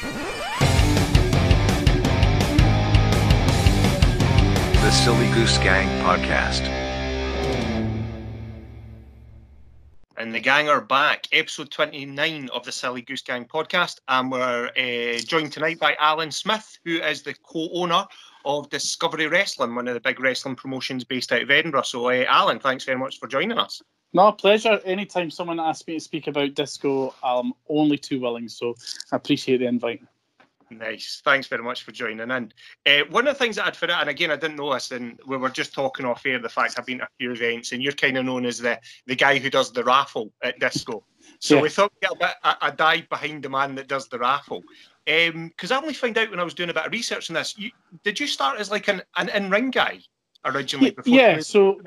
The 0.00 0.08
Silly 4.90 5.28
Goose 5.34 5.58
Gang 5.58 5.86
Podcast. 6.02 6.66
And 10.16 10.34
the 10.34 10.40
gang 10.40 10.70
are 10.70 10.80
back, 10.80 11.26
episode 11.32 11.70
29 11.70 12.48
of 12.48 12.64
the 12.64 12.72
Silly 12.72 13.02
Goose 13.02 13.20
Gang 13.20 13.44
podcast. 13.44 13.98
And 14.08 14.32
we're 14.32 14.68
uh, 14.68 15.18
joined 15.18 15.52
tonight 15.52 15.78
by 15.78 15.96
Alan 15.98 16.30
Smith, 16.30 16.78
who 16.84 16.96
is 16.96 17.22
the 17.22 17.34
co 17.34 17.68
owner 17.74 18.06
of 18.44 18.70
Discovery 18.70 19.26
Wrestling, 19.26 19.74
one 19.74 19.88
of 19.88 19.94
the 19.94 20.00
big 20.00 20.20
wrestling 20.20 20.56
promotions 20.56 21.04
based 21.04 21.32
out 21.32 21.42
of 21.42 21.50
Edinburgh. 21.50 21.82
So, 21.82 22.08
uh, 22.08 22.24
Alan, 22.28 22.58
thanks 22.58 22.84
very 22.84 22.98
much 22.98 23.18
for 23.18 23.28
joining 23.28 23.58
us. 23.58 23.82
No, 24.12 24.32
pleasure. 24.32 24.80
Anytime 24.84 25.30
someone 25.30 25.60
asks 25.60 25.86
me 25.86 25.94
to 25.94 26.00
speak 26.00 26.26
about 26.26 26.54
disco, 26.54 27.14
I'm 27.22 27.52
only 27.68 27.96
too 27.96 28.20
willing. 28.20 28.48
So 28.48 28.74
I 29.12 29.16
appreciate 29.16 29.58
the 29.58 29.66
invite. 29.66 30.02
Nice. 30.72 31.20
Thanks 31.24 31.48
very 31.48 31.62
much 31.64 31.82
for 31.82 31.90
joining 31.90 32.30
in. 32.30 32.52
Uh, 32.86 33.00
one 33.10 33.26
of 33.26 33.34
the 33.34 33.38
things 33.38 33.56
that 33.56 33.66
I'd 33.66 33.76
forgot, 33.76 34.02
and 34.02 34.10
again, 34.10 34.30
I 34.30 34.36
didn't 34.36 34.56
know 34.56 34.72
this, 34.72 34.92
and 34.92 35.18
we 35.26 35.36
were 35.36 35.50
just 35.50 35.74
talking 35.74 36.06
off 36.06 36.24
air 36.24 36.38
the 36.38 36.48
fact 36.48 36.78
I've 36.78 36.86
been 36.86 36.98
to 36.98 37.04
a 37.04 37.08
few 37.18 37.32
events, 37.32 37.72
and 37.72 37.82
you're 37.82 37.92
kind 37.92 38.16
of 38.16 38.24
known 38.24 38.46
as 38.46 38.58
the 38.58 38.78
the 39.06 39.16
guy 39.16 39.38
who 39.38 39.50
does 39.50 39.72
the 39.72 39.82
raffle 39.82 40.32
at 40.42 40.60
disco. 40.60 41.04
So 41.40 41.56
Yeah. 41.56 41.62
we 41.62 41.70
thought 41.70 41.92
we'd 41.94 42.08
get 42.08 42.12
a 42.12 42.18
bit 42.18 42.34
a, 42.44 42.56
a 42.68 42.72
dive 42.72 43.08
behind 43.08 43.42
the 43.42 43.50
man 43.50 43.74
that 43.76 43.88
does 43.88 44.08
the 44.08 44.18
raffle. 44.18 44.62
Because 45.06 45.70
I 45.70 45.76
only 45.76 45.94
found 45.94 46.18
out 46.18 46.30
when 46.30 46.40
I 46.40 46.44
was 46.44 46.54
doing 46.54 46.70
a 46.70 46.74
bit 46.74 46.86
of 46.86 46.92
research 46.92 47.30
on 47.30 47.34
this. 47.34 47.58
You, 47.58 47.70
did 48.04 48.20
you 48.20 48.26
start 48.26 48.60
as 48.60 48.70
like 48.70 48.88
an, 48.88 49.02
an 49.16 49.28
in 49.30 49.50
ring 49.50 49.70
guy 49.70 50.00
originally? 50.44 50.90
Before 50.90 51.12
yeah. 51.12 51.40
So, 51.40 51.80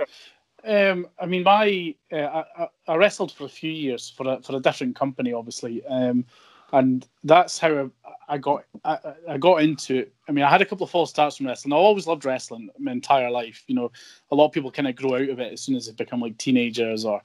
um, 0.66 1.08
I 1.20 1.26
mean, 1.26 1.44
my 1.44 1.96
uh, 2.12 2.44
I, 2.58 2.68
I- 2.88 2.96
wrestled 2.96 3.32
for 3.32 3.46
a 3.46 3.50
few 3.50 3.72
years 3.72 4.10
for 4.10 4.28
a 4.28 4.42
for 4.42 4.56
a 4.56 4.60
different 4.60 4.96
company, 4.96 5.34
obviously, 5.34 5.86
um, 5.86 6.26
and 6.72 7.08
that's 7.24 7.60
how 7.60 7.90
I, 8.06 8.12
I 8.30 8.38
got 8.38 8.66
I, 8.84 8.98
I 9.30 9.38
got 9.38 9.62
into 9.62 10.00
it. 10.00 10.14
I 10.28 10.32
mean, 10.32 10.44
I 10.44 10.50
had 10.50 10.62
a 10.62 10.66
couple 10.66 10.86
of 10.86 10.90
false 10.90 11.10
starts 11.12 11.38
from 11.38 11.48
wrestling. 11.48 11.74
I 11.74 11.78
always 11.78 12.08
loved 12.08 12.26
wrestling 12.26 12.70
my 12.80 12.92
entire 12.92 13.30
life. 13.30 13.64
You 13.68 13.76
know, 13.76 13.92
a 14.32 14.36
lot 14.36 14.48
of 14.48 14.52
people 14.52 14.72
kind 14.72 14.88
of 14.88 14.96
grow 14.96 15.16
out 15.16 15.30
of 15.30 15.40
it 15.40 15.54
as 15.54 15.62
soon 15.62 15.76
as 15.76 15.86
they 15.86 15.94
become 15.94 16.20
like 16.22 16.38
teenagers 16.38 17.06
or 17.06 17.22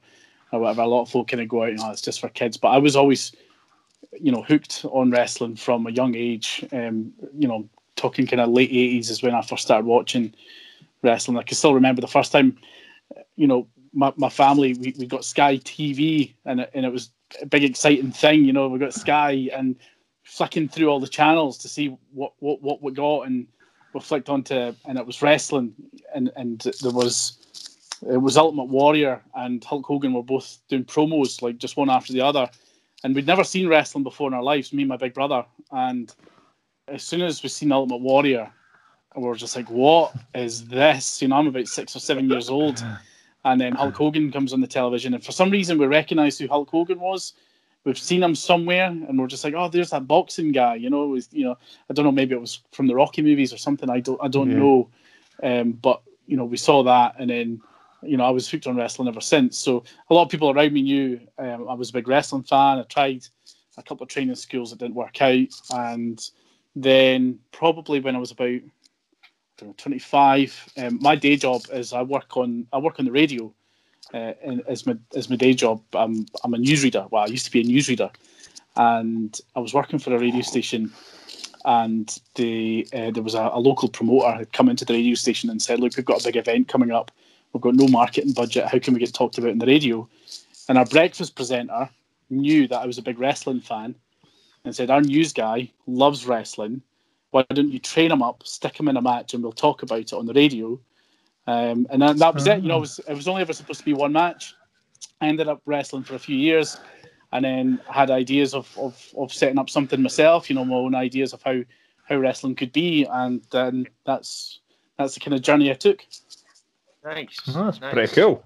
or 0.51 0.59
whatever. 0.59 0.81
A 0.81 0.87
lot 0.87 1.03
of 1.03 1.09
folk 1.09 1.27
kind 1.27 1.41
of 1.41 1.47
go 1.47 1.63
out, 1.63 1.71
you 1.71 1.77
know, 1.77 1.91
it's 1.91 2.01
just 2.01 2.19
for 2.19 2.29
kids. 2.29 2.57
But 2.57 2.69
I 2.69 2.77
was 2.77 2.95
always, 2.95 3.31
you 4.13 4.31
know, 4.31 4.41
hooked 4.41 4.85
on 4.85 5.11
wrestling 5.11 5.55
from 5.55 5.87
a 5.87 5.91
young 5.91 6.15
age. 6.15 6.65
Um, 6.71 7.13
you 7.37 7.47
know, 7.47 7.67
talking 7.95 8.27
kind 8.27 8.41
of 8.41 8.49
late 8.49 8.69
eighties 8.69 9.09
is 9.09 9.21
when 9.21 9.35
I 9.35 9.41
first 9.41 9.63
started 9.63 9.85
watching 9.85 10.33
wrestling. 11.03 11.37
I 11.37 11.43
can 11.43 11.55
still 11.55 11.73
remember 11.73 12.01
the 12.01 12.07
first 12.07 12.31
time, 12.31 12.57
you 13.35 13.47
know, 13.47 13.67
my, 13.93 14.13
my 14.17 14.29
family 14.29 14.73
we, 14.75 14.93
we 14.97 15.05
got 15.05 15.25
Sky 15.25 15.57
TV 15.57 16.33
and 16.45 16.61
it, 16.61 16.71
and 16.73 16.85
it 16.85 16.91
was 16.91 17.11
a 17.41 17.45
big 17.45 17.63
exciting 17.63 18.11
thing. 18.11 18.45
You 18.45 18.53
know, 18.53 18.67
we 18.67 18.79
got 18.79 18.93
Sky 18.93 19.49
and 19.53 19.75
flicking 20.23 20.69
through 20.69 20.87
all 20.87 20.99
the 20.99 21.07
channels 21.07 21.57
to 21.59 21.67
see 21.67 21.97
what 22.13 22.33
what 22.39 22.61
what 22.61 22.81
we 22.81 22.91
got 22.91 23.21
and 23.27 23.47
we 23.93 23.99
flicked 23.99 24.29
onto 24.29 24.73
and 24.85 24.97
it 24.97 25.05
was 25.05 25.21
wrestling 25.21 25.73
and 26.13 26.31
and 26.35 26.61
there 26.81 26.91
was 26.91 27.37
it 28.07 28.21
was 28.21 28.37
Ultimate 28.37 28.65
Warrior 28.65 29.21
and 29.35 29.63
Hulk 29.63 29.85
Hogan 29.85 30.13
were 30.13 30.23
both 30.23 30.59
doing 30.69 30.85
promos 30.85 31.41
like 31.41 31.57
just 31.57 31.77
one 31.77 31.89
after 31.89 32.13
the 32.13 32.21
other, 32.21 32.49
and 33.03 33.15
we'd 33.15 33.27
never 33.27 33.43
seen 33.43 33.67
wrestling 33.67 34.03
before 34.03 34.27
in 34.27 34.33
our 34.33 34.43
lives. 34.43 34.73
Me 34.73 34.83
and 34.83 34.89
my 34.89 34.97
big 34.97 35.13
brother, 35.13 35.45
and 35.71 36.13
as 36.87 37.03
soon 37.03 37.21
as 37.21 37.43
we 37.43 37.49
seen 37.49 37.71
Ultimate 37.71 38.01
Warrior, 38.01 38.51
we 39.15 39.23
were 39.23 39.35
just 39.35 39.55
like, 39.55 39.69
"What 39.69 40.13
is 40.35 40.67
this?" 40.67 41.21
You 41.21 41.27
know, 41.27 41.37
I'm 41.37 41.47
about 41.47 41.67
six 41.67 41.95
or 41.95 41.99
seven 41.99 42.29
years 42.29 42.49
old, 42.49 42.83
and 43.45 43.59
then 43.59 43.73
Hulk 43.73 43.95
Hogan 43.95 44.31
comes 44.31 44.53
on 44.53 44.61
the 44.61 44.67
television, 44.67 45.13
and 45.13 45.23
for 45.23 45.31
some 45.31 45.49
reason 45.49 45.77
we 45.77 45.85
recognised 45.85 46.39
who 46.39 46.47
Hulk 46.47 46.69
Hogan 46.69 46.99
was. 46.99 47.33
We've 47.85 47.97
seen 47.97 48.21
him 48.21 48.35
somewhere, 48.35 48.87
and 48.87 49.17
we're 49.17 49.27
just 49.27 49.45
like, 49.45 49.53
"Oh, 49.55 49.69
there's 49.69 49.91
that 49.91 50.05
boxing 50.05 50.51
guy." 50.51 50.75
You 50.75 50.89
know, 50.89 51.05
it 51.05 51.07
was 51.07 51.29
you 51.31 51.45
know, 51.45 51.57
I 51.89 51.93
don't 51.93 52.03
know, 52.03 52.11
maybe 52.11 52.35
it 52.35 52.41
was 52.41 52.61
from 52.73 52.87
the 52.87 52.95
Rocky 52.95 53.21
movies 53.21 53.53
or 53.53 53.57
something. 53.57 53.89
I 53.89 54.01
don't, 54.01 54.19
I 54.21 54.27
don't 54.27 54.49
Yeah. 54.51 54.57
know, 54.57 54.89
um, 55.43 55.71
but 55.71 56.01
you 56.27 56.35
know, 56.35 56.43
we 56.45 56.57
saw 56.57 56.83
that, 56.83 57.15
and 57.17 57.29
then 57.29 57.61
you 58.01 58.17
know, 58.17 58.25
I 58.25 58.29
was 58.29 58.49
hooked 58.49 58.67
on 58.67 58.77
wrestling 58.77 59.07
ever 59.07 59.21
since. 59.21 59.57
So 59.57 59.83
a 60.09 60.13
lot 60.13 60.23
of 60.23 60.29
people 60.29 60.51
around 60.51 60.73
me 60.73 60.81
knew 60.81 61.19
um, 61.37 61.67
I 61.67 61.73
was 61.73 61.89
a 61.89 61.93
big 61.93 62.07
wrestling 62.07 62.43
fan. 62.43 62.79
I 62.79 62.83
tried 62.83 63.25
a 63.77 63.83
couple 63.83 64.03
of 64.03 64.09
training 64.09 64.35
schools 64.35 64.69
that 64.69 64.79
didn't 64.79 64.95
work 64.95 65.21
out, 65.21 65.47
and 65.71 66.29
then 66.75 67.39
probably 67.51 67.99
when 67.99 68.15
I 68.15 68.19
was 68.19 68.31
about 68.31 68.61
I 69.61 69.65
know, 69.65 69.75
25, 69.77 70.73
um, 70.77 70.99
my 71.01 71.15
day 71.15 71.35
job 71.35 71.61
is 71.71 71.93
I 71.93 72.01
work 72.01 72.37
on 72.37 72.67
I 72.71 72.77
work 72.77 72.99
on 72.99 73.05
the 73.05 73.11
radio, 73.11 73.53
uh, 74.13 74.33
and 74.43 74.61
as 74.67 74.85
my 74.85 74.97
as 75.15 75.29
my 75.29 75.35
day 75.35 75.53
job, 75.53 75.81
I'm 75.93 76.25
I'm 76.43 76.53
a 76.53 76.57
newsreader. 76.57 77.09
Well, 77.11 77.23
I 77.23 77.27
used 77.27 77.45
to 77.45 77.51
be 77.51 77.61
a 77.61 77.65
newsreader, 77.65 78.11
and 78.75 79.37
I 79.55 79.59
was 79.59 79.73
working 79.73 79.99
for 79.99 80.15
a 80.15 80.19
radio 80.19 80.41
station. 80.41 80.91
And 81.65 82.17
the 82.35 82.87
uh, 82.93 83.11
there 83.11 83.23
was 83.23 83.35
a, 83.35 83.49
a 83.51 83.59
local 83.59 83.89
promoter 83.89 84.31
had 84.31 84.53
come 84.53 84.69
into 84.69 84.85
the 84.85 84.93
radio 84.93 85.15
station 85.15 85.49
and 85.49 85.61
said, 85.61 85.79
"Look, 85.79 85.97
we've 85.97 86.05
got 86.05 86.21
a 86.21 86.23
big 86.23 86.37
event 86.37 86.69
coming 86.69 86.91
up. 86.91 87.11
We've 87.53 87.61
got 87.61 87.75
no 87.75 87.87
marketing 87.87 88.33
budget. 88.33 88.65
How 88.65 88.79
can 88.79 88.93
we 88.93 88.99
get 88.99 89.13
talked 89.13 89.37
about 89.37 89.51
in 89.51 89.59
the 89.59 89.65
radio? 89.65 90.07
And 90.67 90.77
our 90.77 90.85
breakfast 90.85 91.35
presenter 91.35 91.89
knew 92.29 92.67
that 92.67 92.79
I 92.79 92.85
was 92.85 92.97
a 92.97 93.03
big 93.03 93.19
wrestling 93.19 93.61
fan 93.61 93.95
and 94.63 94.75
said, 94.75 94.89
Our 94.89 95.01
news 95.01 95.33
guy 95.33 95.71
loves 95.87 96.25
wrestling. 96.25 96.81
Why 97.31 97.45
don't 97.49 97.71
you 97.71 97.79
train 97.79 98.11
him 98.11 98.23
up, 98.23 98.45
stick 98.45 98.79
him 98.79 98.87
in 98.87 98.97
a 98.97 99.01
match, 99.01 99.33
and 99.33 99.43
we'll 99.43 99.51
talk 99.51 99.83
about 99.83 99.99
it 99.99 100.13
on 100.13 100.25
the 100.25 100.33
radio? 100.33 100.79
Um, 101.47 101.87
and 101.89 102.01
that, 102.01 102.17
that 102.17 102.33
was 102.33 102.45
it. 102.45 102.61
You 102.61 102.69
know, 102.69 102.77
it 102.77 102.81
was, 102.81 102.99
it 103.07 103.13
was 103.13 103.27
only 103.27 103.41
ever 103.41 103.53
supposed 103.53 103.79
to 103.79 103.85
be 103.85 103.93
one 103.93 104.11
match. 104.11 104.53
I 105.21 105.27
ended 105.27 105.47
up 105.47 105.61
wrestling 105.65 106.03
for 106.03 106.15
a 106.15 106.19
few 106.19 106.35
years 106.35 106.79
and 107.31 107.45
then 107.45 107.79
had 107.87 108.11
ideas 108.11 108.53
of, 108.53 108.75
of, 108.77 109.13
of 109.17 109.33
setting 109.33 109.57
up 109.57 109.69
something 109.69 110.01
myself, 110.01 110.49
you 110.49 110.55
know, 110.55 110.65
my 110.65 110.75
own 110.75 110.95
ideas 110.95 111.33
of 111.33 111.41
how, 111.43 111.61
how 112.07 112.17
wrestling 112.17 112.55
could 112.55 112.71
be. 112.71 113.05
And 113.05 113.41
then 113.51 113.87
that's 114.05 114.59
that's 114.97 115.13
the 115.13 115.21
kind 115.21 115.33
of 115.33 115.41
journey 115.41 115.71
I 115.71 115.75
took. 115.75 116.05
Nice. 117.15 117.39
Oh, 117.47 117.65
that's 117.65 117.81
nice. 117.81 117.93
pretty 117.93 118.13
cool. 118.13 118.43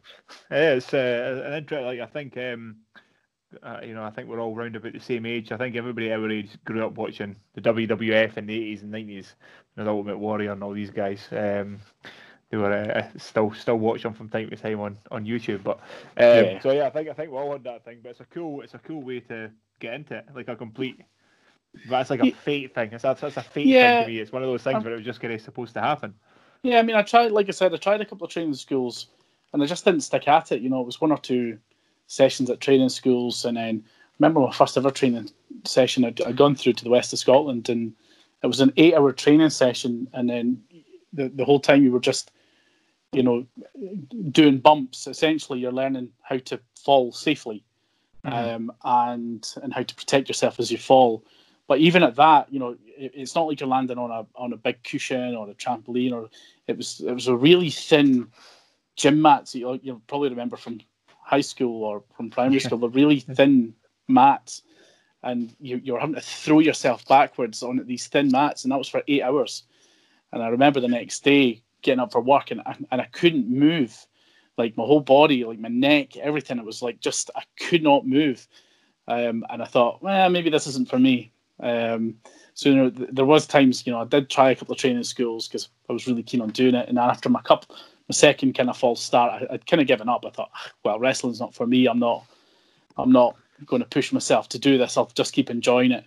Yeah, 0.51 0.74
it's 0.74 0.94
uh, 0.94 1.44
an 1.46 1.53
interest. 1.53 1.84
Like 1.85 2.00
I 2.00 2.06
think, 2.06 2.38
um, 2.38 2.78
uh, 3.62 3.79
you 3.84 3.94
know, 3.94 4.03
I 4.03 4.09
think 4.09 4.28
we're 4.28 4.40
all 4.40 4.56
round 4.56 4.75
about 4.75 4.94
the 4.94 5.00
same 5.00 5.25
age. 5.25 5.51
I 5.51 5.57
think 5.57 5.75
everybody 5.75 6.12
our 6.12 6.29
age 6.29 6.50
grew 6.66 6.85
up 6.85 6.94
watching 6.94 7.35
the 7.53 7.62
WWF 7.62 8.38
in 8.38 8.46
the 8.46 8.56
eighties 8.56 8.81
and 8.84 8.91
nineties, 8.91 9.35
the 9.75 9.88
Ultimate 9.88 10.18
Warrior 10.18 10.51
and 10.51 10.63
all 10.63 10.74
these 10.74 10.91
guys. 10.91 11.28
Um, 11.31 11.79
they 12.50 12.57
were 12.57 12.72
uh, 12.72 13.07
still 13.18 13.51
still 13.53 13.78
watch 13.79 14.03
them 14.03 14.13
from 14.13 14.29
time 14.29 14.50
to 14.50 14.56
time 14.56 14.80
on, 14.80 14.97
on 15.12 15.25
YouTube. 15.25 15.63
But 15.63 15.80
um, 16.18 16.45
Yeah. 16.45 16.62
so 16.62 16.72
yeah, 16.72 16.88
I 16.88 16.90
think 16.91 17.09
I 17.09 17.13
think 17.13 17.31
we 17.31 17.38
all 17.38 17.51
had 17.51 17.63
that 17.63 17.84
thing. 17.85 18.00
But 18.03 18.09
it's 18.09 18.19
a 18.19 18.25
cool 18.25 18.62
it's 18.62 18.74
a 18.75 18.80
cool 18.80 19.01
way 19.01 19.22
to 19.22 19.51
get 19.80 19.94
into 19.95 20.18
it, 20.18 20.25
like 20.35 20.47
a 20.47 20.56
complete. 20.56 21.01
That's 21.90 22.12
like 22.12 22.19
a 22.19 22.31
fate 22.31 22.75
thing. 22.75 22.94
It's 22.94 23.01
that's, 23.01 23.22
that's 23.22 23.38
a 23.38 23.41
fate 23.41 23.66
Yeah. 23.66 23.97
thing 23.97 24.06
to 24.06 24.12
me. 24.13 24.19
It's 24.19 24.31
one 24.31 24.44
of 24.44 24.50
those 24.50 24.62
things 24.62 24.78
Um, 24.78 24.84
where 24.84 24.94
it 24.94 24.97
was 24.97 25.06
just 25.06 25.19
kind 25.19 25.34
of 25.34 25.41
supposed 25.41 25.74
to 25.74 25.81
happen. 25.81 26.13
Yeah, 26.63 26.79
I 26.79 26.81
mean, 26.81 26.96
I 26.96 27.01
tried, 27.01 27.31
like 27.34 27.50
I 27.50 27.51
said, 27.51 27.74
I 27.74 27.78
tried 27.78 28.00
a 28.00 28.06
couple 28.06 28.25
of 28.25 28.31
training 28.31 28.53
schools, 28.53 29.07
and 29.51 29.62
I 29.62 29.66
just 29.66 29.84
didn't 29.84 30.01
stick 30.01 30.29
at 30.29 30.53
it. 30.53 30.62
You 30.62 30.69
know, 30.69 30.79
it 30.79 30.85
was 30.85 31.01
one 31.01 31.12
or 31.12 31.18
two 31.18 31.59
sessions 32.07 32.50
at 32.50 32.62
training 32.62 32.90
schools, 32.90 33.44
and 33.44 33.57
then 33.57 33.84
I 33.85 34.16
remember 34.19 34.40
my 34.40 34.51
first 34.51 34.78
ever 34.78 34.90
training 34.90 35.29
session. 35.66 36.06
I'd, 36.06 36.22
I'd 36.22 36.38
gone 36.38 36.56
through 36.56 36.74
to 36.74 36.84
the 36.84 36.90
west 36.90 37.12
of 37.12 37.19
Scotland, 37.19 37.68
and 37.68 37.94
it 38.41 38.47
was 38.47 38.62
an 38.62 38.72
eight-hour 38.78 39.12
training 39.12 39.50
session, 39.50 40.07
and 40.13 40.29
then 40.29 40.63
the 41.12 41.28
the 41.29 41.46
whole 41.46 41.59
time 41.59 41.84
you 41.84 41.91
were 41.91 42.00
just, 42.00 42.31
you 43.12 43.24
know, 43.24 43.45
doing 44.31 44.59
bumps. 44.59 45.06
Essentially, 45.06 45.59
you're 45.59 45.72
learning 45.72 46.09
how 46.22 46.38
to 46.38 46.62
fall 46.81 47.12
safely, 47.12 47.62
um, 48.24 48.72
and 48.85 49.53
and 49.62 49.74
how 49.74 49.84
to 49.84 49.95
protect 49.95 50.30
yourself 50.30 50.62
as 50.62 50.72
you 50.72 50.78
fall. 50.78 51.25
But 51.68 51.80
even 51.80 52.03
at 52.03 52.16
that, 52.16 52.51
you 52.51 52.59
know, 52.59 52.75
it, 52.97 53.12
it's 53.16 53.35
not 53.35 53.47
like 53.47 53.59
you're 53.59 53.69
landing 53.69 53.97
on 53.97 54.12
a 54.12 54.25
on 54.35 54.53
a 54.53 54.57
big 54.57 54.84
cushion 54.84 55.35
or 55.35 55.50
a 55.50 55.53
trampoline, 55.53 56.13
or 56.13 56.30
it 56.68 56.78
was 56.78 57.01
it 57.01 57.13
was 57.13 57.28
a 57.28 57.35
really 57.35 57.69
thin 57.69 58.28
gym 58.96 59.22
mats 59.22 59.53
that 59.53 59.59
you 59.59 59.79
you 59.81 60.01
probably 60.07 60.29
remember 60.29 60.57
from 60.57 60.79
high 61.07 61.41
school 61.41 61.84
or 61.84 62.03
from 62.16 62.29
primary 62.29 62.59
school. 62.59 62.78
They're 62.78 62.90
really 62.90 63.19
thin 63.19 63.74
mats, 64.07 64.63
and 65.24 65.54
you 65.60 65.81
you're 65.83 66.00
having 66.00 66.15
to 66.15 66.21
throw 66.21 66.60
yourself 66.60 67.06
backwards 67.07 67.63
on 67.63 67.81
these 67.86 68.07
thin 68.07 68.30
mats, 68.31 68.63
and 68.63 68.71
that 68.71 68.77
was 68.77 68.89
for 68.89 69.04
eight 69.07 69.24
hours. 69.24 69.63
And 70.31 70.42
I 70.42 70.48
remember 70.48 70.80
the 70.80 70.88
next 70.88 71.24
day 71.24 71.62
getting 71.81 72.00
up 72.00 72.12
for 72.12 72.21
work, 72.21 72.51
and 72.51 72.62
I, 72.62 72.75
and 72.92 73.01
I 73.01 73.06
couldn't 73.06 73.48
move, 73.48 73.95
like 74.57 74.77
my 74.77 74.83
whole 74.83 75.01
body, 75.01 75.44
like 75.44 75.60
my 75.60 75.69
neck, 75.69 76.18
everything. 76.18 76.57
It 76.57 76.65
was 76.65 76.81
like 76.81 77.00
just 77.00 77.30
I 77.36 77.44
could 77.57 77.83
not 77.83 78.07
move. 78.07 78.48
Um, 79.07 79.44
and 79.50 79.62
I 79.62 79.65
thought, 79.65 80.01
well, 80.01 80.30
maybe 80.30 80.50
this 80.50 80.65
isn't 80.68 80.89
for 80.89 80.98
me. 80.98 81.33
Um, 81.60 82.15
so 82.53 82.69
you 82.69 82.75
know, 82.75 82.89
th- 82.89 83.09
there 83.11 83.25
was 83.25 83.47
times, 83.47 83.85
you 83.85 83.94
know, 83.94 84.01
I 84.01 84.05
did 84.05 84.29
try 84.29 84.51
a 84.51 84.55
couple 84.55 84.73
of 84.73 84.79
training 84.79 85.03
schools 85.03 85.47
because 85.47 85.69
I 85.89 85.94
was 85.94 86.07
really 86.07 86.23
keen 86.23 86.41
on 86.41 86.50
doing 86.50 86.75
it. 86.75 86.88
And 86.88 86.97
then 86.97 87.09
after 87.09 87.29
my 87.29 87.41
cup, 87.41 87.65
my 87.69 88.13
second 88.13 88.53
kind 88.53 88.69
of 88.69 88.77
false 88.77 89.01
start, 89.01 89.44
I, 89.44 89.53
I'd 89.53 89.65
kind 89.65 89.81
of 89.81 89.88
given 89.88 90.09
up. 90.09 90.25
I 90.25 90.29
thought, 90.29 90.51
"Ah, 90.53 90.71
well, 90.83 91.00
wrestling's 91.00 91.39
not 91.39 91.53
for 91.53 91.65
me. 91.65 91.88
I'm 91.88 92.00
not, 92.00 92.25
I'm 92.97 93.11
not 93.11 93.35
going 93.65 93.81
to 93.81 93.88
push 93.88 94.11
myself 94.11 94.50
to 94.50 94.59
do 94.59 94.77
this. 94.77 94.97
I'll 94.97 95.11
just 95.15 95.33
keep 95.33 95.50
enjoying 95.50 95.91
it 95.91 96.05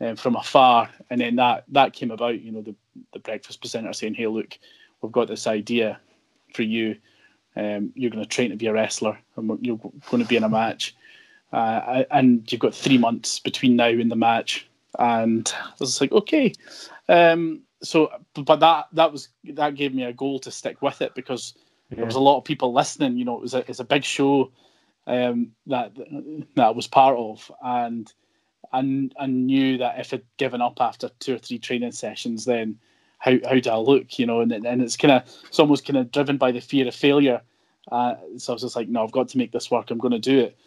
um, 0.00 0.16
from 0.16 0.36
afar. 0.36 0.90
And 1.10 1.20
then 1.20 1.36
that 1.36 1.64
that 1.68 1.94
came 1.94 2.10
about. 2.10 2.40
You 2.40 2.52
know, 2.52 2.62
the 2.62 2.74
the 3.12 3.18
breakfast 3.18 3.60
presenter 3.60 3.92
saying, 3.92 4.14
"Hey, 4.14 4.26
look, 4.26 4.58
we've 5.00 5.12
got 5.12 5.28
this 5.28 5.46
idea 5.46 5.98
for 6.54 6.62
you. 6.62 6.96
Um, 7.56 7.92
you're 7.94 8.10
going 8.10 8.22
to 8.22 8.28
train 8.28 8.50
to 8.50 8.56
be 8.56 8.66
a 8.66 8.72
wrestler, 8.72 9.18
and 9.36 9.58
you're 9.66 9.78
going 10.10 10.22
to 10.22 10.28
be 10.28 10.36
in 10.36 10.44
a 10.44 10.48
match." 10.48 10.94
Uh, 11.52 12.04
and 12.10 12.50
you've 12.52 12.60
got 12.60 12.74
three 12.74 12.98
months 12.98 13.38
between 13.40 13.74
now 13.74 13.86
and 13.86 14.10
the 14.10 14.16
match, 14.16 14.68
and 14.98 15.52
I 15.56 15.72
was 15.78 16.00
like, 16.00 16.12
okay. 16.12 16.52
Um, 17.08 17.62
so, 17.82 18.10
but 18.34 18.60
that 18.60 18.86
that 18.92 19.12
was 19.12 19.28
that 19.44 19.76
gave 19.76 19.94
me 19.94 20.04
a 20.04 20.12
goal 20.12 20.38
to 20.40 20.50
stick 20.50 20.82
with 20.82 21.00
it 21.00 21.14
because 21.14 21.54
yeah. 21.90 21.96
there 21.96 22.06
was 22.06 22.16
a 22.16 22.20
lot 22.20 22.38
of 22.38 22.44
people 22.44 22.72
listening. 22.72 23.16
You 23.16 23.24
know, 23.24 23.36
it 23.36 23.42
was 23.42 23.54
a 23.54 23.68
it's 23.68 23.80
a 23.80 23.84
big 23.84 24.04
show 24.04 24.52
um, 25.06 25.52
that 25.66 25.94
that 26.56 26.66
I 26.66 26.70
was 26.70 26.88
part 26.88 27.16
of, 27.16 27.50
and 27.62 28.12
and 28.72 29.14
I 29.18 29.26
knew 29.26 29.78
that 29.78 30.00
if 30.00 30.12
I'd 30.12 30.24
given 30.36 30.60
up 30.60 30.80
after 30.80 31.08
two 31.20 31.36
or 31.36 31.38
three 31.38 31.58
training 31.58 31.92
sessions, 31.92 32.44
then 32.44 32.78
how 33.18 33.36
how 33.48 33.58
do 33.58 33.70
I 33.70 33.76
look? 33.76 34.18
You 34.18 34.26
know, 34.26 34.40
and 34.40 34.52
and 34.52 34.82
it's 34.82 34.96
kind 34.96 35.12
of 35.12 35.22
it's 35.46 35.60
almost 35.60 35.86
kind 35.86 35.96
of 35.96 36.10
driven 36.10 36.36
by 36.36 36.50
the 36.50 36.60
fear 36.60 36.88
of 36.88 36.94
failure. 36.94 37.40
Uh, 37.90 38.16
so 38.36 38.52
I 38.52 38.54
was 38.54 38.62
just 38.62 38.76
like, 38.76 38.88
no, 38.88 39.02
I've 39.02 39.12
got 39.12 39.28
to 39.28 39.38
make 39.38 39.52
this 39.52 39.70
work. 39.70 39.90
I'm 39.90 39.98
going 39.98 40.12
to 40.12 40.18
do 40.18 40.40
it. 40.40 40.58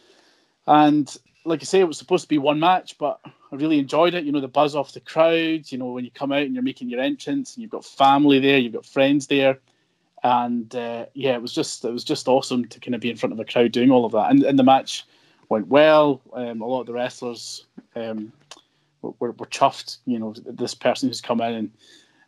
And 0.65 1.15
like 1.45 1.61
I 1.61 1.65
say, 1.65 1.79
it 1.79 1.87
was 1.87 1.97
supposed 1.97 2.23
to 2.23 2.29
be 2.29 2.39
one 2.39 2.59
match, 2.59 2.97
but 2.97 3.19
I 3.51 3.55
really 3.55 3.79
enjoyed 3.79 4.13
it. 4.13 4.23
You 4.23 4.31
know, 4.31 4.39
the 4.39 4.47
buzz 4.47 4.75
off 4.75 4.93
the 4.93 5.01
crowd. 5.01 5.71
You 5.71 5.77
know, 5.77 5.91
when 5.91 6.05
you 6.05 6.11
come 6.11 6.31
out 6.31 6.43
and 6.43 6.53
you're 6.53 6.63
making 6.63 6.89
your 6.89 7.01
entrance, 7.01 7.55
and 7.55 7.61
you've 7.61 7.71
got 7.71 7.85
family 7.85 8.39
there, 8.39 8.57
you've 8.57 8.73
got 8.73 8.85
friends 8.85 9.27
there, 9.27 9.59
and 10.23 10.73
uh, 10.75 11.05
yeah, 11.13 11.33
it 11.33 11.41
was 11.41 11.53
just 11.53 11.83
it 11.83 11.91
was 11.91 12.03
just 12.03 12.27
awesome 12.27 12.65
to 12.65 12.79
kind 12.79 12.95
of 12.95 13.01
be 13.01 13.09
in 13.09 13.17
front 13.17 13.33
of 13.33 13.39
a 13.39 13.45
crowd 13.45 13.71
doing 13.71 13.91
all 13.91 14.05
of 14.05 14.13
that. 14.13 14.31
And, 14.31 14.43
and 14.43 14.57
the 14.57 14.63
match 14.63 15.05
went 15.49 15.67
well. 15.67 16.21
Um, 16.33 16.61
a 16.61 16.65
lot 16.65 16.81
of 16.81 16.87
the 16.87 16.93
wrestlers 16.93 17.65
um, 17.95 18.31
were, 19.01 19.31
were 19.31 19.47
chuffed. 19.47 19.97
You 20.05 20.19
know, 20.19 20.33
this 20.45 20.73
person 20.73 21.09
who's 21.09 21.21
come 21.21 21.41
in 21.41 21.53
and, 21.53 21.71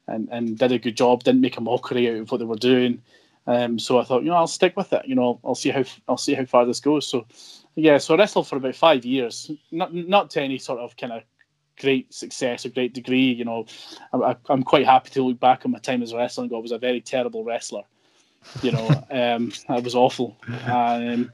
and 0.08 0.30
and 0.32 0.58
did 0.58 0.72
a 0.74 0.80
good 0.80 0.98
job, 0.98 1.24
didn't 1.24 1.42
make 1.42 1.58
a 1.58 1.62
mockery 1.62 2.10
out 2.10 2.18
of 2.18 2.32
what 2.32 2.40
they 2.40 2.46
were 2.46 2.56
doing. 2.56 3.02
Um, 3.46 3.78
so 3.78 4.00
I 4.00 4.04
thought, 4.04 4.24
you 4.24 4.30
know, 4.30 4.36
I'll 4.36 4.48
stick 4.48 4.76
with 4.78 4.94
it. 4.94 5.06
You 5.06 5.16
know, 5.16 5.40
I'll 5.44 5.56
see 5.56 5.70
how 5.70 5.84
I'll 6.08 6.18
see 6.18 6.34
how 6.34 6.46
far 6.46 6.66
this 6.66 6.80
goes. 6.80 7.08
So 7.08 7.26
yeah, 7.76 7.98
so 7.98 8.14
I 8.14 8.18
wrestled 8.18 8.48
for 8.48 8.58
about 8.58 8.76
five 8.76 9.06
years, 9.06 9.50
not 9.72 9.94
not 9.94 10.30
to 10.32 10.42
any 10.42 10.58
sort 10.58 10.80
of 10.80 10.96
kind 10.96 11.14
of 11.14 11.24
great 11.80 12.14
success 12.14 12.66
or 12.66 12.70
great 12.70 12.94
degree. 12.94 13.32
You 13.32 13.46
know, 13.46 13.66
I, 14.14 14.36
am 14.50 14.64
quite 14.64 14.86
happy 14.86 15.10
to 15.12 15.24
look 15.24 15.40
back 15.40 15.66
on 15.66 15.72
my 15.72 15.80
time 15.80 16.04
as 16.04 16.12
a 16.12 16.18
wrestler 16.18 16.44
and 16.44 16.52
go, 16.52 16.58
I 16.58 16.62
was 16.62 16.72
a 16.72 16.78
very 16.78 17.02
terrible 17.02 17.44
wrestler. 17.44 17.84
You 18.62 18.72
know, 18.74 19.06
um, 19.12 19.52
I 19.70 19.80
was 19.80 19.96
awful. 19.96 20.38
Um, 20.66 21.32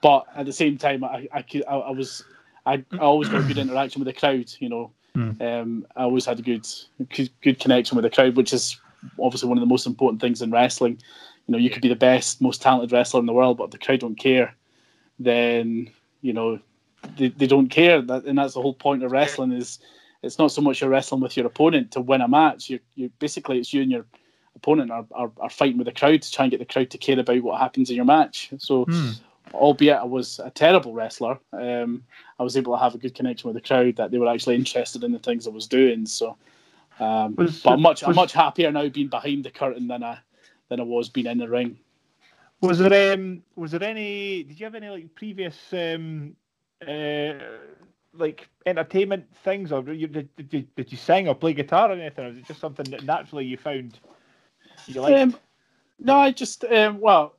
but 0.00 0.24
at 0.34 0.46
the 0.46 0.52
same 0.52 0.78
time, 0.78 1.04
I 1.04 1.28
I, 1.32 1.42
could, 1.42 1.64
I, 1.68 1.76
I 1.76 1.90
was 1.90 2.24
I, 2.64 2.84
I 2.92 2.98
always 2.98 3.28
got 3.28 3.44
a 3.44 3.46
good 3.46 3.58
interaction 3.58 4.00
with 4.02 4.12
the 4.12 4.18
crowd. 4.18 4.50
You 4.58 4.68
know, 4.68 4.92
mm. 5.16 5.40
um, 5.42 5.86
I 5.96 6.04
always 6.04 6.24
had 6.24 6.38
a 6.38 6.42
good, 6.42 6.66
good 7.10 7.30
good 7.42 7.60
connection 7.60 7.96
with 7.96 8.04
the 8.04 8.10
crowd, 8.10 8.36
which 8.36 8.52
is 8.52 8.78
obviously 9.20 9.48
one 9.48 9.58
of 9.58 9.62
the 9.62 9.66
most 9.66 9.86
important 9.86 10.20
things 10.20 10.42
in 10.42 10.50
wrestling. 10.50 10.98
You 11.46 11.52
know, 11.52 11.58
you 11.58 11.70
could 11.70 11.82
be 11.82 11.88
the 11.88 11.96
best, 11.96 12.40
most 12.40 12.62
talented 12.62 12.92
wrestler 12.92 13.20
in 13.20 13.26
the 13.26 13.32
world, 13.32 13.58
but 13.58 13.72
the 13.72 13.78
crowd 13.78 14.00
don't 14.00 14.14
care, 14.14 14.54
then 15.18 15.90
you 16.20 16.32
know 16.32 16.58
they, 17.16 17.28
they 17.28 17.46
don't 17.46 17.68
care. 17.68 18.00
That 18.02 18.24
and 18.24 18.38
that's 18.38 18.54
the 18.54 18.62
whole 18.62 18.74
point 18.74 19.02
of 19.02 19.12
wrestling 19.12 19.52
is 19.52 19.78
it's 20.22 20.38
not 20.38 20.52
so 20.52 20.62
much 20.62 20.80
you're 20.80 20.90
wrestling 20.90 21.20
with 21.20 21.36
your 21.36 21.46
opponent 21.46 21.90
to 21.92 22.00
win 22.00 22.20
a 22.20 22.28
match. 22.28 22.70
You 22.70 22.80
you 22.94 23.10
basically 23.18 23.58
it's 23.58 23.72
you 23.72 23.82
and 23.82 23.90
your 23.90 24.06
opponent 24.56 24.90
are, 24.90 25.06
are, 25.12 25.30
are, 25.40 25.50
fighting 25.50 25.78
with 25.78 25.86
the 25.86 25.92
crowd 25.92 26.22
to 26.22 26.30
try 26.30 26.44
and 26.44 26.50
get 26.50 26.60
the 26.60 26.66
crowd 26.66 26.90
to 26.90 26.98
care 26.98 27.18
about 27.18 27.42
what 27.42 27.60
happens 27.60 27.90
in 27.90 27.96
your 27.96 28.04
match. 28.04 28.50
So, 28.58 28.84
mm. 28.84 29.18
albeit 29.54 29.96
I 29.96 30.04
was 30.04 30.38
a 30.40 30.50
terrible 30.50 30.92
wrestler, 30.92 31.38
um, 31.52 32.04
I 32.38 32.42
was 32.42 32.56
able 32.56 32.74
to 32.74 32.82
have 32.82 32.94
a 32.94 32.98
good 32.98 33.14
connection 33.14 33.48
with 33.48 33.62
the 33.62 33.66
crowd 33.66 33.96
that 33.96 34.10
they 34.10 34.18
were 34.18 34.28
actually 34.28 34.56
interested 34.56 35.04
in 35.04 35.12
the 35.12 35.18
things 35.18 35.46
I 35.46 35.50
was 35.50 35.66
doing. 35.66 36.06
So, 36.06 36.36
um, 37.00 37.34
was, 37.36 37.62
but 37.62 37.72
I'm 37.72 37.82
much 37.82 38.02
was, 38.02 38.08
I'm 38.10 38.14
much 38.14 38.32
happier 38.32 38.70
now 38.70 38.88
being 38.88 39.08
behind 39.08 39.44
the 39.44 39.50
curtain 39.50 39.88
than 39.88 40.02
I 40.02 40.18
than 40.68 40.80
I 40.80 40.84
was 40.84 41.08
being 41.08 41.26
in 41.26 41.38
the 41.38 41.48
ring. 41.48 41.78
Was 42.62 42.78
there 42.78 43.12
um 43.12 43.42
was 43.56 43.72
there 43.72 43.82
any? 43.82 44.44
Did 44.44 44.58
you 44.58 44.64
have 44.64 44.76
any 44.76 44.88
like 44.88 45.14
previous 45.14 45.56
um 45.72 46.34
uh 46.86 47.34
like 48.14 48.48
entertainment 48.66 49.24
things, 49.42 49.72
or 49.72 49.82
you, 49.92 50.06
did, 50.06 50.34
did 50.36 50.52
you 50.52 50.66
did 50.76 50.92
you 50.92 50.96
sing 50.96 51.28
or 51.28 51.34
play 51.34 51.54
guitar 51.54 51.90
or 51.90 51.94
anything, 51.94 52.24
or 52.24 52.28
was 52.28 52.38
it 52.38 52.46
just 52.46 52.60
something 52.60 52.88
that 52.90 53.04
naturally 53.04 53.44
you 53.44 53.56
found 53.56 53.98
you 54.86 55.00
liked? 55.00 55.20
Um, 55.20 55.36
no, 55.98 56.16
I 56.16 56.30
just 56.30 56.64
um, 56.64 57.00
well, 57.00 57.34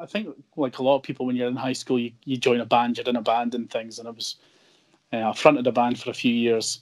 I 0.00 0.06
think 0.06 0.34
like 0.56 0.78
a 0.78 0.82
lot 0.82 0.96
of 0.96 1.02
people 1.02 1.24
when 1.24 1.36
you're 1.36 1.48
in 1.48 1.56
high 1.56 1.72
school, 1.72 1.98
you, 1.98 2.12
you 2.24 2.36
join 2.36 2.60
a 2.60 2.66
band, 2.66 2.98
you're 2.98 3.06
in 3.06 3.16
a 3.16 3.22
band 3.22 3.54
and 3.54 3.70
things, 3.70 4.00
and 4.00 4.08
I 4.08 4.10
was 4.10 4.36
uh, 5.12 5.30
I 5.30 5.32
fronted 5.34 5.68
a 5.68 5.72
band 5.72 6.00
for 6.00 6.10
a 6.10 6.14
few 6.14 6.34
years, 6.34 6.80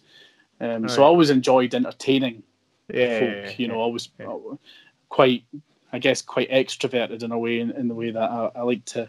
um, 0.60 0.88
so 0.88 1.02
I 1.02 1.06
always 1.06 1.28
enjoyed 1.28 1.74
entertaining 1.74 2.42
yeah, 2.88 3.18
folk. 3.18 3.28
Yeah, 3.44 3.52
you 3.58 3.68
know, 3.68 3.82
I 3.82 3.86
was 3.86 4.08
quite 5.10 5.44
I 5.92 5.98
guess, 5.98 6.22
quite 6.22 6.50
extroverted 6.50 7.22
in 7.22 7.32
a 7.32 7.38
way, 7.38 7.60
in, 7.60 7.70
in 7.72 7.88
the 7.88 7.94
way 7.94 8.10
that 8.10 8.30
I, 8.30 8.50
I 8.56 8.62
like 8.62 8.84
to. 8.86 9.08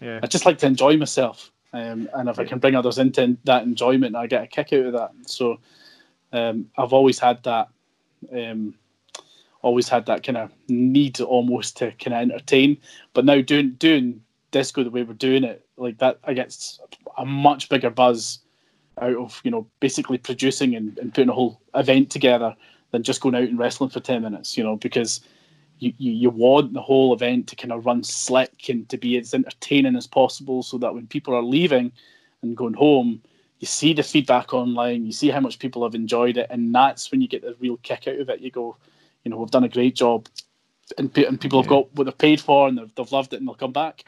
Yeah. 0.00 0.20
I 0.22 0.26
just 0.26 0.46
like 0.46 0.58
to 0.58 0.66
enjoy 0.66 0.96
myself, 0.96 1.50
um, 1.72 2.08
and 2.14 2.28
if 2.28 2.38
I 2.38 2.44
can 2.44 2.58
bring 2.58 2.74
others 2.74 2.98
into 2.98 3.36
that 3.44 3.62
enjoyment, 3.62 4.16
I 4.16 4.26
get 4.26 4.44
a 4.44 4.46
kick 4.46 4.72
out 4.72 4.86
of 4.86 4.92
that. 4.94 5.10
So, 5.26 5.58
um, 6.32 6.70
I've 6.76 6.92
always 6.92 7.18
had 7.18 7.42
that, 7.44 7.68
um, 8.32 8.74
always 9.62 9.88
had 9.88 10.06
that 10.06 10.22
kind 10.22 10.38
of 10.38 10.50
need 10.68 11.20
almost 11.20 11.76
to 11.78 11.92
kind 11.92 12.14
of 12.14 12.20
entertain. 12.20 12.78
But 13.14 13.24
now 13.24 13.40
doing 13.40 13.72
doing 13.72 14.22
disco 14.50 14.84
the 14.84 14.90
way 14.90 15.02
we're 15.02 15.14
doing 15.14 15.44
it, 15.44 15.64
like 15.76 15.98
that, 15.98 16.18
I 16.24 16.34
get 16.34 16.56
a 17.16 17.24
much 17.24 17.68
bigger 17.68 17.90
buzz 17.90 18.38
out 19.00 19.16
of 19.16 19.40
you 19.44 19.50
know 19.50 19.66
basically 19.80 20.18
producing 20.18 20.74
and, 20.74 20.98
and 20.98 21.14
putting 21.14 21.30
a 21.30 21.34
whole 21.34 21.60
event 21.74 22.10
together 22.10 22.54
than 22.90 23.02
just 23.02 23.22
going 23.22 23.34
out 23.34 23.42
and 23.42 23.58
wrestling 23.58 23.90
for 23.90 24.00
ten 24.00 24.22
minutes. 24.22 24.56
You 24.56 24.64
know 24.64 24.76
because 24.76 25.20
you, 25.82 25.92
you, 25.98 26.12
you 26.12 26.30
want 26.30 26.72
the 26.72 26.80
whole 26.80 27.12
event 27.12 27.48
to 27.48 27.56
kind 27.56 27.72
of 27.72 27.84
run 27.84 28.04
slick 28.04 28.68
and 28.68 28.88
to 28.88 28.96
be 28.96 29.18
as 29.18 29.34
entertaining 29.34 29.96
as 29.96 30.06
possible 30.06 30.62
so 30.62 30.78
that 30.78 30.94
when 30.94 31.08
people 31.08 31.34
are 31.34 31.42
leaving 31.42 31.90
and 32.42 32.56
going 32.56 32.74
home, 32.74 33.20
you 33.58 33.66
see 33.66 33.92
the 33.92 34.02
feedback 34.04 34.54
online, 34.54 35.04
you 35.04 35.12
see 35.12 35.28
how 35.28 35.40
much 35.40 35.58
people 35.58 35.82
have 35.82 35.96
enjoyed 35.96 36.36
it, 36.36 36.46
and 36.50 36.72
that's 36.74 37.10
when 37.10 37.20
you 37.20 37.28
get 37.28 37.42
the 37.42 37.56
real 37.60 37.76
kick 37.78 38.06
out 38.06 38.18
of 38.18 38.28
it. 38.28 38.40
You 38.40 38.50
go, 38.50 38.76
you 39.24 39.30
know, 39.30 39.36
we've 39.36 39.50
done 39.50 39.64
a 39.64 39.68
great 39.68 39.96
job, 39.96 40.28
and, 40.98 41.16
and 41.18 41.40
people 41.40 41.58
yeah. 41.58 41.62
have 41.62 41.68
got 41.68 41.94
what 41.94 42.04
they've 42.04 42.18
paid 42.18 42.40
for, 42.40 42.68
and 42.68 42.78
they've, 42.78 42.94
they've 42.94 43.12
loved 43.12 43.32
it, 43.32 43.36
and 43.36 43.46
they'll 43.46 43.54
come 43.54 43.72
back. 43.72 44.04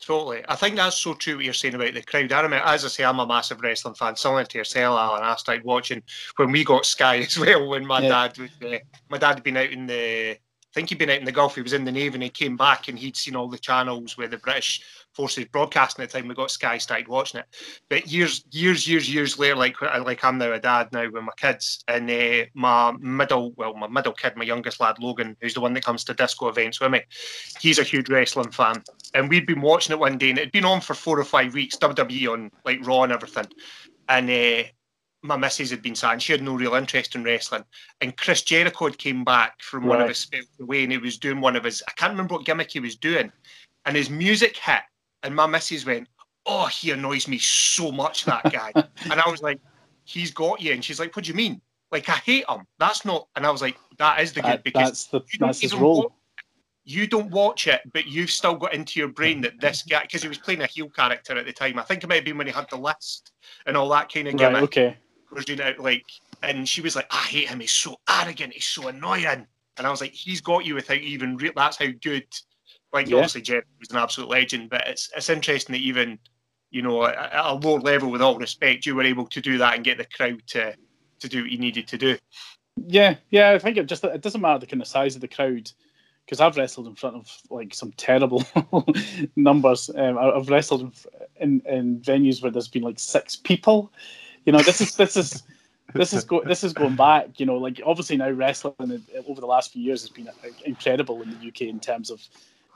Totally. 0.00 0.42
I 0.48 0.56
think 0.56 0.76
that's 0.76 0.96
so 0.96 1.14
true 1.14 1.36
what 1.36 1.44
you're 1.44 1.54
saying 1.54 1.74
about 1.74 1.94
the 1.94 2.02
crowd. 2.02 2.32
I 2.32 2.40
remember, 2.40 2.66
as 2.66 2.84
I 2.84 2.88
say, 2.88 3.04
I'm 3.04 3.20
a 3.20 3.26
massive 3.26 3.60
wrestling 3.60 3.94
fan, 3.94 4.16
similar 4.16 4.44
to 4.44 4.58
yourself, 4.58 4.98
Alan. 4.98 5.22
I 5.22 5.36
started 5.36 5.64
watching 5.64 6.02
when 6.36 6.50
we 6.50 6.64
got 6.64 6.86
Sky 6.86 7.18
as 7.28 7.38
well, 7.38 7.68
when 7.68 7.86
my 7.86 8.00
yeah. 8.00 8.08
dad 8.08 8.38
was, 8.38 8.50
uh, 8.64 8.78
my 9.08 9.18
dad 9.18 9.34
had 9.34 9.42
been 9.42 9.56
out 9.56 9.70
in 9.70 9.86
the 9.86 10.38
I 10.70 10.72
think 10.74 10.88
he'd 10.88 10.98
been 10.98 11.10
out 11.10 11.18
in 11.18 11.24
the 11.24 11.32
Gulf. 11.32 11.56
He 11.56 11.62
was 11.62 11.72
in 11.72 11.84
the 11.84 11.90
Navy 11.90 12.14
and 12.14 12.22
he 12.22 12.28
came 12.28 12.56
back 12.56 12.86
and 12.86 12.96
he'd 12.96 13.16
seen 13.16 13.34
all 13.34 13.48
the 13.48 13.58
channels 13.58 14.16
where 14.16 14.28
the 14.28 14.38
British 14.38 14.82
forces 15.12 15.46
broadcasting 15.46 16.04
at 16.04 16.10
the 16.10 16.18
time 16.18 16.28
we 16.28 16.34
got 16.34 16.52
Sky 16.52 16.78
started 16.78 17.08
watching 17.08 17.40
it. 17.40 17.46
But 17.88 18.06
years, 18.06 18.44
years, 18.52 18.86
years, 18.86 19.12
years 19.12 19.36
later, 19.36 19.56
like 19.56 19.80
like 19.82 20.24
I'm 20.24 20.38
now 20.38 20.52
a 20.52 20.60
dad 20.60 20.92
now 20.92 21.10
with 21.10 21.24
my 21.24 21.32
kids, 21.36 21.82
and 21.88 22.08
uh, 22.08 22.46
my 22.54 22.92
middle, 23.00 23.52
well, 23.56 23.74
my 23.74 23.88
middle 23.88 24.12
kid, 24.12 24.36
my 24.36 24.44
youngest 24.44 24.80
lad 24.80 25.00
Logan, 25.00 25.36
who's 25.40 25.54
the 25.54 25.60
one 25.60 25.74
that 25.74 25.84
comes 25.84 26.04
to 26.04 26.14
disco 26.14 26.48
events 26.48 26.80
with 26.80 26.92
me, 26.92 27.02
he's 27.60 27.80
a 27.80 27.84
huge 27.84 28.08
wrestling 28.08 28.52
fan, 28.52 28.82
and 29.14 29.28
we'd 29.28 29.46
been 29.46 29.60
watching 29.60 29.92
it 29.92 29.98
one 29.98 30.18
day, 30.18 30.30
and 30.30 30.38
it'd 30.38 30.52
been 30.52 30.64
on 30.64 30.80
for 30.80 30.94
four 30.94 31.18
or 31.18 31.24
five 31.24 31.52
weeks, 31.52 31.76
WWE 31.78 32.32
on 32.32 32.50
like 32.64 32.86
Raw 32.86 33.02
and 33.02 33.12
everything, 33.12 33.48
and. 34.08 34.30
Uh, 34.30 34.68
my 35.22 35.36
missus 35.36 35.70
had 35.70 35.82
been 35.82 35.94
saying 35.94 36.18
she 36.18 36.32
had 36.32 36.42
no 36.42 36.54
real 36.54 36.74
interest 36.74 37.14
in 37.14 37.22
wrestling. 37.22 37.64
And 38.00 38.16
Chris 38.16 38.42
Jericho 38.42 38.86
had 38.86 38.98
came 38.98 39.24
back 39.24 39.60
from 39.60 39.84
right. 39.84 39.90
one 39.90 40.00
of 40.00 40.08
his 40.08 40.18
spells 40.18 40.46
away 40.60 40.82
and 40.82 40.92
he 40.92 40.98
was 40.98 41.18
doing 41.18 41.40
one 41.40 41.56
of 41.56 41.64
his, 41.64 41.82
I 41.88 41.92
can't 41.92 42.12
remember 42.12 42.34
what 42.34 42.46
gimmick 42.46 42.70
he 42.70 42.80
was 42.80 42.96
doing. 42.96 43.30
And 43.84 43.96
his 43.96 44.10
music 44.10 44.56
hit. 44.56 44.82
And 45.22 45.34
my 45.34 45.46
missus 45.46 45.84
went, 45.84 46.08
Oh, 46.46 46.66
he 46.66 46.90
annoys 46.90 47.28
me 47.28 47.36
so 47.38 47.92
much, 47.92 48.24
that 48.24 48.50
guy. 48.50 48.72
and 48.74 49.20
I 49.20 49.28
was 49.28 49.42
like, 49.42 49.60
He's 50.04 50.30
got 50.30 50.60
you. 50.60 50.72
And 50.72 50.82
she's 50.82 50.98
like, 50.98 51.14
What 51.14 51.26
do 51.26 51.28
you 51.28 51.36
mean? 51.36 51.60
Like, 51.92 52.08
I 52.08 52.12
hate 52.12 52.48
him. 52.48 52.66
That's 52.78 53.04
not. 53.04 53.28
And 53.36 53.46
I 53.46 53.50
was 53.50 53.60
like, 53.60 53.76
That 53.98 54.20
is 54.20 54.32
the 54.32 54.40
good 54.40 54.62
because 54.62 54.88
that's, 54.88 55.06
the, 55.06 55.20
that's 55.38 55.60
his 55.60 55.74
role. 55.74 56.02
Watch, 56.02 56.12
you 56.84 57.06
don't 57.06 57.30
watch 57.30 57.66
it, 57.66 57.82
but 57.92 58.06
you've 58.06 58.30
still 58.30 58.54
got 58.54 58.72
into 58.72 58.98
your 58.98 59.08
brain 59.08 59.42
that 59.42 59.60
this 59.60 59.82
guy, 59.82 60.00
because 60.00 60.22
he 60.22 60.28
was 60.28 60.38
playing 60.38 60.62
a 60.62 60.66
heel 60.66 60.88
character 60.88 61.36
at 61.36 61.44
the 61.44 61.52
time. 61.52 61.78
I 61.78 61.82
think 61.82 62.02
it 62.02 62.08
might 62.08 62.16
have 62.16 62.24
been 62.24 62.38
when 62.38 62.46
he 62.46 62.52
had 62.52 62.68
the 62.70 62.78
list 62.78 63.32
and 63.66 63.76
all 63.76 63.88
that 63.90 64.10
kind 64.10 64.28
of 64.28 64.36
gimmick. 64.36 64.54
Right, 64.54 64.62
okay 64.62 64.96
was 65.32 65.44
doing 65.44 65.60
it 65.60 65.78
like, 65.78 66.06
and 66.42 66.68
she 66.68 66.80
was 66.80 66.96
like, 66.96 67.06
I 67.10 67.22
hate 67.22 67.48
him. 67.48 67.60
He's 67.60 67.72
so 67.72 67.96
arrogant. 68.08 68.52
He's 68.52 68.66
so 68.66 68.88
annoying. 68.88 69.46
And 69.76 69.86
I 69.86 69.90
was 69.90 70.00
like, 70.00 70.12
he's 70.12 70.40
got 70.40 70.64
you 70.64 70.74
without 70.74 70.98
even. 70.98 71.36
Re- 71.36 71.52
that's 71.54 71.78
how 71.78 71.88
good. 72.02 72.26
Like 72.92 73.08
yeah. 73.08 73.16
obviously, 73.16 73.42
Jeff 73.42 73.64
was 73.78 73.90
an 73.90 73.98
absolute 73.98 74.28
legend, 74.28 74.70
but 74.70 74.86
it's 74.86 75.10
it's 75.16 75.30
interesting 75.30 75.74
that 75.74 75.80
even 75.80 76.18
you 76.70 76.82
know 76.82 77.04
at 77.04 77.30
a 77.32 77.54
lower 77.54 77.80
level, 77.80 78.10
with 78.10 78.22
all 78.22 78.38
respect, 78.38 78.84
you 78.84 78.94
were 78.94 79.04
able 79.04 79.26
to 79.26 79.40
do 79.40 79.58
that 79.58 79.74
and 79.74 79.84
get 79.84 79.98
the 79.98 80.06
crowd 80.16 80.42
to 80.48 80.74
to 81.20 81.28
do 81.28 81.42
what 81.42 81.50
you 81.50 81.58
needed 81.58 81.86
to 81.88 81.98
do. 81.98 82.18
Yeah, 82.86 83.16
yeah. 83.30 83.52
I 83.52 83.58
think 83.58 83.76
it 83.76 83.86
just 83.86 84.04
it 84.04 84.20
doesn't 84.20 84.40
matter 84.40 84.58
the 84.58 84.66
kind 84.66 84.82
of 84.82 84.88
size 84.88 85.14
of 85.14 85.20
the 85.20 85.28
crowd 85.28 85.70
because 86.30 86.40
I've 86.40 86.56
wrestled 86.56 86.86
in 86.86 86.94
front 86.94 87.16
of 87.16 87.28
like 87.50 87.74
some 87.74 87.92
terrible 87.92 88.44
numbers. 89.36 89.90
Um, 89.94 90.16
I've 90.18 90.48
wrestled 90.48 90.94
in, 91.36 91.60
in 91.66 92.00
venues 92.00 92.42
where 92.42 92.52
there's 92.52 92.68
been 92.68 92.82
like 92.82 92.98
six 92.98 93.36
people, 93.36 93.92
you 94.44 94.52
know, 94.52 94.60
this 94.62 94.80
is 94.80 94.96
this 94.96 95.16
is 95.16 95.42
this 95.94 96.12
is 96.12 96.24
go, 96.24 96.42
this 96.44 96.64
is 96.64 96.72
going 96.72 96.96
back. 96.96 97.38
You 97.38 97.46
know, 97.46 97.56
like 97.56 97.80
obviously 97.84 98.16
now 98.16 98.30
wrestling 98.30 99.02
over 99.28 99.40
the 99.40 99.46
last 99.46 99.72
few 99.72 99.82
years 99.82 100.02
has 100.02 100.10
been 100.10 100.28
incredible 100.64 101.20
in 101.22 101.30
the 101.30 101.48
UK 101.48 101.62
in 101.62 101.80
terms 101.80 102.10
of 102.10 102.22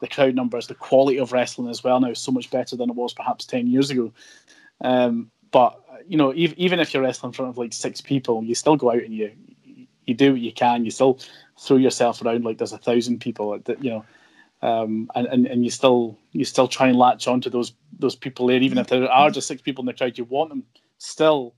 the 0.00 0.08
crowd 0.08 0.34
numbers, 0.34 0.66
the 0.66 0.74
quality 0.74 1.18
of 1.18 1.32
wrestling 1.32 1.68
as 1.68 1.84
well 1.84 2.00
now 2.00 2.10
is 2.10 2.18
so 2.18 2.32
much 2.32 2.50
better 2.50 2.76
than 2.76 2.90
it 2.90 2.96
was 2.96 3.14
perhaps 3.14 3.44
ten 3.44 3.66
years 3.66 3.90
ago. 3.90 4.12
Um, 4.80 5.30
but 5.50 5.80
you 6.08 6.18
know, 6.18 6.34
even, 6.34 6.58
even 6.58 6.80
if 6.80 6.92
you're 6.92 7.02
wrestling 7.02 7.30
in 7.30 7.34
front 7.34 7.50
of 7.50 7.58
like 7.58 7.72
six 7.72 8.00
people, 8.00 8.42
you 8.42 8.54
still 8.54 8.76
go 8.76 8.90
out 8.90 9.02
and 9.02 9.14
you 9.14 9.30
you 10.06 10.14
do 10.14 10.32
what 10.32 10.40
you 10.40 10.52
can. 10.52 10.84
You 10.84 10.90
still 10.90 11.18
throw 11.58 11.76
yourself 11.76 12.20
around 12.22 12.44
like 12.44 12.58
there's 12.58 12.72
a 12.72 12.78
thousand 12.78 13.20
people. 13.20 13.58
You 13.80 13.90
know, 13.90 14.04
um, 14.62 15.10
and, 15.14 15.26
and 15.28 15.46
and 15.46 15.64
you 15.64 15.70
still 15.70 16.18
you 16.32 16.44
still 16.44 16.68
try 16.68 16.88
and 16.88 16.98
latch 16.98 17.28
onto 17.28 17.48
those 17.48 17.72
those 17.98 18.16
people 18.16 18.48
there, 18.48 18.60
even 18.60 18.78
if 18.78 18.88
there 18.88 19.10
are 19.10 19.30
just 19.30 19.46
six 19.46 19.62
people 19.62 19.82
in 19.82 19.86
the 19.86 19.94
crowd. 19.94 20.18
You 20.18 20.24
want 20.24 20.50
them 20.50 20.64
still 20.98 21.54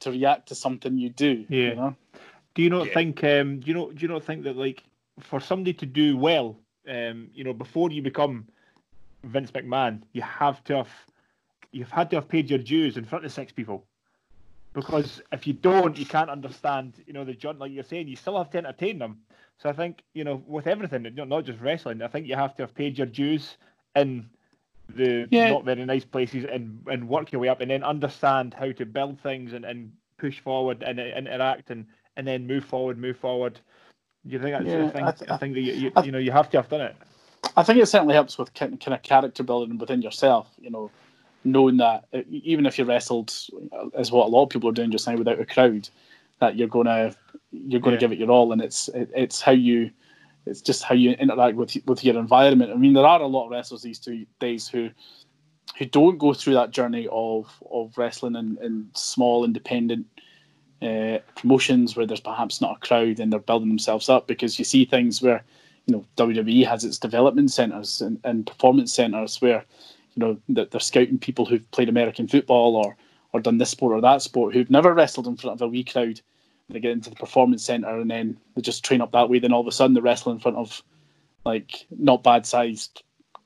to 0.00 0.10
react 0.10 0.48
to 0.48 0.54
something 0.54 0.98
you 0.98 1.10
do. 1.10 1.44
Yeah. 1.48 1.68
You 1.68 1.74
know? 1.74 1.96
Do 2.54 2.62
you 2.62 2.70
not 2.70 2.86
Yeah. 2.86 2.94
think? 2.94 3.24
Um, 3.24 3.60
do 3.60 3.68
you 3.68 3.74
know? 3.74 3.90
Do 3.92 4.00
you 4.00 4.08
not 4.08 4.24
think 4.24 4.44
that 4.44 4.56
like 4.56 4.82
for 5.20 5.40
somebody 5.40 5.72
to 5.74 5.86
do 5.86 6.16
well, 6.16 6.58
um, 6.88 7.30
you 7.34 7.44
know, 7.44 7.52
before 7.52 7.90
you 7.90 8.02
become 8.02 8.46
Vince 9.24 9.50
McMahon, 9.50 10.02
you 10.12 10.22
have 10.22 10.62
to 10.64 10.76
have 10.76 10.90
you've 11.72 11.90
had 11.90 12.10
to 12.10 12.16
have 12.16 12.28
paid 12.28 12.48
your 12.48 12.58
dues 12.58 12.96
in 12.96 13.04
front 13.04 13.24
of 13.24 13.32
six 13.32 13.52
people. 13.52 13.86
Because 14.72 15.22
if 15.32 15.46
you 15.46 15.54
don't, 15.54 15.98
you 15.98 16.06
can't 16.06 16.30
understand. 16.30 17.02
You 17.06 17.14
know, 17.14 17.24
the 17.24 17.32
John, 17.32 17.58
like 17.58 17.72
you're 17.72 17.82
saying, 17.82 18.08
you 18.08 18.16
still 18.16 18.36
have 18.36 18.50
to 18.50 18.58
entertain 18.58 18.98
them. 18.98 19.20
So 19.58 19.70
I 19.70 19.72
think 19.72 20.02
you 20.12 20.24
know, 20.24 20.42
with 20.46 20.66
everything, 20.66 21.02
not 21.14 21.28
not 21.28 21.44
just 21.44 21.60
wrestling, 21.60 22.02
I 22.02 22.08
think 22.08 22.26
you 22.26 22.36
have 22.36 22.54
to 22.56 22.62
have 22.62 22.74
paid 22.74 22.98
your 22.98 23.06
dues 23.06 23.56
in 23.94 24.28
the 24.94 25.26
Yeah. 25.30 25.50
not 25.50 25.64
very 25.64 25.84
nice 25.84 26.04
places 26.04 26.44
and 26.50 26.80
and 26.88 27.08
work 27.08 27.32
your 27.32 27.40
way 27.40 27.48
up, 27.48 27.60
and 27.60 27.70
then 27.70 27.82
understand 27.82 28.54
how 28.54 28.72
to 28.72 28.86
build 28.86 29.20
things 29.20 29.52
and, 29.52 29.64
and 29.64 29.92
push 30.18 30.40
forward 30.40 30.82
and 30.82 30.98
uh, 31.00 31.02
interact 31.02 31.70
and 31.70 31.86
and 32.16 32.26
then 32.26 32.46
move 32.46 32.64
forward, 32.64 32.98
move 32.98 33.16
forward. 33.18 33.60
You 34.24 34.38
think 34.40 34.52
that's 34.52 34.66
Yeah, 34.66 34.86
I 34.86 34.90
think 34.90 35.30
I 35.30 35.34
I, 35.34 35.36
think 35.38 35.54
that 35.54 35.60
you, 35.60 35.72
you, 35.74 35.92
I- 35.96 36.02
you 36.04 36.12
know 36.12 36.18
you 36.18 36.32
have 36.32 36.50
to 36.50 36.56
have 36.58 36.68
done 36.68 36.80
it. 36.80 36.96
I 37.56 37.62
think 37.62 37.78
it 37.78 37.86
certainly 37.86 38.14
helps 38.14 38.38
with 38.38 38.52
kind 38.54 38.78
of 38.86 39.02
character 39.02 39.42
building 39.42 39.78
within 39.78 40.02
yourself. 40.02 40.48
You 40.60 40.70
know, 40.70 40.90
knowing 41.44 41.76
that 41.78 42.04
uh, 42.12 42.22
even 42.28 42.66
if 42.66 42.78
you 42.78 42.84
wrestled, 42.84 43.32
uh, 43.72 43.88
as 43.94 44.10
what 44.10 44.26
a 44.26 44.28
lot 44.30 44.44
of 44.44 44.50
people 44.50 44.68
are 44.68 44.72
doing 44.74 44.90
just 44.90 45.06
now 45.06 45.16
without 45.16 45.40
a 45.40 45.46
crowd, 45.46 45.88
that 46.40 46.56
you're 46.56 46.68
gonna 46.68 47.14
you're 47.52 47.80
gonna 47.80 47.96
Yeah. 47.96 48.00
give 48.00 48.12
it 48.12 48.18
your 48.18 48.30
all, 48.30 48.52
and 48.52 48.62
it's 48.62 48.88
it, 48.88 49.10
it's 49.14 49.40
how 49.40 49.52
you 49.52 49.90
it's 50.46 50.60
just 50.60 50.84
how 50.84 50.94
you 50.94 51.12
interact 51.12 51.56
with 51.56 51.76
with 51.86 52.04
your 52.04 52.18
environment. 52.18 52.72
I 52.72 52.76
mean, 52.76 52.92
there 52.92 53.06
are 53.06 53.20
a 53.20 53.26
lot 53.26 53.46
of 53.46 53.50
wrestlers 53.50 53.82
these 53.82 53.98
two 53.98 54.26
days 54.38 54.68
who 54.68 54.90
who 55.76 55.84
don't 55.84 56.18
go 56.18 56.32
through 56.32 56.54
that 56.54 56.70
journey 56.70 57.08
of 57.10 57.50
of 57.70 57.96
wrestling 57.98 58.36
in, 58.36 58.58
in 58.62 58.88
small 58.94 59.44
independent 59.44 60.06
uh, 60.82 61.18
promotions 61.34 61.96
where 61.96 62.06
there's 62.06 62.20
perhaps 62.20 62.60
not 62.60 62.76
a 62.76 62.86
crowd 62.86 63.18
and 63.18 63.32
they're 63.32 63.40
building 63.40 63.68
themselves 63.68 64.08
up 64.08 64.26
because 64.26 64.58
you 64.58 64.64
see 64.64 64.84
things 64.84 65.22
where 65.22 65.42
you 65.86 65.94
know 65.94 66.04
WWE 66.16 66.66
has 66.66 66.84
its 66.84 66.98
development 66.98 67.50
centers 67.50 68.00
and, 68.00 68.20
and 68.24 68.46
performance 68.46 68.92
centers 68.92 69.40
where 69.40 69.64
you 70.14 70.20
know 70.20 70.38
that 70.48 70.70
they're 70.70 70.80
scouting 70.80 71.18
people 71.18 71.44
who've 71.44 71.70
played 71.72 71.88
American 71.88 72.28
football 72.28 72.76
or 72.76 72.96
or 73.32 73.40
done 73.40 73.58
this 73.58 73.70
sport 73.70 73.92
or 73.92 74.00
that 74.00 74.22
sport 74.22 74.54
who've 74.54 74.70
never 74.70 74.94
wrestled 74.94 75.26
in 75.26 75.36
front 75.36 75.60
of 75.60 75.62
a 75.62 75.68
wee 75.68 75.84
crowd. 75.84 76.20
They 76.68 76.80
get 76.80 76.92
into 76.92 77.10
the 77.10 77.16
performance 77.16 77.64
center 77.64 78.00
and 78.00 78.10
then 78.10 78.38
they 78.54 78.62
just 78.62 78.84
train 78.84 79.00
up 79.00 79.12
that 79.12 79.28
way. 79.28 79.38
Then 79.38 79.52
all 79.52 79.60
of 79.60 79.66
a 79.66 79.72
sudden 79.72 79.94
they 79.94 80.00
wrestle 80.00 80.32
in 80.32 80.40
front 80.40 80.56
of 80.56 80.82
like 81.44 81.86
not 81.90 82.24
bad 82.24 82.44
sized 82.44 83.02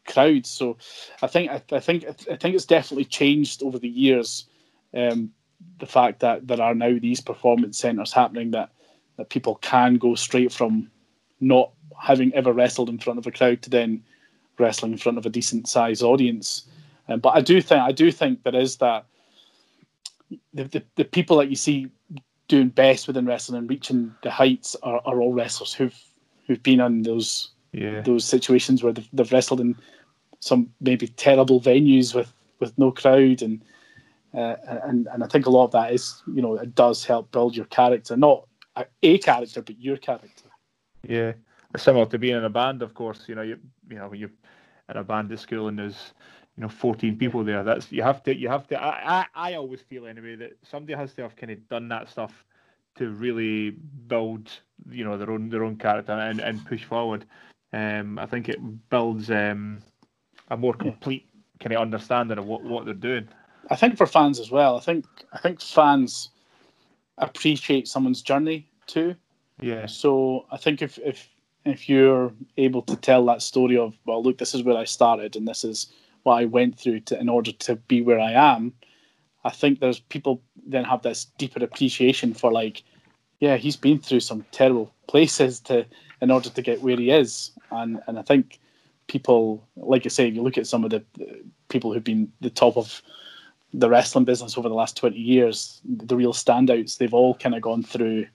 crowds. 0.06 0.50
So 0.50 0.78
I 1.22 1.26
think 1.26 1.50
I, 1.50 1.62
I 1.72 1.80
think 1.80 2.04
I 2.30 2.36
think 2.36 2.54
it's 2.54 2.64
definitely 2.64 3.04
changed 3.04 3.62
over 3.62 3.78
the 3.78 3.88
years. 3.88 4.46
Um, 4.94 5.30
the 5.78 5.86
fact 5.86 6.20
that 6.20 6.46
there 6.46 6.60
are 6.62 6.74
now 6.74 6.98
these 6.98 7.20
performance 7.20 7.78
centers 7.78 8.12
happening 8.12 8.52
that 8.52 8.70
that 9.18 9.28
people 9.28 9.56
can 9.56 9.96
go 9.96 10.14
straight 10.14 10.52
from 10.52 10.90
not 11.40 11.72
having 11.98 12.32
ever 12.34 12.52
wrestled 12.52 12.88
in 12.88 12.98
front 12.98 13.18
of 13.18 13.26
a 13.26 13.30
crowd 13.30 13.60
to 13.62 13.70
then 13.70 14.02
wrestling 14.58 14.92
in 14.92 14.98
front 14.98 15.18
of 15.18 15.26
a 15.26 15.30
decent 15.30 15.68
sized 15.68 16.02
audience. 16.02 16.64
Um, 17.08 17.20
but 17.20 17.36
I 17.36 17.40
do 17.40 17.60
think 17.60 17.80
I 17.80 17.92
do 17.92 18.10
think 18.10 18.42
there 18.42 18.56
is 18.56 18.76
that 18.78 19.04
the, 20.54 20.64
the, 20.64 20.82
the 20.96 21.04
people 21.04 21.36
that 21.38 21.50
you 21.50 21.56
see 21.56 21.88
doing 22.50 22.68
best 22.68 23.06
within 23.06 23.26
wrestling 23.26 23.56
and 23.56 23.70
reaching 23.70 24.12
the 24.22 24.30
heights 24.30 24.76
are, 24.82 25.00
are 25.04 25.20
all 25.20 25.32
wrestlers 25.32 25.72
who've 25.72 25.98
who've 26.46 26.62
been 26.62 26.80
in 26.80 27.02
those 27.02 27.52
Yeah. 27.72 28.02
those 28.02 28.24
situations 28.24 28.82
where 28.82 28.92
they've, 28.92 29.08
they've 29.12 29.32
wrestled 29.32 29.60
in 29.60 29.76
some 30.40 30.68
maybe 30.80 31.06
terrible 31.06 31.60
venues 31.60 32.14
with, 32.14 32.32
with 32.58 32.76
no 32.76 32.90
crowd 32.90 33.40
and 33.42 33.62
uh, 34.34 34.56
and 34.88 35.06
and 35.12 35.22
I 35.22 35.28
think 35.28 35.46
a 35.46 35.50
lot 35.50 35.64
of 35.66 35.70
that 35.72 35.92
is 35.92 36.22
you 36.26 36.42
know 36.42 36.56
it 36.56 36.74
does 36.74 37.04
help 37.04 37.30
build 37.30 37.56
your 37.56 37.66
character 37.66 38.16
not 38.16 38.48
a, 38.74 38.84
a 39.02 39.18
character 39.18 39.62
but 39.62 39.78
your 39.80 39.96
character 39.96 40.48
Yeah, 41.08 41.32
similar 41.76 42.06
to 42.06 42.18
being 42.18 42.36
in 42.36 42.44
a 42.44 42.50
band, 42.50 42.82
of 42.82 42.94
course. 42.94 43.28
You 43.28 43.34
know, 43.36 43.42
you 43.42 43.56
you 43.88 43.98
know 43.98 44.12
you're 44.12 44.34
in 44.90 44.96
a 44.96 45.04
band 45.04 45.32
at 45.32 45.38
school 45.38 45.68
and 45.68 45.78
there's 45.78 46.14
you 46.60 46.66
know 46.66 46.68
14 46.68 47.16
people 47.16 47.42
there. 47.42 47.64
That's 47.64 47.90
you 47.90 48.02
have 48.02 48.22
to 48.24 48.36
you 48.36 48.50
have 48.50 48.66
to. 48.66 48.78
I 48.78 49.20
I, 49.20 49.26
I 49.34 49.54
always 49.54 49.80
feel 49.80 50.06
anyway 50.06 50.36
that 50.36 50.58
somebody 50.62 50.92
has 50.92 51.14
to 51.14 51.22
have 51.22 51.34
kind 51.34 51.52
of 51.52 51.66
done 51.70 51.88
that 51.88 52.10
stuff 52.10 52.44
to 52.96 53.08
really 53.08 53.70
build 54.08 54.50
you 54.90 55.02
know 55.02 55.16
their 55.16 55.30
own 55.30 55.48
their 55.48 55.64
own 55.64 55.76
character 55.76 56.12
and, 56.12 56.38
and 56.38 56.62
push 56.66 56.84
forward. 56.84 57.24
Um, 57.72 58.18
I 58.18 58.26
think 58.26 58.50
it 58.50 58.58
builds 58.90 59.30
um 59.30 59.78
a 60.50 60.56
more 60.56 60.74
complete 60.74 61.26
kind 61.60 61.72
of 61.72 61.80
understanding 61.80 62.36
of 62.36 62.44
what 62.44 62.62
what 62.62 62.84
they're 62.84 62.92
doing. 62.92 63.26
I 63.70 63.76
think 63.76 63.96
for 63.96 64.06
fans 64.06 64.38
as 64.38 64.50
well 64.50 64.76
I 64.76 64.80
think 64.80 65.06
I 65.32 65.38
think 65.38 65.62
fans 65.62 66.28
appreciate 67.16 67.88
someone's 67.88 68.20
journey 68.20 68.68
too 68.86 69.14
Yeah, 69.62 69.86
So 69.86 70.44
I 70.50 70.58
think 70.58 70.82
if 70.82 70.98
if 70.98 71.26
if 71.64 71.88
you're 71.88 72.32
able 72.56 72.82
to 72.82 72.96
tell 72.96 73.24
that 73.26 73.40
story 73.40 73.78
of 73.78 73.96
well, 74.04 74.22
look, 74.22 74.36
this 74.36 74.54
is 74.54 74.62
where 74.62 74.76
I 74.76 74.84
started 74.84 75.36
and 75.36 75.48
this 75.48 75.64
is 75.64 75.92
what 76.22 76.36
I 76.36 76.44
went 76.44 76.78
through 76.78 77.00
to 77.00 77.18
in 77.18 77.28
order 77.28 77.52
to 77.52 77.76
be 77.76 78.02
where 78.02 78.20
I 78.20 78.32
am, 78.32 78.72
I 79.44 79.50
think 79.50 79.80
there's 79.80 80.00
people 80.00 80.42
then 80.66 80.84
have 80.84 81.02
this 81.02 81.26
deeper 81.38 81.62
appreciation 81.64 82.34
for 82.34 82.52
like, 82.52 82.82
yeah, 83.40 83.56
he's 83.56 83.76
been 83.76 83.98
through 83.98 84.20
some 84.20 84.44
terrible 84.52 84.92
places 85.08 85.60
to 85.60 85.86
in 86.20 86.30
order 86.30 86.50
to 86.50 86.62
get 86.62 86.82
where 86.82 86.96
he 86.98 87.10
is, 87.10 87.50
and 87.70 88.00
and 88.06 88.18
I 88.18 88.22
think 88.22 88.58
people, 89.06 89.66
like 89.76 90.04
I 90.04 90.08
say, 90.10 90.28
if 90.28 90.34
you 90.34 90.42
look 90.42 90.58
at 90.58 90.66
some 90.66 90.84
of 90.84 90.90
the 90.90 91.02
the 91.16 91.42
people 91.68 91.92
who've 91.92 92.04
been 92.04 92.30
the 92.40 92.50
top 92.50 92.76
of 92.76 93.00
the 93.72 93.88
wrestling 93.88 94.24
business 94.24 94.58
over 94.58 94.68
the 94.68 94.74
last 94.74 94.96
20 94.96 95.16
years, 95.16 95.80
the 95.84 96.16
real 96.16 96.32
standouts, 96.32 96.98
they've 96.98 97.14
all 97.14 97.36
kind 97.36 97.54
of 97.54 97.62
gone 97.62 97.84
through 97.84 98.26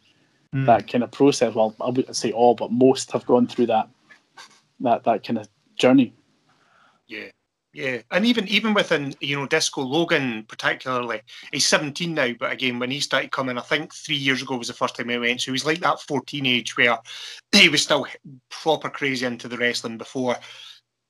Mm. 0.55 0.65
that 0.67 0.87
kind 0.89 1.03
of 1.03 1.11
process. 1.11 1.53
Well, 1.53 1.75
I 1.81 1.89
wouldn't 1.89 2.15
say 2.15 2.31
all, 2.31 2.55
but 2.55 2.71
most 2.71 3.11
have 3.11 3.25
gone 3.25 3.45
through 3.45 3.65
that 3.67 3.89
that 4.79 5.03
that 5.03 5.25
kind 5.25 5.37
of 5.37 5.49
journey. 5.75 6.13
Yeah, 7.07 7.29
yeah, 7.75 7.97
and 8.11 8.25
even 8.25 8.47
even 8.47 8.73
within 8.73 9.13
you 9.19 9.35
know 9.35 9.45
Disco 9.45 9.81
Logan 9.81 10.45
particularly, 10.47 11.21
he's 11.51 11.65
17 11.65 12.13
now. 12.13 12.31
But 12.39 12.53
again, 12.53 12.79
when 12.79 12.89
he 12.89 13.01
started 13.01 13.33
coming, 13.33 13.57
I 13.57 13.61
think 13.61 13.93
three 13.93 14.15
years 14.15 14.41
ago 14.41 14.55
was 14.55 14.69
the 14.69 14.73
first 14.73 14.95
time 14.95 15.09
he 15.09 15.17
went. 15.17 15.41
So 15.41 15.47
he 15.47 15.51
was 15.51 15.65
like 15.65 15.79
that 15.79 15.99
14 15.99 16.45
age 16.45 16.77
where 16.77 16.97
he 17.51 17.67
was 17.67 17.83
still 17.83 18.07
proper 18.49 18.89
crazy 18.89 19.25
into 19.25 19.49
the 19.49 19.57
wrestling 19.57 19.97
before 19.97 20.37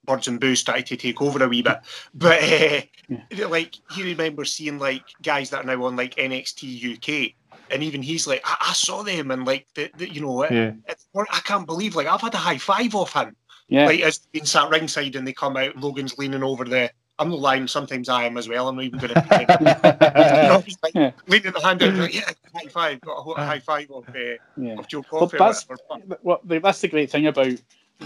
Birds 0.05 0.27
and 0.27 0.39
Boo 0.39 0.55
started 0.55 0.87
to 0.87 0.97
take 0.97 1.21
over 1.21 1.43
a 1.43 1.47
wee 1.47 1.61
bit. 1.61 1.77
But 2.15 2.43
uh, 2.43 3.47
like 3.47 3.75
he 3.91 4.01
remembers 4.01 4.53
seeing 4.53 4.79
like 4.79 5.03
guys 5.21 5.51
that 5.51 5.65
are 5.65 5.67
now 5.67 5.83
on 5.83 5.95
like 5.95 6.15
NXT 6.15 6.97
UK. 6.97 7.35
And 7.69 7.83
even 7.83 8.01
he's 8.01 8.25
like, 8.25 8.41
I, 8.43 8.57
I 8.69 8.73
saw 8.73 9.01
them, 9.01 9.31
and 9.31 9.43
like, 9.43 9.65
the, 9.73 9.89
the, 9.97 10.07
you 10.07 10.21
know, 10.21 10.43
it, 10.43 10.51
yeah, 10.51 10.73
it's, 10.87 11.07
I 11.15 11.39
can't 11.39 11.65
believe, 11.65 11.95
like, 11.95 12.05
I've 12.05 12.21
had 12.21 12.35
a 12.35 12.37
high 12.37 12.59
five 12.59 12.93
off 12.93 13.13
him 13.13 13.35
Yeah, 13.67 13.85
like 13.87 14.01
as 14.01 14.19
being 14.31 14.45
sat 14.45 14.69
ringside 14.69 15.15
and 15.15 15.27
they 15.27 15.33
come 15.33 15.57
out, 15.57 15.75
Logan's 15.77 16.17
leaning 16.17 16.43
over 16.43 16.63
the. 16.65 16.91
I'm 17.17 17.29
not 17.29 17.39
lying. 17.39 17.65
Sometimes 17.67 18.09
I 18.09 18.25
am 18.25 18.35
as 18.37 18.49
well. 18.49 18.67
I'm 18.67 18.75
not 18.75 18.83
even 18.83 18.99
going 18.99 19.13
to. 19.13 20.63
he's 20.65 20.77
like 20.83 20.93
Yeah. 20.93 21.11
leaning 21.27 21.53
the 21.53 21.61
hand 21.61 21.81
out, 21.81 21.93
like, 21.95 22.13
yeah, 22.13 22.29
high 22.53 22.67
five, 22.69 22.99
got 23.01 23.19
a 23.19 23.35
high 23.45 23.59
five 23.59 23.89
of, 23.89 24.07
uh, 24.09 24.13
yeah. 24.57 24.77
of 24.77 24.87
Joe 24.89 25.03
Well, 25.09 25.21
Coffey. 25.21 25.37
or 25.37 25.39
that's 25.39 25.65
whatever. 25.67 26.17
well, 26.23 26.41
that's 26.43 26.81
the 26.81 26.89
great 26.89 27.09
thing 27.09 27.27
about 27.27 27.53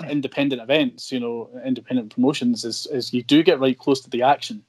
independent 0.08 0.62
events. 0.62 1.12
You 1.12 1.20
know, 1.20 1.50
independent 1.66 2.14
promotions 2.14 2.64
is 2.66 2.86
is 2.88 3.14
you 3.14 3.24
do 3.24 3.42
get 3.44 3.60
right 3.60 3.78
close 3.78 4.00
to 4.02 4.10
the 4.10 4.22
action. 4.22 4.64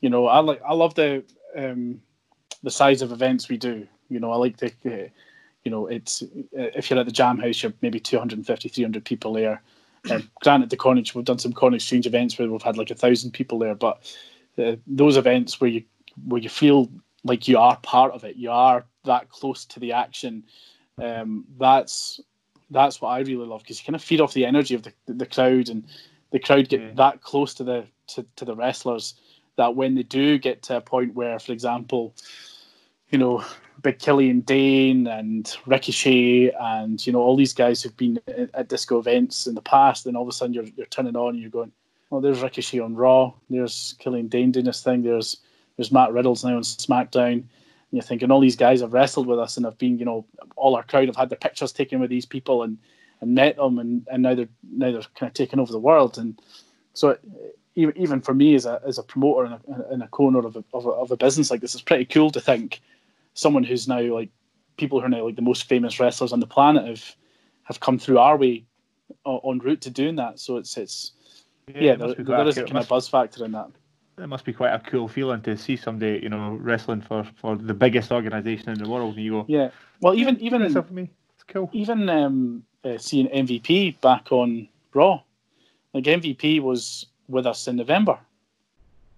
You 0.00 0.10
know, 0.10 0.26
I 0.26 0.38
like 0.38 0.62
I 0.66 0.72
love 0.74 0.94
the 0.94 1.22
um, 1.56 2.00
the 2.62 2.70
size 2.70 3.02
of 3.02 3.12
events 3.12 3.48
we 3.48 3.56
do. 3.58 3.86
You 4.08 4.18
know, 4.20 4.32
I 4.32 4.36
like 4.36 4.56
the. 4.56 4.72
Uh, 4.84 5.08
you 5.64 5.70
know, 5.70 5.86
it's 5.86 6.22
uh, 6.22 6.26
if 6.74 6.90
you're 6.90 6.98
at 7.00 7.06
the 7.06 7.12
Jam 7.12 7.38
House, 7.38 7.62
you're 7.62 7.72
maybe 7.80 7.98
250, 7.98 8.68
300 8.68 9.02
people 9.02 9.32
there. 9.32 9.62
Um, 10.10 10.30
granted, 10.42 10.70
the 10.70 10.76
Cornish, 10.76 11.14
we've 11.14 11.24
done 11.24 11.38
some 11.38 11.52
Corn 11.52 11.74
Exchange 11.74 12.06
events 12.06 12.38
where 12.38 12.48
we've 12.48 12.62
had 12.62 12.76
like 12.76 12.90
a 12.90 12.94
thousand 12.94 13.32
people 13.32 13.58
there, 13.58 13.74
but 13.74 14.14
uh, 14.58 14.76
those 14.86 15.16
events 15.16 15.60
where 15.60 15.70
you 15.70 15.82
where 16.26 16.40
you 16.40 16.48
feel 16.48 16.90
like 17.24 17.48
you 17.48 17.58
are 17.58 17.76
part 17.78 18.12
of 18.12 18.24
it, 18.24 18.36
you 18.36 18.50
are 18.50 18.84
that 19.04 19.28
close 19.30 19.64
to 19.64 19.80
the 19.80 19.92
action. 19.92 20.44
Um, 21.02 21.44
that's 21.58 22.20
that's 22.70 23.00
what 23.00 23.10
I 23.10 23.20
really 23.20 23.46
love 23.46 23.62
because 23.62 23.80
you 23.80 23.84
kind 23.86 23.96
of 23.96 24.02
feed 24.02 24.20
off 24.20 24.34
the 24.34 24.46
energy 24.46 24.74
of 24.74 24.82
the, 24.82 24.92
the 25.06 25.26
crowd, 25.26 25.68
and 25.68 25.84
the 26.30 26.38
crowd 26.38 26.68
get 26.68 26.80
Yeah. 26.80 26.92
that 26.96 27.22
close 27.22 27.54
to 27.54 27.64
the 27.64 27.86
to, 28.08 28.26
to 28.36 28.44
the 28.44 28.54
wrestlers 28.54 29.14
that 29.56 29.74
when 29.74 29.94
they 29.94 30.02
do 30.02 30.36
get 30.38 30.62
to 30.62 30.76
a 30.76 30.80
point 30.80 31.14
where, 31.14 31.38
for 31.38 31.52
example, 31.52 32.14
you 33.10 33.18
know, 33.18 33.44
Big 33.82 33.98
Killian 33.98 34.40
Dain 34.40 35.06
and 35.06 35.56
Ricochet 35.66 36.50
and 36.58 37.06
you 37.06 37.12
know 37.12 37.20
all 37.20 37.36
these 37.36 37.52
guys 37.52 37.82
who've 37.82 37.96
been 37.96 38.18
at, 38.54 38.68
disco 38.68 38.98
events 38.98 39.46
in 39.46 39.54
the 39.54 39.60
past, 39.60 40.04
then 40.04 40.16
all 40.16 40.22
of 40.22 40.28
a 40.28 40.32
sudden 40.32 40.54
you're 40.54 40.64
you're 40.76 40.86
turning 40.86 41.16
on 41.16 41.34
and 41.34 41.40
you're 41.40 41.50
going, 41.50 41.72
oh, 42.10 42.20
there's 42.20 42.42
Ricochet 42.42 42.80
on 42.80 42.94
Raw, 42.94 43.32
there's 43.50 43.94
Killian 43.98 44.28
Dain 44.28 44.52
doing 44.52 44.66
this 44.66 44.82
thing, 44.82 45.02
there's 45.02 45.38
There's 45.76 45.92
Matt 45.92 46.12
Riddle's 46.12 46.44
now 46.44 46.56
on 46.56 46.62
SmackDown. 46.62 47.32
And 47.32 47.48
you're 47.90 48.02
thinking 48.02 48.30
all 48.30 48.40
these 48.40 48.56
guys 48.56 48.80
have 48.80 48.92
wrestled 48.92 49.26
with 49.26 49.38
us 49.38 49.56
and 49.56 49.66
have 49.66 49.78
been, 49.78 49.98
you 49.98 50.04
know, 50.04 50.24
all 50.56 50.76
our 50.76 50.82
crowd 50.82 51.08
have 51.08 51.16
had 51.16 51.28
their 51.28 51.38
pictures 51.38 51.72
taken 51.72 52.00
with 52.00 52.10
these 52.10 52.26
people 52.26 52.62
and, 52.62 52.78
and 53.20 53.34
met 53.34 53.56
them, 53.56 53.78
and, 53.78 54.06
and 54.10 54.22
now 54.22 54.34
they're 54.34 54.48
now 54.72 54.92
they're 54.92 55.02
kind 55.14 55.30
of 55.30 55.34
taking 55.34 55.58
over 55.58 55.72
the 55.72 55.78
world. 55.78 56.18
And 56.18 56.40
so 56.94 57.18
even 57.76 58.20
for 58.20 58.34
me 58.34 58.54
as 58.54 58.66
a 58.66 58.80
as 58.86 58.98
a 58.98 59.02
promoter 59.02 59.44
and 59.44 59.54
a, 59.54 59.90
and 59.90 60.02
a 60.02 60.08
co-owner 60.08 60.46
of 60.46 60.56
a, 60.56 60.64
of 60.72 60.86
a 60.86 60.90
of 60.90 61.10
a 61.10 61.16
business 61.16 61.50
like 61.50 61.60
this, 61.60 61.74
it's 61.74 61.82
pretty 61.82 62.04
cool 62.04 62.30
to 62.30 62.40
think 62.40 62.80
someone 63.34 63.64
who's 63.64 63.86
now 63.86 64.00
like 64.00 64.30
people 64.76 64.98
who 64.98 65.06
are 65.06 65.10
now 65.10 65.26
like 65.26 65.36
the 65.36 65.42
most 65.42 65.64
famous 65.68 66.00
wrestlers 66.00 66.32
on 66.32 66.40
the 66.40 66.46
planet 66.46 66.86
have 66.86 67.16
have 67.64 67.80
come 67.80 67.98
through 67.98 68.18
our 68.18 68.36
way 68.36 68.64
on 69.24 69.58
route 69.58 69.80
to 69.82 69.90
doing 69.90 70.16
that. 70.16 70.38
So 70.38 70.56
it's 70.56 70.76
it's 70.76 71.12
yeah, 71.68 71.80
yeah 71.80 71.94
there, 71.96 72.14
there 72.14 72.48
is 72.48 72.58
a 72.58 72.64
kind 72.64 72.78
of 72.78 72.88
buzz 72.88 73.08
factor 73.08 73.44
in 73.44 73.52
that. 73.52 73.70
It 74.16 74.28
must 74.28 74.44
be 74.44 74.52
quite 74.52 74.72
a 74.72 74.78
cool 74.78 75.08
feeling 75.08 75.42
to 75.42 75.56
see 75.56 75.76
somebody, 75.76 76.20
you 76.22 76.28
know, 76.28 76.52
wrestling 76.60 77.00
for, 77.00 77.24
for 77.34 77.56
the 77.56 77.74
biggest 77.74 78.12
organization 78.12 78.68
in 78.68 78.78
the 78.78 78.88
world. 78.88 79.16
And 79.16 79.24
you 79.24 79.30
go, 79.32 79.44
yeah. 79.48 79.70
Well, 80.00 80.14
even 80.14 80.38
even 80.40 80.72
for 80.72 80.82
me, 80.92 81.10
it's 81.34 81.42
cool. 81.44 81.68
Even 81.72 82.08
um, 82.08 82.64
uh, 82.84 82.98
seeing 82.98 83.26
MVP 83.28 84.00
back 84.00 84.30
on 84.30 84.68
Raw, 84.92 85.20
like 85.92 86.04
MVP 86.04 86.60
was 86.60 87.06
with 87.28 87.46
us 87.46 87.66
in 87.66 87.76
November. 87.76 88.18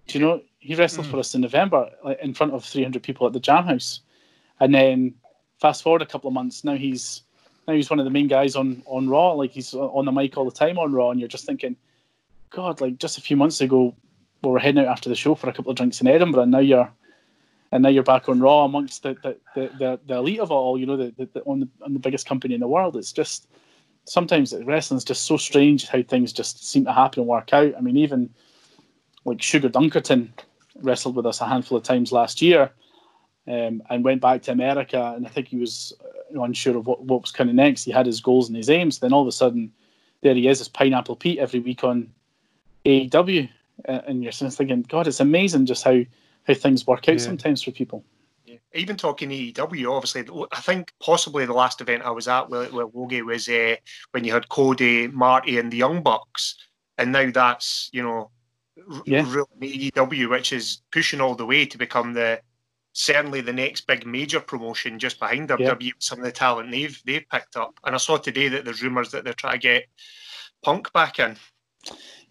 Do 0.07 0.19
you 0.19 0.25
know 0.25 0.41
he 0.67 0.75
wrestled 0.75 1.07
mm. 1.07 1.11
for 1.11 1.19
us 1.19 1.35
in 1.35 1.43
November, 1.43 1.91
like, 2.05 2.19
in 2.21 2.35
front 2.35 2.53
of 2.53 2.65
300 2.65 3.03
people 3.03 3.27
at 3.27 3.33
the 3.33 3.41
Jam 3.41 3.65
House, 3.65 4.01
and 4.61 4.75
then 4.75 5.15
fast 5.61 5.83
forward 5.83 6.03
a 6.03 6.07
couple 6.07 6.29
of 6.29 6.35
months, 6.35 6.65
now 6.65 6.77
he's 6.77 7.23
now 7.67 7.75
he's 7.75 7.91
one 7.91 7.99
of 7.99 8.05
the 8.05 8.11
main 8.11 8.29
guys 8.29 8.57
on 8.57 8.83
on 8.87 9.09
Raw. 9.09 9.33
Like 9.33 9.51
he's 9.51 9.75
on 9.75 10.05
the 10.05 10.13
mic 10.13 10.37
all 10.37 10.45
the 10.45 10.51
time 10.51 10.79
on 10.79 10.93
Raw, 10.93 11.11
and 11.11 11.21
you're 11.21 11.29
just 11.29 11.47
thinking, 11.47 11.77
God, 12.51 12.81
like 12.81 12.99
just 12.99 13.19
a 13.19 13.21
few 13.21 13.37
months 13.37 13.61
ago, 13.61 13.95
we 14.43 14.51
were 14.51 14.59
heading 14.59 14.85
out 14.85 14.89
after 14.89 15.09
the 15.09 15.15
show 15.15 15.35
for 15.35 15.49
a 15.49 15.53
couple 15.53 15.71
of 15.71 15.77
drinks 15.77 16.01
in 16.01 16.07
Edinburgh, 16.07 16.43
and 16.43 16.53
now 16.53 16.59
you're 16.61 16.91
and 17.73 17.83
now 17.83 17.89
you're 17.89 18.03
back 18.03 18.29
on 18.29 18.41
Raw 18.41 18.65
amongst 18.65 19.03
the 19.03 19.15
the, 19.23 19.37
the, 19.55 19.71
the, 19.79 20.01
the 20.07 20.15
elite 20.17 20.41
of 20.41 20.51
all. 20.51 20.79
You 20.79 20.87
know, 20.87 20.97
the, 20.97 21.13
the, 21.17 21.29
the, 21.33 21.41
on 21.43 21.61
the 21.61 21.69
on 21.85 21.93
the 21.93 22.01
biggest 22.01 22.27
company 22.27 22.55
in 22.55 22.61
the 22.61 22.69
world. 22.69 22.97
It's 22.97 23.13
just 23.13 23.49
sometimes 24.05 24.55
wrestling's 24.65 25.05
just 25.05 25.25
so 25.25 25.37
strange 25.37 25.89
how 25.89 26.03
things 26.03 26.33
just 26.33 26.65
seem 26.65 26.85
to 26.85 26.93
happen 26.93 27.21
and 27.21 27.29
work 27.29 27.53
out. 27.53 27.75
I 27.77 27.81
mean, 27.81 27.97
even 27.97 28.31
like 29.25 29.43
Sugar 29.43 29.69
Dunkerton 29.69 30.29
wrestled 30.81 31.17
with 31.17 31.27
us 31.27 31.41
a 31.41 31.47
handful 31.47 31.77
of 31.77 31.85
times 31.85 32.13
last 32.13 32.41
year, 32.41 32.71
um, 33.47 33.83
and 33.91 34.05
went 34.05 34.21
back 34.21 34.43
to 34.43 34.53
America. 34.53 35.13
And 35.17 35.27
I 35.27 35.31
think 35.31 35.49
he 35.49 35.57
was 35.57 35.93
uh, 36.05 36.43
unsure 36.43 36.77
of 36.77 36.87
what, 36.87 37.03
what 37.03 37.23
was 37.23 37.31
coming 37.33 37.57
next. 37.57 37.85
He 37.85 37.93
had 37.93 38.07
his 38.07 38.21
goals 38.21 38.49
and 38.49 38.57
his 38.57 38.71
aims. 38.71 38.99
Then 38.99 39.13
all 39.13 39.23
of 39.23 39.29
a 39.29 39.33
sudden, 39.33 39.73
there 40.23 40.35
he 40.35 40.49
is, 40.49 40.61
as 40.61 40.69
Pineapple 40.69 41.17
Pete 41.17 41.39
every 41.39 41.61
week 41.61 41.85
on 41.85 42.11
AEW, 42.85 43.49
uh, 43.89 44.01
and 44.07 44.23
you're 44.23 44.33
just 44.33 44.57
thinking, 44.57 44.83
God, 44.83 45.07
it's 45.07 45.21
amazing 45.21 45.67
just 45.67 45.85
how 45.85 46.03
how 46.47 46.55
things 46.55 46.87
work 46.87 47.09
out 47.09 47.15
yeah. 47.15 47.19
sometimes 47.19 47.63
for 47.63 47.73
people. 47.73 48.05
Yeah. 48.45 48.59
Even 48.73 48.97
talking 48.97 49.31
AEW, 49.31 49.91
obviously, 49.93 50.25
I 50.53 50.61
think 50.61 50.93
possibly 51.01 51.45
the 51.45 51.53
last 51.53 51.81
event 51.81 52.05
I 52.05 52.11
was 52.11 52.29
at 52.29 52.49
with, 52.49 52.73
with 52.73 52.95
Logie 52.95 53.23
was 53.23 53.49
uh, 53.49 53.77
when 54.13 54.23
you 54.23 54.33
had 54.33 54.49
Cody, 54.49 55.09
Marty, 55.09 55.59
and 55.59 55.73
the 55.73 55.77
Young 55.77 56.03
Bucks, 56.03 56.57
and 56.99 57.13
now 57.13 57.31
that's 57.31 57.91
you 57.93 58.03
know 58.03 58.31
yeah. 59.05 59.25
AEW, 59.61 60.31
which 60.31 60.53
is 60.53 60.83
pushing 60.93 61.21
all 61.21 61.35
the 61.35 61.47
way 61.47 61.67
to 61.67 61.79
become 61.79 62.13
the 62.13 62.41
certainly 62.97 63.43
the 63.43 63.53
next 63.53 63.87
big 63.87 64.07
major 64.07 64.41
promotion 64.41 64.99
just 64.99 65.21
behind 65.21 65.51
WWE. 65.51 65.77
Yeah. 65.81 65.91
Some 65.99 66.19
of 66.19 66.25
the 66.25 66.33
talent 66.33 66.71
they've 66.71 67.01
they've 67.05 67.29
picked 67.31 67.57
up, 67.57 67.79
and 67.85 67.95
I 67.95 67.99
saw 67.99 68.17
today 68.17 68.49
that 68.49 68.65
there's 68.65 68.83
rumours 68.83 69.11
that 69.11 69.23
they're 69.23 69.35
trying 69.35 69.55
to 69.55 69.59
get 69.59 69.87
Punk 70.63 70.91
back 70.95 71.19
in. 71.19 71.37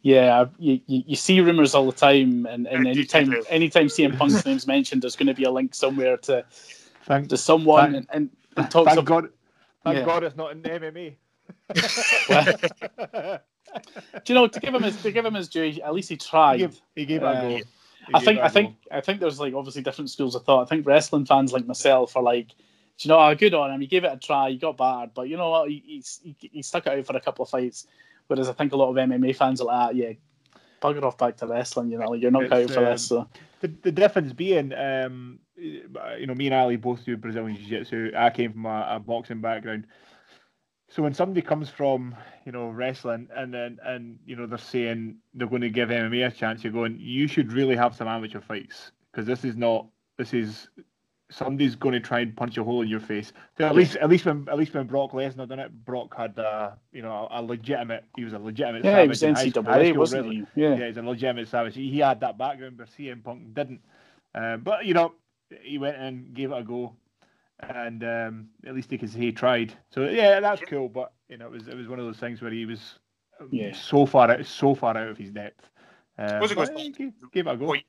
Yeah, 0.01 0.45
you, 0.57 0.81
you, 0.87 1.03
you 1.05 1.15
see 1.15 1.39
rumours 1.39 1.75
all 1.75 1.85
the 1.85 1.91
time, 1.95 2.47
and, 2.47 2.67
and 2.67 2.87
anytime 2.87 3.33
anytime 3.49 3.87
CM 3.87 4.17
Punk's 4.17 4.43
name's 4.47 4.65
mentioned, 4.65 5.03
there's 5.03 5.15
going 5.15 5.27
to 5.27 5.35
be 5.35 5.43
a 5.43 5.51
link 5.51 5.75
somewhere 5.75 6.17
to 6.17 6.43
thank, 7.03 7.29
to 7.29 7.37
someone, 7.37 7.93
thank, 7.93 8.07
and, 8.11 8.29
and, 8.57 8.71
talks 8.71 8.95
thank 8.95 9.05
God, 9.05 9.29
thank 9.83 9.97
yeah. 9.97 10.05
God 10.05 10.23
it's 10.23 10.35
not 10.35 10.51
in 10.51 10.63
the 10.63 10.69
MMA. 10.69 11.15
Do 14.25 14.33
you 14.33 14.35
know 14.35 14.47
to 14.47 14.59
give 14.59 14.73
him 14.73 14.83
his 14.83 15.01
to 15.03 15.11
give 15.11 15.25
him 15.25 15.35
his 15.35 15.47
due? 15.47 15.77
At 15.83 15.93
least 15.93 16.09
he 16.09 16.17
tried. 16.17 16.59
He 16.59 16.65
gave, 16.65 16.81
he 16.95 17.05
gave 17.05 17.23
uh, 17.23 17.27
a 17.27 17.59
go. 17.59 17.65
I 18.13 18.19
think 18.19 18.39
I 18.39 18.49
think 18.49 18.75
I 18.91 19.01
think 19.01 19.19
there's 19.19 19.39
like 19.39 19.53
obviously 19.53 19.81
different 19.81 20.09
schools 20.09 20.35
of 20.35 20.43
thought. 20.43 20.63
I 20.63 20.65
think 20.65 20.85
wrestling 20.85 21.25
fans 21.25 21.53
like 21.53 21.65
myself 21.65 22.15
are 22.15 22.23
like, 22.23 22.51
you 22.99 23.09
know, 23.09 23.19
oh, 23.19 23.35
good 23.35 23.53
on 23.53 23.71
him. 23.71 23.81
He 23.81 23.87
gave 23.87 24.03
it 24.03 24.13
a 24.13 24.17
try. 24.17 24.51
He 24.51 24.57
got 24.57 24.77
battered, 24.77 25.13
but 25.13 25.29
you 25.29 25.37
know 25.37 25.49
what? 25.49 25.69
He, 25.69 26.03
he, 26.23 26.35
he 26.39 26.61
stuck 26.61 26.87
it 26.87 26.97
out 26.97 27.05
for 27.05 27.15
a 27.15 27.21
couple 27.21 27.43
of 27.43 27.49
fights. 27.49 27.87
Whereas 28.27 28.49
I 28.49 28.53
think 28.53 28.73
a 28.73 28.77
lot 28.77 28.89
of 28.89 28.95
MMA 28.95 29.35
fans 29.35 29.61
are 29.61 29.65
like, 29.65 29.75
ah, 29.77 29.89
yeah, 29.91 30.13
bugger 30.81 31.03
off 31.03 31.17
back 31.17 31.37
to 31.37 31.47
wrestling. 31.47 31.89
You 31.89 31.99
know, 31.99 32.09
like, 32.09 32.21
you're 32.21 32.31
not 32.31 32.51
out 32.51 32.69
for 32.71 32.79
um, 32.79 32.85
this. 32.85 33.07
So. 33.07 33.27
The, 33.61 33.67
the 33.83 33.91
difference 33.91 34.33
being, 34.33 34.73
um, 34.73 35.39
you 35.57 36.25
know, 36.25 36.35
me 36.35 36.47
and 36.47 36.55
Ali 36.55 36.75
both 36.75 37.05
do 37.05 37.17
Brazilian 37.17 37.57
Jiu 37.57 37.79
Jitsu. 37.79 38.11
I 38.15 38.29
came 38.29 38.53
from 38.53 38.65
a, 38.65 38.87
a 38.91 38.99
boxing 38.99 39.41
background. 39.41 39.87
So 40.95 41.03
when 41.03 41.13
somebody 41.13 41.41
comes 41.41 41.69
from 41.69 42.15
you 42.45 42.53
know 42.53 42.69
wrestling 42.69 43.27
and 43.35 43.53
then 43.53 43.79
and 43.83 44.17
you 44.25 44.37
know 44.37 44.45
they're 44.47 44.57
saying 44.57 45.17
they're 45.33 45.45
going 45.45 45.61
to 45.61 45.69
give 45.69 45.89
MMA 45.89 46.25
a 46.25 46.31
chance, 46.31 46.63
you're 46.63 46.71
going 46.71 46.97
you 46.97 47.27
should 47.27 47.51
really 47.51 47.75
have 47.75 47.93
some 47.93 48.07
amateur 48.07 48.39
fights 48.39 48.93
because 49.11 49.27
this 49.27 49.43
is 49.43 49.57
not 49.57 49.87
this 50.17 50.33
is 50.33 50.69
somebody's 51.29 51.75
going 51.75 51.91
to 51.91 51.99
try 51.99 52.21
and 52.21 52.33
punch 52.37 52.57
a 52.57 52.63
hole 52.63 52.81
in 52.81 52.87
your 52.87 53.01
face. 53.01 53.33
So 53.57 53.65
at 53.65 53.75
least 53.75 53.97
at 53.97 54.07
least 54.07 54.23
when 54.23 54.47
at 54.47 54.57
least 54.57 54.73
when 54.73 54.87
Brock 54.87 55.11
Lesnar 55.11 55.49
done 55.49 55.59
it, 55.59 55.83
Brock 55.83 56.15
had 56.15 56.39
uh, 56.39 56.71
you 56.93 57.01
know 57.01 57.27
a, 57.29 57.41
legitimate 57.41 58.05
he 58.15 58.23
was 58.23 58.31
a 58.31 58.39
legitimate 58.39 58.85
yeah 58.85 59.01
he 59.01 59.09
was 59.09 59.21
NCAA 59.21 59.97
wasn't 59.97 60.31
he 60.31 60.45
yeah 60.55 60.75
yeah 60.75 60.87
he's 60.87 60.95
a 60.95 61.01
legitimate 61.01 61.49
savage. 61.49 61.75
He, 61.75 61.91
he 61.91 61.99
had 61.99 62.21
that 62.21 62.37
background, 62.37 62.77
but 62.77 62.87
CM 62.97 63.21
Punk 63.21 63.53
didn't. 63.53 63.81
Um, 64.33 64.61
but 64.61 64.85
you 64.85 64.93
know 64.93 65.11
he 65.61 65.77
went 65.77 65.97
and 65.97 66.33
gave 66.33 66.51
it 66.51 66.57
a 66.57 66.63
go 66.63 66.95
and 67.59 68.03
um, 68.03 68.49
at 68.65 68.75
least 68.75 68.91
he 68.91 68.97
could 68.97 69.09
say 69.09 69.19
he 69.19 69.31
tried. 69.31 69.73
So 69.91 70.03
yeah, 70.03 70.39
that's 70.39 70.61
cool. 70.67 70.89
But 70.89 71.13
you 71.29 71.37
know, 71.37 71.47
it 71.47 71.51
was 71.51 71.67
it 71.67 71.75
was 71.75 71.87
one 71.87 71.99
of 71.99 72.05
those 72.05 72.17
things 72.17 72.41
where 72.41 72.51
he 72.51 72.65
was 72.65 72.99
um, 73.39 73.49
yeah. 73.51 73.73
so 73.73 74.05
far 74.05 74.29
out, 74.29 74.45
so 74.45 74.75
far 74.75 74.97
out 74.97 75.07
of 75.07 75.17
his 75.17 75.31
depth. 75.31 75.69
Um, 76.17 76.43
it 76.43 76.55
goes, 76.55 76.69
give, 76.69 77.13
give 77.33 77.47
it 77.47 77.53
a 77.53 77.57
go. 77.57 77.65
What 77.65 77.79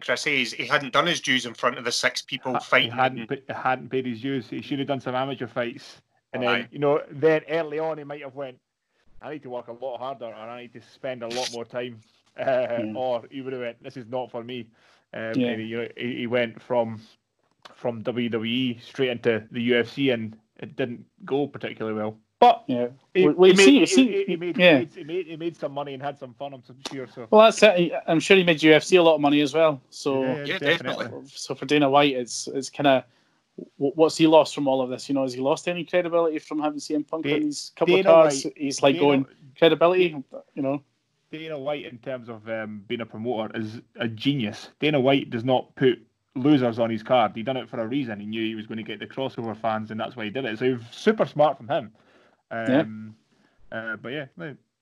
Chris 0.00 0.20
says 0.20 0.52
he 0.52 0.66
hadn't 0.66 0.92
done 0.92 1.06
his 1.06 1.20
dues 1.20 1.46
in 1.46 1.54
front 1.54 1.78
of 1.78 1.84
the 1.84 1.92
six 1.92 2.22
people 2.22 2.58
fighting. 2.60 2.92
He 2.92 2.96
hadn't, 2.96 3.30
he 3.30 3.38
hadn't 3.48 3.88
paid 3.88 4.06
his 4.06 4.20
dues. 4.20 4.48
He 4.48 4.62
should 4.62 4.78
have 4.78 4.88
done 4.88 5.00
some 5.00 5.14
amateur 5.14 5.46
fights, 5.46 6.00
and 6.32 6.42
then 6.42 6.68
you 6.70 6.78
know, 6.78 7.02
then 7.10 7.42
early 7.48 7.78
on 7.78 7.98
he 7.98 8.04
might 8.04 8.22
have 8.22 8.34
went. 8.34 8.58
I 9.20 9.34
need 9.34 9.42
to 9.44 9.50
work 9.50 9.68
a 9.68 9.72
lot 9.72 9.98
harder, 9.98 10.26
and 10.26 10.50
I 10.50 10.62
need 10.62 10.72
to 10.74 10.80
spend 10.80 11.22
a 11.22 11.28
lot 11.28 11.52
more 11.52 11.64
time. 11.64 12.00
Uh, 12.38 12.44
yeah. 12.44 12.92
Or 12.94 13.22
he 13.30 13.40
would 13.40 13.52
have 13.52 13.62
went. 13.62 13.82
This 13.82 13.96
is 13.96 14.06
not 14.06 14.30
for 14.30 14.42
me. 14.42 14.68
Um, 15.14 15.32
yeah. 15.34 15.56
he, 15.56 15.62
you 15.62 15.76
know, 15.78 15.88
he, 15.96 16.16
he 16.18 16.26
went 16.26 16.60
from 16.60 17.00
from 17.74 18.02
WWE 18.02 18.80
straight 18.82 19.10
into 19.10 19.44
the 19.50 19.70
UFC, 19.70 20.12
and 20.12 20.36
it 20.58 20.76
didn't 20.76 21.04
go 21.24 21.46
particularly 21.46 21.96
well. 21.96 22.16
But 22.42 22.64
yeah, 22.66 22.88
he, 23.14 23.28
well, 23.28 23.50
he, 23.50 23.54
made, 23.54 23.88
see, 23.88 24.24
he, 24.26 24.34
made, 24.34 24.58
yeah. 24.58 24.84
he, 24.92 25.04
made, 25.04 25.26
he 25.26 25.36
made 25.36 25.56
some 25.56 25.70
money 25.70 25.94
and 25.94 26.02
had 26.02 26.18
some 26.18 26.34
fun. 26.34 26.52
I'm 26.54 26.62
sure. 26.92 27.06
So 27.06 27.28
well, 27.30 27.42
that's 27.42 27.62
it. 27.62 27.92
I'm 28.08 28.18
sure 28.18 28.36
he 28.36 28.42
made 28.42 28.58
UFC 28.58 28.98
a 28.98 29.02
lot 29.02 29.14
of 29.14 29.20
money 29.20 29.40
as 29.42 29.54
well. 29.54 29.80
So 29.90 30.24
yeah, 30.24 30.44
yeah 30.44 30.58
definitely. 30.58 31.06
So 31.26 31.54
for 31.54 31.66
Dana 31.66 31.88
White, 31.88 32.16
it's 32.16 32.48
it's 32.48 32.68
kind 32.68 32.88
of 32.88 33.04
what's 33.76 34.16
he 34.16 34.26
lost 34.26 34.56
from 34.56 34.66
all 34.66 34.80
of 34.80 34.90
this? 34.90 35.08
You 35.08 35.14
know, 35.14 35.22
has 35.22 35.34
he 35.34 35.40
lost 35.40 35.68
any 35.68 35.84
credibility 35.84 36.40
from 36.40 36.58
having 36.58 36.80
CM 36.80 37.06
Punk 37.06 37.26
in 37.26 37.44
these 37.44 37.70
couple 37.76 37.94
Dana 37.94 38.08
of 38.08 38.14
cards? 38.14 38.44
White, 38.44 38.54
He's 38.56 38.82
like 38.82 38.94
Dana, 38.96 39.04
going 39.04 39.26
credibility. 39.56 40.16
You 40.54 40.62
know, 40.62 40.82
Dana 41.30 41.58
White 41.58 41.86
in 41.86 41.98
terms 41.98 42.28
of 42.28 42.48
um, 42.48 42.82
being 42.88 43.02
a 43.02 43.06
promoter 43.06 43.56
is 43.56 43.80
a 43.96 44.08
genius. 44.08 44.68
Dana 44.80 44.98
White 44.98 45.30
does 45.30 45.44
not 45.44 45.74
put 45.76 46.04
losers 46.34 46.78
on 46.78 46.90
his 46.90 47.02
card. 47.02 47.32
He 47.34 47.42
done 47.42 47.56
it 47.56 47.68
for 47.68 47.80
a 47.80 47.86
reason. 47.86 48.20
He 48.20 48.26
knew 48.26 48.44
he 48.44 48.54
was 48.54 48.66
going 48.66 48.78
to 48.78 48.82
get 48.82 48.98
the 48.98 49.06
crossover 49.06 49.56
fans, 49.56 49.90
and 49.90 50.00
that's 50.00 50.16
why 50.16 50.24
he 50.24 50.30
did 50.30 50.44
it. 50.44 50.58
So 50.58 50.64
it 50.64 50.80
super 50.90 51.26
smart 51.26 51.56
from 51.56 51.68
him. 51.68 51.92
Um, 52.50 53.14
yeah. 53.70 53.78
Uh, 53.78 53.96
but 53.96 54.08
yeah, 54.10 54.26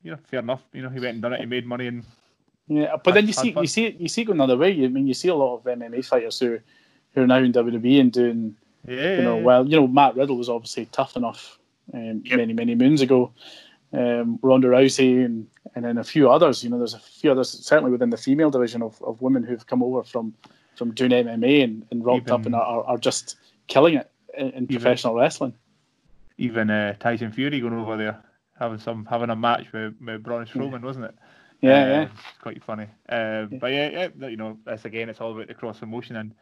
you 0.02 0.10
know, 0.10 0.18
fair 0.24 0.40
enough. 0.40 0.62
You 0.72 0.82
know, 0.82 0.88
he 0.88 1.00
went 1.00 1.14
and 1.14 1.22
done 1.22 1.32
it. 1.32 1.40
He 1.40 1.46
made 1.46 1.66
money 1.66 1.86
and. 1.86 2.04
Yeah, 2.68 2.96
but 3.02 3.14
then 3.14 3.26
you 3.26 3.32
see, 3.32 3.52
you 3.58 3.66
see, 3.66 3.96
you 3.98 4.06
see 4.06 4.22
going 4.22 4.38
the 4.38 4.44
other 4.44 4.56
way. 4.56 4.70
I 4.84 4.88
mean, 4.88 5.08
you 5.08 5.14
see 5.14 5.26
a 5.26 5.34
lot 5.34 5.56
of 5.56 5.64
MMA 5.64 6.04
fighters 6.04 6.38
who, 6.38 6.60
who 7.12 7.22
are 7.22 7.26
now 7.26 7.38
in 7.38 7.52
WWE 7.52 8.00
and 8.00 8.12
doing, 8.12 8.54
yeah, 8.86 9.16
you 9.16 9.22
know, 9.22 9.38
well, 9.38 9.66
you 9.66 9.74
know, 9.74 9.88
Matt 9.88 10.14
Riddle 10.14 10.36
was 10.36 10.48
obviously 10.48 10.86
tough 10.86 11.16
enough 11.16 11.58
um, 11.92 12.22
yep. 12.24 12.36
many, 12.36 12.52
many 12.52 12.76
moons 12.76 13.00
ago. 13.00 13.32
Um, 13.92 14.38
Ronda 14.40 14.68
Rousey 14.68 15.24
and 15.24 15.48
and 15.74 15.84
then 15.84 15.98
a 15.98 16.04
few 16.04 16.30
others. 16.30 16.62
You 16.62 16.70
know, 16.70 16.78
there's 16.78 16.94
a 16.94 17.00
few 17.00 17.32
others 17.32 17.50
certainly 17.50 17.90
within 17.90 18.10
the 18.10 18.16
female 18.16 18.50
division 18.50 18.82
of, 18.82 19.02
of 19.02 19.20
women 19.20 19.42
who've 19.42 19.66
come 19.66 19.82
over 19.82 20.04
from 20.04 20.32
from 20.80 20.94
doing 20.94 21.10
MMA 21.10 21.62
and, 21.62 21.86
and 21.90 22.02
rocked 22.02 22.28
even, 22.28 22.32
up 22.32 22.46
and 22.46 22.54
are, 22.54 22.84
are 22.84 22.96
just 22.96 23.36
killing 23.66 23.96
it 23.96 24.10
in, 24.32 24.46
in 24.46 24.64
even, 24.64 24.76
professional 24.76 25.14
wrestling. 25.14 25.52
Even 26.38 26.70
uh, 26.70 26.94
Tyson 26.94 27.32
Fury 27.32 27.60
going 27.60 27.74
over 27.74 27.98
there 27.98 28.24
having 28.58 28.78
some 28.78 29.04
having 29.04 29.28
a 29.28 29.36
match 29.36 29.70
with, 29.74 29.94
with 30.00 30.22
Braun 30.22 30.46
Strowman, 30.46 30.80
yeah. 30.80 30.86
wasn't 30.86 31.04
it? 31.04 31.14
Yeah, 31.60 31.70
uh, 31.70 31.86
yeah, 31.86 32.02
it's 32.04 32.38
quite 32.40 32.64
funny. 32.64 32.86
Uh, 33.10 33.46
yeah. 33.50 33.58
But 33.60 33.72
yeah, 33.72 34.08
yeah, 34.18 34.28
you 34.28 34.38
know, 34.38 34.56
that's 34.64 34.86
again, 34.86 35.10
it's 35.10 35.20
all 35.20 35.32
about 35.34 35.48
the 35.48 35.54
cross 35.54 35.80
promotion 35.80 36.16
and 36.16 36.34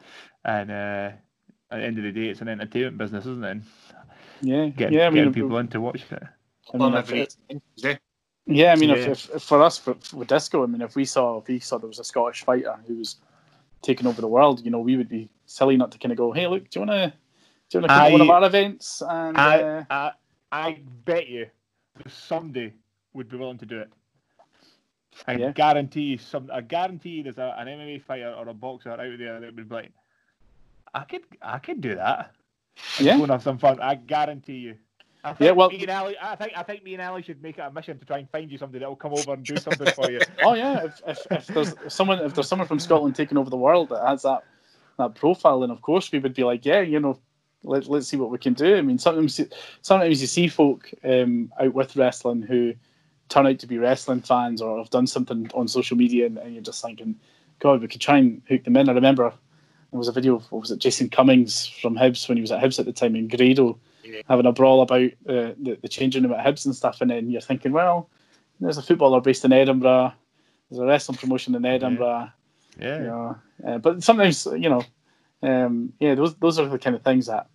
and 0.45 0.71
uh, 0.71 1.11
at 1.71 1.79
the 1.79 1.83
end 1.83 1.97
of 1.97 2.05
the 2.05 2.13
day, 2.13 2.29
it's 2.29 2.39
an 2.39 2.47
entertainment 2.47 2.97
business, 2.97 3.25
isn't 3.25 3.43
it? 3.43 3.51
And 3.51 3.63
yeah, 4.39 4.67
getting, 4.67 4.97
yeah, 4.97 5.07
I 5.07 5.09
mean, 5.09 5.25
getting 5.25 5.33
people 5.33 5.57
in 5.57 5.67
to 5.67 5.81
watch 5.81 6.01
it. 6.09 6.23
I 6.73 6.77
mean, 6.77 6.93
if, 6.93 7.99
yeah, 8.45 8.71
I 8.71 8.75
mean, 8.77 8.89
yeah. 8.89 8.95
If, 8.95 9.29
if, 9.35 9.43
for 9.43 9.61
us, 9.61 9.77
for, 9.77 9.97
with 10.13 10.29
disco, 10.29 10.63
I 10.63 10.67
mean, 10.67 10.81
if 10.81 10.95
we 10.95 11.03
saw 11.03 11.39
if 11.39 11.47
we 11.49 11.59
saw 11.59 11.77
there 11.77 11.89
was 11.89 11.99
a 11.99 12.05
Scottish 12.05 12.45
fighter 12.45 12.79
who 12.87 12.95
was 12.95 13.17
taking 13.81 14.07
over 14.07 14.21
the 14.21 14.27
world, 14.27 14.63
you 14.63 14.71
know, 14.71 14.79
we 14.79 14.97
would 14.97 15.09
be 15.09 15.29
silly 15.45 15.77
not 15.77 15.91
to 15.91 15.97
kind 15.97 16.11
of 16.11 16.17
go, 16.17 16.31
hey, 16.31 16.47
look, 16.47 16.69
do 16.69 16.79
you 16.79 16.85
want 16.85 16.91
to 16.91 17.13
do 17.69 17.77
you 17.77 17.81
want 17.81 17.91
to 17.91 17.99
come 17.99 18.05
to 18.07 18.11
one 18.11 18.21
of 18.21 18.29
our 18.29 18.43
events? 18.43 19.01
And 19.07 19.37
I, 19.37 19.61
uh, 19.61 19.83
I, 19.89 20.11
I 20.51 20.79
bet 21.05 21.27
you 21.27 21.47
somebody 22.07 22.73
would 23.13 23.29
be 23.29 23.37
willing 23.37 23.57
to 23.59 23.65
do 23.65 23.79
it. 23.79 23.89
I 25.27 25.35
Yeah. 25.35 25.51
guarantee 25.51 26.01
you 26.01 26.17
some. 26.17 26.49
I 26.51 26.61
guarantee 26.61 27.09
you 27.09 27.23
there's 27.23 27.37
a, 27.37 27.55
an 27.57 27.67
MMA 27.67 28.01
fighter 28.01 28.33
or 28.33 28.47
a 28.47 28.53
boxer 28.53 28.91
out 28.91 28.97
there 28.97 29.39
that 29.39 29.55
would 29.55 29.69
be 29.69 29.75
like, 29.75 29.91
I 30.93 31.03
could, 31.03 31.21
I 31.41 31.59
could 31.59 31.81
do 31.81 31.95
that. 31.95 32.31
Yeah. 32.99 33.17
go 33.17 33.23
and 33.23 33.31
have 33.31 33.43
some 33.43 33.57
fun. 33.57 33.79
I 33.81 33.95
guarantee 33.95 34.57
you. 34.57 34.75
I 35.23 35.33
think 35.33 35.47
Yeah, 35.47 35.51
well- 35.51 35.69
me 35.69 35.81
and 35.81 35.89
Ali, 35.89 36.15
I 36.21 36.35
think 36.35 36.53
I 36.55 36.63
think 36.63 36.83
me 36.83 36.93
and 36.93 37.01
Ali 37.01 37.21
should 37.21 37.41
make 37.43 37.57
it 37.57 37.61
a 37.61 37.71
mission 37.71 37.99
to 37.99 38.05
try 38.05 38.19
and 38.19 38.29
find 38.29 38.49
you 38.51 38.57
somebody 38.57 38.79
that 38.79 38.87
will 38.89 38.95
come 38.95 39.13
over 39.13 39.33
and 39.33 39.45
do 39.45 39.57
something 39.57 39.91
for 39.91 40.09
you. 40.09 40.21
oh 40.43 40.53
yeah, 40.53 40.85
if, 40.85 41.01
if, 41.05 41.27
if 41.31 41.47
there's 41.47 41.75
someone 41.89 42.19
if 42.19 42.33
there's 42.33 42.47
someone 42.47 42.67
from 42.67 42.79
Scotland 42.79 43.15
taking 43.15 43.37
over 43.37 43.49
the 43.49 43.57
world 43.57 43.89
that 43.89 44.07
has 44.07 44.21
that 44.23 44.43
that 44.97 45.15
profile, 45.15 45.59
then 45.61 45.71
of 45.71 45.81
course 45.81 46.11
we 46.11 46.19
would 46.19 46.33
be 46.33 46.43
like, 46.43 46.65
yeah, 46.65 46.79
you 46.81 46.99
know, 46.99 47.19
let, 47.63 47.87
let's 47.87 48.07
see 48.07 48.17
what 48.17 48.31
we 48.31 48.37
can 48.37 48.53
do. 48.53 48.75
I 48.77 48.81
mean, 48.81 48.97
sometimes 48.97 49.39
you- 49.39 49.49
sometimes 49.81 50.21
you 50.21 50.27
see 50.27 50.47
folk 50.47 50.89
um, 51.03 51.51
out 51.59 51.73
with 51.73 51.95
wrestling 51.95 52.41
who 52.41 52.73
turn 53.27 53.45
out 53.45 53.59
to 53.59 53.67
be 53.67 53.77
wrestling 53.77 54.21
fans 54.21 54.61
or 54.61 54.77
have 54.79 54.89
done 54.89 55.05
something 55.07 55.49
on 55.53 55.67
social 55.67 55.95
media, 55.97 56.25
and, 56.27 56.37
and 56.37 56.53
you're 56.53 56.63
just 56.63 56.81
thinking, 56.81 57.15
God, 57.59 57.81
we 57.81 57.87
could 57.87 58.01
try 58.01 58.17
and 58.17 58.41
hook 58.47 58.63
them 58.63 58.77
in. 58.77 58.89
I 58.89 58.93
remember 58.93 59.33
there 59.91 59.97
was 59.97 60.07
a 60.07 60.13
video 60.13 60.35
of 60.35 60.51
what 60.51 60.61
was 60.61 60.71
it, 60.71 60.79
Jason 60.79 61.09
Cummings 61.09 61.67
from 61.67 61.95
Hibs 61.95 62.27
when 62.27 62.37
he 62.37 62.41
was 62.41 62.51
at 62.51 62.61
Hibs 62.63 62.79
at 62.79 62.85
the 62.85 62.93
time 62.93 63.15
in 63.15 63.27
Grado. 63.27 63.77
Yeah. 64.09 64.21
Having 64.27 64.45
a 64.47 64.51
brawl 64.51 64.81
about 64.81 65.03
uh, 65.27 65.53
the, 65.61 65.77
the 65.81 65.87
changing 65.87 66.23
room 66.23 66.33
at 66.33 66.45
Hibs 66.45 66.65
and 66.65 66.75
stuff, 66.75 67.01
and 67.01 67.09
then 67.11 67.29
you're 67.29 67.41
thinking, 67.41 67.71
well, 67.71 68.09
there's 68.59 68.77
a 68.77 68.81
footballer 68.81 69.21
based 69.21 69.45
in 69.45 69.53
Edinburgh, 69.53 70.13
there's 70.69 70.79
a 70.79 70.85
wrestling 70.85 71.17
promotion 71.17 71.55
in 71.55 71.65
Edinburgh, 71.65 72.29
Yeah. 72.79 72.97
you 72.97 73.03
know. 73.03 73.37
Uh, 73.65 73.77
but 73.77 74.03
sometimes, 74.03 74.45
you 74.57 74.69
know, 74.69 74.83
um, 75.43 75.93
yeah, 75.99 76.15
those 76.15 76.35
those 76.35 76.59
are 76.59 76.67
the 76.67 76.79
kind 76.79 76.95
of 76.95 77.03
things 77.03 77.27
that 77.27 77.47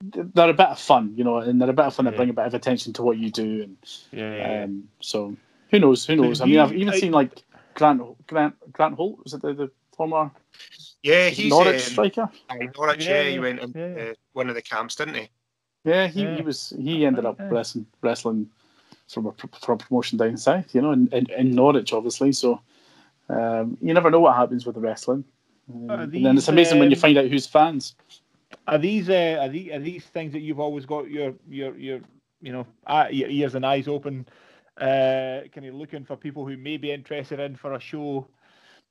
they're 0.00 0.50
a 0.50 0.54
bit 0.54 0.66
of 0.66 0.78
fun, 0.78 1.12
you 1.16 1.24
know, 1.24 1.38
and 1.38 1.60
they're 1.60 1.70
a 1.70 1.72
bit 1.72 1.86
of 1.86 1.94
fun 1.94 2.04
to 2.06 2.10
Yeah. 2.10 2.16
bring 2.16 2.30
a 2.30 2.32
bit 2.32 2.46
of 2.46 2.54
attention 2.54 2.92
to 2.94 3.02
what 3.02 3.18
you 3.18 3.30
do, 3.30 3.62
and 3.62 3.76
Yeah. 4.12 4.36
yeah. 4.36 4.64
um, 4.64 4.88
so 5.00 5.36
who 5.70 5.78
knows, 5.80 6.04
who 6.06 6.16
So 6.16 6.22
knows? 6.22 6.40
I 6.40 6.44
do 6.44 6.50
mean, 6.50 6.60
I've 6.60 6.72
even 6.74 6.92
I- 6.94 6.98
seen 6.98 7.12
like 7.12 7.42
Grant 7.74 8.02
Grant 8.26 8.54
Grant 8.72 8.94
Holt 8.96 9.22
was 9.24 9.34
it 9.34 9.42
the, 9.42 9.52
the 9.54 9.70
former 9.96 10.30
Yeah, 11.02 11.28
he's 11.28 11.50
Norwich 11.50 11.74
um, 11.74 11.80
striker? 11.92 12.30
aye, 12.50 12.68
Norwich. 12.76 13.04
Yeah, 13.06 13.22
Yeah, 13.22 13.28
he 13.28 13.34
yeah, 13.34 13.40
went 13.40 13.60
in 13.60 13.72
yeah. 13.74 14.02
uh, 14.10 14.14
one 14.32 14.48
of 14.48 14.54
the 14.54 14.62
camps, 14.62 14.94
didn't 14.96 15.14
he? 15.14 15.28
Yeah, 15.84 16.06
he, 16.06 16.22
Yeah. 16.22 16.36
he 16.36 16.42
was 16.42 16.72
he 16.78 17.04
ended 17.06 17.24
up 17.24 17.38
wrestling 17.50 17.86
wrestling 18.02 18.50
from 19.08 19.26
a 19.26 19.32
from 19.32 19.74
a 19.74 19.78
promotion 19.78 20.18
down 20.18 20.36
south, 20.36 20.74
you 20.74 20.80
know, 20.80 20.92
in, 20.92 21.08
in, 21.12 21.30
in 21.30 21.54
Norwich, 21.54 21.92
obviously. 21.92 22.32
So 22.32 22.60
um, 23.28 23.76
you 23.80 23.92
never 23.92 24.10
know 24.10 24.20
what 24.20 24.36
happens 24.36 24.64
with 24.64 24.74
the 24.74 24.80
wrestling. 24.80 25.24
Um, 25.72 25.90
Are 25.90 26.02
and 26.02 26.12
then 26.12 26.36
it's 26.36 26.46
these, 26.46 26.48
amazing 26.48 26.78
when 26.78 26.90
you 26.90 26.96
um, 26.96 27.00
find 27.00 27.18
out 27.18 27.26
who's 27.26 27.46
fans. 27.46 27.94
Are 28.66 28.78
these 28.78 29.08
uh, 29.08 29.38
are 29.40 29.48
these 29.48 29.72
are 29.72 29.80
these 29.80 30.04
things 30.06 30.32
that 30.32 30.40
you've 30.40 30.60
always 30.60 30.86
got 30.86 31.10
your 31.10 31.34
your 31.48 31.76
your 31.76 32.00
you 32.40 32.52
know 32.52 32.66
ears 33.10 33.54
and 33.54 33.66
eyes 33.66 33.88
open, 33.88 34.26
uh, 34.80 35.40
kind 35.52 35.66
of 35.66 35.74
looking 35.74 36.04
for 36.04 36.16
people 36.16 36.46
who 36.46 36.56
may 36.56 36.76
be 36.76 36.92
interested 36.92 37.40
in 37.40 37.56
for 37.56 37.74
a 37.74 37.80
show? 37.80 38.28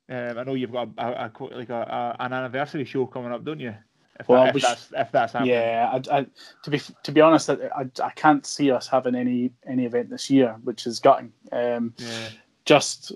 Um, 0.08 0.38
I 0.38 0.44
know 0.44 0.54
you've 0.54 0.72
got 0.72 0.88
a, 0.98 1.06
a, 1.06 1.32
a 1.38 1.44
like 1.56 1.70
a, 1.70 2.16
a, 2.18 2.24
an 2.24 2.32
anniversary 2.32 2.84
show 2.84 3.06
coming 3.06 3.32
up, 3.32 3.44
don't 3.44 3.60
you? 3.60 3.74
If, 4.20 4.28
Well, 4.28 4.44
that, 4.44 4.56
if 4.56 4.62
that's 4.62 4.88
if 4.94 5.12
that's 5.12 5.32
happening. 5.32 5.54
Yeah, 5.54 5.90
I, 5.92 6.18
I, 6.18 6.26
to 6.62 6.70
be 6.70 6.80
to 7.02 7.12
be 7.12 7.20
honest, 7.20 7.50
I, 7.50 7.54
I, 7.74 7.86
I 8.02 8.10
can't 8.10 8.44
see 8.46 8.70
us 8.70 8.86
having 8.86 9.14
any 9.14 9.52
any 9.66 9.84
event 9.86 10.10
this 10.10 10.30
year, 10.30 10.56
which 10.64 10.86
is 10.86 11.00
gutting. 11.00 11.32
Um, 11.50 11.94
Yeah. 11.98 12.28
just 12.64 13.12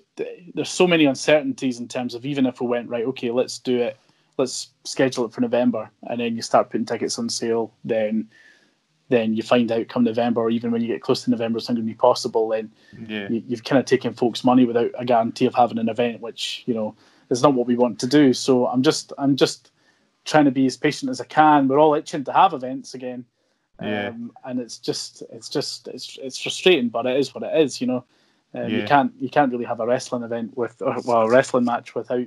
there's 0.55 0.71
so 0.71 0.87
many 0.89 1.05
uncertainties 1.05 1.79
in 1.79 1.87
terms 1.87 2.15
of 2.15 2.27
even 2.27 2.47
if 2.47 2.61
we 2.61 2.67
went 2.67 2.89
right, 2.89 3.05
okay, 3.05 3.31
let's 3.31 3.61
do 3.61 3.79
it, 3.81 3.97
let's 4.39 4.71
schedule 4.85 5.25
it 5.25 5.33
for 5.33 5.41
November, 5.41 5.89
and 6.09 6.21
then 6.21 6.35
you 6.35 6.43
start 6.43 6.71
putting 6.71 6.87
tickets 6.87 7.19
on 7.19 7.29
sale, 7.29 7.73
then 7.85 8.29
then 9.09 9.35
you 9.35 9.43
find 9.43 9.71
out 9.71 9.89
come 9.89 10.03
November, 10.03 10.41
or 10.41 10.51
even 10.51 10.73
when 10.73 10.81
you 10.81 10.89
get 10.89 11.03
close 11.03 11.23
to 11.23 11.31
November, 11.31 11.59
it's 11.59 11.69
not 11.69 11.75
going 11.77 11.87
to 11.87 11.93
be 11.93 11.97
possible. 11.97 12.49
Then 12.49 12.73
Yeah. 13.07 13.29
you, 13.29 13.43
you've 13.47 13.65
kind 13.65 13.79
of 13.79 13.85
taken 13.85 14.13
folks' 14.13 14.43
money 14.43 14.65
without 14.65 14.91
a 14.99 15.05
guarantee 15.05 15.47
of 15.47 15.55
having 15.55 15.79
an 15.79 15.89
event, 15.89 16.21
which 16.21 16.65
you 16.67 16.75
know 16.75 16.97
is 17.31 17.43
not 17.43 17.55
what 17.55 17.67
we 17.69 17.77
want 17.77 18.01
to 18.01 18.07
do. 18.07 18.33
So 18.33 18.67
I'm 18.67 18.83
just 18.83 19.13
I'm 19.19 19.37
just 19.37 19.71
trying 20.27 20.45
to 20.45 20.51
be 20.51 20.67
as 20.67 20.77
patient 20.77 21.09
as 21.11 21.21
I 21.21 21.25
can. 21.25 21.69
We're 21.69 21.79
all 21.79 21.95
itching 21.95 22.25
to 22.25 22.33
have 22.33 22.53
events 22.53 22.93
again, 22.95 23.25
Yeah. 23.81 24.09
um, 24.09 24.33
and 24.45 24.61
it's 24.61 24.77
just 24.79 25.23
it's 25.33 25.49
just 25.49 25.89
it's 25.89 26.19
it's 26.21 26.39
frustrating, 26.39 26.91
but 26.91 27.07
it 27.07 27.17
is 27.17 27.35
what 27.35 27.45
it 27.45 27.59
is. 27.59 27.81
You 27.81 27.87
know, 27.87 28.05
um, 28.53 28.69
you 28.69 28.85
can't 28.85 29.13
you 29.19 29.31
can't 29.31 29.53
really 29.53 29.65
have 29.65 29.81
a 29.81 29.87
wrestling 29.87 30.25
event 30.25 30.57
with 30.57 30.83
or, 30.83 30.97
well 31.07 31.23
a 31.23 31.31
wrestling 31.31 31.65
match 31.65 31.95
without 31.95 32.27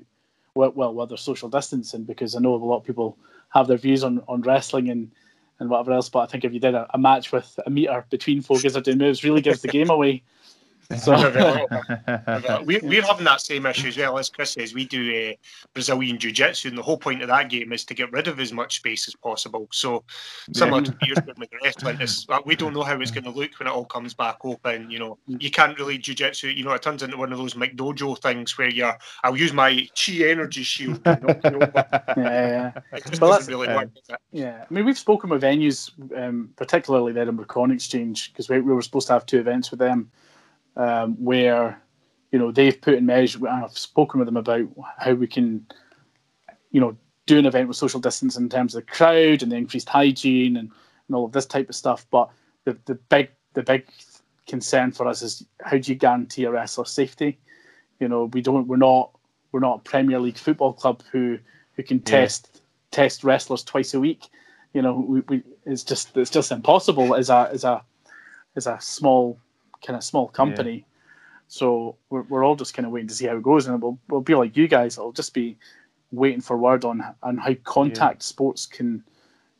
well, 0.55 0.71
well 0.73 0.93
whether 0.93 1.17
social 1.17 1.49
distancing 1.49 2.03
because 2.05 2.35
I 2.35 2.39
know 2.39 2.55
a 2.55 2.57
lot 2.57 2.77
of 2.77 2.85
people 2.85 3.17
have 3.49 3.67
their 3.67 3.77
views 3.77 4.03
on 4.03 4.23
on 4.27 4.41
wrestling 4.41 4.89
and. 4.89 5.12
And 5.62 5.69
whatever 5.69 5.91
else, 5.91 6.07
but 6.07 6.19
I 6.19 6.25
think 6.27 6.45
if 6.45 6.53
you 6.53 6.59
did 6.62 6.73
a, 6.73 6.88
a 6.93 6.97
match 6.97 7.33
with 7.33 7.59
a 7.65 7.69
meter 7.69 8.05
between 8.09 8.41
folk 8.41 8.63
as 8.63 8.71
they're 8.71 8.81
doing 8.81 8.97
moves, 8.97 9.25
really 9.25 9.41
gives 9.41 9.62
the 9.62 9.67
game 9.67 9.89
away. 9.89 10.23
So 10.97 11.13
we, 12.65 12.80
we're 12.82 13.04
having 13.04 13.25
that 13.25 13.41
same 13.41 13.67
issue 13.67 13.89
as 13.89 13.97
well 13.97 14.17
as 14.17 14.30
Chris 14.30 14.52
says. 14.54 14.73
We 14.73 14.86
do 14.86 15.30
uh, 15.30 15.34
Brazilian 15.73 16.17
Jiu 16.17 16.32
Jitsu, 16.32 16.69
and 16.69 16.78
the 16.78 16.82
whole 16.82 16.97
point 16.97 17.21
of 17.21 17.28
that 17.28 17.49
game 17.49 17.71
is 17.73 17.86
to 17.86 17.93
get 17.93 18.12
rid 18.12 18.28
of 18.28 18.39
as 18.39 18.52
much 18.52 18.78
space 18.78 19.08
as 19.08 19.15
possible. 19.15 19.67
So, 19.71 20.04
similar 20.52 20.82
to 20.82 20.95
yours 21.04 21.19
with 21.28 21.38
wrestling, 21.63 22.02
is 22.02 22.25
uh, 22.30 22.39
we 22.43 22.56
don't 22.56 22.73
know 22.73 22.82
how 22.82 22.99
it's 22.99 23.12
going 23.12 23.25
to 23.25 23.30
look 23.30 23.52
when 23.60 23.67
it 23.67 23.71
all 23.71 23.86
comes 23.86 24.15
back 24.15 24.38
open. 24.43 24.89
You 24.89 24.97
know, 24.97 25.17
you 25.28 25.52
can't 25.52 25.78
really 25.78 25.99
Jiu 25.99 26.15
Jitsu, 26.15 26.47
you 26.49 26.63
know, 26.63 26.71
it 26.71 26.82
turns 26.82 27.04
into 27.04 27.17
one 27.17 27.32
of 27.32 27.38
those 27.38 27.54
McDojo 27.54 28.19
things 28.19 28.58
where 28.58 28.69
you're, 28.69 28.97
I'll 29.23 29.38
use 29.38 29.54
my 29.54 29.88
Chi 29.95 30.13
energy 30.23 30.63
shield. 30.63 31.02
you 31.06 31.12
over. 31.12 31.71
yeah, 32.17 32.71
It 32.93 33.06
just 33.06 33.21
Well, 33.21 33.32
doesn't 33.32 33.45
that's- 33.45 33.47
really 33.47 33.67
work. 33.67 33.89
Yeah, 34.32 34.65
I 34.69 34.73
mean, 34.73 34.86
we've 34.86 34.97
spoken 34.97 35.30
with 35.30 35.43
venues, 35.43 35.91
um, 36.17 36.49
particularly 36.56 37.13
there 37.13 37.30
in 37.30 37.38
Corn 37.45 37.69
Exchange, 37.69 38.32
because 38.34 38.49
we, 38.49 38.60
we 38.60 38.73
were 38.73 38.82
supposed 38.82 39.06
to 39.08 39.13
have 39.13 39.28
two 39.28 39.39
events 39.39 39.69
with 39.69 39.80
them, 39.80 40.10
um, 40.79 41.13
where, 41.23 41.79
you 42.31 42.39
know, 42.39 42.51
they've 42.51 42.81
put 42.81 42.95
in 42.95 43.05
measures. 43.05 43.43
I've 43.43 43.77
spoken 43.77 44.19
with 44.19 44.27
them 44.27 44.37
about 44.37 44.67
how 44.97 45.13
we 45.13 45.27
can, 45.27 45.67
you 46.71 46.79
know, 46.79 46.97
do 47.25 47.37
an 47.37 47.45
event 47.45 47.67
with 47.67 47.77
social 47.77 47.99
distance 47.99 48.37
in 48.37 48.47
terms 48.49 48.73
of 48.73 48.85
the 48.85 48.91
crowd 48.91 49.43
and 49.43 49.51
the 49.51 49.57
increased 49.57 49.89
hygiene 49.89 50.55
and, 50.55 50.71
and 51.07 51.15
all 51.15 51.25
of 51.25 51.33
this 51.33 51.45
type 51.45 51.67
of 51.67 51.75
stuff. 51.75 52.07
But 52.09 52.29
the, 52.63 52.77
the 52.85 52.95
big 52.95 53.29
the 53.55 53.61
big 53.61 53.87
concern 54.47 54.91
for 54.91 55.05
us 55.05 55.21
is 55.21 55.45
how 55.61 55.77
do 55.77 55.91
you 55.91 55.97
guarantee 55.97 56.45
a 56.45 56.51
wrestler's 56.51 56.91
safety? 56.91 57.37
You 57.99 58.07
know, 58.07 58.25
we 58.25 58.41
don't. 58.41 58.67
We're 58.67 58.77
not. 58.77 59.11
We're 59.51 59.59
not 59.59 59.79
a 59.79 59.83
Premier 59.83 60.19
League 60.19 60.37
football 60.37 60.71
club 60.71 61.03
who 61.11 61.37
who 61.75 61.83
can 61.83 61.99
test 61.99 62.61
test 62.91 63.25
wrestlers 63.25 63.63
twice 63.63 63.93
a 63.93 63.99
week. 63.99 64.27
You 64.73 64.81
know, 64.81 64.93
we, 64.93 65.19
we 65.27 65.43
it's 65.65 65.83
just 65.83 66.15
it's 66.15 66.31
just 66.31 66.53
impossible 66.53 67.15
as 67.15 67.29
a 67.29 67.49
as 67.51 67.65
a 67.65 67.83
as 68.55 68.65
a 68.65 68.79
small 68.79 69.37
kind 69.85 69.97
of 69.97 70.03
small 70.03 70.27
company. 70.27 70.85
So 71.47 71.97
we're, 72.09 72.21
we're 72.23 72.43
all 72.43 72.55
just 72.55 72.73
kind 72.73 72.85
of 72.85 72.91
waiting 72.91 73.07
to 73.07 73.13
see 73.13 73.25
how 73.25 73.37
it 73.37 73.43
goes, 73.43 73.67
and 73.67 73.81
we'll 73.81 73.99
we'll 74.07 74.21
be 74.21 74.35
like 74.35 74.55
you 74.55 74.67
guys. 74.67 74.97
It'll 74.97 75.11
just 75.11 75.33
be 75.33 75.57
waiting 76.11 76.41
for 76.41 76.57
word 76.57 76.85
on 76.85 77.03
on 77.23 77.37
how 77.37 77.53
contact 77.63 78.23
sports 78.23 78.65
can 78.65 79.03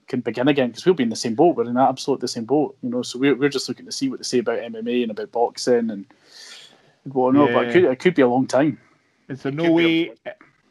can 0.08 0.22
begin 0.22 0.48
again 0.48 0.70
because 0.70 0.86
we'll 0.86 0.96
be 0.96 1.04
in 1.04 1.10
the 1.10 1.16
same 1.16 1.36
boat. 1.36 1.56
We're 1.56 1.70
in 1.70 1.78
absolutely 1.78 2.22
the 2.22 2.28
same 2.28 2.46
boat, 2.46 2.78
you 2.82 2.90
know. 2.90 3.02
So 3.02 3.18
we're 3.18 3.36
we're 3.36 3.50
just 3.50 3.68
looking 3.70 3.86
to 3.86 3.92
see 3.92 4.10
what 4.10 4.20
they 4.20 4.24
say 4.24 4.40
about 4.40 4.60
MMA 4.60 5.04
and 5.04 5.12
about 5.12 5.32
boxing 5.32 5.90
and 5.90 6.06
well, 7.06 7.32
no, 7.32 7.48
but 7.48 7.68
it 7.68 7.74
could 7.74 7.84
it 7.86 8.00
could 8.00 8.16
be 8.16 8.22
a 8.22 8.28
long 8.28 8.46
time. 8.48 8.80
Is 9.30 9.44
there 9.44 9.52
Could 9.52 9.64
no 9.64 9.76
be 9.76 10.10
way? 10.10 10.16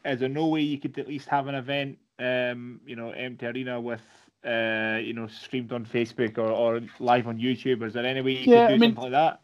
Is 0.04 0.20
there 0.20 0.28
no 0.28 0.46
way 0.48 0.62
you 0.62 0.78
could 0.78 0.98
at 0.98 1.08
least 1.08 1.28
have 1.28 1.48
an 1.48 1.54
event, 1.54 1.98
um, 2.18 2.80
you 2.86 2.96
know, 2.96 3.10
empty 3.10 3.46
arena 3.46 3.80
with, 3.80 4.02
uh, 4.44 4.98
you 5.02 5.12
know, 5.12 5.26
streamed 5.26 5.72
on 5.72 5.84
Facebook 5.84 6.38
or, 6.38 6.48
or 6.50 6.80
live 7.00 7.26
on 7.26 7.38
YouTube? 7.38 7.82
Is 7.82 7.92
there 7.94 8.06
any 8.06 8.20
way 8.20 8.32
you 8.32 8.52
Yeah, 8.52 8.68
could 8.68 8.68
do 8.68 8.74
I 8.74 8.78
mean- 8.78 8.94
something 8.94 9.12
like 9.12 9.12
that? 9.12 9.40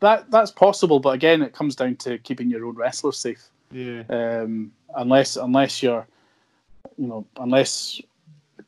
That 0.00 0.30
that's 0.30 0.50
possible, 0.50 1.00
but 1.00 1.10
again, 1.10 1.40
it 1.40 1.54
comes 1.54 1.74
down 1.74 1.96
to 1.96 2.18
keeping 2.18 2.50
your 2.50 2.66
own 2.66 2.74
wrestlers 2.76 3.16
safe. 3.16 3.42
Yeah. 3.70 4.02
um, 4.10 4.70
unless 4.94 5.36
unless 5.36 5.82
you're, 5.82 6.06
you 6.98 7.06
know, 7.06 7.24
unless 7.40 7.98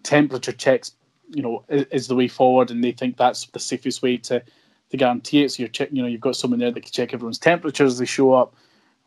temperature 0.03 0.53
checks, 0.53 0.93
you 1.29 1.43
know, 1.43 1.63
is, 1.69 1.85
is 1.91 2.07
the 2.09 2.15
way 2.15 2.27
forward, 2.27 2.71
and 2.71 2.83
they 2.83 2.93
think 2.93 3.19
that's 3.19 3.45
the 3.49 3.59
safest 3.59 4.01
way 4.01 4.17
to 4.17 4.43
to 4.91 4.97
guarantee 4.97 5.45
it. 5.45 5.51
So 5.51 5.63
you're 5.63 5.69
check, 5.69 5.91
you 5.93 6.01
know, 6.01 6.09
you've 6.09 6.23
got 6.23 6.37
someone 6.37 6.59
there 6.61 6.71
that 6.71 6.81
can 6.83 6.91
check 6.93 7.13
everyone's 7.13 7.39
temperature 7.39 7.85
as 7.85 7.99
they 7.99 8.07
show 8.07 8.33
up, 8.33 8.55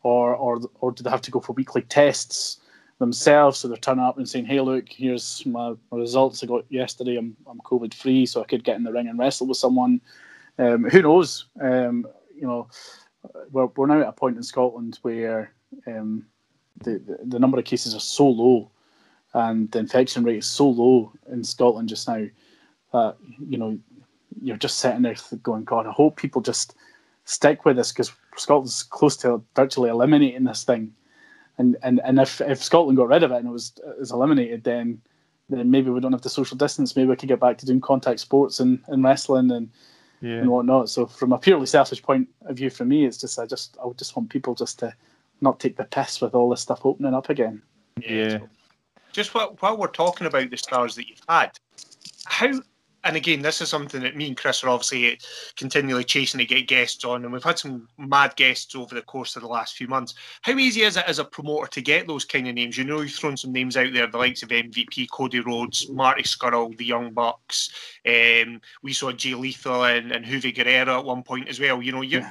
or 0.04 0.36
or 0.36 0.60
or 0.80 0.92
do 0.92 1.02
they 1.02 1.10
have 1.10 1.22
to 1.22 1.32
go 1.32 1.40
for 1.40 1.52
weekly 1.54 1.82
tests 1.82 2.60
themselves? 2.98 3.58
So 3.58 3.68
they're 3.68 3.76
turning 3.76 4.04
up 4.04 4.18
and 4.18 4.28
saying, 4.28 4.46
"Hey, 4.46 4.60
look, 4.60 4.88
here's 4.88 5.44
my, 5.46 5.74
my 5.90 5.98
results 5.98 6.42
I 6.42 6.46
got 6.46 6.64
yesterday. 6.70 7.16
I'm 7.16 7.36
I'm 7.46 7.60
COVID 7.60 7.94
free, 7.94 8.26
so 8.26 8.40
I 8.40 8.44
could 8.46 8.64
get 8.64 8.76
in 8.76 8.84
the 8.84 8.92
ring 8.92 9.08
and 9.08 9.18
wrestle 9.18 9.46
with 9.46 9.58
someone." 9.58 10.00
Um, 10.58 10.84
who 10.84 11.02
knows? 11.02 11.46
Um, 11.60 12.06
you 12.34 12.46
know, 12.46 12.68
we're 13.50 13.66
we're 13.66 13.86
now 13.86 14.00
at 14.00 14.08
a 14.08 14.12
point 14.12 14.36
in 14.36 14.42
Scotland 14.42 14.98
where 15.02 15.52
um, 15.86 16.26
the, 16.82 16.98
the 16.98 17.18
the 17.24 17.38
number 17.38 17.58
of 17.58 17.64
cases 17.64 17.94
are 17.94 18.00
so 18.00 18.28
low, 18.28 18.70
and 19.34 19.70
the 19.70 19.78
infection 19.78 20.24
rate 20.24 20.38
is 20.38 20.46
so 20.46 20.68
low 20.68 21.12
in 21.30 21.44
Scotland 21.44 21.88
just 21.88 22.08
now 22.08 22.26
that 22.92 23.16
you 23.48 23.58
know 23.58 23.78
you're 24.42 24.56
just 24.56 24.78
sitting 24.78 25.02
there 25.02 25.16
going, 25.42 25.64
God, 25.64 25.86
I 25.86 25.90
hope 25.90 26.16
people 26.16 26.40
just 26.40 26.74
stick 27.24 27.64
with 27.64 27.76
this 27.76 27.92
because 27.92 28.12
Scotland's 28.36 28.82
close 28.82 29.16
to 29.18 29.42
virtually 29.54 29.90
eliminating 29.90 30.44
this 30.44 30.64
thing. 30.64 30.92
And 31.58 31.76
and, 31.82 32.00
and 32.04 32.18
if, 32.18 32.40
if 32.40 32.62
Scotland 32.62 32.96
got 32.96 33.08
rid 33.08 33.22
of 33.22 33.32
it 33.32 33.36
and 33.36 33.48
it 33.48 33.52
was 33.52 33.72
it 33.86 33.98
was 33.98 34.10
eliminated, 34.12 34.64
then 34.64 35.00
then 35.50 35.70
maybe 35.70 35.90
we 35.90 36.00
don't 36.00 36.12
have 36.12 36.22
the 36.22 36.28
social 36.30 36.56
distance. 36.56 36.94
Maybe 36.96 37.08
we 37.08 37.16
could 37.16 37.28
get 37.28 37.40
back 37.40 37.58
to 37.58 37.66
doing 37.66 37.80
contact 37.80 38.20
sports 38.20 38.60
and, 38.60 38.80
and 38.88 39.02
wrestling 39.02 39.50
and 39.50 39.70
Yeah. 40.20 40.40
and 40.40 40.50
whatnot. 40.50 40.90
So 40.90 41.06
from 41.06 41.32
a 41.32 41.38
purely 41.38 41.66
selfish 41.66 42.02
point 42.02 42.28
of 42.46 42.56
view, 42.56 42.70
for 42.70 42.84
me, 42.84 43.04
it's 43.06 43.18
just 43.18 43.38
I 43.38 43.46
just 43.46 43.76
I 43.82 43.86
would 43.86 43.98
just 43.98 44.14
want 44.16 44.30
people 44.30 44.54
just 44.54 44.78
to 44.80 44.94
not 45.40 45.58
take 45.60 45.76
the 45.76 45.84
piss 45.84 46.20
with 46.20 46.34
all 46.34 46.50
this 46.50 46.60
stuff 46.60 46.84
opening 46.84 47.14
up 47.14 47.30
again. 47.30 47.62
Yeah. 48.00 48.38
Just 49.12 49.34
while, 49.34 49.56
while 49.60 49.76
we're 49.76 49.86
talking 49.88 50.26
about 50.26 50.50
the 50.50 50.56
stars 50.56 50.94
that 50.96 51.08
you've 51.08 51.22
had, 51.28 51.52
how, 52.26 52.52
and 53.08 53.16
again, 53.16 53.42
this 53.42 53.60
is 53.60 53.68
something 53.68 54.02
that 54.02 54.16
me 54.16 54.28
and 54.28 54.36
Chris 54.36 54.62
are 54.62 54.68
obviously 54.68 55.18
continually 55.56 56.04
chasing 56.04 56.38
to 56.38 56.44
get 56.44 56.68
guests 56.68 57.04
on, 57.04 57.24
and 57.24 57.32
we've 57.32 57.42
had 57.42 57.58
some 57.58 57.88
mad 57.98 58.36
guests 58.36 58.76
over 58.76 58.94
the 58.94 59.02
course 59.02 59.34
of 59.34 59.42
the 59.42 59.48
last 59.48 59.74
few 59.76 59.88
months. 59.88 60.14
How 60.42 60.52
easy 60.58 60.82
is 60.82 60.96
it 60.96 61.04
as 61.06 61.18
a 61.18 61.24
promoter 61.24 61.66
to 61.68 61.80
get 61.80 62.06
those 62.06 62.24
kind 62.24 62.46
of 62.46 62.54
names? 62.54 62.76
You 62.76 62.84
know, 62.84 63.00
you've 63.00 63.12
thrown 63.12 63.36
some 63.36 63.52
names 63.52 63.76
out 63.76 63.92
there, 63.92 64.06
the 64.06 64.18
likes 64.18 64.42
of 64.42 64.50
MVP, 64.50 65.08
Cody 65.10 65.40
Rhodes, 65.40 65.88
Marty 65.88 66.22
Scurll, 66.22 66.76
the 66.76 66.84
Young 66.84 67.12
Bucks. 67.12 67.70
Um, 68.06 68.60
we 68.82 68.92
saw 68.92 69.10
Jay 69.10 69.34
Lethal 69.34 69.84
and, 69.84 70.12
and 70.12 70.24
Juve 70.24 70.54
Guerrero 70.54 70.98
at 70.98 71.04
one 71.04 71.22
point 71.22 71.48
as 71.48 71.58
well. 71.58 71.82
You 71.82 71.92
know, 71.92 72.02
you. 72.02 72.20
Yeah. 72.20 72.30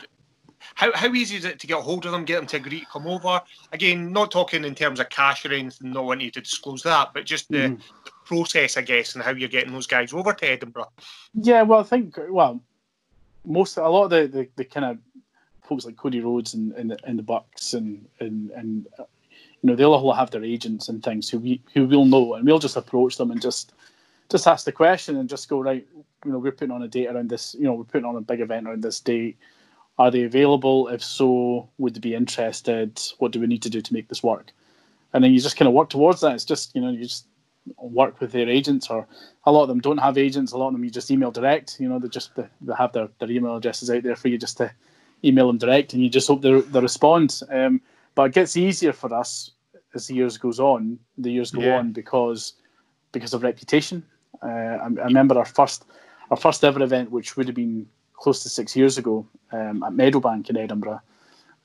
How, 0.76 0.92
how 0.94 1.13
easy 1.13 1.38
is 1.38 1.46
it 1.46 1.60
to 1.60 1.68
get 1.68 1.80
a 1.80 1.82
hold 1.82 2.06
of 2.06 2.12
them, 2.12 2.26
get 2.26 2.38
them 2.38 2.48
to 2.48 2.58
agree 2.58 2.82
to 2.82 2.86
come 2.88 3.08
over? 3.08 3.42
Again, 3.72 4.12
not 4.12 4.32
talking 4.32 4.66
in 4.66 4.76
terms 4.76 5.00
of 5.00 5.10
cash 5.10 5.46
or 5.46 5.54
anything, 5.54 5.92
not 5.92 6.06
wanting 6.06 6.26
you 6.26 6.32
to 6.32 6.42
disclose 6.42 6.84
that, 6.84 7.13
but 7.13 7.26
just 7.26 7.50
the, 7.50 7.58
Mhm. 7.58 7.82
the 8.06 8.12
process, 8.28 8.78
I 8.78 8.82
guess, 8.82 9.16
and 9.16 9.24
how 9.24 9.32
you're 9.32 9.50
getting 9.50 9.74
those 9.74 9.88
guys 9.88 10.13
over 10.13 10.34
to 10.34 10.46
Edinburgh. 10.46 10.92
Yeah, 11.34 11.62
well, 11.63 11.80
I 11.80 11.84
think 11.84 12.18
well, 12.30 12.62
most 13.46 13.78
a 13.78 13.88
lot 13.88 14.06
of 14.06 14.10
the, 14.10 14.28
the, 14.28 14.50
the 14.58 14.66
kind 14.66 14.86
of 14.86 14.98
folks 15.68 15.86
like 15.86 15.98
Cody 15.98 16.22
Rhodes 16.22 16.54
and, 16.54 16.74
and, 16.74 16.92
the, 16.92 16.98
and 17.04 17.18
the 17.18 17.24
Bucks 17.24 17.74
and 17.74 18.06
and 18.20 18.52
and 18.52 18.88
you 18.98 19.63
know 19.63 19.76
they'll 19.76 19.94
all 19.94 20.13
have 20.13 20.32
their 20.32 20.44
agents 20.44 20.90
and 20.90 21.04
things 21.04 21.30
who 21.30 21.40
we 21.40 21.62
who 21.74 21.86
we'll 21.86 22.06
know 22.06 22.36
and 22.36 22.46
we'll 22.46 22.60
just 22.60 22.78
approach 22.78 23.18
them 23.18 23.32
and 23.32 23.42
just 23.42 23.74
just 24.30 24.48
ask 24.48 24.66
the 24.66 24.72
question 24.72 25.18
and 25.18 25.30
just 25.30 25.50
go 25.50 25.60
right. 25.60 25.88
You 26.26 26.32
know, 26.32 26.40
we're 26.40 26.52
putting 26.52 26.74
on 26.74 26.84
a 26.84 26.88
date 26.88 27.08
around 27.08 27.30
this. 27.30 27.56
You 27.58 27.66
know, 27.66 27.74
we're 27.74 27.86
putting 27.86 28.06
on 28.06 28.16
a 28.16 28.22
big 28.22 28.42
event 28.42 28.68
around 28.68 28.84
this 28.84 29.00
date. 29.00 29.38
Are 30.00 30.12
they 30.12 30.24
available? 30.24 30.90
If 30.90 31.04
so, 31.04 31.70
would 31.78 31.96
they 31.96 32.00
be 32.00 32.16
interested? 32.16 33.02
What 33.20 33.32
do 33.32 33.40
we 33.40 33.48
need 33.48 33.63
to 33.63 33.70
do 33.70 33.82
to 33.82 33.94
make 33.94 34.10
this 34.10 34.22
work? 34.22 34.52
And 35.13 35.24
then 35.24 35.32
you 35.32 35.40
just 35.40 35.58
kind 35.58 35.68
of 35.68 35.74
work 35.74 35.90
towards 35.90 36.22
that. 36.22 36.36
It's 36.36 36.46
just 36.46 36.76
you 36.76 36.82
know 36.82 36.90
you 36.90 37.04
just 37.04 37.26
work 37.77 38.19
with 38.19 38.32
their 38.32 38.49
agents 38.49 38.89
or 38.89 39.08
a 39.45 39.51
lot 39.51 39.63
of 39.63 39.67
them 39.67 39.80
don't 39.80 39.97
have 39.97 40.17
agents 40.17 40.51
a 40.51 40.58
lot 40.58 40.67
of 40.67 40.73
them 40.73 40.84
you 40.84 40.89
just 40.89 41.12
email 41.12 41.32
direct 41.32 41.77
you 41.80 41.88
know 41.89 41.99
they 41.99 42.08
just 42.08 42.36
they, 42.36 42.47
they 42.62 42.73
have 42.77 42.91
their, 42.93 43.08
their 43.19 43.32
email 43.32 43.56
addresses 43.58 43.89
out 43.89 44.03
there 44.03 44.15
for 44.15 44.27
you 44.27 44.38
just 44.38 44.58
to 44.58 44.71
email 45.23 45.47
them 45.47 45.58
direct 45.58 45.93
and 45.93 46.03
you 46.03 46.10
just 46.10 46.27
hope 46.27 46.41
they, 46.41 46.62
they 46.62 46.80
respond. 46.80 47.41
Um, 47.49 47.82
but 48.15 48.23
it 48.25 48.34
gets 48.34 48.56
easier 48.58 48.93
for 48.93 49.13
us 49.13 49.51
as 49.95 50.08
the 50.08 50.15
years 50.15 50.38
goes 50.38 50.60
on 50.60 50.99
the 51.17 51.32
years 51.32 51.51
go 51.51 51.62
Yeah. 51.62 51.77
on 51.77 51.91
because 51.91 52.53
because 53.12 53.34
of 53.34 53.41
reputation. 53.43 54.03
Uh, 54.43 54.47
I, 54.47 54.86
I 54.86 55.06
remember 55.06 55.38
our 55.38 55.45
first 55.45 55.86
our 56.30 56.38
first 56.38 56.63
ever 56.63 56.84
event 56.84 57.12
which 57.12 57.36
would 57.38 57.47
have 57.47 57.56
been 57.56 57.88
close 58.13 58.43
to 58.43 58.49
six 58.49 58.75
years 58.75 58.97
ago 58.97 59.25
um, 59.51 59.84
at 59.84 59.93
Meadowbank 59.93 60.49
in 60.49 60.58
Edinburgh. 60.58 61.01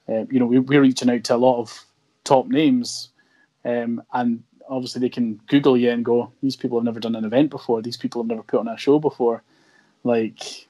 Um, 0.09 0.29
you 0.31 0.41
know 0.41 0.47
we, 0.47 0.59
we're 0.59 0.83
reaching 0.83 1.11
out 1.11 1.25
to 1.25 1.35
a 1.35 1.37
lot 1.37 1.61
of 1.61 1.85
top 2.25 2.47
names 2.47 3.11
um, 3.65 4.03
and 4.13 4.43
obviously 4.73 5.01
they 5.01 5.09
can 5.09 5.39
Google 5.47 5.77
you 5.77 5.91
and 5.91 6.05
go, 6.05 6.33
these 6.43 6.57
people 6.57 6.79
have 6.79 6.85
never 6.85 6.99
done 6.99 7.15
an 7.15 7.25
event 7.25 7.51
before. 7.51 7.83
These 7.83 7.99
people 7.99 8.23
have 8.23 8.29
never 8.29 8.43
put 8.43 8.61
on 8.61 8.69
a 8.69 8.77
show 8.77 8.99
before. 8.99 9.43
Like, 10.03 10.67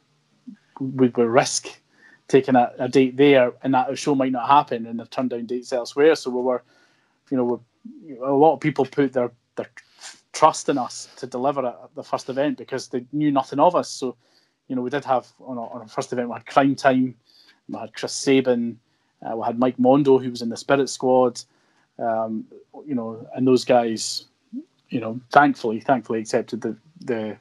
we 0.81 1.09
would 1.09 1.19
risk 1.19 1.81
taking 2.27 2.57
a, 2.57 2.73
a 2.79 2.88
date 2.88 3.17
there, 3.17 3.53
and 3.62 3.75
that 3.75 3.97
show 3.97 4.15
might 4.15 4.33
not 4.33 4.49
happen, 4.49 4.87
and 4.87 4.99
they've 4.99 5.09
turned 5.09 5.31
down 5.31 5.47
dates 5.47 5.73
elsewhere. 5.73 6.15
So 6.17 6.31
we 6.31 6.43
were, 6.43 6.62
you 7.31 7.37
know, 7.37 7.62
a 8.25 8.33
lot 8.33 8.55
of 8.55 8.61
people 8.61 8.85
put 8.85 9.12
their 9.12 9.31
their 9.57 9.71
trust 10.33 10.69
in 10.69 10.79
us 10.79 11.09
to 11.17 11.27
deliver 11.27 11.67
at 11.67 11.95
the 11.95 12.03
first 12.03 12.29
event 12.29 12.57
because 12.57 12.88
they 12.88 13.05
knew 13.12 13.31
nothing 13.31 13.61
of 13.61 13.77
us. 13.77 13.91
So, 13.91 14.17
you 14.69 14.75
know, 14.75 14.83
we 14.83 14.91
did 14.91 15.05
have 15.05 15.27
on 15.41 15.59
our, 15.59 15.69
on 15.71 15.83
our 15.83 15.88
first 15.88 16.12
event 16.12 16.29
we 16.29 16.35
had 16.35 16.47
Crime 16.47 16.75
Time, 16.75 17.15
we 17.69 17.79
had 17.79 17.93
Chris 17.93 18.15
Sabin, 18.15 18.79
uh, 19.23 19.37
we 19.37 19.45
had 19.45 19.59
Mike 19.59 19.79
Mondo 19.79 20.19
who 20.19 20.31
was 20.31 20.41
in 20.41 20.49
the 20.49 20.57
Spirit 20.57 20.88
Squad 20.88 21.43
um, 22.03 22.45
you 22.87 22.95
know, 22.95 23.27
and 23.35 23.47
those 23.47 23.65
guys, 23.65 24.27
you 24.88 25.01
know, 25.01 25.21
thankfully, 25.31 25.81
thankfully 25.81 26.21
accepted 26.21 26.61
the 26.61 26.77
the 27.01 27.37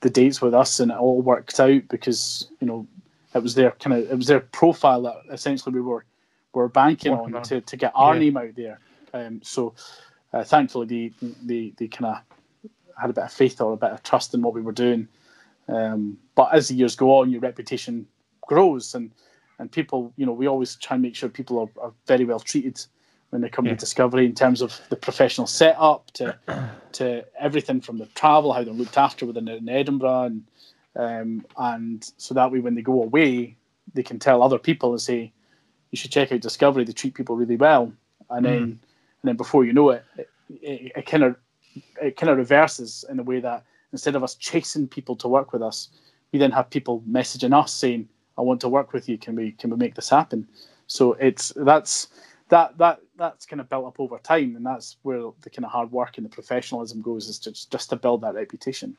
the 0.00 0.10
dates 0.10 0.42
with 0.42 0.54
us, 0.54 0.80
and 0.80 0.90
it 0.90 0.98
all 0.98 1.22
worked 1.22 1.58
out 1.60 1.82
because 1.88 2.48
you 2.60 2.66
know 2.66 2.86
it 3.34 3.42
was 3.42 3.54
their 3.54 3.70
kind 3.72 3.96
of 3.96 4.10
it 4.10 4.16
was 4.16 4.26
their 4.26 4.40
profile 4.40 5.02
that 5.02 5.16
essentially 5.30 5.74
we 5.74 5.80
were 5.80 6.04
were 6.52 6.68
banking 6.68 7.12
on, 7.12 7.34
on. 7.34 7.42
to, 7.42 7.60
to 7.62 7.76
get 7.76 7.92
our 7.94 8.14
Yeah. 8.14 8.20
name 8.20 8.36
out 8.36 8.54
there. 8.56 8.78
Um, 9.14 9.40
so 9.42 9.74
uh, 10.32 10.44
thankfully, 10.44 10.86
they 10.86 11.28
they, 11.42 11.72
they 11.76 11.88
kind 11.88 12.14
of 12.16 12.22
had 13.00 13.10
a 13.10 13.14
bit 13.14 13.24
of 13.24 13.32
faith 13.32 13.60
or 13.60 13.72
a 13.72 13.76
bit 13.76 13.90
of 13.90 14.02
trust 14.02 14.34
in 14.34 14.42
what 14.42 14.54
we 14.54 14.60
were 14.60 14.72
doing. 14.72 15.08
Um, 15.68 16.18
but 16.34 16.52
as 16.52 16.68
the 16.68 16.74
years 16.74 16.96
go 16.96 17.18
on, 17.18 17.30
your 17.30 17.40
reputation 17.40 18.06
grows, 18.46 18.94
and 18.94 19.10
and 19.58 19.70
people, 19.70 20.12
you 20.16 20.26
know, 20.26 20.32
we 20.32 20.46
always 20.48 20.76
try 20.76 20.96
and 20.96 21.02
make 21.02 21.14
sure 21.14 21.28
people 21.28 21.58
are, 21.60 21.82
are 21.84 21.92
very 22.06 22.24
well 22.24 22.40
treated 22.40 22.84
when 23.32 23.40
they 23.40 23.48
come 23.48 23.64
Yeah. 23.64 23.72
to 23.72 23.78
Discovery 23.78 24.26
in 24.26 24.34
terms 24.34 24.60
of 24.60 24.78
the 24.90 24.96
professional 24.96 25.46
setup 25.46 26.10
to 26.12 26.36
to 26.92 27.24
everything 27.38 27.80
from 27.80 27.96
the 27.96 28.04
travel, 28.14 28.52
how 28.52 28.62
they're 28.62 28.74
looked 28.74 28.98
after 28.98 29.24
within 29.24 29.48
in 29.48 29.70
Edinburgh, 29.70 30.24
and 30.24 30.44
um, 30.94 31.46
and 31.56 32.12
so 32.18 32.34
that 32.34 32.52
way 32.52 32.60
when 32.60 32.74
they 32.74 32.82
go 32.82 33.02
away, 33.02 33.56
they 33.94 34.02
can 34.02 34.18
tell 34.18 34.42
other 34.42 34.58
people 34.58 34.90
and 34.92 35.00
say, 35.00 35.32
you 35.90 35.96
should 35.96 36.12
check 36.12 36.30
out 36.30 36.40
Discovery. 36.40 36.84
They 36.84 36.92
treat 36.92 37.14
people 37.14 37.34
really 37.36 37.56
well, 37.56 37.90
and 38.28 38.44
then 38.44 38.62
and 38.62 39.24
then 39.24 39.36
before 39.36 39.64
you 39.64 39.72
know 39.72 39.88
it, 39.90 40.04
it, 40.18 40.28
it, 40.50 40.92
it 40.94 41.06
kind 41.06 41.22
of 41.24 41.36
it 42.02 42.18
kind 42.18 42.28
of 42.28 42.36
reverses 42.36 43.06
in 43.08 43.18
a 43.18 43.22
way 43.22 43.40
that 43.40 43.64
instead 43.92 44.14
of 44.14 44.22
us 44.22 44.34
chasing 44.34 44.86
people 44.86 45.16
to 45.16 45.28
work 45.28 45.54
with 45.54 45.62
us, 45.62 45.88
we 46.32 46.38
then 46.38 46.50
have 46.50 46.68
people 46.68 47.02
messaging 47.08 47.58
us 47.58 47.72
saying, 47.72 48.06
"I 48.36 48.42
want 48.42 48.60
to 48.60 48.68
work 48.68 48.92
with 48.92 49.08
you. 49.08 49.16
Can 49.16 49.36
we 49.36 49.52
can 49.52 49.70
we 49.70 49.76
make 49.76 49.94
this 49.94 50.10
happen?" 50.10 50.46
So 50.86 51.14
it's 51.14 51.54
that's 51.56 52.08
that 52.50 52.76
that 52.76 53.00
that's 53.22 53.46
kind 53.46 53.60
of 53.60 53.68
built 53.68 53.86
up 53.86 54.00
over 54.00 54.18
time, 54.18 54.56
and 54.56 54.66
that's 54.66 54.96
where 55.02 55.30
the 55.40 55.50
kind 55.50 55.64
of 55.64 55.70
hard 55.70 55.90
work 55.92 56.16
and 56.18 56.26
the 56.26 56.30
professionalism 56.30 57.00
goes 57.00 57.28
is 57.28 57.38
just 57.38 57.70
just 57.70 57.90
to 57.90 57.96
build 57.96 58.20
that 58.22 58.34
reputation. 58.34 58.96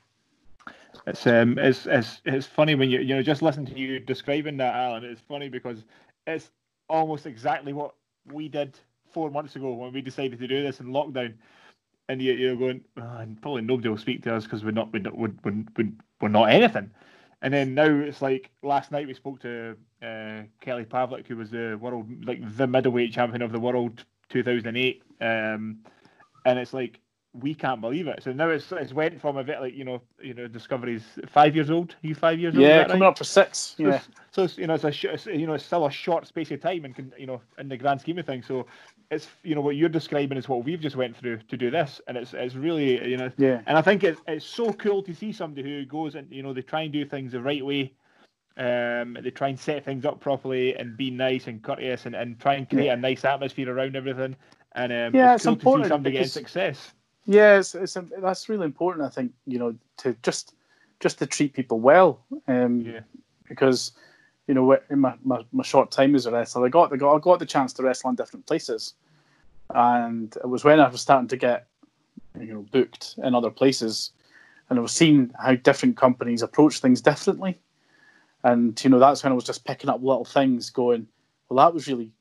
It's 1.06 1.28
um, 1.28 1.58
it's 1.58 1.86
it's 1.86 2.22
it's 2.26 2.48
funny 2.48 2.76
when 2.76 2.90
you 2.90 3.00
you 3.00 3.16
know 3.16 3.22
just 3.22 3.42
listen 3.42 3.66
to 3.66 3.78
you 3.78 4.00
describing 4.00 4.58
that, 4.58 4.76
Alan. 4.76 5.04
It's 5.04 5.22
funny 5.22 5.50
because 5.50 5.84
it's 6.26 6.52
almost 6.90 7.26
exactly 7.26 7.74
what 7.74 7.96
we 8.32 8.48
did 8.48 8.80
four 9.12 9.30
months 9.30 9.56
ago 9.56 9.74
when 9.74 9.94
we 9.94 10.02
decided 10.02 10.40
to 10.40 10.48
do 10.48 10.64
this 10.64 10.80
in 10.80 10.88
lockdown. 10.88 11.34
And 12.10 12.22
you, 12.22 12.34
you're 12.34 12.58
going, 12.58 12.82
oh, 12.98 13.18
and 13.18 13.42
probably 13.42 13.62
nobody 13.62 13.88
will 13.88 13.98
speak 13.98 14.24
to 14.24 14.36
us 14.36 14.44
because 14.44 14.64
we're 14.64 14.72
not 14.72 14.92
we're, 14.94 15.00
not- 15.00 15.18
we're, 15.18 15.34
we're, 15.44 15.92
we're 16.22 16.28
not 16.30 16.50
anything. 16.50 16.92
And 17.42 17.54
then 17.54 17.74
now 17.76 17.88
it's 17.88 18.22
like 18.22 18.52
last 18.62 18.92
night 18.92 19.08
we 19.08 19.14
spoke 19.14 19.42
to 19.42 19.76
uh, 20.02 20.44
Kelly 20.62 20.86
Pavlik, 20.86 21.28
who 21.28 21.36
was 21.36 21.52
the 21.52 21.78
world 21.80 22.26
like 22.26 22.40
the 22.56 22.68
middleweight 22.68 23.12
champion 23.12 23.42
of 23.42 23.52
the 23.52 23.60
world 23.60 24.06
2008, 24.34 25.04
um, 25.22 25.78
and 26.46 26.60
it's 26.60 26.74
like 26.74 27.00
we 27.34 27.56
can't 27.56 27.82
believe 27.82 28.08
it. 28.08 28.22
So 28.22 28.32
now 28.32 28.50
it's 28.50 28.72
it's 28.72 28.94
went 28.94 29.20
from 29.20 29.38
a 29.38 29.44
bit 29.44 29.60
like 29.60 29.74
you 29.74 29.84
know 29.86 30.02
you 30.22 30.34
know 30.34 30.48
Discovery's 30.48 31.04
five 31.28 31.56
years 31.56 31.72
old. 31.72 31.92
Are 31.92 32.08
you 32.08 32.16
five 32.16 32.40
years 32.40 32.56
old? 32.56 32.64
Yeah, 32.64 32.84
coming 32.84 33.02
right? 33.02 33.08
up 33.08 33.18
for 33.18 33.24
six. 33.24 33.76
So, 33.78 33.88
Yeah, 33.88 34.02
so 34.32 34.44
it's, 34.44 34.58
you 34.58 34.68
know 34.68 34.76
it's 34.76 34.84
a 34.84 34.92
sh- 34.92 35.26
you 35.26 35.48
know 35.48 35.54
it's 35.54 35.66
still 35.66 35.86
a 35.86 35.92
short 35.92 36.28
space 36.28 36.52
of 36.52 36.62
time 36.62 36.86
and 36.86 36.96
can, 36.96 37.12
you 37.18 37.26
know 37.26 37.42
in 37.58 37.70
the 37.70 37.78
grand 37.78 38.02
scheme 38.02 38.20
of 38.20 38.26
things. 38.26 38.46
So 38.46 38.68
it's 39.10 39.28
you 39.44 39.56
know 39.56 39.62
what 39.62 39.76
you're 39.76 39.90
describing 39.90 40.38
is 40.38 40.48
what 40.48 40.64
we've 40.64 40.80
just 40.80 40.96
went 40.96 41.18
through 41.18 41.38
to 41.38 41.58
do 41.58 41.72
this, 41.72 42.02
and 42.08 42.18
it's 42.18 42.34
it's 42.34 42.56
really 42.56 43.10
you 43.10 43.18
know 43.18 43.32
yeah, 43.38 43.62
and 43.66 43.78
I 43.78 43.82
think 43.82 44.04
it's 44.04 44.22
it's 44.28 44.46
so 44.46 44.72
cool 44.74 45.02
to 45.04 45.14
see 45.14 45.32
somebody 45.32 45.64
who 45.64 45.86
goes 45.86 46.16
and 46.16 46.32
you 46.32 46.44
know 46.44 46.54
they 46.54 46.62
try 46.62 46.82
and 46.82 46.94
do 46.94 47.06
things 47.06 47.32
the 47.32 47.42
right 47.42 47.66
way. 47.66 47.94
Um, 48.56 49.18
they 49.20 49.32
try 49.32 49.48
and 49.48 49.60
set 49.60 49.84
things 49.84 50.06
up 50.06 50.20
properly 50.20 50.76
and 50.76 50.96
be 50.96 51.10
nice 51.10 51.48
and 51.48 51.62
courteous 51.64 52.06
and, 52.06 52.16
and 52.16 52.40
try 52.40 52.54
and 52.54 52.70
create 52.70 52.90
a 52.90 52.96
nice 52.98 53.26
atmosphere 53.26 53.74
around 53.74 53.96
everything. 53.96 54.36
And 54.76 54.92
um, 54.92 55.16
Yeah, 55.16 55.34
it's 55.34 55.46
it's 55.46 55.46
cool 55.46 55.56
to 55.56 55.60
see 55.60 55.70
important 55.70 55.88
somebody 55.88 56.14
getting 56.14 56.28
success. 56.28 56.92
yeah. 57.26 57.58
It's, 57.58 57.74
it's 57.74 57.98
that's 58.22 58.50
really 58.50 58.66
important. 58.66 59.06
I 59.06 59.10
think 59.10 59.34
you 59.48 59.58
know 59.58 59.76
to 59.98 60.16
just 60.22 60.54
just 61.00 61.18
to 61.20 61.26
treat 61.26 61.54
people 61.54 61.80
well. 61.80 62.20
Um, 62.48 62.82
Yeah. 62.82 63.00
because 63.50 63.94
you 64.48 64.54
know 64.54 64.72
in 64.90 65.00
my, 65.00 65.16
my, 65.24 65.44
my 65.52 65.64
short 65.64 65.90
time 65.90 66.14
as 66.16 66.26
a 66.28 66.32
wrestler, 66.32 66.66
I 66.66 66.70
got 66.70 66.94
I 66.94 66.98
got 66.98 67.16
I 67.16 67.20
got 67.20 67.40
the 67.40 67.46
chance 67.48 67.74
to 67.74 67.84
wrestle 67.84 68.12
in 68.12 68.16
different 68.16 68.46
places, 68.46 68.94
and 69.74 70.36
it 70.36 70.48
was 70.48 70.64
when 70.64 70.80
I 70.80 70.88
was 70.90 71.02
starting 71.02 71.28
to 71.30 71.38
get 71.38 71.68
you 72.40 72.54
know 72.54 72.66
booked 72.72 73.16
in 73.24 73.34
other 73.34 73.50
places, 73.50 74.12
and 74.70 74.78
I 74.78 74.82
was 74.82 74.92
seeing 74.92 75.32
how 75.40 75.56
different 75.56 75.98
companies 75.98 76.42
approach 76.44 76.80
things 76.80 77.02
differently, 77.02 77.60
and 78.44 78.82
you 78.84 78.90
know 78.90 79.00
that's 79.00 79.24
when 79.24 79.32
I 79.32 79.36
was 79.36 79.44
just 79.44 79.66
picking 79.66 79.90
up 79.90 80.02
little 80.02 80.26
things, 80.26 80.70
going, 80.70 81.08
well 81.50 81.66
that 81.66 81.74
was 81.74 81.88
really 81.88 82.12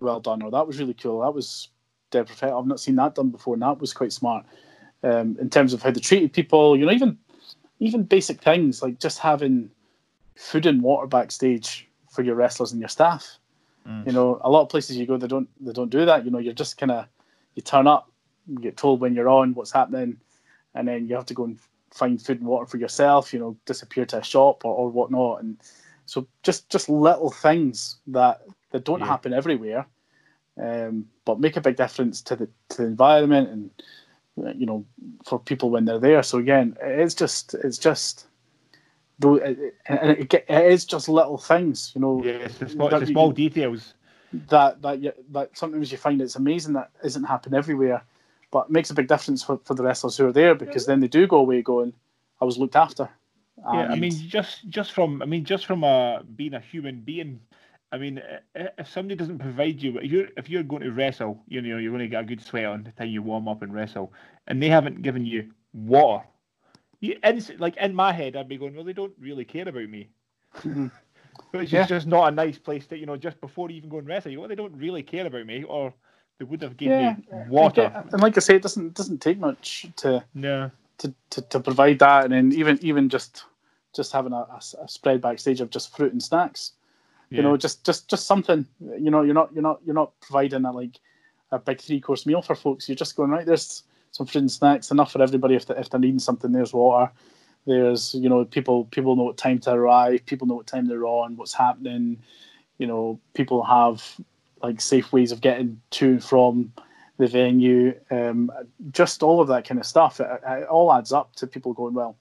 well 0.00 0.20
done, 0.20 0.42
or 0.42 0.50
that 0.50 0.66
was 0.66 0.78
really 0.78 0.94
cool, 0.94 1.20
that 1.20 1.34
was 1.34 1.68
dead 2.10 2.26
perfect. 2.26 2.52
I've 2.52 2.66
not 2.66 2.80
seen 2.80 2.96
that 2.96 3.14
done 3.14 3.30
before, 3.30 3.54
and 3.54 3.62
that 3.62 3.80
was 3.80 3.92
quite 3.92 4.12
smart. 4.12 4.44
Um, 5.04 5.36
in 5.40 5.50
terms 5.50 5.72
of 5.72 5.82
how 5.82 5.90
they 5.90 6.00
treated 6.00 6.32
people, 6.32 6.76
you 6.76 6.86
know, 6.86 6.92
even 6.92 7.18
even 7.80 8.04
basic 8.04 8.40
things 8.40 8.80
like 8.82 9.00
just 9.00 9.18
having 9.18 9.70
food 10.36 10.66
and 10.66 10.82
water 10.82 11.08
backstage 11.08 11.88
for 12.08 12.22
your 12.22 12.36
wrestlers 12.36 12.70
and 12.70 12.80
your 12.80 12.88
staff. 12.88 13.38
Mm. 13.88 14.06
You 14.06 14.12
know, 14.12 14.40
a 14.44 14.50
lot 14.50 14.62
of 14.62 14.68
places 14.68 14.96
you 14.96 15.06
go, 15.06 15.16
they 15.16 15.26
don't 15.26 15.48
they 15.60 15.72
don't 15.72 15.90
do 15.90 16.04
that. 16.04 16.24
You 16.24 16.30
know, 16.30 16.38
you're 16.38 16.52
just 16.52 16.78
kind 16.78 16.92
of 16.92 17.06
you 17.54 17.62
turn 17.62 17.86
up, 17.88 18.10
you 18.46 18.58
get 18.58 18.76
told 18.76 19.00
when 19.00 19.14
you're 19.14 19.28
on, 19.28 19.54
what's 19.54 19.72
happening, 19.72 20.18
and 20.74 20.86
then 20.86 21.08
you 21.08 21.16
have 21.16 21.26
to 21.26 21.34
go 21.34 21.44
and 21.44 21.58
find 21.94 22.20
food 22.20 22.38
and 22.40 22.48
water 22.48 22.66
for 22.66 22.78
yourself. 22.78 23.32
You 23.32 23.40
know, 23.40 23.56
disappear 23.66 24.06
to 24.06 24.18
a 24.20 24.24
shop 24.24 24.64
or, 24.64 24.74
or 24.74 24.90
whatnot, 24.90 25.42
and 25.42 25.56
so 26.06 26.26
just 26.42 26.68
just 26.70 26.88
little 26.88 27.30
things 27.30 27.96
that 28.08 28.42
that 28.70 28.84
don't 28.84 29.00
Yeah. 29.00 29.06
happen 29.06 29.32
everywhere, 29.32 29.86
um, 30.60 31.06
but 31.24 31.40
make 31.40 31.56
a 31.56 31.60
big 31.60 31.76
difference 31.76 32.22
to 32.22 32.36
the 32.36 32.48
to 32.70 32.76
the 32.78 32.84
environment 32.84 33.48
and 33.50 33.70
uh, 34.46 34.52
you 34.56 34.66
know 34.66 34.84
for 35.24 35.38
people 35.38 35.70
when 35.70 35.84
they're 35.84 35.98
there. 35.98 36.22
So 36.22 36.38
again, 36.38 36.76
it's 36.82 37.14
just 37.14 37.54
it's 37.54 37.78
just 37.78 38.26
though 39.18 39.36
it, 39.36 39.74
and 39.86 40.10
it, 40.12 40.34
it 40.34 40.44
is 40.72 40.84
just 40.84 41.08
little 41.08 41.38
things, 41.38 41.92
you 41.94 42.00
know. 42.00 42.22
Yeah, 42.24 42.32
it's 42.32 42.58
the 42.58 42.68
small, 42.68 42.88
it's 42.88 42.98
the 43.00 43.06
you- 43.06 43.12
small 43.12 43.30
details. 43.32 43.94
that 44.48 44.80
that 44.82 45.00
you, 45.00 45.12
that 45.30 45.56
sometimes 45.56 45.92
you 45.92 45.98
find 45.98 46.20
it's 46.20 46.36
amazing 46.36 46.72
that 46.74 46.90
isn't 47.04 47.24
happening 47.24 47.58
everywhere, 47.58 48.02
but 48.52 48.66
it 48.66 48.70
makes 48.70 48.90
a 48.90 48.94
big 48.94 49.08
difference 49.08 49.42
for, 49.42 49.58
for 49.64 49.74
the 49.74 49.82
wrestlers 49.82 50.16
who 50.16 50.26
are 50.26 50.32
there 50.32 50.54
because 50.54 50.86
then 50.86 51.00
they 51.00 51.08
do 51.08 51.26
go 51.26 51.38
away 51.38 51.62
going, 51.62 51.92
I 52.40 52.44
was 52.44 52.58
looked 52.58 52.76
after. 52.76 53.08
Yeah, 53.72 53.88
I 53.90 53.96
mean, 53.96 54.12
just 54.28 54.68
just 54.68 54.92
from 54.92 55.22
I 55.22 55.26
mean, 55.26 55.44
just 55.44 55.66
from 55.66 55.82
a 55.82 56.22
being 56.36 56.54
a 56.54 56.60
human 56.60 57.00
being. 57.00 57.40
I 57.92 57.98
mean, 57.98 58.22
if 58.54 58.88
somebody 58.88 59.16
doesn't 59.16 59.38
provide 59.38 59.82
you, 59.82 59.98
if 59.98 60.10
you're 60.10 60.28
if 60.36 60.48
you're 60.48 60.62
going 60.62 60.82
to 60.82 60.92
wrestle, 60.92 61.42
you 61.48 61.60
know, 61.60 61.78
you're 61.78 61.90
going 61.90 62.00
to 62.00 62.08
get 62.08 62.22
a 62.22 62.26
good 62.26 62.40
sweat 62.40 62.64
on 62.64 62.84
the 62.84 62.92
time 62.92 63.08
you 63.08 63.22
warm 63.22 63.48
up 63.48 63.62
and 63.62 63.74
wrestle, 63.74 64.12
and 64.46 64.62
they 64.62 64.68
haven't 64.68 65.02
given 65.02 65.26
you 65.26 65.50
water. 65.74 66.24
You, 67.00 67.18
like 67.58 67.76
in 67.76 67.94
my 67.94 68.12
head, 68.12 68.36
I'd 68.36 68.48
be 68.48 68.56
going, 68.56 68.74
well, 68.74 68.84
they 68.84 68.92
don't 68.92 69.12
really 69.18 69.44
care 69.44 69.68
about 69.68 69.88
me. 69.88 70.08
Mhm. 70.64 70.90
Which 71.50 71.64
is 71.64 71.72
Yeah. 71.72 71.86
just 71.86 72.06
not 72.06 72.28
a 72.28 72.30
nice 72.30 72.58
place 72.58 72.86
to, 72.86 72.96
you 72.96 73.06
know, 73.06 73.16
just 73.16 73.40
before 73.40 73.70
you 73.70 73.76
even 73.76 73.90
go 73.90 73.98
and 73.98 74.06
wrestle, 74.06 74.30
you 74.30 74.38
go, 74.38 74.42
well, 74.42 74.48
they 74.48 74.54
don't 74.54 74.76
really 74.76 75.02
care 75.02 75.26
about 75.26 75.46
me, 75.46 75.64
or 75.64 75.92
they 76.42 76.50
would 76.50 76.62
have 76.62 76.76
given 76.76 76.98
Yeah, 77.00 77.14
me 77.14 77.48
water. 77.48 77.82
get- 77.88 78.12
and 78.12 78.20
like 78.20 78.36
I 78.36 78.40
say, 78.40 78.56
it 78.56 78.62
doesn't 78.62 78.94
doesn't 78.94 79.20
take 79.20 79.38
much 79.38 79.86
to 79.96 80.24
No. 80.34 80.70
to, 80.98 81.14
to, 81.30 81.42
to 81.42 81.60
provide 81.60 82.00
that, 82.00 82.24
and 82.24 82.32
then 82.32 82.52
even 82.52 82.78
even 82.82 83.08
just 83.08 83.44
just 83.94 84.12
having 84.12 84.32
a 84.32 84.46
spread 84.88 85.20
backstage 85.20 85.60
of 85.60 85.70
just 85.70 85.94
fruit 85.96 86.12
and 86.12 86.22
snacks. 86.22 86.72
Yeah. 87.30 87.36
You 87.38 87.42
know, 87.44 87.56
just 87.56 87.84
just 87.84 88.08
just 88.10 88.26
something. 88.26 88.66
You 88.80 89.10
know, 89.10 89.22
you're 89.22 89.34
not 89.34 89.52
you're 89.52 89.62
not 89.62 89.80
you're 89.86 89.94
not 89.94 90.18
providing 90.20 90.64
a 90.64 90.72
like 90.72 90.98
a 91.52 91.58
big 91.60 91.80
three 91.80 92.00
course 92.00 92.26
meal 92.26 92.42
for 92.42 92.54
folks. 92.56 92.88
You're 92.88 92.96
just 92.96 93.14
going 93.16 93.30
right. 93.30 93.46
There's 93.46 93.84
some 94.10 94.26
fruit 94.26 94.40
and 94.40 94.50
snacks, 94.52 94.90
enough 94.90 95.12
for 95.12 95.22
everybody. 95.22 95.54
If 95.54 95.66
they, 95.66 95.76
if 95.76 95.90
they're 95.90 96.00
needing 96.00 96.18
something, 96.18 96.50
there's 96.52 96.72
water. 96.74 97.12
There's 97.66 98.14
you 98.14 98.28
know 98.28 98.44
people 98.44 98.86
people 98.86 99.14
know 99.14 99.22
what 99.24 99.36
time 99.36 99.60
to 99.60 99.72
arrive. 99.72 100.26
People 100.26 100.48
know 100.48 100.54
what 100.56 100.66
time 100.66 100.86
they're 100.88 101.06
on. 101.06 101.36
What's 101.36 101.54
happening. 101.54 102.18
You 102.78 102.86
know, 102.88 103.20
people 103.34 103.62
have 103.62 104.02
like 104.62 104.80
safe 104.80 105.12
ways 105.12 105.32
of 105.32 105.40
getting 105.40 105.80
to 105.90 106.10
and 106.12 106.24
from 106.24 106.72
the 107.18 107.26
venue. 107.26 107.94
Um, 108.10 108.50
just 108.90 109.22
all 109.22 109.40
of 109.40 109.48
that 109.48 109.66
kind 109.66 109.80
of 109.80 109.86
stuff. 109.86 110.20
It, 110.20 110.28
it 110.46 110.68
all 110.68 110.92
adds 110.92 111.12
up 111.12 111.34
to 111.36 111.46
people 111.46 111.72
going, 111.72 111.94
well, 111.94 112.16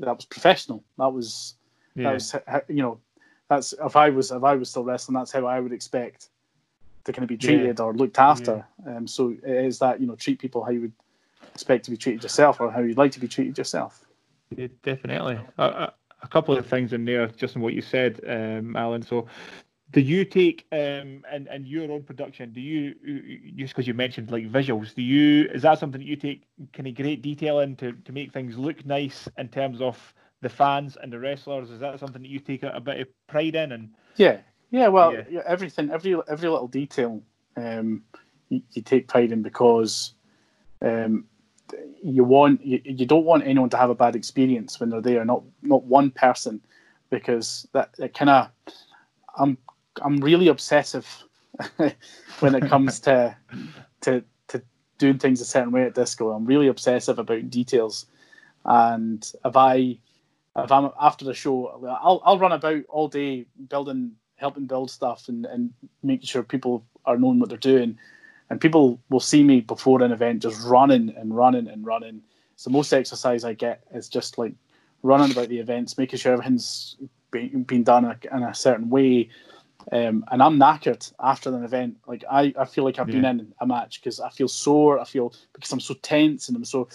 that 0.00 0.16
was 0.16 0.24
professional. 0.24 0.82
That 0.98 1.12
was 1.12 1.54
yeah. 1.94 2.04
that 2.04 2.14
was 2.14 2.34
you 2.68 2.82
know 2.82 2.98
that's 3.48 3.74
if 3.84 3.96
I 3.96 4.10
was 4.10 4.30
if 4.30 4.42
I 4.42 4.54
was 4.54 4.70
still 4.70 4.84
wrestling, 4.84 5.16
that's 5.16 5.32
how 5.32 5.46
I 5.46 5.60
would 5.60 5.72
expect 5.72 6.28
to 7.04 7.12
kind 7.12 7.22
of 7.22 7.28
be 7.28 7.34
Yeah. 7.34 7.40
treated 7.40 7.80
or 7.80 7.94
looked 7.94 8.18
after. 8.18 8.64
Um, 8.86 9.06
so 9.06 9.30
it 9.30 9.64
is 9.64 9.78
that 9.80 10.00
you 10.00 10.06
know 10.06 10.16
treat 10.16 10.38
people 10.38 10.64
how 10.64 10.70
you 10.70 10.82
would 10.82 10.92
expect 11.54 11.84
to 11.86 11.90
be 11.90 11.96
treated 11.96 12.22
yourself 12.22 12.60
or 12.60 12.70
how 12.70 12.80
you'd 12.80 12.98
like 12.98 13.12
to 13.12 13.20
be 13.20 13.28
treated 13.28 13.58
yourself. 13.58 14.04
Yeah, 14.56 14.68
definitely. 14.82 15.38
A 15.58 16.28
couple 16.28 16.56
of 16.56 16.66
things 16.66 16.92
in 16.92 17.04
there, 17.06 17.28
just 17.28 17.56
in 17.56 17.62
what 17.62 17.72
you 17.72 17.80
said, 17.80 18.20
um, 18.26 18.76
Alan. 18.76 19.02
So, 19.02 19.26
do 19.92 20.00
you 20.00 20.24
take 20.24 20.66
um, 20.72 21.24
and 21.30 21.48
and 21.48 21.66
your 21.66 21.90
own 21.90 22.02
production? 22.02 22.52
Do 22.52 22.60
you 22.60 22.94
just 23.56 23.74
because 23.74 23.86
you 23.86 23.94
mentioned 23.94 24.30
like 24.30 24.50
visuals? 24.50 24.94
Do 24.94 25.02
you 25.02 25.48
is 25.52 25.62
that 25.62 25.78
something 25.78 26.00
that 26.00 26.06
you 26.06 26.16
take 26.16 26.42
kind 26.72 26.86
of 26.86 26.94
great 26.94 27.22
detail 27.22 27.60
in 27.60 27.76
to, 27.76 27.92
to 27.92 28.12
make 28.12 28.32
things 28.32 28.56
look 28.56 28.84
nice 28.86 29.28
in 29.38 29.48
terms 29.48 29.80
of 29.80 30.14
the 30.42 30.48
fans 30.48 30.96
and 31.02 31.12
the 31.12 31.18
wrestlers? 31.18 31.70
Is 31.70 31.80
that 31.80 31.98
something 31.98 32.22
that 32.22 32.28
you 32.28 32.38
take 32.38 32.62
a, 32.62 32.70
a 32.70 32.80
bit 32.80 33.00
of 33.00 33.08
pride 33.26 33.54
in? 33.54 33.72
And 33.72 33.90
Yeah, 34.16 34.38
yeah. 34.70 34.88
Well, 34.88 35.12
Yeah. 35.12 35.24
yeah. 35.28 35.42
everything, 35.46 35.90
every 35.90 36.14
every 36.28 36.48
little 36.48 36.68
detail, 36.68 37.22
um, 37.56 38.04
you, 38.48 38.62
you 38.72 38.82
take 38.82 39.08
pride 39.08 39.32
in 39.32 39.42
because 39.42 40.14
um, 40.82 41.24
you 42.02 42.22
want 42.22 42.64
you, 42.64 42.80
you 42.84 43.06
don't 43.06 43.24
want 43.24 43.44
anyone 43.44 43.70
to 43.70 43.76
have 43.76 43.90
a 43.90 43.94
bad 43.94 44.14
experience 44.14 44.78
when 44.78 44.90
they're 44.90 45.00
there. 45.00 45.24
Not 45.24 45.42
not 45.62 45.82
one 45.84 46.12
person, 46.12 46.60
because 47.10 47.66
that 47.72 47.90
it 47.98 48.14
kind 48.14 48.30
of 48.30 48.50
I'm 49.36 49.58
I'm 50.00 50.18
really 50.20 50.48
obsessive 50.48 51.06
when 52.40 52.54
it 52.54 52.68
comes 52.68 53.00
to 53.00 53.36
to 54.02 54.24
to 54.48 54.62
doing 54.98 55.18
things 55.18 55.40
a 55.40 55.44
certain 55.44 55.72
way 55.72 55.84
at 55.84 55.94
disco. 55.94 56.30
I'm 56.30 56.46
really 56.46 56.68
obsessive 56.68 57.18
about 57.18 57.50
details, 57.50 58.06
and 58.64 59.30
if 59.44 59.56
I 59.56 59.98
if 60.56 60.72
I'm 60.72 60.90
after 61.00 61.24
the 61.24 61.34
show, 61.34 61.68
I'll 62.02 62.22
I'll 62.24 62.38
run 62.38 62.52
about 62.52 62.84
all 62.88 63.08
day 63.08 63.46
building, 63.68 64.12
helping 64.36 64.66
build 64.66 64.90
stuff, 64.90 65.28
and 65.28 65.46
and 65.46 65.72
making 66.02 66.26
sure 66.26 66.42
people 66.42 66.84
are 67.04 67.18
knowing 67.18 67.38
what 67.38 67.48
they're 67.48 67.58
doing, 67.58 67.98
and 68.50 68.60
people 68.60 69.00
will 69.10 69.20
see 69.20 69.42
me 69.42 69.60
before 69.60 70.02
an 70.02 70.12
event 70.12 70.42
just 70.42 70.66
running 70.66 71.14
and 71.16 71.36
running 71.36 71.68
and 71.68 71.86
running. 71.86 72.22
So 72.56 72.70
most 72.70 72.92
exercise 72.92 73.44
I 73.44 73.54
get 73.54 73.82
is 73.94 74.08
just 74.08 74.36
like 74.36 74.52
running 75.02 75.32
about 75.32 75.48
the 75.48 75.58
events, 75.58 75.96
making 75.96 76.18
sure 76.18 76.32
everything's 76.32 76.96
being, 77.30 77.62
being 77.62 77.84
done 77.84 78.04
in 78.04 78.10
a, 78.10 78.36
in 78.36 78.42
a 78.42 78.54
certain 78.54 78.90
way. 78.90 79.30
Um, 79.92 80.24
and 80.30 80.42
I'm 80.42 80.58
knackered 80.58 81.12
after 81.20 81.54
an 81.54 81.64
event. 81.64 81.96
Like 82.06 82.24
I, 82.30 82.52
I 82.58 82.64
feel 82.64 82.84
like 82.84 82.98
I've 82.98 83.06
been 83.06 83.24
in 83.24 83.52
a 83.60 83.66
match 83.66 84.00
because 84.00 84.20
I 84.20 84.30
feel 84.30 84.48
sore. 84.48 84.98
I 84.98 85.04
feel 85.04 85.32
because 85.52 85.72
I'm 85.72 85.80
so 85.80 85.94
tense 85.94 86.48
and 86.48 86.56
I'm 86.56 86.64
so 86.64 86.88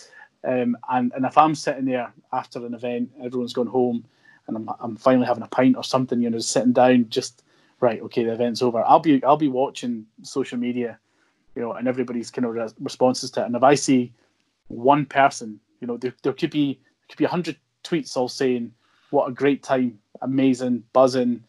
um, 0.45 0.78
and 0.89 1.12
and 1.15 1.26
if 1.26 1.38
I'm 1.38 1.56
sitting 1.56 1.86
there 1.86 2.13
after 2.32 2.63
an 2.65 2.74
event, 2.74 3.10
everyone's 3.24 3.54
gone 3.54 3.67
home, 3.67 4.06
and 4.48 4.56
I'm 4.56 4.69
I'm 4.80 4.95
finally 4.95 5.26
having 5.26 5.43
a 5.43 5.48
pint 5.48 5.76
or 5.76 5.84
something, 5.84 6.21
you 6.21 6.30
know, 6.30 6.39
sitting 6.39 6.74
down, 6.74 7.08
just 7.10 7.43
right, 7.80 8.02
okay, 8.02 8.24
the 8.24 8.34
event's 8.34 8.62
over. 8.62 8.84
I'll 8.86 9.00
be 9.00 9.24
I'll 9.24 9.38
be 9.38 9.48
watching 9.48 10.06
social 10.21 10.60
media, 10.60 11.00
you 11.56 11.62
know, 11.63 11.74
and 11.74 11.88
everybody's 11.88 12.30
kind 12.30 12.45
of 12.45 12.54
res- 12.54 12.76
responses 12.80 13.32
to 13.32 13.41
it. 13.41 13.45
And 13.48 13.56
if 13.56 13.63
I 13.63 13.74
see 13.74 14.13
one 14.67 15.06
person, 15.06 15.60
you 15.82 15.88
know, 15.88 15.98
there, 15.98 16.13
there 16.21 16.34
could 16.34 16.52
be 16.52 16.74
there 16.74 17.08
could 17.10 17.17
be 17.17 17.26
a 17.26 17.30
hundred 17.30 17.58
tweets 17.84 18.15
all 18.15 18.30
saying 18.30 18.71
what 19.10 19.28
a 19.28 19.34
great 19.34 19.63
time, 19.63 20.00
amazing, 20.21 20.84
buzzing. 20.93 21.43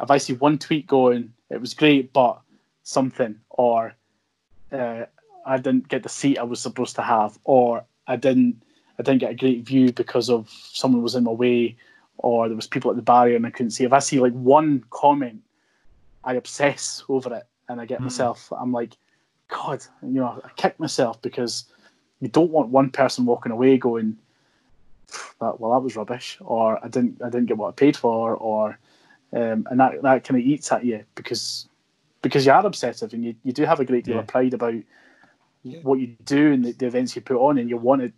If 0.00 0.10
I 0.10 0.18
see 0.18 0.34
one 0.34 0.58
tweet 0.58 0.86
going, 0.86 1.32
it 1.50 1.60
was 1.60 1.74
great, 1.74 2.12
but 2.12 2.40
something, 2.82 3.38
or 3.50 3.94
uh, 4.72 5.04
I 5.44 5.56
didn't 5.56 5.88
get 5.88 6.02
the 6.02 6.08
seat 6.08 6.38
I 6.38 6.44
was 6.44 6.60
supposed 6.60 6.96
to 6.96 7.02
have, 7.02 7.38
or 7.44 7.84
I 8.06 8.16
didn't 8.16 8.62
I 8.98 9.02
didn't 9.02 9.20
get 9.20 9.30
a 9.30 9.34
great 9.34 9.64
view 9.64 9.92
because 9.92 10.28
of 10.28 10.48
someone 10.50 11.02
was 11.02 11.14
in 11.14 11.24
my 11.24 11.30
way, 11.30 11.76
or 12.18 12.48
there 12.48 12.56
was 12.56 12.66
people 12.66 12.90
at 12.90 12.96
the 12.96 13.02
barrier 13.02 13.36
and 13.36 13.46
I 13.46 13.50
couldn't 13.50 13.70
see. 13.70 13.84
If 13.84 13.92
I 13.92 14.00
see 14.00 14.18
like 14.20 14.32
one 14.32 14.84
comment, 14.90 15.40
I 16.24 16.34
obsess 16.34 17.04
over 17.08 17.34
it 17.34 17.46
and 17.68 17.80
I 17.80 17.86
get 17.86 18.00
Mhm. 18.00 18.04
myself. 18.04 18.52
I'm 18.52 18.72
like, 18.72 18.96
God, 19.48 19.84
you 20.02 20.08
know, 20.20 20.40
I 20.44 20.48
kick 20.56 20.78
myself 20.80 21.22
because 21.22 21.64
you 22.20 22.28
don't 22.28 22.50
want 22.50 22.70
one 22.70 22.90
person 22.90 23.24
walking 23.24 23.52
away 23.52 23.78
going, 23.78 24.18
that 25.40 25.60
well 25.60 25.72
that 25.72 25.84
was 25.84 25.96
rubbish, 25.96 26.38
or 26.40 26.84
I 26.84 26.88
didn't 26.88 27.22
I 27.22 27.30
didn't 27.30 27.46
get 27.46 27.56
what 27.56 27.68
I 27.68 27.72
paid 27.72 27.96
for, 27.96 28.34
or 28.34 28.78
um, 29.32 29.66
and 29.70 29.80
that 29.80 30.02
that 30.02 30.24
kind 30.24 30.40
of 30.40 30.46
eats 30.46 30.70
at 30.72 30.84
you 30.84 31.04
because 31.14 31.68
because 32.22 32.44
you 32.46 32.52
are 32.52 32.66
obsessive 32.66 33.12
and 33.12 33.24
you, 33.24 33.34
you 33.44 33.52
do 33.52 33.64
have 33.64 33.80
a 33.80 33.84
great 33.84 34.04
deal 34.04 34.14
Yeah. 34.16 34.20
of 34.22 34.26
pride 34.26 34.54
about 34.54 34.74
what 35.82 36.00
you 36.00 36.16
do 36.24 36.52
and 36.52 36.64
the, 36.64 36.72
the 36.72 36.86
events 36.86 37.14
you 37.14 37.22
put 37.22 37.36
on, 37.36 37.58
and 37.58 37.68
you 37.68 37.76
want 37.76 38.02
it 38.02 38.12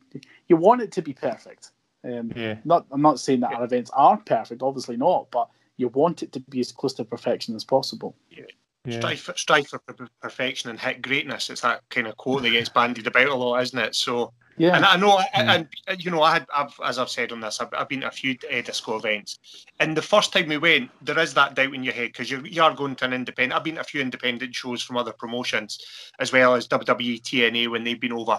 you 0.48 0.56
want 0.56 0.82
it 0.82 0.92
to 0.92 1.02
be 1.02 1.12
perfect. 1.12 1.70
Um, 2.04 2.32
yeah, 2.34 2.56
not 2.64 2.86
I'm 2.90 3.02
not 3.02 3.20
saying 3.20 3.40
that 3.40 3.52
our 3.52 3.64
events 3.64 3.90
are 3.94 4.16
perfect, 4.16 4.62
obviously 4.62 4.96
not, 4.96 5.30
but 5.30 5.48
you 5.76 5.88
want 5.88 6.22
it 6.22 6.32
to 6.32 6.40
be 6.40 6.60
as 6.60 6.72
close 6.72 6.94
to 6.94 7.04
perfection 7.04 7.54
as 7.56 7.64
possible. 7.64 8.14
yeah, 8.30 8.44
Strive 8.88 9.20
for, 9.20 9.34
strive 9.36 9.66
for 9.66 9.80
perfection 10.22 10.70
and 10.70 10.80
hit 10.80 11.02
greatness. 11.02 11.50
It's 11.50 11.60
that 11.62 11.82
kind 11.90 12.06
of 12.06 12.16
quote 12.16 12.42
that 12.42 12.50
gets 12.50 12.68
bandied 12.70 13.06
about 13.06 13.28
a 13.28 13.34
lot, 13.34 13.60
isn't 13.60 13.78
it? 13.78 13.94
So, 13.94 14.32
Yeah, 14.60 14.76
and 14.76 14.84
I 14.84 14.96
know, 14.96 15.16
Mm. 15.34 15.68
and 15.88 16.04
you 16.04 16.10
know, 16.10 16.20
I 16.22 16.32
had, 16.34 16.46
I've, 16.54 16.74
as 16.84 16.98
I've 16.98 17.08
said 17.08 17.32
on 17.32 17.40
this, 17.40 17.60
I've, 17.62 17.72
I've 17.72 17.88
been 17.88 18.02
to 18.02 18.08
a 18.08 18.10
few 18.10 18.36
uh, 18.52 18.60
disco 18.60 18.98
events, 18.98 19.38
and 19.78 19.96
the 19.96 20.02
first 20.02 20.34
time 20.34 20.48
we 20.48 20.58
went, 20.58 20.90
there 21.00 21.18
is 21.18 21.32
that 21.34 21.54
doubt 21.54 21.72
in 21.74 21.82
your 21.82 21.94
head 21.94 22.08
because 22.08 22.30
you 22.30 22.42
you 22.44 22.62
are 22.62 22.74
going 22.74 22.94
to 22.96 23.06
an 23.06 23.14
independent. 23.14 23.54
I've 23.56 23.64
been 23.64 23.76
to 23.76 23.80
a 23.80 23.84
few 23.84 24.02
independent 24.02 24.54
shows 24.54 24.82
from 24.82 24.98
other 24.98 25.14
promotions, 25.14 25.78
as 26.18 26.30
well 26.30 26.54
as 26.54 26.68
WWE 26.68 27.22
TNA 27.22 27.68
when 27.70 27.84
they've 27.84 27.98
been 28.00 28.12
over. 28.12 28.38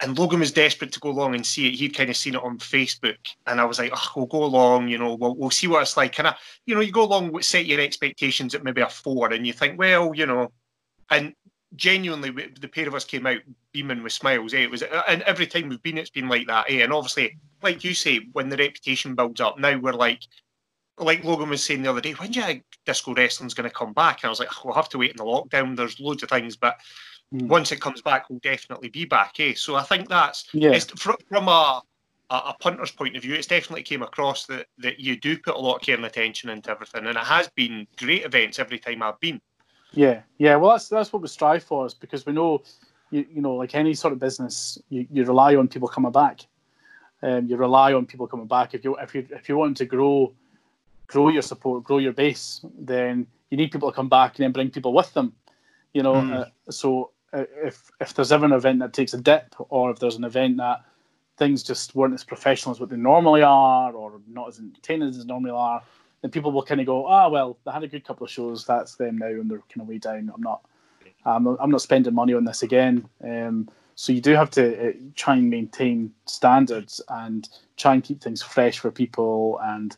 And 0.00 0.18
Logan 0.18 0.40
was 0.40 0.52
desperate 0.52 0.92
to 0.92 1.00
go 1.00 1.08
along 1.08 1.34
and 1.34 1.46
see 1.46 1.68
it. 1.68 1.74
He'd 1.76 1.96
kind 1.96 2.10
of 2.10 2.18
seen 2.18 2.34
it 2.34 2.42
on 2.44 2.58
Facebook, 2.58 3.16
and 3.46 3.58
I 3.58 3.64
was 3.64 3.78
like, 3.78 3.92
oh, 3.94 4.12
"We'll 4.14 4.26
go 4.26 4.44
along, 4.44 4.88
you 4.88 4.98
know. 4.98 5.14
We'll, 5.14 5.36
we'll 5.36 5.50
see 5.50 5.68
what 5.68 5.80
it's 5.80 5.96
like." 5.96 6.18
And 6.18 6.28
I, 6.28 6.36
you 6.66 6.74
know, 6.74 6.82
you 6.82 6.92
go 6.92 7.04
along, 7.04 7.32
with- 7.32 7.46
set 7.46 7.64
your 7.64 7.80
expectations 7.80 8.54
at 8.54 8.62
maybe 8.62 8.82
a 8.82 8.90
four, 8.90 9.32
and 9.32 9.46
you 9.46 9.54
think, 9.54 9.78
well, 9.78 10.12
you 10.14 10.26
know, 10.26 10.52
and 11.08 11.32
genuinely, 11.74 12.30
the 12.60 12.68
pair 12.68 12.86
of 12.86 12.94
us 12.94 13.04
came 13.04 13.26
out 13.26 13.40
beaming 13.72 14.02
with 14.02 14.12
smiles. 14.12 14.54
Eh? 14.54 14.60
It 14.60 14.70
was, 14.70 14.82
and 15.08 15.22
every 15.22 15.46
time 15.46 15.68
we've 15.68 15.82
been, 15.82 15.98
it's 15.98 16.10
been 16.10 16.28
like 16.28 16.46
that. 16.46 16.70
Eh? 16.70 16.82
And 16.82 16.92
obviously, 16.92 17.36
like 17.62 17.82
you 17.82 17.94
say, 17.94 18.20
when 18.32 18.48
the 18.48 18.56
reputation 18.56 19.14
builds 19.14 19.40
up, 19.40 19.58
now 19.58 19.76
we're 19.76 19.92
like, 19.92 20.22
like 20.98 21.24
Logan 21.24 21.50
was 21.50 21.62
saying 21.62 21.82
the 21.82 21.90
other 21.90 22.00
day, 22.00 22.12
when 22.12 22.30
do 22.30 22.40
you 22.40 22.46
think 22.46 22.64
disco 22.86 23.12
wrestling's 23.14 23.54
going 23.54 23.68
to 23.68 23.74
come 23.74 23.92
back? 23.92 24.22
And 24.22 24.28
I 24.28 24.30
was 24.30 24.40
like, 24.40 24.64
we'll 24.64 24.74
have 24.74 24.88
to 24.90 24.98
wait 24.98 25.10
in 25.10 25.16
the 25.18 25.24
lockdown. 25.24 25.76
There's 25.76 26.00
loads 26.00 26.22
of 26.22 26.30
things, 26.30 26.56
but 26.56 26.76
Mm. 27.34 27.48
once 27.48 27.72
it 27.72 27.80
comes 27.80 28.00
back, 28.00 28.30
we'll 28.30 28.38
definitely 28.38 28.88
be 28.88 29.04
back. 29.04 29.40
Eh? 29.40 29.54
So 29.56 29.74
I 29.74 29.82
think 29.82 30.08
that's 30.08 30.48
Yeah. 30.52 30.78
from 31.28 31.48
a, 31.48 31.82
a 32.30 32.34
a 32.34 32.56
punter's 32.60 32.92
point 32.92 33.16
of 33.16 33.22
view. 33.24 33.34
It's 33.34 33.48
definitely 33.48 33.82
came 33.82 34.02
across 34.02 34.46
that 34.46 34.68
that 34.78 35.00
you 35.00 35.16
do 35.16 35.36
put 35.36 35.56
a 35.56 35.58
lot 35.58 35.74
of 35.74 35.82
care 35.82 35.96
and 35.96 36.04
attention 36.06 36.50
into 36.50 36.70
everything, 36.70 37.04
and 37.04 37.16
it 37.18 37.24
has 37.24 37.48
been 37.48 37.88
great 37.96 38.24
events 38.24 38.60
every 38.60 38.78
time 38.78 39.02
I've 39.02 39.18
been. 39.18 39.40
Yeah, 39.92 40.22
yeah. 40.38 40.56
Well, 40.56 40.72
that's 40.72 40.88
that's 40.88 41.12
what 41.12 41.22
we 41.22 41.28
strive 41.28 41.62
for, 41.64 41.86
is 41.86 41.94
because 41.94 42.26
we 42.26 42.32
know, 42.32 42.62
you, 43.10 43.26
you 43.32 43.40
know, 43.40 43.54
like 43.54 43.74
any 43.74 43.94
sort 43.94 44.12
of 44.12 44.18
business, 44.18 44.78
you, 44.90 45.06
you 45.10 45.24
rely 45.24 45.56
on 45.56 45.68
people 45.68 45.88
coming 45.88 46.12
back. 46.12 46.40
Um, 47.22 47.46
you 47.46 47.56
rely 47.56 47.94
on 47.94 48.04
people 48.06 48.26
coming 48.26 48.46
back. 48.46 48.74
If 48.74 48.84
you 48.84 48.96
if 48.96 49.14
you 49.14 49.26
if 49.30 49.48
you 49.48 49.56
want 49.56 49.76
to 49.78 49.86
grow, 49.86 50.32
grow 51.06 51.28
your 51.28 51.42
support, 51.42 51.84
grow 51.84 51.98
your 51.98 52.12
base, 52.12 52.64
then 52.78 53.26
you 53.50 53.56
need 53.56 53.70
people 53.70 53.90
to 53.90 53.96
come 53.96 54.08
back 54.08 54.36
and 54.36 54.44
then 54.44 54.52
bring 54.52 54.70
people 54.70 54.92
with 54.92 55.12
them. 55.14 55.32
You 55.94 56.02
know, 56.02 56.14
Mm. 56.14 56.32
uh, 56.32 56.70
so 56.70 57.12
uh, 57.32 57.44
if 57.64 57.90
if 58.00 58.12
there's 58.12 58.32
ever 58.32 58.44
an 58.44 58.52
event 58.52 58.80
that 58.80 58.92
takes 58.92 59.14
a 59.14 59.20
dip, 59.20 59.54
or 59.70 59.90
if 59.90 59.98
there's 59.98 60.16
an 60.16 60.24
event 60.24 60.58
that 60.58 60.84
things 61.38 61.62
just 61.62 61.94
weren't 61.94 62.14
as 62.14 62.24
professional 62.24 62.74
as 62.74 62.80
what 62.80 62.90
they 62.90 62.96
normally 62.96 63.42
are, 63.42 63.92
or 63.92 64.20
not 64.28 64.48
as 64.48 64.58
entertaining 64.58 65.08
as 65.08 65.18
they 65.18 65.24
normally 65.24 65.52
are, 65.52 65.82
then 66.22 66.30
people 66.30 66.52
will 66.52 66.62
kind 66.62 66.80
of 66.80 66.86
go, 66.86 67.06
ah, 67.06 67.28
well, 67.28 67.58
they 67.64 67.72
had 67.72 67.84
a 67.84 67.88
good 67.88 68.04
couple 68.04 68.24
of 68.24 68.30
shows. 68.30 68.64
That's 68.64 68.96
them 68.96 69.18
now, 69.18 69.26
and 69.26 69.50
they're 69.50 69.62
kind 69.72 69.82
of 69.82 69.88
way 69.88 69.98
down. 69.98 70.30
I'm 70.34 70.42
not, 70.42 70.62
I'm 71.24 71.44
not, 71.44 71.58
I'm 71.60 71.70
not 71.70 71.82
spending 71.82 72.14
money 72.14 72.34
on 72.34 72.44
this 72.44 72.62
again. 72.62 73.08
Um, 73.22 73.68
so 73.94 74.12
you 74.12 74.20
do 74.20 74.34
have 74.34 74.50
to 74.50 74.88
uh, 74.88 74.92
try 75.14 75.36
and 75.36 75.48
maintain 75.48 76.12
standards 76.26 77.00
and 77.08 77.48
try 77.76 77.94
and 77.94 78.04
keep 78.04 78.22
things 78.22 78.42
fresh 78.42 78.78
for 78.78 78.90
people, 78.90 79.58
and 79.62 79.96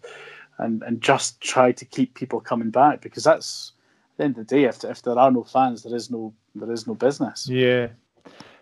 and 0.58 0.82
and 0.82 1.00
just 1.00 1.40
try 1.40 1.72
to 1.72 1.84
keep 1.84 2.14
people 2.14 2.40
coming 2.40 2.70
back 2.70 3.00
because 3.00 3.24
that's 3.24 3.72
at 4.12 4.18
the 4.18 4.24
end 4.24 4.38
of 4.38 4.46
the 4.46 4.56
day. 4.56 4.64
If, 4.64 4.84
if 4.84 5.02
there 5.02 5.18
are 5.18 5.30
no 5.30 5.44
fans, 5.44 5.82
there 5.82 5.96
is 5.96 6.10
no 6.10 6.34
there 6.54 6.70
is 6.72 6.86
no 6.86 6.94
business. 6.94 7.48
Yeah. 7.48 7.88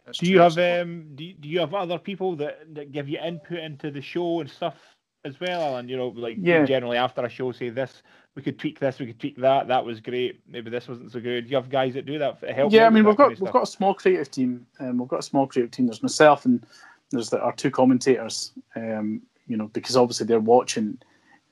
That's 0.04 0.18
Do 0.18 0.26
you 0.26 0.40
have 0.40 0.56
um 0.58 1.14
do 1.16 1.24
you, 1.24 1.34
do 1.34 1.48
you 1.48 1.60
have 1.60 1.74
other 1.74 1.98
people 1.98 2.36
that, 2.36 2.74
that 2.74 2.92
give 2.92 3.08
you 3.08 3.18
input 3.18 3.58
into 3.58 3.90
the 3.90 4.00
show 4.00 4.40
and 4.40 4.48
stuff 4.48 4.95
as 5.26 5.38
well? 5.40 5.76
And 5.76 5.90
you 5.90 5.96
know, 5.96 6.08
like 6.08 6.38
Yeah. 6.40 6.64
generally 6.64 6.96
after 6.96 7.22
a 7.22 7.28
show, 7.28 7.52
say 7.52 7.68
this, 7.68 8.02
we 8.34 8.42
could 8.42 8.58
tweak 8.58 8.78
this, 8.78 8.98
we 8.98 9.06
could 9.06 9.18
tweak 9.18 9.36
that. 9.38 9.68
That 9.68 9.84
was 9.84 10.00
great. 10.00 10.40
Maybe 10.46 10.70
this 10.70 10.88
wasn't 10.88 11.12
so 11.12 11.20
good. 11.20 11.50
You 11.50 11.56
have 11.56 11.68
guys 11.68 11.94
that 11.94 12.06
do 12.06 12.18
that? 12.18 12.40
For 12.40 12.46
help 12.52 12.72
yeah, 12.72 12.86
I 12.86 12.90
mean 12.90 13.04
we've 13.04 13.16
got 13.16 13.24
kind 13.24 13.32
of 13.34 13.40
we've 13.40 13.52
got 13.52 13.64
a 13.64 13.66
small 13.66 13.94
creative 13.94 14.30
team. 14.30 14.66
Um, 14.80 14.98
we've 14.98 15.08
got 15.08 15.20
a 15.20 15.22
small 15.30 15.46
creative 15.46 15.70
team. 15.72 15.86
There's 15.86 16.02
myself 16.02 16.44
and 16.44 16.64
there's 17.10 17.30
the, 17.30 17.40
our 17.40 17.52
two 17.52 17.70
commentators. 17.70 18.52
Um, 18.74 19.22
you 19.46 19.56
know, 19.56 19.68
because 19.68 19.96
obviously 19.96 20.26
they're 20.26 20.40
watching 20.40 20.98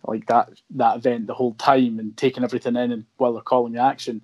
like 0.06 0.26
that 0.26 0.50
that 0.70 0.96
event 0.96 1.26
the 1.26 1.34
whole 1.34 1.54
time 1.54 1.98
and 1.98 2.16
taking 2.16 2.44
everything 2.44 2.76
in 2.76 2.92
and 2.92 3.04
while 3.16 3.32
they're 3.32 3.42
calling 3.42 3.72
the 3.72 3.80
action. 3.80 4.20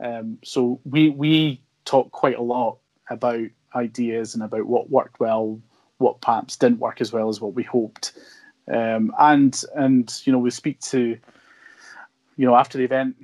Um, 0.00 0.38
so 0.42 0.80
we 0.84 1.10
we 1.10 1.62
talk 1.84 2.10
quite 2.10 2.36
a 2.36 2.42
lot 2.42 2.78
about 3.10 3.46
ideas 3.74 4.34
and 4.34 4.42
about 4.42 4.66
what 4.66 4.90
worked 4.90 5.20
well, 5.20 5.60
what 5.98 6.20
perhaps 6.20 6.56
didn't 6.56 6.80
work 6.80 7.00
as 7.00 7.12
well 7.12 7.28
as 7.28 7.40
what 7.40 7.54
we 7.54 7.62
hoped. 7.62 8.12
Um, 8.68 9.12
and 9.18 9.60
and 9.74 10.12
you 10.24 10.32
know 10.32 10.38
we 10.38 10.50
speak 10.50 10.80
to 10.80 11.18
you 12.36 12.46
know 12.46 12.54
after 12.56 12.78
the 12.78 12.84
event 12.84 13.16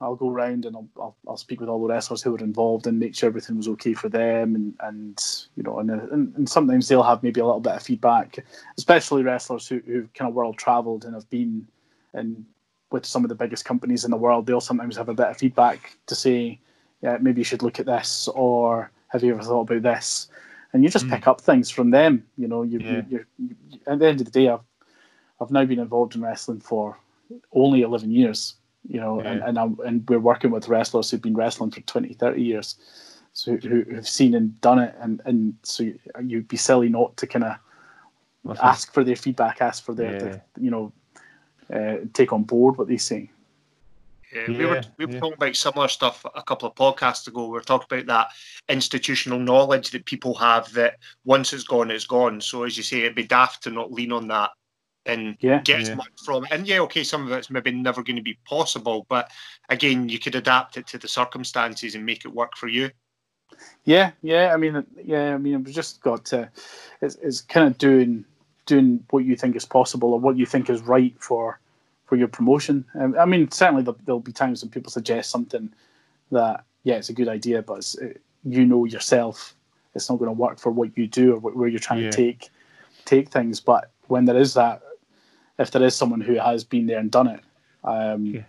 I'll 0.00 0.14
go 0.14 0.30
around 0.30 0.64
and 0.64 0.76
I'll, 0.76 0.88
I'll, 1.00 1.16
I'll 1.26 1.36
speak 1.36 1.58
with 1.58 1.68
all 1.68 1.82
the 1.82 1.88
wrestlers 1.92 2.22
who 2.22 2.30
were 2.30 2.38
involved 2.38 2.86
and 2.86 3.00
make 3.00 3.16
sure 3.16 3.28
everything 3.28 3.56
was 3.56 3.66
okay 3.68 3.94
for 3.94 4.08
them 4.08 4.54
and, 4.54 4.74
and 4.80 5.24
you 5.56 5.62
know 5.62 5.78
and, 5.80 5.90
and, 5.90 6.36
and 6.36 6.48
sometimes 6.48 6.86
they'll 6.88 7.02
have 7.02 7.22
maybe 7.22 7.40
a 7.40 7.44
little 7.44 7.60
bit 7.60 7.74
of 7.74 7.82
feedback 7.82 8.38
especially 8.76 9.22
wrestlers 9.22 9.66
who, 9.68 9.80
who've 9.86 10.12
kind 10.14 10.28
of 10.28 10.34
world 10.34 10.56
traveled 10.56 11.04
and 11.04 11.14
have 11.14 11.28
been 11.30 11.66
in 12.14 12.46
with 12.90 13.04
some 13.04 13.24
of 13.24 13.28
the 13.28 13.34
biggest 13.34 13.64
companies 13.64 14.04
in 14.04 14.10
the 14.10 14.16
world 14.16 14.46
they'll 14.46 14.60
sometimes 14.60 14.96
have 14.96 15.08
a 15.08 15.14
bit 15.14 15.26
of 15.26 15.36
feedback 15.36 15.96
to 16.06 16.14
say 16.14 16.58
yeah 17.02 17.18
maybe 17.20 17.40
you 17.40 17.44
should 17.44 17.62
look 17.62 17.78
at 17.80 17.86
this 17.86 18.28
or 18.34 18.90
have 19.08 19.22
you 19.24 19.34
ever 19.34 19.42
thought 19.42 19.68
about 19.70 19.82
this 19.82 20.28
and 20.72 20.82
you 20.84 20.88
just 20.88 21.06
Mm. 21.06 21.10
pick 21.10 21.26
up 21.26 21.40
things 21.40 21.70
from 21.70 21.90
them 21.90 22.24
you 22.36 22.46
know 22.46 22.62
you, 22.62 22.78
Yeah. 22.80 23.02
you, 23.10 23.24
you, 23.38 23.56
at 23.86 23.98
the 23.98 24.06
end 24.06 24.20
of 24.20 24.26
the 24.26 24.30
day 24.32 24.48
I've, 24.48 24.60
I've 25.40 25.50
now 25.50 25.64
been 25.64 25.78
involved 25.78 26.14
in 26.14 26.22
wrestling 26.22 26.60
for 26.60 26.98
only 27.52 27.82
11 27.82 28.10
years 28.10 28.54
you 28.88 29.00
know, 29.00 29.20
and, 29.20 29.40
Yeah. 29.40 29.48
and, 29.48 29.58
I'm, 29.58 29.76
and 29.84 30.08
we're 30.08 30.18
working 30.20 30.50
with 30.50 30.68
wrestlers 30.68 31.10
who've 31.10 31.20
been 31.20 31.36
wrestling 31.36 31.70
for 31.70 31.80
20, 31.80 32.14
30 32.14 32.40
years, 32.40 32.76
so 33.34 33.56
who, 33.56 33.82
who've 33.82 34.08
seen 34.08 34.34
and 34.34 34.58
done 34.62 34.78
it, 34.78 34.94
and, 35.00 35.20
and 35.26 35.54
so 35.62 35.82
you- 35.82 35.98
you'd 36.24 36.48
be 36.48 36.56
silly 36.56 36.88
not 36.88 37.14
to 37.18 37.26
kind 37.26 37.44
of 37.44 37.56
ask 38.62 38.94
for 38.94 39.04
their 39.04 39.16
feedback, 39.16 39.60
ask 39.60 39.84
for 39.84 39.92
their, 39.92 40.12
Yeah. 40.12 40.18
their 40.18 40.44
you 40.58 40.70
know, 40.70 40.92
uh, 41.70 41.96
take 42.14 42.32
on 42.32 42.44
board 42.44 42.78
what 42.78 42.88
they 42.88 42.96
say. 42.96 43.30
Yeah, 44.32 44.46
we 44.46 44.64
were 44.64 44.76
Yeah, 44.76 44.82
we 44.96 45.06
were 45.06 45.12
yeah. 45.12 45.20
talking 45.20 45.34
about 45.34 45.56
similar 45.56 45.88
stuff 45.88 46.24
a 46.34 46.42
couple 46.42 46.68
of 46.68 46.74
podcasts 46.74 47.26
ago. 47.26 47.44
We 47.46 47.52
were 47.52 47.60
talking 47.60 47.88
about 47.98 48.06
that 48.06 48.28
institutional 48.72 49.38
knowledge 49.38 49.90
that 49.90 50.06
people 50.06 50.34
have 50.36 50.72
that 50.74 50.98
once 51.24 51.52
it's 51.52 51.64
gone, 51.64 51.90
it's 51.90 52.06
gone. 52.06 52.40
So 52.40 52.62
as 52.62 52.76
you 52.76 52.82
say, 52.82 53.00
it'd 53.00 53.14
be 53.16 53.24
daft 53.26 53.64
to 53.64 53.70
not 53.70 53.92
lean 53.92 54.12
on 54.12 54.28
that 54.28 54.52
and 55.08 55.36
Yeah. 55.40 55.60
get 55.62 55.80
as 55.80 55.88
Yeah. 55.88 55.94
much 55.96 56.08
from 56.24 56.44
it. 56.44 56.50
And 56.52 56.66
yeah, 56.66 56.80
okay, 56.80 57.02
some 57.02 57.26
of 57.26 57.32
it's 57.32 57.50
maybe 57.50 57.70
never 57.72 58.02
going 58.02 58.16
to 58.16 58.22
be 58.22 58.38
possible, 58.44 59.06
but 59.08 59.30
again, 59.68 60.08
you 60.08 60.18
could 60.18 60.34
adapt 60.34 60.76
it 60.76 60.86
to 60.88 60.98
the 60.98 61.08
circumstances 61.08 61.94
and 61.94 62.04
make 62.06 62.24
it 62.24 62.28
work 62.28 62.56
for 62.56 62.68
you. 62.68 62.90
Yeah, 63.84 64.12
yeah. 64.22 64.52
I 64.54 64.56
mean, 64.56 64.84
yeah. 65.02 65.34
I 65.34 65.38
mean, 65.38 65.64
we've 65.64 65.74
just 65.74 66.00
got 66.02 66.24
to. 66.26 66.50
It's, 67.00 67.16
it's 67.16 67.40
kind 67.40 67.66
of 67.66 67.78
doing 67.78 68.24
doing 68.66 69.02
what 69.10 69.24
you 69.24 69.34
think 69.34 69.56
is 69.56 69.64
possible 69.64 70.12
or 70.12 70.20
what 70.20 70.36
you 70.36 70.44
think 70.44 70.68
is 70.68 70.82
right 70.82 71.14
for 71.18 71.58
for 72.04 72.16
your 72.16 72.28
promotion. 72.28 72.84
Um, 72.94 73.16
I 73.18 73.24
mean, 73.24 73.50
certainly 73.50 73.82
there'll, 73.82 73.98
there'll 74.04 74.20
be 74.20 74.32
times 74.32 74.62
when 74.62 74.70
people 74.70 74.90
suggest 74.92 75.30
something 75.30 75.72
that 76.30 76.64
yeah, 76.84 76.96
it's 76.96 77.08
a 77.08 77.14
good 77.14 77.28
idea, 77.28 77.62
but 77.62 77.78
it's, 77.78 77.94
it, 77.96 78.20
you 78.44 78.64
know 78.64 78.84
yourself 78.84 79.54
it's 79.94 80.08
not 80.08 80.18
going 80.18 80.28
to 80.28 80.32
work 80.32 80.58
for 80.58 80.70
what 80.70 80.96
you 80.96 81.06
do 81.06 81.34
or 81.34 81.40
wh- 81.40 81.56
where 81.56 81.68
you're 81.68 81.80
trying 81.80 82.04
Yeah. 82.04 82.10
to 82.10 82.16
take 82.16 82.50
take 83.06 83.30
things. 83.30 83.58
But 83.58 83.90
when 84.06 84.26
there 84.26 84.36
is 84.36 84.54
that, 84.54 84.82
if 85.58 85.70
there 85.70 85.82
is 85.82 85.94
someone 85.94 86.20
who 86.20 86.34
has 86.34 86.64
been 86.64 86.86
there 86.86 86.98
and 86.98 87.10
done 87.10 87.26
it, 87.28 87.40
um, 87.84 88.26
Yeah. 88.26 88.42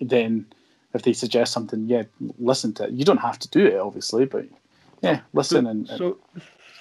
then 0.00 0.46
if 0.94 1.02
they 1.02 1.12
suggest 1.12 1.52
something, 1.52 1.86
yeah, 1.86 2.02
listen 2.38 2.72
to 2.74 2.84
it. 2.84 2.92
You 2.92 3.04
don't 3.04 3.18
have 3.18 3.38
to 3.40 3.48
do 3.48 3.66
it, 3.66 3.76
obviously, 3.78 4.24
but 4.24 4.46
yeah, 5.02 5.20
listen 5.32 5.64
so, 5.64 5.70
and, 5.70 5.88
and 5.88 5.98
so, 5.98 6.18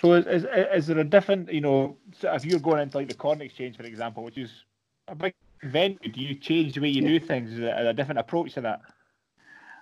so 0.01 0.13
is, 0.13 0.25
is, 0.25 0.45
is 0.73 0.87
there 0.87 0.99
a 0.99 1.03
different, 1.03 1.51
you 1.51 1.61
know, 1.61 1.97
so 2.19 2.33
if 2.33 2.45
you're 2.45 2.59
going 2.59 2.81
into 2.81 2.97
like 2.97 3.09
the 3.09 3.13
corn 3.15 3.41
exchange, 3.41 3.77
for 3.77 3.83
example, 3.83 4.23
which 4.23 4.37
is 4.37 4.63
a 5.07 5.15
big 5.15 5.33
venue, 5.63 5.97
do 5.99 6.21
you 6.21 6.35
change 6.35 6.73
the 6.73 6.81
way 6.81 6.89
you 6.89 7.01
do 7.01 7.19
things? 7.19 7.51
Is 7.51 7.59
there 7.59 7.87
a 7.87 7.93
different 7.93 8.19
approach 8.19 8.53
to 8.53 8.61
that? 8.61 8.81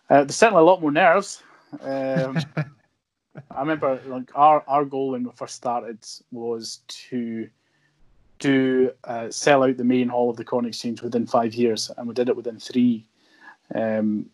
uh, 0.09 0.23
there's 0.23 0.35
certainly 0.35 0.61
a 0.61 0.65
lot 0.65 0.81
more 0.81 0.91
nerves. 0.91 1.43
Um, 1.81 2.37
I 3.51 3.59
remember 3.59 3.99
like 4.07 4.31
our, 4.35 4.63
our 4.67 4.85
goal 4.85 5.11
when 5.11 5.23
we 5.23 5.31
first 5.35 5.55
started 5.55 6.05
was 6.31 6.81
to 6.87 7.49
do 8.39 8.91
uh, 9.03 9.29
sell 9.29 9.63
out 9.63 9.77
the 9.77 9.83
main 9.83 10.09
hall 10.09 10.29
of 10.29 10.37
the 10.37 10.43
Corn 10.43 10.65
Exchange 10.65 11.01
within 11.01 11.25
five 11.25 11.53
years, 11.53 11.91
and 11.97 12.07
we 12.07 12.13
did 12.13 12.29
it 12.29 12.35
within 12.35 12.59
three. 12.59 13.05
Um, 13.73 14.27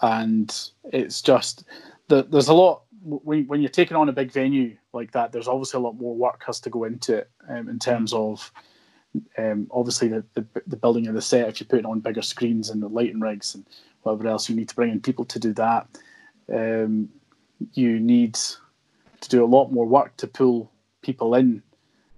and 0.00 0.70
it's 0.84 1.22
just 1.22 1.64
the, 2.08 2.22
there's 2.24 2.48
a 2.48 2.54
lot 2.54 2.82
when 3.04 3.46
when 3.46 3.60
you're 3.60 3.68
taking 3.68 3.96
on 3.96 4.08
a 4.08 4.12
big 4.12 4.32
venue 4.32 4.76
like 4.92 5.12
that. 5.12 5.32
There's 5.32 5.48
obviously 5.48 5.78
a 5.78 5.82
lot 5.82 5.98
more 5.98 6.14
work 6.14 6.42
has 6.46 6.60
to 6.60 6.70
go 6.70 6.84
into 6.84 7.18
it 7.18 7.30
um, 7.48 7.68
in 7.68 7.78
terms 7.78 8.12
of 8.12 8.50
um, 9.36 9.66
obviously 9.70 10.08
the, 10.08 10.24
the 10.34 10.46
the 10.66 10.76
building 10.76 11.06
of 11.06 11.14
the 11.14 11.22
set. 11.22 11.48
If 11.48 11.60
you're 11.60 11.68
putting 11.68 11.86
on 11.86 12.00
bigger 12.00 12.22
screens 12.22 12.70
and 12.70 12.82
the 12.82 12.88
lighting 12.88 13.20
rigs 13.20 13.54
and 13.54 13.66
whatever 14.02 14.28
else, 14.28 14.48
you 14.48 14.56
need 14.56 14.68
to 14.68 14.74
bring 14.74 14.90
in 14.90 15.00
people 15.00 15.24
to 15.26 15.38
do 15.38 15.52
that. 15.54 15.86
Um, 16.52 17.08
you 17.74 18.00
need 18.00 18.34
to 18.34 19.28
do 19.28 19.44
a 19.44 19.46
lot 19.46 19.70
more 19.72 19.86
work 19.86 20.16
to 20.16 20.26
pull 20.26 20.72
people 21.02 21.34
in 21.34 21.62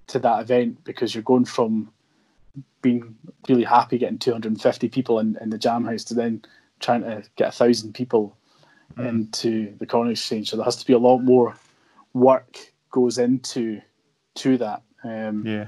to 0.08 0.18
that 0.18 0.40
event 0.40 0.84
because 0.84 1.14
you're 1.14 1.22
going 1.22 1.44
from 1.44 1.90
being 2.82 3.16
really 3.48 3.64
happy 3.64 3.98
getting 3.98 4.18
250 4.18 4.88
people 4.88 5.18
in, 5.18 5.36
in 5.40 5.50
the 5.50 5.58
jam 5.58 5.84
house 5.84 6.04
to 6.04 6.14
then 6.14 6.42
trying 6.80 7.02
to 7.02 7.22
get 7.36 7.48
a 7.48 7.52
thousand 7.52 7.94
people 7.94 8.36
Mm. 8.96 9.08
into 9.08 9.76
the 9.78 9.86
Corn 9.86 10.08
Exchange. 10.08 10.50
So 10.50 10.56
there 10.56 10.64
has 10.64 10.76
to 10.76 10.86
be 10.86 10.92
a 10.92 10.98
lot 10.98 11.18
more 11.18 11.56
work 12.12 12.58
goes 12.92 13.18
into 13.18 13.80
to 14.36 14.56
that. 14.58 14.82
Um, 15.02 15.44
Yeah. 15.44 15.66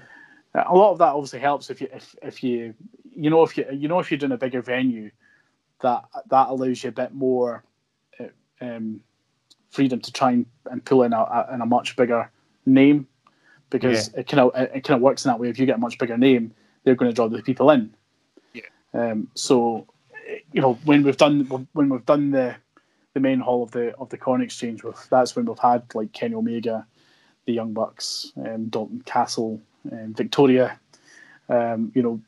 a 0.55 0.73
lot 0.75 0.93
of 0.93 0.99
that 0.99 1.09
obviously 1.15 1.41
helps 1.41 1.69
if 1.69 1.81
you 1.81 1.89
if, 1.93 2.15
if 2.23 2.45
you 2.45 2.75
you 3.17 3.31
know 3.31 3.43
if 3.43 3.59
you 3.59 3.67
you 3.73 3.89
know 3.89 3.99
if 3.99 4.11
you're 4.13 4.19
doing 4.19 4.31
a 4.31 4.37
bigger 4.37 4.63
venue 4.63 5.11
that 5.81 6.05
that 6.29 6.49
allows 6.49 6.85
you 6.85 6.91
a 6.91 6.93
bit 6.93 7.15
more 7.15 7.65
uh, 8.21 8.29
um, 8.61 9.01
freedom 9.71 10.01
to 10.01 10.13
try 10.13 10.31
and, 10.31 10.47
and 10.71 10.85
pull 10.85 11.03
in 11.03 11.13
a, 11.13 11.19
a, 11.19 11.55
in 11.55 11.61
a 11.63 11.67
much 11.67 11.97
bigger 11.97 12.31
name 12.65 13.09
because 13.71 14.09
it 14.15 14.27
kind 14.29 14.41
of 14.41 14.53
it 14.55 14.85
kind 14.85 14.97
of 14.97 15.01
works 15.03 15.25
in 15.25 15.31
that 15.31 15.39
way 15.41 15.49
if 15.49 15.59
you 15.59 15.67
get 15.67 15.77
a 15.77 15.79
much 15.79 15.99
bigger 15.99 16.17
name 16.17 16.53
they're 16.85 16.95
going 16.95 17.11
to 17.11 17.15
draw 17.15 17.29
the 17.29 17.43
people 17.43 17.71
in 17.71 17.95
Yeah. 18.55 18.63
um, 18.95 19.29
so 19.35 19.87
you 20.53 20.61
know 20.61 20.75
when 20.85 21.03
we've 21.03 21.17
done 21.17 21.45
when 21.73 21.89
we've 21.89 22.07
done 22.07 22.31
the 22.31 22.55
the 23.15 23.21
main 23.21 23.41
hall 23.41 23.63
of 23.63 23.71
the 23.71 23.95
of 23.97 24.09
the 24.11 24.19
corn 24.19 24.43
exchange 24.43 24.83
with 24.85 25.07
that's 25.11 25.35
when 25.35 25.47
we've 25.47 25.59
had 25.59 25.83
like 25.95 26.13
Kenny 26.13 26.35
Omega 26.35 26.87
the 27.47 27.53
Young 27.53 27.73
Bucks 27.73 28.33
um, 28.45 28.67
Dalton 28.67 29.03
Castle 29.07 29.61
um, 29.93 30.15
Victoria 30.15 30.79
um, 31.49 31.93
you 31.95 32.03
know 32.03 32.21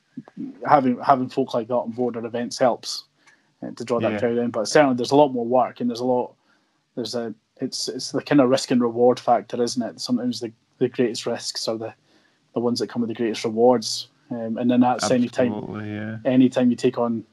having 0.68 0.98
having 1.00 1.28
folk 1.28 1.54
like 1.54 1.68
that 1.68 1.74
on 1.74 1.90
board 1.92 2.16
at 2.16 2.24
events 2.24 2.58
helps 2.58 3.04
uh, 3.62 3.70
to 3.76 3.84
draw 3.84 4.00
that 4.00 4.12
Yeah. 4.12 4.18
crowd 4.18 4.38
in. 4.38 4.50
But 4.50 4.66
certainly, 4.68 4.96
there's 4.96 5.10
a 5.12 5.16
lot 5.16 5.28
more 5.32 5.44
work, 5.44 5.80
and 5.80 5.88
there's 5.90 6.00
a 6.00 6.04
lot. 6.04 6.34
There's 6.96 7.14
a 7.14 7.34
it's 7.60 7.88
it's 7.88 8.10
the 8.12 8.22
kind 8.22 8.40
of 8.40 8.48
risk 8.50 8.70
and 8.70 8.80
reward 8.80 9.18
factor, 9.20 9.60
isn't 9.62 9.82
it? 9.82 10.00
Sometimes 10.00 10.40
the, 10.40 10.52
the 10.78 10.88
greatest 10.88 11.26
risks 11.26 11.68
are 11.68 11.76
the 11.76 11.94
the 12.54 12.60
ones 12.60 12.78
that 12.80 12.88
come 12.88 13.02
with 13.02 13.08
the 13.08 13.14
greatest 13.14 13.44
rewards. 13.44 14.08
Um, 14.30 14.58
and 14.58 14.70
then 14.70 14.80
that's 14.80 15.10
any 15.10 15.28
time 15.28 15.54
Absolutely, 15.54 15.90
yeah. 15.90 16.16
anytime 16.24 16.70
you 16.70 16.76
take 16.76 16.98
on, 16.98 17.24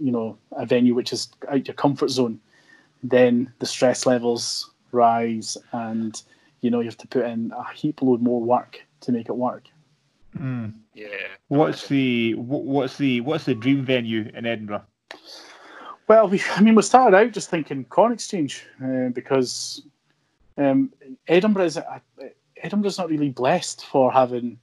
you 0.00 0.10
know, 0.10 0.36
a 0.52 0.66
venue 0.66 0.94
which 0.94 1.12
is 1.12 1.28
out 1.48 1.66
your 1.66 1.74
comfort 1.74 2.10
zone, 2.10 2.40
then 3.02 3.52
the 3.60 3.66
stress 3.66 4.04
levels 4.04 4.70
rise, 4.90 5.56
and 5.72 6.22
you 6.60 6.70
know 6.70 6.80
you 6.80 6.86
have 6.86 6.98
to 6.98 7.06
put 7.06 7.24
in 7.24 7.52
a 7.56 7.72
heap 7.72 8.02
load 8.02 8.20
more 8.20 8.40
work 8.40 8.80
to 9.02 9.12
make 9.12 9.28
it 9.28 9.36
work. 9.36 9.64
Mm. 10.36 10.74
Yeah. 10.94 11.06
What's 11.48 11.86
the 11.88 12.34
what's 12.34 12.96
the 12.96 13.20
what's 13.20 13.44
the 13.44 13.54
dream 13.54 13.84
venue 13.84 14.30
in 14.34 14.46
Edinburgh? 14.46 14.84
Well, 16.08 16.28
we, 16.28 16.42
I 16.54 16.60
mean, 16.60 16.74
we 16.74 16.82
started 16.82 17.16
out 17.16 17.32
just 17.32 17.48
thinking 17.48 17.84
Corn 17.84 18.12
Exchange 18.12 18.66
uh, 18.84 19.08
because 19.08 19.82
um, 20.58 20.92
Edinburgh 21.28 21.64
is 21.64 21.78
uh, 21.78 22.00
Edinburgh's 22.64 22.98
not 22.98 23.10
really 23.10 23.28
blessed 23.28 23.84
for 23.84 24.10
having 24.10 24.58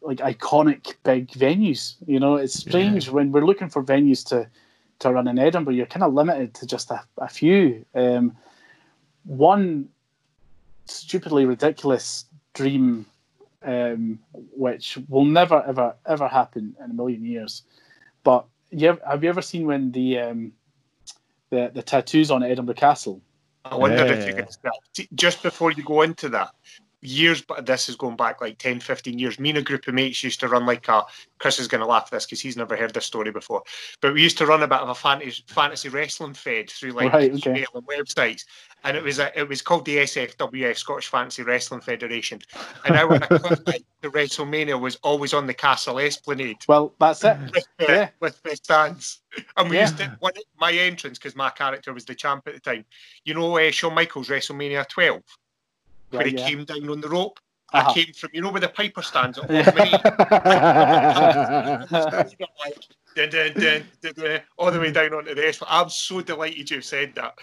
like 0.00 0.18
iconic 0.18 0.94
big 1.04 1.28
venues. 1.28 1.96
You 2.06 2.18
know, 2.18 2.36
it's 2.36 2.58
strange 2.58 3.10
when 3.10 3.30
we're 3.30 3.44
looking 3.44 3.68
for 3.68 3.84
venues 3.84 4.26
to 4.28 4.48
to 5.00 5.12
run 5.12 5.28
in 5.28 5.38
Edinburgh. 5.38 5.74
You're 5.74 5.86
kind 5.86 6.02
of 6.02 6.14
limited 6.14 6.54
to 6.54 6.66
just 6.66 6.90
a, 6.90 7.02
a 7.18 7.28
few. 7.28 7.84
Um, 7.94 8.36
one 9.24 9.90
stupidly 10.86 11.44
ridiculous 11.44 12.24
dream, 12.54 13.04
um, 13.62 14.18
which 14.32 14.98
will 15.08 15.26
never 15.26 15.62
ever 15.66 15.94
ever 16.06 16.26
happen 16.26 16.74
in 16.82 16.90
a 16.90 16.94
million 16.94 17.24
years, 17.24 17.62
but 18.24 18.46
you 18.70 18.88
ever, 18.88 19.00
have 19.06 19.22
you 19.22 19.28
ever 19.28 19.42
seen 19.42 19.66
when 19.66 19.92
the 19.92 20.18
um, 20.20 20.52
the 21.50 21.70
the 21.74 21.82
tattoos 21.82 22.30
on 22.30 22.42
Edinburgh 22.42 22.76
Castle? 22.76 23.20
I 23.66 23.76
wonder 23.76 24.06
if 24.06 24.26
you 24.26 24.34
Yeah. 24.34 24.46
could 24.96 25.08
just 25.14 25.42
before 25.42 25.70
you 25.70 25.82
go 25.82 26.00
into 26.00 26.30
that. 26.30 26.50
Years, 27.02 27.40
but 27.40 27.64
this 27.64 27.88
is 27.88 27.96
going 27.96 28.16
back 28.16 28.42
like 28.42 28.58
10, 28.58 28.80
15 28.80 29.18
years. 29.18 29.38
Me 29.38 29.48
and 29.48 29.58
a 29.58 29.62
group 29.62 29.88
of 29.88 29.94
mates 29.94 30.22
used 30.22 30.38
to 30.40 30.48
run 30.48 30.66
like 30.66 30.86
a. 30.88 31.02
Chris 31.38 31.58
is 31.58 31.66
going 31.66 31.80
to 31.80 31.86
laugh 31.86 32.04
at 32.04 32.10
this 32.10 32.26
because 32.26 32.42
he's 32.42 32.58
never 32.58 32.76
heard 32.76 32.92
this 32.92 33.06
story 33.06 33.30
before. 33.30 33.62
But 34.02 34.12
we 34.12 34.22
used 34.22 34.36
to 34.36 34.44
run 34.46 34.62
a 34.62 34.68
bit 34.68 34.80
of 34.80 34.90
a 34.90 34.94
fantasy, 34.94 35.42
fantasy 35.46 35.88
wrestling 35.88 36.34
fed 36.34 36.68
through 36.68 36.90
like 36.92 37.10
Right, 37.12 37.32
okay. 37.32 37.50
email 37.52 37.68
and 37.74 37.86
websites, 37.86 38.44
and 38.84 38.98
it 38.98 39.02
was 39.02 39.18
a, 39.18 39.38
it 39.38 39.48
was 39.48 39.62
called 39.62 39.86
the 39.86 39.96
SFWF 39.96 40.76
Scottish 40.76 41.08
Fantasy 41.08 41.42
Wrestling 41.42 41.80
Federation. 41.80 42.40
And 42.84 42.94
our 42.96 43.14
equivalent 43.30 43.86
to 44.02 44.10
WrestleMania 44.10 44.78
was 44.78 44.96
always 44.96 45.32
on 45.32 45.46
the 45.46 45.54
Castle 45.54 45.98
Esplanade 45.98 46.58
Well, 46.68 46.92
that's 46.98 47.24
it. 47.24 47.38
with 47.54 47.66
the, 47.78 47.84
Yeah. 47.86 48.08
with 48.20 48.42
the 48.42 48.56
stands. 48.56 49.22
And 49.56 49.70
we 49.70 49.76
Yeah. 49.76 49.82
used 49.82 49.96
to 49.98 50.14
one 50.20 50.32
my 50.58 50.72
entrance 50.72 51.18
because 51.18 51.34
my 51.34 51.48
character 51.48 51.94
was 51.94 52.04
the 52.04 52.14
champ 52.14 52.46
at 52.46 52.54
the 52.54 52.60
time. 52.60 52.84
You 53.24 53.32
know, 53.34 53.56
uh, 53.56 53.70
Shawn 53.70 53.94
Michaels 53.94 54.28
WrestleMania 54.28 54.86
12, 54.88 55.22
where 56.10 56.24
Right, 56.24 56.32
he 56.32 56.38
yeah. 56.38 56.48
came 56.48 56.64
down 56.64 56.88
on 56.88 57.00
the 57.00 57.08
rope. 57.08 57.38
Uh-huh. 57.72 57.90
I 57.90 57.94
came 57.94 58.12
from 58.14 58.30
you 58.32 58.42
know 58.42 58.50
where 58.50 58.60
the 58.60 58.68
Piper 58.68 59.02
stands 59.02 59.38
at 59.38 59.48
dun, 63.14 63.30
dun, 63.30 63.52
dun, 63.54 63.84
dun, 64.02 64.12
dun, 64.16 64.40
all 64.58 64.70
the 64.72 64.80
way 64.80 64.90
down 64.90 65.14
onto 65.14 65.34
the 65.34 65.46
Esplanade. 65.48 65.72
I'm 65.80 65.88
so 65.88 66.20
delighted 66.20 66.70
you've 66.70 66.84
said 66.84 67.14
that. 67.14 67.34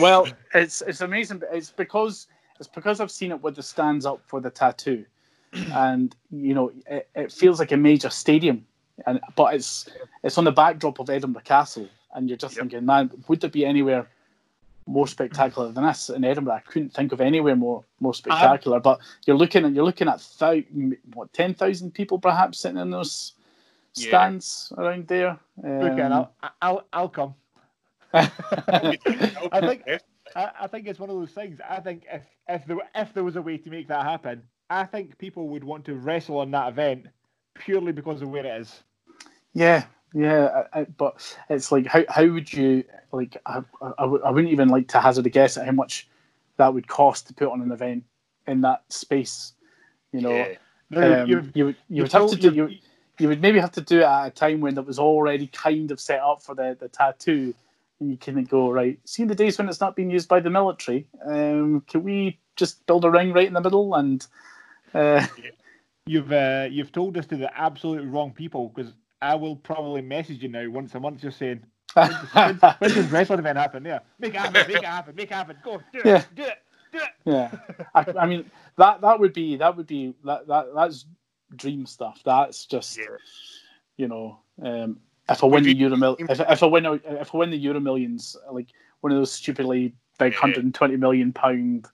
well, 0.00 0.28
it's 0.54 0.82
it's 0.82 1.00
amazing. 1.00 1.42
It's 1.52 1.70
because 1.70 2.28
it's 2.60 2.68
because 2.68 3.00
I've 3.00 3.10
seen 3.10 3.32
it 3.32 3.42
with 3.42 3.56
the 3.56 3.62
stands 3.62 4.06
up 4.06 4.22
for 4.26 4.40
the 4.40 4.50
tattoo, 4.50 5.04
and 5.72 6.14
you 6.30 6.54
know 6.54 6.70
it, 6.86 7.08
it 7.16 7.32
feels 7.32 7.58
like 7.58 7.72
a 7.72 7.76
major 7.76 8.10
stadium, 8.10 8.64
and 9.06 9.18
but 9.34 9.54
it's 9.54 9.88
it's 10.22 10.38
on 10.38 10.44
the 10.44 10.52
backdrop 10.52 11.00
of 11.00 11.10
Edinburgh 11.10 11.42
Castle, 11.42 11.88
and 12.14 12.28
you're 12.28 12.38
just 12.38 12.54
Yep. 12.56 12.62
thinking, 12.62 12.86
man, 12.86 13.10
would 13.26 13.40
there 13.40 13.50
be 13.50 13.66
anywhere 13.66 14.06
more 14.86 15.06
spectacular 15.06 15.70
than 15.72 15.84
this 15.84 16.10
in 16.10 16.24
Edinburgh? 16.24 16.54
I 16.54 16.60
couldn't 16.60 16.92
think 16.92 17.12
of 17.12 17.20
anywhere 17.20 17.56
more 17.56 17.84
more 18.00 18.14
spectacular. 18.14 18.80
but 18.80 19.00
you're 19.26 19.36
looking 19.36 19.64
at 19.64 19.72
you're 19.72 19.84
looking 19.84 20.08
at 20.08 20.26
thou, 20.38 20.56
what 21.14 21.32
ten 21.32 21.54
thousand 21.54 21.92
people 21.92 22.18
perhaps 22.18 22.58
sitting 22.60 22.78
in 22.78 22.90
those 22.90 23.34
Yeah. 23.96 24.06
stands 24.08 24.72
around 24.78 25.06
there. 25.08 25.38
Look, 25.62 25.98
Um, 25.98 26.12
I'll, 26.12 26.34
I'll 26.62 26.86
I'll 26.92 27.08
come. 27.08 27.34
I 28.14 29.60
think 29.60 29.82
I, 30.36 30.50
I 30.62 30.66
think 30.66 30.86
it's 30.86 30.98
one 30.98 31.10
of 31.10 31.16
those 31.16 31.30
things. 31.32 31.60
I 31.68 31.80
think 31.80 32.04
if 32.10 32.22
if 32.48 32.64
there 32.66 32.78
if 32.94 33.14
there 33.14 33.24
was 33.24 33.36
a 33.36 33.42
way 33.42 33.58
to 33.58 33.70
make 33.70 33.88
that 33.88 34.04
happen, 34.04 34.42
I 34.70 34.84
think 34.84 35.16
people 35.18 35.48
would 35.48 35.64
want 35.64 35.84
to 35.86 35.94
wrestle 35.94 36.38
on 36.38 36.50
that 36.52 36.68
event 36.68 37.06
purely 37.54 37.92
because 37.92 38.22
of 38.22 38.28
where 38.30 38.44
it 38.44 38.60
is. 38.60 38.82
Yeah, 39.54 39.84
yeah, 40.14 40.64
I, 40.72 40.80
I, 40.80 40.84
but 40.84 41.36
it's 41.48 41.72
like 41.72 41.86
how 41.86 42.04
how 42.08 42.26
would 42.26 42.52
you 42.52 42.84
like? 43.12 43.36
I, 43.46 43.62
I, 43.80 44.04
I 44.04 44.30
wouldn't 44.30 44.52
even 44.52 44.68
like 44.68 44.88
to 44.88 45.00
hazard 45.00 45.26
a 45.26 45.30
guess 45.30 45.56
at 45.56 45.66
how 45.66 45.72
much 45.72 46.08
that 46.56 46.72
would 46.72 46.88
cost 46.88 47.28
to 47.28 47.34
put 47.34 47.48
on 47.48 47.62
an 47.62 47.72
event 47.72 48.04
in 48.46 48.60
that 48.62 48.84
space. 48.88 49.52
You 50.12 50.20
know, 50.20 50.36
Yeah. 50.90 51.22
Um, 51.22 51.28
you 51.28 51.36
would 51.36 51.76
you 51.88 52.02
would 52.02 52.12
have 52.12 52.30
to 52.30 52.36
do 52.36 52.52
you, 52.52 52.68
you 53.18 53.28
would 53.28 53.40
maybe 53.40 53.58
have 53.58 53.72
to 53.72 53.80
do 53.80 54.00
it 54.00 54.04
at 54.04 54.26
a 54.26 54.30
time 54.30 54.60
when 54.60 54.76
it 54.76 54.86
was 54.86 54.98
already 54.98 55.46
kind 55.46 55.90
of 55.90 56.00
set 56.00 56.20
up 56.20 56.42
for 56.42 56.54
the 56.54 56.76
the 56.78 56.88
tattoo, 56.88 57.54
and 58.00 58.10
you 58.10 58.16
can 58.18 58.42
go 58.44 58.70
right. 58.70 58.98
See 59.04 59.24
the 59.24 59.34
days 59.34 59.56
when 59.56 59.68
it's 59.68 59.80
not 59.80 59.96
being 59.96 60.10
used 60.10 60.28
by 60.28 60.40
the 60.40 60.50
military. 60.50 61.06
Um, 61.24 61.82
can 61.88 62.02
we 62.02 62.38
just 62.56 62.84
build 62.86 63.04
a 63.04 63.10
ring 63.10 63.32
right 63.32 63.46
in 63.46 63.54
the 63.54 63.60
middle 63.60 63.94
and? 63.94 64.26
Uh, 64.92 65.26
You've 66.04 66.32
uh, 66.32 66.66
you've 66.68 66.90
told 66.90 67.16
us 67.16 67.26
to 67.26 67.36
the 67.36 67.56
absolute 67.56 68.04
wrong 68.08 68.32
people 68.32 68.72
because 68.74 68.92
I 69.22 69.34
will 69.36 69.56
probably 69.56 70.02
message 70.02 70.42
you 70.42 70.48
now 70.48 70.68
once 70.68 70.94
a 70.94 71.00
month 71.00 71.20
just 71.22 71.38
saying 71.38 71.62
when 71.94 72.08
does, 72.10 72.32
when, 72.32 72.58
when 72.78 72.90
does 72.90 73.10
wrestling 73.10 73.38
event 73.38 73.56
happen? 73.58 73.84
Yeah, 73.84 74.00
make 74.18 74.34
it 74.34 74.40
happen, 74.40 74.52
make 74.66 74.76
it 74.78 74.84
happen, 74.84 75.14
make 75.14 75.30
it 75.30 75.34
happen. 75.34 75.56
Go, 75.64 75.80
do 75.92 75.98
it, 76.00 76.06
Yeah. 76.06 76.24
do 76.34 76.42
it, 76.42 76.58
do 76.92 76.98
it. 76.98 77.10
yeah 77.24 77.50
I, 77.94 78.04
I 78.18 78.26
mean 78.26 78.50
that 78.76 79.00
that 79.00 79.18
would 79.20 79.32
be 79.32 79.56
that 79.56 79.76
would 79.76 79.86
be 79.86 80.14
that, 80.24 80.46
that 80.48 80.66
that's 80.74 81.06
dream 81.56 81.86
stuff 81.86 82.20
that's 82.24 82.66
just 82.66 82.98
Yeah. 82.98 83.04
you 83.96 84.08
know 84.08 84.40
um 84.62 84.98
if 85.28 85.42
i 85.42 85.46
win 85.46 85.62
the 85.62 85.70
Would 85.70 85.78
you- 85.78 85.86
euro 85.86 85.96
mil- 85.96 86.16
if, 86.18 86.40
if 86.40 86.62
i 86.62 86.66
win 86.66 86.84
if 86.86 87.34
i 87.34 87.38
win 87.38 87.50
the 87.50 87.56
euro 87.56 87.78
millions 87.80 88.36
like 88.50 88.68
one 89.00 89.12
of 89.12 89.18
those 89.18 89.32
stupidly 89.32 89.94
big 90.18 90.32
Yeah. 90.32 90.38
120 90.40 90.96
million 90.96 91.32
pound 91.32 91.86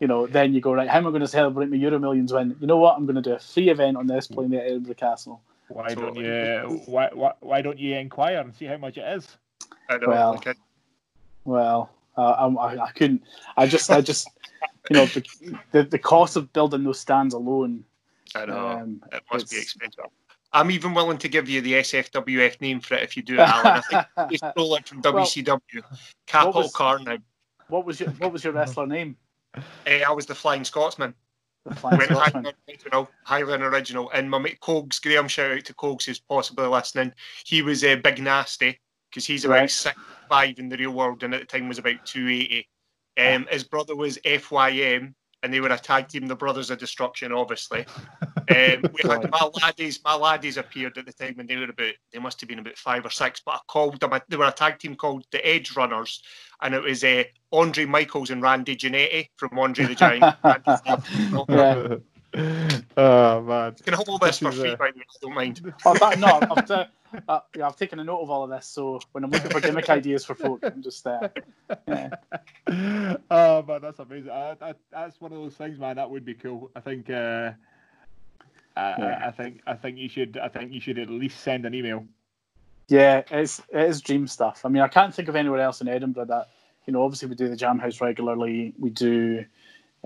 you 0.00 0.06
know 0.08 0.26
then 0.26 0.54
you 0.54 0.60
go 0.60 0.72
right 0.72 0.88
how 0.88 0.98
am 0.98 1.06
i 1.06 1.10
going 1.10 1.20
to 1.20 1.28
celebrate 1.28 1.68
my 1.70 1.76
euro 1.76 1.98
millions 1.98 2.32
win? 2.32 2.56
you 2.60 2.66
know 2.66 2.78
what 2.78 2.96
i'm 2.96 3.04
going 3.06 3.16
to 3.16 3.22
do 3.22 3.34
a 3.34 3.38
free 3.38 3.68
event 3.70 3.96
on 3.96 4.06
this 4.06 4.26
playing 4.26 4.54
at 4.54 4.64
edinburgh 4.64 4.94
castle 4.94 5.40
Why 5.72 5.94
don't 5.94 6.16
you 6.16 6.80
why, 6.86 7.08
why 7.12 7.32
why 7.40 7.62
don't 7.62 7.78
you 7.78 7.96
inquire 7.96 8.38
and 8.38 8.54
see 8.54 8.66
how 8.66 8.76
much 8.76 8.98
it 8.98 9.04
is? 9.16 9.36
I 9.88 9.96
know, 9.98 10.08
Well, 10.08 10.32
like, 10.32 10.46
I- 10.48 10.54
well 11.44 11.90
uh, 12.16 12.20
I, 12.22 12.46
I, 12.46 12.84
I 12.84 12.90
couldn't 12.92 13.22
i 13.56 13.66
just 13.66 13.90
i 13.90 14.00
just 14.00 14.28
you 14.90 14.94
know 14.96 15.06
the, 15.06 15.24
the 15.72 15.82
the 15.84 15.98
cost 15.98 16.36
of 16.36 16.52
building 16.52 16.84
those 16.84 17.00
stands 17.00 17.34
alone 17.34 17.84
I 18.34 18.44
know. 18.46 18.68
um, 18.68 19.02
it 19.12 19.22
must 19.32 19.50
be 19.50 19.58
expensive. 19.58 20.04
I'm 20.54 20.70
even 20.70 20.94
willing 20.94 21.18
to 21.18 21.28
give 21.28 21.48
you 21.48 21.60
the 21.62 21.74
SFWF 21.74 22.60
name 22.60 22.80
for 22.80 22.94
it 22.94 23.02
if 23.02 23.14
you 23.16 23.22
do 23.22 23.34
it, 23.34 23.40
Alan. 23.40 23.66
I 23.66 23.80
think 23.80 24.04
he's 24.30 24.40
rolling 24.56 24.82
from 24.84 25.00
Well, 25.02 25.14
WCW. 25.14 25.82
Capital 26.26 26.62
was- 26.62 26.72
car 26.72 26.98
now. 26.98 27.16
what 27.68 27.84
was 27.86 28.00
your 28.00 28.10
what 28.20 28.32
was 28.32 28.44
your 28.44 28.52
wrestler 28.54 28.86
name 28.86 29.16
Eh, 29.86 30.02
I 30.06 30.12
was 30.12 30.24
the 30.26 30.34
Flying 30.34 30.64
Scotsman. 30.64 31.14
Went 31.64 31.78
Scotsman. 31.78 32.16
Highland 32.16 32.54
original, 32.68 33.10
Highland 33.24 33.62
original. 33.62 34.10
And 34.10 34.30
my 34.30 34.38
mate 34.38 34.60
Cogs, 34.60 34.98
Graham, 34.98 35.28
shout 35.28 35.52
out 35.52 35.64
to 35.64 35.74
Cogs 35.74 36.04
who's 36.04 36.18
possibly 36.20 36.66
listening. 36.66 37.12
He 37.44 37.62
was 37.62 37.84
a 37.84 37.94
big 37.94 38.20
nasty 38.22 38.80
because 39.10 39.26
he's 39.26 39.44
about 39.44 39.54
Right. 39.60 39.70
six 39.70 39.96
five 40.28 40.58
in 40.58 40.68
the 40.68 40.76
real 40.76 40.92
world 40.92 41.22
and 41.22 41.34
at 41.34 41.40
the 41.40 41.46
time 41.46 41.68
was 41.68 41.78
about 41.78 42.04
280. 42.06 42.68
Um, 43.18 43.46
his 43.50 43.64
brother 43.64 43.94
was 43.94 44.18
FYM 44.24 45.14
and 45.42 45.52
they 45.52 45.60
were 45.60 45.68
a 45.68 45.78
tag 45.78 46.08
team, 46.08 46.26
the 46.26 46.34
Brothers 46.36 46.70
of 46.70 46.78
Destruction, 46.78 47.32
obviously. 47.32 47.84
Um, 48.52 48.82
we 48.92 49.08
had 49.08 49.30
my 49.30 49.50
laddies, 49.62 50.00
my 50.04 50.14
laddies 50.14 50.56
appeared 50.56 50.98
at 50.98 51.06
the 51.06 51.12
time 51.12 51.34
when 51.36 51.46
they 51.46 51.56
were 51.56 51.64
about, 51.64 51.94
they 52.12 52.18
must 52.18 52.40
have 52.40 52.48
been 52.48 52.58
about 52.58 52.76
five 52.76 53.04
or 53.04 53.10
six, 53.10 53.40
but 53.44 53.54
I 53.54 53.58
called 53.66 54.00
them, 54.00 54.12
they 54.28 54.36
were 54.36 54.46
a 54.46 54.52
tag 54.52 54.78
team 54.78 54.94
called 54.94 55.24
the 55.30 55.46
Edge 55.46 55.76
Runners, 55.76 56.22
and 56.60 56.74
it 56.74 56.82
was 56.82 57.02
uh, 57.04 57.24
Andre 57.52 57.84
Michaels 57.84 58.30
and 58.30 58.42
Randy 58.42 58.76
Giannetti 58.76 59.28
from 59.36 59.58
Andre 59.58 59.86
the 59.86 59.94
Giant. 59.94 60.24
Yeah. 62.34 62.78
oh 62.96 63.42
man. 63.42 63.74
You 63.76 63.84
can 63.84 63.92
have 63.92 64.08
all 64.08 64.16
this 64.16 64.38
for 64.38 64.46
This 64.46 64.54
is, 64.54 64.60
free, 64.62 64.70
uh, 64.70 64.76
by 64.76 64.90
the 64.90 64.98
way, 64.98 65.04
I 65.04 65.18
don't 65.20 65.34
mind. 65.34 65.74
Oh, 65.84 65.94
that, 65.94 66.18
no, 66.18 66.40
I've, 66.40 66.70
uh, 66.70 66.86
uh, 67.28 67.40
yeah, 67.54 67.66
I've 67.66 67.76
taken 67.76 67.98
a 68.00 68.04
note 68.04 68.20
of 68.20 68.30
all 68.30 68.44
of 68.44 68.48
this. 68.48 68.66
So 68.66 69.00
when 69.12 69.24
I'm 69.24 69.30
looking 69.30 69.50
for 69.50 69.60
gimmick 69.60 69.90
ideas 69.90 70.24
for 70.24 70.34
folk, 70.34 70.60
I'm 70.62 70.82
just 70.82 71.06
uh, 71.06 71.28
yeah. 71.86 72.08
oh 73.30 73.62
man, 73.62 73.80
that's 73.82 73.98
amazing. 73.98 74.30
Uh, 74.30 74.54
that, 74.60 74.78
that's 74.90 75.20
one 75.20 75.32
of 75.32 75.38
those 75.38 75.54
things, 75.56 75.78
man. 75.78 75.96
That 75.96 76.10
would 76.10 76.24
be 76.24 76.32
cool. 76.32 76.70
I 76.74 76.80
think. 76.80 77.10
Uh, 78.76 78.80
I, 78.80 78.94
Yeah. 78.98 79.20
I, 79.24 79.28
I 79.28 79.30
think. 79.30 79.60
I 79.66 79.74
think 79.74 79.98
you 79.98 80.08
should. 80.08 80.38
I 80.38 80.48
think 80.48 80.72
you 80.72 80.80
should 80.80 80.98
at 80.98 81.10
least 81.10 81.40
send 81.40 81.66
an 81.66 81.74
email. 81.74 82.04
yeah, 82.88 83.22
it's 83.30 83.60
it 83.70 83.88
is 83.88 84.00
dream 84.00 84.26
stuff. 84.26 84.62
I 84.64 84.68
mean, 84.68 84.82
I 84.82 84.88
can't 84.88 85.14
think 85.14 85.28
of 85.28 85.36
anywhere 85.36 85.60
else 85.60 85.80
in 85.80 85.88
Edinburgh 85.88 86.26
that 86.26 86.48
you 86.86 86.92
know. 86.92 87.02
Obviously, 87.02 87.28
we 87.28 87.34
do 87.34 87.48
the 87.48 87.56
Jam 87.56 87.78
House 87.78 88.00
regularly. 88.00 88.74
We 88.78 88.90
do 88.90 89.44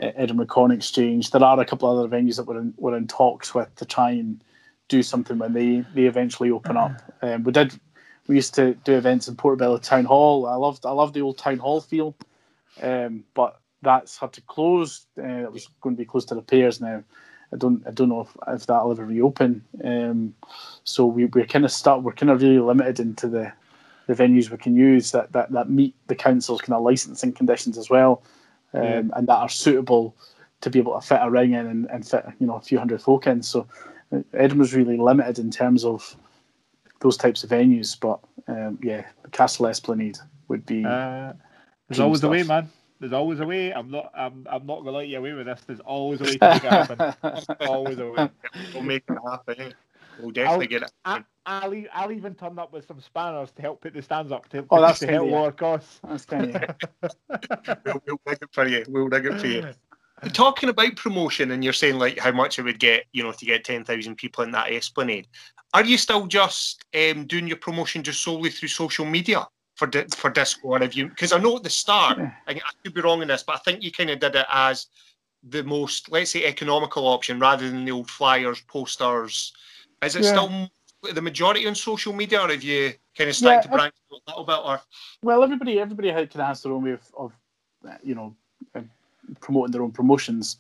uh, 0.03 0.11
Edinburgh 0.17 0.47
Corn 0.47 0.71
Exchange. 0.71 1.31
There 1.31 1.43
are 1.43 1.61
a 1.61 1.65
couple 1.65 1.89
other 1.89 2.09
venues 2.09 2.37
that 2.37 2.47
we're 2.47 2.59
in, 2.59 2.75
we're 2.77 2.97
in 2.97 3.07
talks 3.07 3.55
with 3.55 3.75
to 3.77 3.85
try 3.85 4.11
and 4.11 4.43
do 4.89 5.03
something 5.03 5.39
when 5.39 5.53
they 5.53 5.85
they 5.95 6.05
eventually 6.05 6.51
open 6.51 6.77
up. 6.77 7.03
Um, 7.23 7.45
we 7.45 7.53
did. 7.53 7.73
We 8.29 8.35
used 8.35 8.55
to 8.57 8.75
do 8.85 8.95
events 8.95 9.27
in 9.27 9.37
Portobello 9.37 9.79
Town 9.79 10.05
Hall. 10.05 10.47
I 10.47 10.57
loved 10.57 10.85
I 10.85 10.91
loved 10.91 11.15
the 11.15 11.23
old 11.23 11.39
Town 11.39 11.59
Hall 11.59 11.81
feel, 11.81 12.15
um, 12.83 13.25
but 13.35 13.59
that's 13.83 14.19
had 14.19 14.33
to 14.35 14.43
close. 14.43 15.07
Uh, 15.19 15.45
it 15.45 15.53
was 15.53 15.69
going 15.81 15.97
to 15.97 15.99
be 15.99 16.05
close 16.05 16.27
to 16.27 16.35
repairs 16.35 16.81
now. 16.81 17.03
I 17.57 17.59
don't 17.59 17.83
I 17.87 17.91
don't 17.91 18.11
know 18.11 18.21
if, 18.21 18.37
if 18.49 18.67
that'll 18.67 18.93
ever 18.93 19.05
reopen. 19.05 19.65
Um, 19.83 20.35
so 20.85 21.07
we, 21.07 21.25
we're 21.25 21.47
kind 21.47 21.65
of 21.65 21.73
stuck. 21.73 22.03
We're 22.03 22.13
kind 22.13 22.31
of 22.31 22.43
really 22.43 22.59
limited 22.59 23.01
into 23.01 23.29
the, 23.29 23.53
the 24.07 24.15
venues 24.15 24.51
we 24.51 24.59
can 24.59 24.77
use 24.77 25.11
that, 25.13 25.33
that, 25.33 25.51
that 25.53 25.71
meet 25.71 25.95
the 26.07 26.15
council's 26.15 26.61
kind 26.61 26.75
of 26.75 26.83
licensing 26.83 27.33
conditions 27.33 27.79
as 27.79 27.89
well, 27.89 28.23
um, 28.75 29.13
and 29.17 29.27
that 29.27 29.39
are 29.39 29.49
suitable 29.49 30.15
to 30.61 30.71
be 30.71 30.79
able 30.79 30.99
to 30.99 31.07
fit 31.07 31.21
a 31.23 31.31
ring 31.31 31.53
in 31.53 31.67
and, 31.67 31.87
and 31.87 32.07
fit 32.07 32.25
you 32.39 32.47
know 32.47 32.57
a 32.57 32.61
few 32.61 32.79
hundred 32.79 33.01
folk 33.01 33.27
in. 33.27 33.43
So 33.43 33.67
uh, 34.13 34.21
Edinburgh's 34.35 34.75
really 34.75 34.99
limited 34.99 35.39
in 35.39 35.51
terms 35.51 35.85
of 35.85 36.15
those 37.01 37.17
types 37.17 37.43
of 37.43 37.51
venues. 37.51 37.99
But 37.99 38.21
um, 38.49 38.79
yeah, 38.83 39.07
the 39.23 39.31
Castle 39.31 39.67
Esplanade 39.67 40.19
would 40.49 40.67
be. 40.67 40.85
Uh, 40.85 41.33
there's 41.89 42.01
always 42.01 42.21
stuff. 42.21 42.29
a 42.29 42.33
way, 42.33 42.43
man. 42.43 42.71
There's 42.99 43.13
always 43.13 43.41
a 43.41 43.47
way. 43.47 43.73
I'm 43.73 43.91
not. 43.91 44.11
I'm. 44.15 44.47
I'm 44.51 44.67
not 44.67 44.79
gonna 44.79 44.93
let 44.93 45.09
you 45.09 45.19
away 45.19 45.33
with 45.33 45.47
this. 45.47 45.61
There's 45.67 45.81
always 45.81 46.21
a 46.21 46.25
way 46.25 46.37
to 46.39 46.49
make 46.49 46.65
it 46.65 46.71
happen. 46.71 47.57
always 47.69 47.99
a 47.99 48.11
way. 48.11 48.31
We'll 48.73 48.83
make 48.83 49.05
it 49.09 49.19
happen. 49.25 49.75
We'll 50.21 50.31
definitely 50.31 50.67
I'll, 50.67 50.71
get 50.71 50.83
it. 50.83 50.93
I, 51.05 51.25
I'll, 51.45 51.85
I'll 51.93 52.13
even 52.13 52.35
turn 52.35 52.59
up 52.59 52.73
with 52.73 52.87
some 52.87 53.01
spanners 53.01 53.53
to 53.53 53.63
help 53.63 53.83
put 53.83 53.93
the 53.93 54.01
stands 54.01 54.33
up 54.33 54.49
to, 54.51 54.65
oh, 54.71 54.81
that's 54.81 55.01
to 55.01 55.09
help 55.09 55.31
lower 55.31 55.53
costs. 55.53 56.01
That's 56.09 56.25
kind 56.25 56.57
of. 56.57 56.77
we'll, 57.85 58.03
we'll 58.07 58.21
dig 58.27 58.39
it 58.43 58.49
for 58.53 58.67
you. 58.67 58.85
We'll 58.89 59.09
dig 59.09 59.27
it 59.27 59.41
for 59.41 59.47
you. 59.47 59.71
Talking 60.33 60.71
about 60.71 60.97
promotion, 60.97 61.51
and 61.51 61.63
you're 61.63 61.75
saying 61.75 61.99
like 61.99 62.19
how 62.19 62.33
much 62.33 62.59
it 62.59 62.63
would 62.63 62.79
get, 62.79 63.05
you 63.13 63.23
know, 63.23 63.33
to 63.33 63.45
get 63.45 63.65
ten 63.65 63.85
thousand 63.85 64.17
people 64.17 64.45
in 64.45 64.51
that 64.53 64.73
Esplanade. 64.73 65.29
Are 65.75 65.85
you 65.85 65.99
still 65.99 66.27
just 66.27 66.83
um, 66.95 67.27
doing 67.27 67.47
your 67.47 67.59
promotion 67.59 68.03
just 68.03 68.23
solely 68.23 68.49
through 68.49 68.71
social 68.71 69.05
media? 69.05 69.47
For 69.77 69.91
for 70.17 70.31
disco 70.31 70.69
or 70.69 70.79
have 70.81 70.95
you 70.95 71.09
because 71.09 71.33
I 71.33 71.39
know 71.39 71.57
at 71.57 71.63
the 71.63 71.71
start 71.71 72.19
I, 72.19 72.33
I, 72.49 72.61
could 72.83 72.95
be 72.95 73.03
wrong 73.03 73.23
in 73.23 73.29
this 73.29 73.43
but 73.43 73.57
I 73.57 73.59
think 73.59 73.83
you 73.83 73.93
kind 73.93 74.11
of 74.11 74.19
did 74.19 74.35
it 74.35 74.47
as 74.51 74.87
the 75.49 75.63
most 75.63 76.11
let's 76.11 76.31
say 76.31 76.45
economical 76.45 77.07
option 77.07 77.39
rather 77.39 77.71
than 77.71 77.85
the 77.85 77.93
old 77.93 78.11
flyers 78.11 78.61
posters. 78.63 79.53
Is 80.03 80.17
it 80.17 80.25
yeah. 80.25 80.31
still 80.31 80.71
the 81.13 81.23
majority 81.23 81.67
on 81.67 81.75
social 81.75 82.13
media 82.13 82.41
or 82.41 82.49
have 82.49 82.63
you 82.63 82.93
kind 83.17 83.31
of 83.31 83.37
started 83.37 83.59
yeah, 83.59 83.63
to 83.63 83.69
branch 83.69 83.95
a 84.11 84.31
little 84.31 84.45
bit 84.45 84.59
or? 84.65 84.81
Well 85.23 85.45
everybody 85.45 85.79
everybody 85.79 86.11
can 86.27 86.41
has 86.41 86.63
their 86.63 86.73
own 86.73 86.85
way 86.85 86.93
of, 86.93 87.03
of 87.17 87.33
you 88.03 88.15
know 88.15 88.35
uh, 88.75 88.81
promoting 89.41 89.73
their 89.73 89.83
own 89.83 89.93
promotions. 89.93 90.57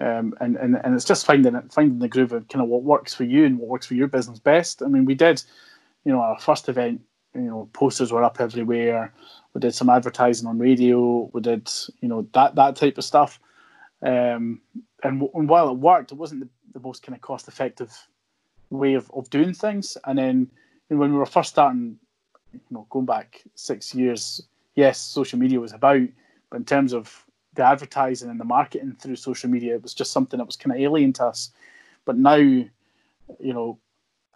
Um, 0.00 0.34
and, 0.40 0.56
and 0.56 0.76
and 0.82 0.94
it's 0.94 1.04
just 1.04 1.26
finding 1.26 1.54
it 1.54 1.72
finding 1.72 1.98
the 1.98 2.08
groove 2.08 2.32
of 2.32 2.48
kind 2.48 2.62
of 2.62 2.68
what 2.68 2.82
works 2.82 3.14
for 3.14 3.24
you 3.24 3.44
and 3.44 3.58
what 3.58 3.68
works 3.68 3.86
for 3.86 3.94
your 3.94 4.08
business 4.08 4.38
best. 4.38 4.82
I 4.82 4.86
mean 4.86 5.04
we 5.04 5.14
did 5.14 5.42
you 6.04 6.12
know 6.12 6.20
our 6.20 6.38
first 6.38 6.68
event 6.68 7.00
you 7.34 7.42
know 7.42 7.68
posters 7.72 8.12
were 8.12 8.24
up 8.24 8.40
everywhere. 8.40 9.12
We 9.52 9.60
did 9.60 9.74
some 9.74 9.90
advertising 9.90 10.48
on 10.48 10.58
radio. 10.58 11.30
We 11.32 11.40
did 11.40 11.70
you 12.00 12.08
know 12.08 12.26
that 12.32 12.54
that 12.54 12.76
type 12.76 12.98
of 12.98 13.04
stuff. 13.04 13.40
Um, 14.02 14.60
and, 15.02 15.20
w- 15.20 15.30
and 15.34 15.48
while 15.48 15.70
it 15.70 15.78
worked, 15.78 16.12
it 16.12 16.18
wasn't 16.18 16.40
the, 16.40 16.48
the 16.74 16.80
most 16.80 17.02
kind 17.02 17.16
of 17.16 17.22
cost 17.22 17.48
effective 17.48 17.96
way 18.70 18.94
of, 18.94 19.10
of 19.12 19.30
doing 19.30 19.54
things. 19.54 19.96
And 20.04 20.18
then 20.18 20.50
when 20.88 21.12
we 21.12 21.18
were 21.18 21.26
first 21.26 21.50
starting, 21.50 21.98
you 22.52 22.60
know, 22.70 22.86
going 22.90 23.06
back 23.06 23.42
six 23.54 23.94
years, 23.94 24.42
yes, 24.74 25.00
social 25.00 25.38
media 25.38 25.60
was 25.60 25.72
about, 25.72 26.06
but 26.50 26.56
in 26.56 26.64
terms 26.64 26.92
of 26.92 27.24
the 27.54 27.64
advertising 27.64 28.30
and 28.30 28.40
the 28.40 28.44
marketing 28.44 28.96
through 29.00 29.16
social 29.16 29.48
media, 29.48 29.74
it 29.74 29.82
was 29.82 29.94
just 29.94 30.12
something 30.12 30.38
that 30.38 30.46
was 30.46 30.56
kind 30.56 30.74
of 30.74 30.82
alien 30.82 31.12
to 31.14 31.24
us. 31.24 31.50
But 32.04 32.18
now, 32.18 32.36
you 32.36 32.68
know, 33.40 33.78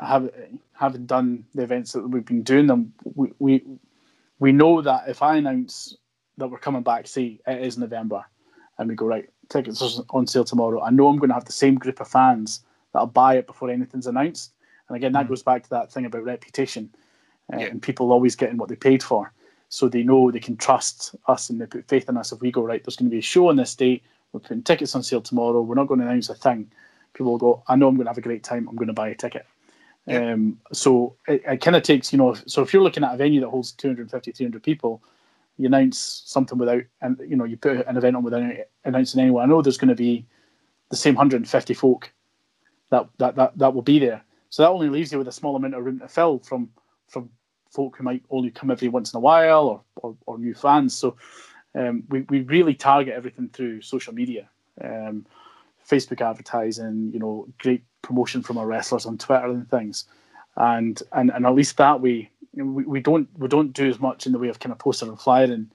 have, 0.01 0.31
having 0.73 1.07
done 1.07 1.45
the 1.55 1.63
events 1.63 1.93
that 1.93 2.09
we've 2.09 2.25
been 2.25 2.43
doing 2.43 2.67
them, 2.67 2.93
we, 3.15 3.33
we 3.39 3.65
we 4.39 4.53
know 4.53 4.81
that 4.81 5.09
if 5.09 5.23
I 5.23 5.37
announce 5.37 5.97
that 6.37 6.49
we're 6.49 6.59
coming 6.59 6.83
back, 6.83 7.07
say 7.07 7.41
it 7.47 7.63
is 7.63 7.77
November, 7.77 8.25
and 8.79 8.89
we 8.89 8.95
go 8.95 9.07
right, 9.07 9.29
tickets 9.49 9.83
are 9.83 10.05
on 10.11 10.27
sale 10.27 10.45
tomorrow. 10.45 10.81
I 10.81 10.91
know 10.91 11.09
I'm 11.09 11.19
going 11.19 11.31
to 11.31 11.35
have 11.35 11.45
the 11.45 11.53
same 11.53 11.75
group 11.75 12.01
of 12.01 12.09
fans 12.09 12.61
that'll 12.93 13.09
buy 13.09 13.37
it 13.37 13.47
before 13.47 13.71
anything's 13.71 14.07
announced. 14.07 14.53
And 14.89 14.97
again, 14.97 15.13
that 15.13 15.27
mm 15.27 15.29
goes 15.29 15.43
back 15.43 15.65
to 15.65 15.71
that 15.71 15.93
thing 15.93 16.07
about 16.07 16.25
reputation 16.25 16.91
uh, 17.53 17.59
yeah. 17.59 17.67
and 17.67 17.83
people 17.83 18.13
always 18.13 18.37
getting 18.37 18.57
what 18.57 18.69
they 18.69 18.77
paid 18.77 19.03
for. 19.03 19.33
So 19.69 19.89
they 19.89 20.03
know 20.03 20.31
they 20.31 20.41
can 20.41 20.57
trust 20.57 21.15
us 21.27 21.51
and 21.51 21.61
they 21.61 21.67
put 21.67 21.89
faith 21.89 22.09
in 22.09 22.17
us. 22.17 22.33
If 22.33 22.41
we 22.41 22.51
go 22.51 22.63
right, 22.63 22.83
there's 22.83 22.97
going 22.97 23.11
to 23.11 23.15
be 23.15 23.19
a 23.19 23.23
show 23.23 23.49
on 23.49 23.57
this 23.57 23.75
date. 23.75 24.03
We're 24.33 24.41
putting 24.41 24.63
tickets 24.63 24.95
on 24.95 25.03
sale 25.03 25.21
tomorrow. 25.21 25.61
We're 25.61 25.75
not 25.75 25.89
going 25.89 26.01
to 26.01 26.07
announce 26.07 26.31
a 26.31 26.35
thing. 26.35 26.71
People 27.13 27.33
will 27.33 27.39
go. 27.39 27.63
I 27.69 27.77
know 27.77 27.89
I'm 27.89 27.97
going 27.97 28.07
to 28.07 28.11
have 28.11 28.19
a 28.19 28.23
great 28.23 28.45
time. 28.45 28.67
I'm 28.69 28.77
going 28.77 28.89
to 28.89 28.95
buy 28.95 29.09
a 29.09 29.15
ticket. 29.15 29.47
Um, 30.09 30.59
so 30.73 31.17
it, 31.27 31.43
it 31.47 31.61
kind 31.61 31.77
of 31.77 31.83
takes, 31.83 32.13
you 32.13 32.19
know, 32.19 32.35
so 32.47 32.63
if 32.63 32.73
you're 32.73 32.83
looking 32.83 33.05
at 33.05 33.15
a 33.15 33.17
venue 33.17 33.41
that 33.41 33.49
holds 33.49 33.73
250, 33.73 34.33
300 34.33 34.63
people, 34.63 35.03
you 35.59 35.67
announce 35.67 36.23
something 36.25 36.57
without, 36.57 36.83
and 37.03 37.21
you 37.27 37.37
know, 37.37 37.45
you 37.45 37.57
put 37.57 37.87
an 37.87 37.97
event 37.97 38.17
on 38.17 38.23
without 38.23 38.53
announcing 38.85 39.21
anyone. 39.21 39.43
I 39.43 39.47
know 39.47 39.61
there's 39.61 39.79
going 39.79 39.89
to 39.89 39.95
be 39.95 40.25
the 40.91 40.97
same 40.97 41.15
150 41.15 41.75
folk 41.75 42.13
that, 42.91 43.07
that 43.19 43.37
that 43.37 43.59
that 43.59 43.75
will 43.75 43.83
be 43.83 43.99
there. 43.99 44.23
So 44.51 44.63
that 44.63 44.71
only 44.71 44.89
leaves 44.89 45.13
you 45.13 45.19
with 45.19 45.29
a 45.29 45.33
small 45.33 45.57
amount 45.57 45.75
of 45.75 45.85
room 45.85 45.99
to 46.01 46.09
fill 46.09 46.39
from 46.39 46.71
from 47.09 47.29
folk 47.71 47.97
who 47.97 48.05
might 48.05 48.23
only 48.31 48.51
come 48.51 48.71
every 48.71 48.89
once 48.89 49.13
in 49.13 49.19
a 49.19 49.21
while 49.21 49.67
or 49.67 49.83
or, 49.97 50.17
or 50.27 50.39
new 50.39 50.55
fans. 50.55 50.97
So 50.97 51.17
um, 51.75 52.05
we 52.09 52.21
we 52.29 52.41
really 52.43 52.75
target 52.75 53.15
everything 53.15 53.51
through 53.53 53.83
social 53.83 54.15
media. 54.15 54.49
Um, 54.83 55.27
Facebook 55.89 56.21
advertising, 56.21 57.11
you 57.13 57.19
know, 57.19 57.47
great 57.59 57.83
promotion 58.03 58.43
from 58.43 58.59
our 58.59 58.67
wrestlers 58.67 59.07
on 59.07 59.19
Twitter 59.19 59.47
and 59.47 59.69
things, 59.71 60.05
and 60.57 61.03
and, 61.13 61.31
and 61.31 61.47
at 61.47 61.55
least 61.55 61.77
that 61.77 62.01
way 62.01 62.31
we, 62.55 62.85
we 62.85 63.01
don't 63.01 63.29
we 63.39 63.49
don't 63.49 63.73
do 63.73 63.89
as 63.89 64.01
much 64.01 64.27
in 64.27 64.33
the 64.33 64.39
way 64.39 64.49
of 64.49 64.61
kind 64.61 64.73
of 64.73 64.79
poster 64.79 65.07
and 65.07 65.21
flyering 65.21 65.71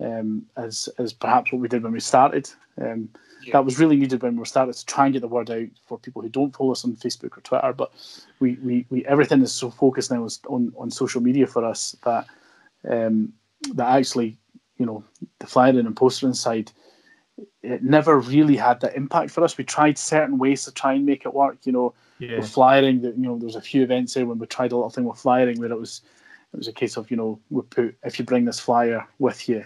um, 0.00 0.46
as 0.56 0.88
as 0.98 1.12
perhaps 1.12 1.52
what 1.52 1.60
we 1.60 1.68
did 1.68 1.82
when 1.82 1.92
we 1.92 2.00
started. 2.00 2.50
Um, 2.80 3.08
yeah. 3.44 3.52
That 3.52 3.64
was 3.64 3.78
really 3.78 3.96
needed 3.96 4.22
when 4.22 4.36
we 4.36 4.44
started 4.46 4.74
to 4.74 4.86
try 4.86 5.04
and 5.04 5.12
get 5.12 5.20
the 5.20 5.28
word 5.28 5.50
out 5.50 5.68
for 5.86 5.98
people 5.98 6.22
who 6.22 6.30
don't 6.30 6.56
follow 6.56 6.72
us 6.72 6.84
on 6.84 6.96
Facebook 6.96 7.36
or 7.36 7.42
Twitter. 7.42 7.74
But 7.74 7.92
we, 8.40 8.54
we, 8.62 8.86
we 8.88 9.04
everything 9.04 9.42
is 9.42 9.52
so 9.52 9.70
focused 9.70 10.10
now 10.10 10.26
on 10.48 10.72
on 10.76 10.90
social 10.90 11.20
media 11.20 11.46
for 11.46 11.64
us 11.64 11.94
that 12.04 12.26
um, 12.88 13.32
that 13.74 13.98
actually 13.98 14.38
you 14.78 14.86
know 14.86 15.04
the 15.38 15.46
flyering 15.46 15.86
and 15.86 15.96
postering 15.96 16.34
side 16.34 16.72
it 17.62 17.82
never 17.82 18.18
really 18.18 18.56
had 18.56 18.80
that 18.80 18.96
impact 18.96 19.30
for 19.30 19.42
us. 19.42 19.58
We 19.58 19.64
tried 19.64 19.98
certain 19.98 20.38
ways 20.38 20.64
to 20.64 20.72
try 20.72 20.92
and 20.92 21.06
make 21.06 21.24
it 21.24 21.34
work. 21.34 21.58
You 21.64 21.72
know, 21.72 21.94
yeah. 22.18 22.38
with 22.38 22.50
flyering, 22.50 23.02
you 23.02 23.14
know, 23.16 23.36
there 23.36 23.46
was 23.46 23.56
a 23.56 23.60
few 23.60 23.82
events 23.82 24.14
there 24.14 24.26
when 24.26 24.38
we 24.38 24.46
tried 24.46 24.72
a 24.72 24.76
little 24.76 24.90
thing 24.90 25.04
with 25.04 25.18
flyering 25.18 25.58
where 25.58 25.72
it 25.72 25.78
was 25.78 26.02
it 26.52 26.56
was 26.56 26.68
a 26.68 26.72
case 26.72 26.96
of 26.96 27.10
you 27.10 27.16
know 27.16 27.40
we 27.50 27.62
put 27.62 27.96
if 28.04 28.18
you 28.18 28.24
bring 28.24 28.44
this 28.44 28.60
flyer 28.60 29.06
with 29.18 29.48
you, 29.48 29.64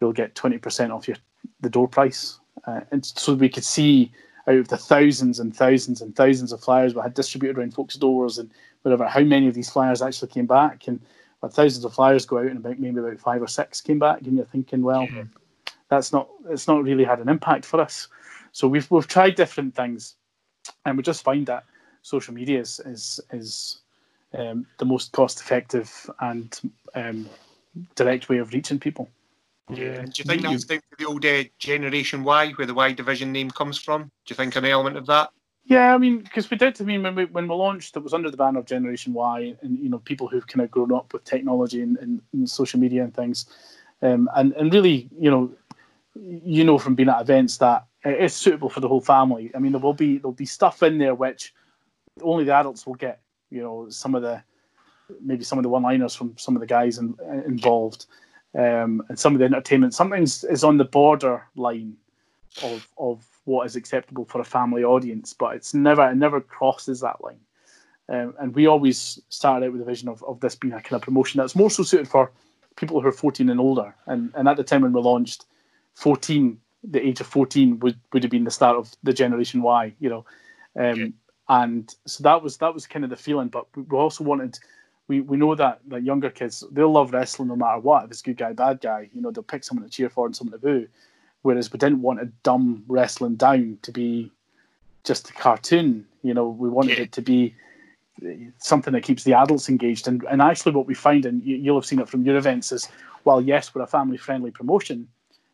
you'll 0.00 0.12
get 0.12 0.34
twenty 0.34 0.58
percent 0.58 0.92
off 0.92 1.06
your 1.06 1.16
the 1.60 1.70
door 1.70 1.86
price, 1.88 2.38
uh, 2.66 2.80
and 2.90 3.04
so 3.04 3.34
we 3.34 3.48
could 3.48 3.64
see 3.64 4.10
out 4.46 4.56
of 4.56 4.68
the 4.68 4.76
thousands 4.76 5.38
and 5.38 5.56
thousands 5.56 6.02
and 6.02 6.14
thousands 6.16 6.52
of 6.52 6.60
flyers 6.60 6.94
we 6.94 7.00
had 7.00 7.14
distributed 7.14 7.58
around 7.58 7.72
folks' 7.72 7.94
doors 7.96 8.38
and 8.38 8.50
whatever, 8.82 9.06
how 9.06 9.20
many 9.20 9.48
of 9.48 9.54
these 9.54 9.70
flyers 9.70 10.02
actually 10.02 10.28
came 10.28 10.46
back 10.46 10.88
and. 10.88 11.00
Thousands 11.50 11.84
of 11.84 11.92
flyers 11.92 12.24
go 12.24 12.38
out, 12.38 12.46
and 12.46 12.56
about 12.56 12.78
maybe 12.78 13.00
about 13.00 13.20
five 13.20 13.42
or 13.42 13.46
six 13.46 13.82
came 13.82 13.98
back, 13.98 14.22
and 14.22 14.34
you're 14.34 14.46
thinking, 14.46 14.80
well, 14.80 15.06
yeah 15.14 15.24
that's 15.88 16.12
not 16.12 16.28
it's 16.48 16.68
not 16.68 16.82
really 16.82 17.04
had 17.04 17.20
an 17.20 17.28
impact 17.28 17.64
for 17.64 17.80
us. 17.80 18.08
So 18.52 18.68
we've 18.68 18.90
we've 18.90 19.08
tried 19.08 19.34
different 19.34 19.74
things, 19.74 20.16
and 20.84 20.96
we 20.96 21.02
just 21.02 21.24
find 21.24 21.46
that 21.46 21.64
social 22.02 22.34
media 22.34 22.60
is 22.60 22.80
is, 22.84 23.20
is 23.32 23.80
um, 24.36 24.66
the 24.78 24.84
most 24.84 25.12
cost 25.12 25.40
effective 25.40 26.10
and 26.20 26.60
um, 26.94 27.28
direct 27.94 28.28
way 28.28 28.38
of 28.38 28.52
reaching 28.52 28.78
people. 28.78 29.08
Yeah. 29.70 30.02
Do 30.02 30.12
you 30.16 30.24
think 30.24 30.42
that's 30.42 30.66
the, 30.66 30.80
the 30.98 31.06
old 31.06 31.24
uh, 31.24 31.44
Generation 31.58 32.22
Y, 32.22 32.50
where 32.52 32.66
the 32.66 32.74
Y 32.74 32.92
division 32.92 33.32
name 33.32 33.50
comes 33.50 33.78
from? 33.78 34.02
Do 34.02 34.10
you 34.32 34.36
think 34.36 34.56
an 34.56 34.64
element 34.64 34.96
of 34.96 35.06
that? 35.06 35.30
Yeah, 35.66 35.94
I 35.94 35.98
mean, 35.98 36.18
because 36.18 36.50
we 36.50 36.58
did. 36.58 36.78
I 36.80 36.84
mean, 36.84 37.02
when 37.02 37.14
we 37.14 37.24
when 37.24 37.48
we 37.48 37.54
launched, 37.54 37.96
it 37.96 38.02
was 38.02 38.12
under 38.12 38.30
the 38.30 38.36
banner 38.36 38.58
of 38.58 38.66
Generation 38.66 39.14
Y, 39.14 39.56
and 39.62 39.78
you 39.78 39.88
know, 39.88 39.98
people 40.00 40.28
who've 40.28 40.46
kind 40.46 40.62
of 40.62 40.70
grown 40.70 40.92
up 40.92 41.12
with 41.14 41.24
technology 41.24 41.80
and, 41.80 41.96
and, 41.98 42.20
and 42.34 42.48
social 42.48 42.78
media 42.78 43.02
and 43.02 43.14
things, 43.14 43.46
um, 44.02 44.28
and 44.36 44.52
and 44.52 44.74
really, 44.74 45.08
you 45.18 45.30
know, 45.30 45.50
you 46.14 46.64
know 46.64 46.78
from 46.78 46.94
being 46.94 47.08
at 47.08 47.20
events 47.20 47.58
that 47.58 47.86
it 48.04 48.20
is 48.20 48.34
suitable 48.34 48.68
for 48.68 48.80
the 48.80 48.88
whole 48.88 49.00
family. 49.00 49.50
I 49.54 49.58
mean, 49.58 49.72
there 49.72 49.80
will 49.80 49.94
be 49.94 50.18
there'll 50.18 50.32
be 50.32 50.46
stuff 50.46 50.82
in 50.82 50.98
there 50.98 51.14
which 51.14 51.54
only 52.22 52.44
the 52.44 52.54
adults 52.54 52.86
will 52.86 52.94
get. 52.94 53.20
You 53.50 53.62
know, 53.62 53.88
some 53.88 54.14
of 54.14 54.22
the 54.22 54.42
maybe 55.20 55.44
some 55.44 55.58
of 55.58 55.62
the 55.62 55.68
one-liners 55.68 56.14
from 56.14 56.36
some 56.38 56.56
of 56.56 56.60
the 56.60 56.66
guys 56.66 56.98
in, 56.98 57.14
involved, 57.46 58.06
um, 58.54 59.02
and 59.08 59.18
some 59.18 59.34
of 59.34 59.38
the 59.38 59.44
entertainment. 59.44 59.94
Sometimes 59.94 60.44
is 60.44 60.64
on 60.64 60.76
the 60.76 60.84
border 60.84 61.46
line 61.56 61.96
of 62.62 62.88
of 62.98 63.26
what 63.44 63.66
is 63.66 63.76
acceptable 63.76 64.24
for 64.24 64.40
a 64.40 64.44
family 64.44 64.84
audience, 64.84 65.32
but 65.32 65.56
it's 65.56 65.74
never 65.74 66.10
it 66.10 66.16
never 66.16 66.40
crosses 66.40 67.00
that 67.00 67.22
line. 67.22 67.40
Um, 68.08 68.34
and 68.38 68.54
we 68.54 68.66
always 68.66 69.18
started 69.30 69.66
out 69.66 69.72
with 69.72 69.80
a 69.80 69.86
vision 69.86 70.08
of, 70.08 70.22
of 70.24 70.40
this 70.40 70.54
being 70.54 70.74
a 70.74 70.80
kind 70.80 70.94
of 70.94 71.02
promotion 71.02 71.38
that's 71.38 71.56
more 71.56 71.70
so 71.70 71.82
suited 71.82 72.06
for 72.06 72.30
people 72.76 73.00
who 73.00 73.08
are 73.08 73.12
14 73.12 73.48
and 73.48 73.60
older. 73.60 73.94
And, 74.06 74.30
and 74.34 74.46
at 74.46 74.58
the 74.58 74.64
time 74.64 74.82
when 74.82 74.92
we 74.92 75.00
launched, 75.00 75.46
14, 75.94 76.58
the 76.84 77.06
age 77.06 77.20
of 77.20 77.26
14 77.26 77.80
would, 77.80 77.98
would 78.12 78.22
have 78.22 78.30
been 78.30 78.44
the 78.44 78.50
start 78.50 78.76
of 78.76 78.92
the 79.02 79.12
Generation 79.12 79.62
Y, 79.62 79.92
you 80.00 80.08
know. 80.10 80.24
Um, 80.78 80.96
yeah. 81.00 81.06
And 81.48 81.94
so 82.06 82.22
that 82.22 82.42
was 82.42 82.56
that 82.58 82.72
was 82.72 82.86
kind 82.86 83.04
of 83.04 83.10
the 83.10 83.16
feeling. 83.16 83.48
But 83.48 83.66
we 83.76 83.96
also 83.96 84.24
wanted, 84.24 84.58
we, 85.08 85.20
we 85.20 85.36
know 85.36 85.54
that, 85.54 85.80
that 85.88 86.02
younger 86.02 86.30
kids, 86.30 86.64
they'll 86.72 86.90
love 86.90 87.12
wrestling 87.12 87.48
no 87.48 87.56
matter 87.56 87.78
what. 87.80 88.04
If 88.04 88.10
it's 88.12 88.22
good 88.22 88.38
guy, 88.38 88.52
bad 88.54 88.80
guy, 88.80 89.08
you 89.14 89.20
know, 89.20 89.30
they'll 89.30 89.42
pick 89.42 89.62
someone 89.64 89.84
to 89.84 89.90
cheer 89.90 90.08
for 90.08 90.26
and 90.26 90.34
someone 90.34 90.52
to 90.52 90.58
boo. 90.58 90.88
whereas 91.42 91.70
we 91.72 91.78
didn't 91.78 92.00
want 92.00 92.20
a 92.22 92.26
dumb 92.42 92.82
wrestling 92.88 93.36
down 93.36 93.78
to 93.82 93.92
be 93.92 94.30
just 95.04 95.28
a 95.28 95.32
cartoon. 95.34 96.06
You 96.22 96.32
know, 96.32 96.48
we 96.48 96.70
wanted 96.70 96.96
Yeah. 96.96 97.04
it 97.04 97.12
to 97.12 97.22
be 97.22 97.54
something 98.58 98.92
that 98.94 99.02
keeps 99.02 99.24
the 99.24 99.34
adults 99.34 99.68
engaged. 99.68 100.08
And, 100.08 100.24
and 100.30 100.40
actually, 100.40 100.72
what 100.72 100.86
we 100.86 100.94
find, 100.94 101.26
and 101.26 101.42
you, 101.44 101.56
you'll 101.56 101.76
have 101.76 101.84
seen 101.84 101.98
it 102.00 102.08
from 102.08 102.24
your 102.24 102.36
events, 102.36 102.72
is 102.72 102.88
while 103.24 103.40
yes, 103.40 103.74
we're 103.74 103.82
a 103.82 103.86
family 103.86 104.16
friendly 104.16 104.50
promotion, 104.50 105.08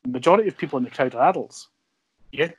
majority 0.07 0.49
of 0.49 0.57
people 0.57 0.77
in 0.79 0.85
the 0.85 0.91
crowd 0.91 1.15
are 1.15 1.29
adults. 1.29 1.69
Yeah. 2.33 2.51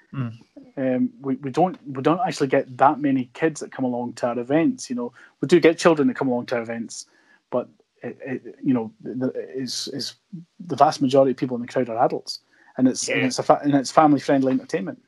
Um, 0.77 1.11
we, 1.21 1.35
we 1.35 1.49
don't 1.49 1.77
we 1.87 2.01
don't 2.01 2.19
actually 2.25 2.47
get 2.47 2.77
that 2.77 2.99
many 2.99 3.29
kids 3.33 3.61
that 3.61 3.71
come 3.71 3.85
along 3.85 4.13
to 4.13 4.27
our 4.27 4.39
events. 4.39 4.89
You 4.89 4.95
know, 4.95 5.13
we 5.39 5.47
do 5.47 5.59
get 5.59 5.77
children 5.77 6.07
that 6.09 6.15
come 6.17 6.27
along 6.27 6.47
to 6.47 6.55
our 6.55 6.61
events, 6.61 7.05
but 7.49 7.69
it, 8.03 8.17
it, 8.25 8.55
you 8.63 8.73
know, 8.73 8.91
the, 9.01 9.31
is 9.55 9.87
is 9.93 10.15
the 10.59 10.75
vast 10.75 11.01
majority 11.01 11.31
of 11.31 11.37
people 11.37 11.55
in 11.55 11.61
the 11.61 11.67
crowd 11.67 11.89
are 11.89 12.03
adults, 12.03 12.39
and 12.77 12.87
it's 12.87 13.07
and 13.07 13.21
it's 13.21 13.39
a 13.39 13.43
fa- 13.43 13.61
and 13.63 13.73
it's 13.75 13.91
family 13.91 14.19
friendly 14.19 14.51
entertainment. 14.51 15.01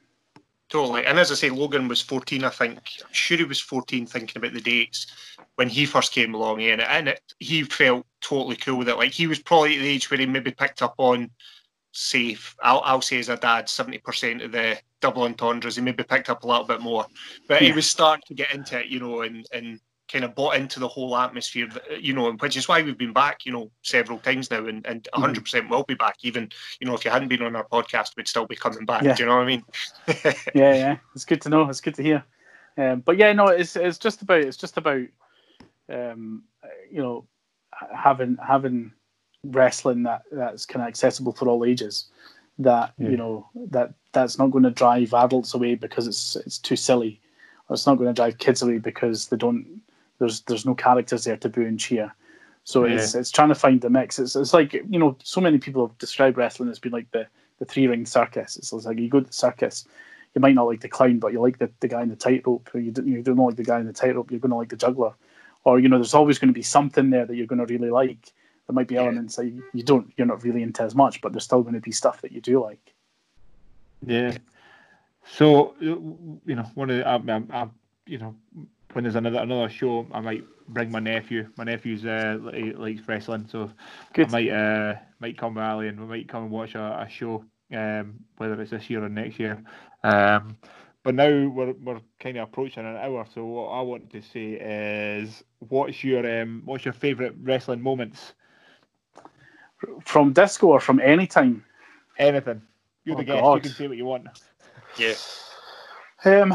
Totally. 0.70 1.06
And 1.06 1.20
as 1.20 1.32
I 1.32 1.36
say, 1.36 1.52
Logan 1.52 1.88
was 1.88 2.02
14, 2.02 2.44
I 2.44 2.50
think. 2.50 2.80
I'm 3.06 3.14
sure 3.14 3.38
he 3.38 3.44
was 3.44 3.60
14 3.60 4.08
thinking 4.08 4.38
about 4.38 4.54
the 4.54 4.62
dates 4.62 5.06
when 5.54 5.70
he 5.70 5.86
first 5.86 6.12
came 6.12 6.34
along 6.34 6.62
in 6.62 6.80
it. 6.80 6.88
And 6.90 7.10
it, 7.10 7.22
he 7.38 7.62
felt 7.62 8.08
totally 8.22 8.56
cool 8.56 8.80
with 8.80 8.90
it. 8.90 8.98
Like 8.98 9.12
he 9.12 9.28
was 9.28 9.38
probably 9.38 9.76
at 9.76 9.82
the 9.82 9.88
age 9.88 10.10
where 10.10 10.20
he 10.20 10.26
maybe 10.26 10.50
picked 10.50 10.82
up 10.82 10.96
on, 10.98 11.30
say, 11.94 12.36
I'll, 12.62 12.82
I'll 12.84 13.02
say 13.02 13.20
as 13.20 13.30
a 13.30 13.38
dad, 13.38 13.68
70% 13.68 14.44
of 14.44 14.52
the 14.52 14.78
double 15.00 15.24
entendres. 15.24 15.76
He 15.76 15.82
maybe 15.82 16.04
picked 16.04 16.30
up 16.30 16.44
a 16.44 16.48
little 16.48 16.66
bit 16.66 16.82
more. 16.82 17.06
But 17.48 17.62
he 17.62 17.72
was 17.72 17.90
starting 17.90 18.24
to 18.28 18.34
get 18.34 18.54
into 18.54 18.80
it, 18.80 18.88
you 18.88 19.00
know, 19.00 19.22
and, 19.22 19.46
and 19.54 19.80
kind 20.12 20.26
of 20.26 20.36
bought 20.36 20.56
into 20.56 20.80
the 20.80 20.88
whole 20.88 21.16
atmosphere, 21.16 21.70
you 22.00 22.14
know, 22.14 22.30
and 22.30 22.42
which 22.42 22.58
is 22.58 22.68
why 22.68 22.82
we've 22.82 22.98
been 22.98 23.14
back, 23.14 23.46
you 23.46 23.52
know, 23.52 23.72
several 23.84 24.20
times 24.20 24.52
now 24.52 24.66
and, 24.66 24.86
and 24.86 25.08
100% 25.14 25.70
will 25.70 25.84
be 25.84 25.94
back. 25.94 26.18
Even, 26.24 26.50
you 26.80 26.88
know, 26.88 26.96
if 26.96 27.06
you 27.06 27.12
hadn't 27.12 27.30
been 27.30 27.44
on 27.44 27.56
our 27.56 27.68
podcast, 27.68 28.18
we'd 28.18 28.28
still 28.28 28.46
be 28.46 28.56
coming 28.56 28.86
back. 28.86 29.04
Yeah. 29.04 29.16
Do 29.16 29.24
you 29.24 29.30
know 29.30 29.36
what 29.36 29.44
I 29.44 29.48
mean? 29.48 29.64
yeah, 30.54 30.74
yeah, 30.76 30.98
it's 31.16 31.26
good 31.26 31.42
to 31.42 31.50
know. 31.50 31.70
It's 31.70 31.82
good 31.82 31.96
to 31.96 32.04
hear. 32.04 32.24
Um, 32.78 33.02
but 33.02 33.18
yeah, 33.18 33.34
no, 33.34 33.48
it's 33.48 33.76
it's 33.76 34.00
just 34.00 34.24
about 34.24 34.42
it's 34.42 34.58
just 34.58 34.78
about 34.78 35.06
um, 35.90 36.44
you 36.92 37.02
know 37.02 37.28
having 37.96 38.38
having 38.46 38.92
wrestling 39.44 40.04
that 40.04 40.24
that's 40.32 40.66
kind 40.66 40.82
of 40.82 40.88
accessible 40.88 41.34
for 41.34 41.48
all 41.48 41.66
ages. 41.66 42.06
That 42.60 42.94
Yeah. 42.98 43.10
you 43.10 43.18
know 43.18 43.48
that 43.72 43.94
that's 44.12 44.38
not 44.38 44.52
going 44.52 44.64
to 44.64 44.72
drive 44.72 45.14
adults 45.14 45.54
away 45.54 45.76
because 45.76 46.08
it's 46.08 46.36
it's 46.36 46.58
too 46.58 46.76
silly, 46.76 47.20
or 47.68 47.74
it's 47.74 47.88
not 47.88 47.98
going 47.98 48.10
to 48.10 48.14
drive 48.14 48.38
kids 48.38 48.62
away 48.62 48.78
because 48.78 49.28
they 49.30 49.38
don't. 49.38 49.82
There's 50.20 50.42
there's 50.42 50.66
no 50.66 50.76
characters 50.76 51.24
there 51.24 51.38
to 51.38 51.50
boo 51.50 51.66
and 51.66 51.80
cheer. 51.80 52.14
So 52.64 52.86
it's 52.86 53.16
it's 53.16 53.32
trying 53.32 53.50
to 53.50 53.56
find 53.56 53.82
the 53.82 53.90
mix. 53.90 54.20
It's 54.20 54.36
it's 54.36 54.54
like 54.54 54.74
you 54.74 55.00
know 55.00 55.18
so 55.24 55.42
many 55.42 55.58
people 55.58 55.86
have 55.88 55.98
described 55.98 56.38
wrestling 56.38 56.70
as 56.70 56.80
being 56.80 56.94
like 56.94 57.12
the 57.12 57.28
the 57.60 57.66
three 57.66 57.88
ring 57.88 58.06
circus. 58.06 58.58
It's 58.58 58.72
like 58.72 59.00
you 59.00 59.10
go 59.10 59.20
to 59.20 59.26
the 59.26 59.34
circus, 59.34 59.86
you 60.36 60.42
might 60.42 60.56
not 60.56 60.68
like 60.68 60.82
the 60.82 60.88
clown, 60.88 61.20
but 61.20 61.34
you 61.34 61.42
like 61.42 61.58
the, 61.60 61.70
the 61.80 61.88
guy 61.88 62.02
in 62.02 62.10
the 62.10 62.16
tightrope. 62.16 62.70
Or 62.74 62.80
you 62.80 62.92
don't, 62.92 63.08
you 63.08 63.22
don't 63.22 63.38
like 63.38 63.56
the 63.56 63.64
guy 63.64 63.80
in 63.80 63.88
the 63.88 63.94
tightrope, 63.94 64.32
you're 64.32 64.40
going 64.40 64.52
to 64.52 64.58
like 64.58 64.70
the 64.70 64.76
juggler. 64.76 65.14
Or 65.64 65.80
you 65.80 65.90
know, 65.90 65.98
there's 65.98 66.14
always 66.14 66.40
going 66.40 66.50
to 66.50 66.54
be 66.54 66.62
something 66.62 67.10
there 67.10 67.26
that 67.26 67.36
you're 67.36 67.48
going 67.48 67.66
to 67.66 67.74
really 67.74 67.90
like. 67.90 68.32
There 68.68 68.74
might 68.74 68.88
be 68.88 68.98
elements 68.98 69.36
that 69.36 69.48
you, 69.48 69.64
you 69.74 69.84
don't, 69.84 70.12
you're 70.16 70.28
not 70.28 70.44
really 70.44 70.64
into 70.64 70.84
as 70.84 70.96
much, 70.96 71.22
but 71.22 71.34
there's 71.34 71.44
still 71.44 71.64
going 71.64 71.76
to 71.76 71.82
be 71.82 71.92
stuff 71.92 72.22
that 72.22 72.32
you 72.32 72.42
do 72.42 72.62
like. 72.62 72.94
Yeah. 74.06 74.38
So 75.26 75.76
you 75.80 76.40
know, 76.46 76.64
one 76.76 76.90
of 76.90 76.98
the, 76.98 77.08
I, 77.08 77.16
I, 77.16 77.64
I, 77.64 77.68
you 78.06 78.18
know, 78.18 78.36
when 78.94 79.04
there's 79.04 79.16
another 79.16 79.40
another 79.40 79.70
show, 79.70 80.06
I 80.12 80.20
might 80.20 80.44
bring 80.68 80.92
my 80.92 81.00
nephew. 81.00 81.50
My 81.58 81.64
nephew's 81.64 82.06
uh, 82.06 82.38
li- 82.42 82.74
likes 82.74 83.08
wrestling, 83.08 83.48
so 83.50 83.72
Good. 84.14 84.28
I 84.28 84.32
might 84.32 84.50
uh, 84.50 84.96
might 85.20 85.38
come 85.38 85.58
rally 85.58 85.88
and 85.88 86.00
we 86.00 86.06
might 86.06 86.30
come 86.30 86.44
and 86.44 86.52
watch 86.52 86.76
a, 86.76 87.06
a 87.06 87.10
show, 87.10 87.44
um, 87.74 88.20
whether 88.38 88.60
it's 88.62 88.72
this 88.72 88.90
year 88.90 89.04
or 89.04 89.10
next 89.10 89.40
year. 89.40 89.64
Um, 90.04 90.58
but 91.04 91.16
now 91.16 91.28
we're 91.28 91.74
we're 91.74 92.02
kind 92.20 92.38
of 92.38 92.48
approaching 92.48 92.86
an 92.86 92.98
hour, 92.98 93.26
so 93.34 93.44
what 93.46 93.70
I 93.70 93.82
want 93.82 94.10
to 94.12 94.22
say 94.22 94.54
is, 94.54 95.44
what's 95.60 96.04
your 96.04 96.42
um, 96.42 96.62
what's 96.66 96.86
your 96.86 96.94
favourite 96.94 97.34
wrestling 97.42 97.82
moments? 97.82 98.34
From 100.06 100.34
disco 100.34 100.68
or 100.68 100.80
from 100.80 101.00
any 101.00 101.28
time. 101.28 101.64
Anything. 102.18 102.62
You're 103.06 103.16
Oh, 103.16 103.20
the 103.20 103.24
guest. 103.26 103.42
God. 103.42 103.56
You 103.56 103.62
can 103.62 103.72
say 103.72 103.88
what 103.88 103.98
you 103.98 104.06
want. 104.06 104.28
Yeah. 104.98 105.14
Um, 106.26 106.54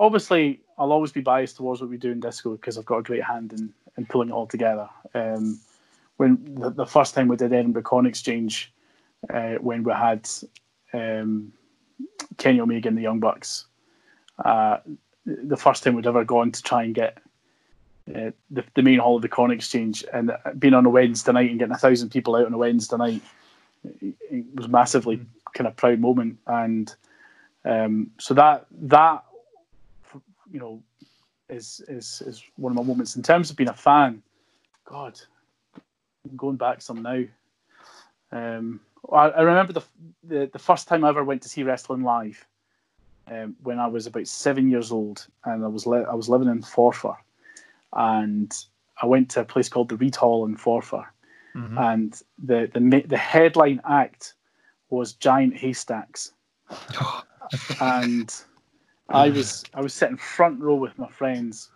obviously, 0.00 0.60
I'll 0.78 0.92
always 0.92 1.12
be 1.12 1.20
biased 1.20 1.56
towards 1.56 1.80
what 1.80 1.90
we 1.90 1.96
do 1.96 2.10
in 2.10 2.20
disco 2.20 2.52
because 2.52 2.78
I've 2.78 2.86
got 2.86 2.98
a 2.98 3.02
great 3.02 3.22
hand 3.22 3.52
in, 3.52 3.72
in 3.96 4.06
pulling 4.06 4.30
it 4.30 4.32
all 4.32 4.46
together. 4.46 4.88
Um, 5.14 5.60
when 6.16 6.54
the, 6.54 6.70
the 6.70 6.86
first 6.86 7.14
time 7.14 7.28
we 7.28 7.36
did 7.36 7.52
Edinburgh 7.52 7.82
Corn 7.82 8.06
Exchange, 8.06 8.72
uh, 9.32 9.54
when 9.54 9.82
we 9.82 9.92
had 9.92 10.28
um, 10.92 11.52
Kenny 12.38 12.60
Omega 12.60 12.88
and 12.88 12.96
the 12.98 13.02
Young 13.02 13.20
Bucks, 13.20 13.66
uh, 14.44 14.78
the 15.24 15.56
first 15.56 15.82
time 15.82 15.94
we'd 15.94 16.06
ever 16.06 16.24
gone 16.24 16.52
to 16.52 16.62
try 16.62 16.84
and 16.84 16.94
get 16.94 17.18
uh, 18.14 18.30
the, 18.50 18.64
the 18.74 18.82
main 18.82 18.98
hall 18.98 19.16
of 19.16 19.22
the 19.22 19.28
Corn 19.28 19.50
Exchange 19.50 20.04
and 20.12 20.30
uh, 20.30 20.36
being 20.58 20.74
on 20.74 20.86
a 20.86 20.90
Wednesday 20.90 21.32
night 21.32 21.50
and 21.50 21.58
getting 21.58 21.74
a 21.74 21.78
thousand 21.78 22.10
people 22.10 22.36
out 22.36 22.46
on 22.46 22.54
a 22.54 22.58
Wednesday 22.58 22.96
night, 22.96 23.22
it, 24.00 24.14
it 24.30 24.44
was 24.54 24.68
massively 24.68 25.20
kind 25.54 25.66
of 25.66 25.76
proud 25.76 26.00
moment 26.00 26.38
and. 26.46 26.94
Um, 27.64 28.12
so 28.20 28.32
that 28.34 28.66
that 28.82 29.24
you 30.52 30.60
know 30.60 30.80
is 31.48 31.82
is 31.88 32.22
is 32.24 32.42
one 32.56 32.72
of 32.72 32.76
my 32.76 32.82
moments 32.82 33.16
in 33.16 33.22
terms 33.22 33.50
of 33.50 33.56
being 33.56 33.68
a 33.68 33.74
fan. 33.74 34.22
God, 34.84 35.20
I'm 35.74 36.36
going 36.36 36.56
back 36.56 36.80
some 36.80 37.02
now. 37.02 37.24
Um, 38.32 38.80
I, 39.12 39.28
I 39.28 39.40
remember 39.42 39.72
the, 39.72 39.82
the 40.24 40.50
the 40.52 40.58
first 40.58 40.88
time 40.88 41.04
I 41.04 41.08
ever 41.08 41.24
went 41.24 41.42
to 41.42 41.48
see 41.48 41.62
wrestling 41.62 42.02
live 42.02 42.46
um, 43.28 43.56
when 43.62 43.78
I 43.78 43.86
was 43.86 44.06
about 44.06 44.28
seven 44.28 44.70
years 44.70 44.92
old, 44.92 45.26
and 45.44 45.64
I 45.64 45.68
was 45.68 45.86
I 45.86 46.14
was 46.14 46.28
living 46.28 46.48
in 46.48 46.62
Forfar, 46.62 47.16
and 47.92 48.52
I 49.02 49.06
went 49.06 49.30
to 49.30 49.40
a 49.40 49.44
place 49.44 49.68
called 49.68 49.88
the 49.88 49.96
Reid 49.96 50.16
Hall 50.16 50.46
in 50.46 50.56
Forfar, 50.56 51.06
and 51.78 52.20
the 52.42 52.70
the 52.72 53.04
the 53.06 53.16
headline 53.16 53.80
act 53.88 54.34
was 54.90 55.14
Giant 55.14 55.56
Haystacks 55.56 56.32
and 57.80 58.34
I 59.08 59.30
was 59.30 59.64
I 59.74 59.80
was 59.80 59.94
sitting 59.94 60.16
front 60.16 60.60
row 60.60 60.74
with 60.74 60.98
my 60.98 61.08
friends, 61.08 61.70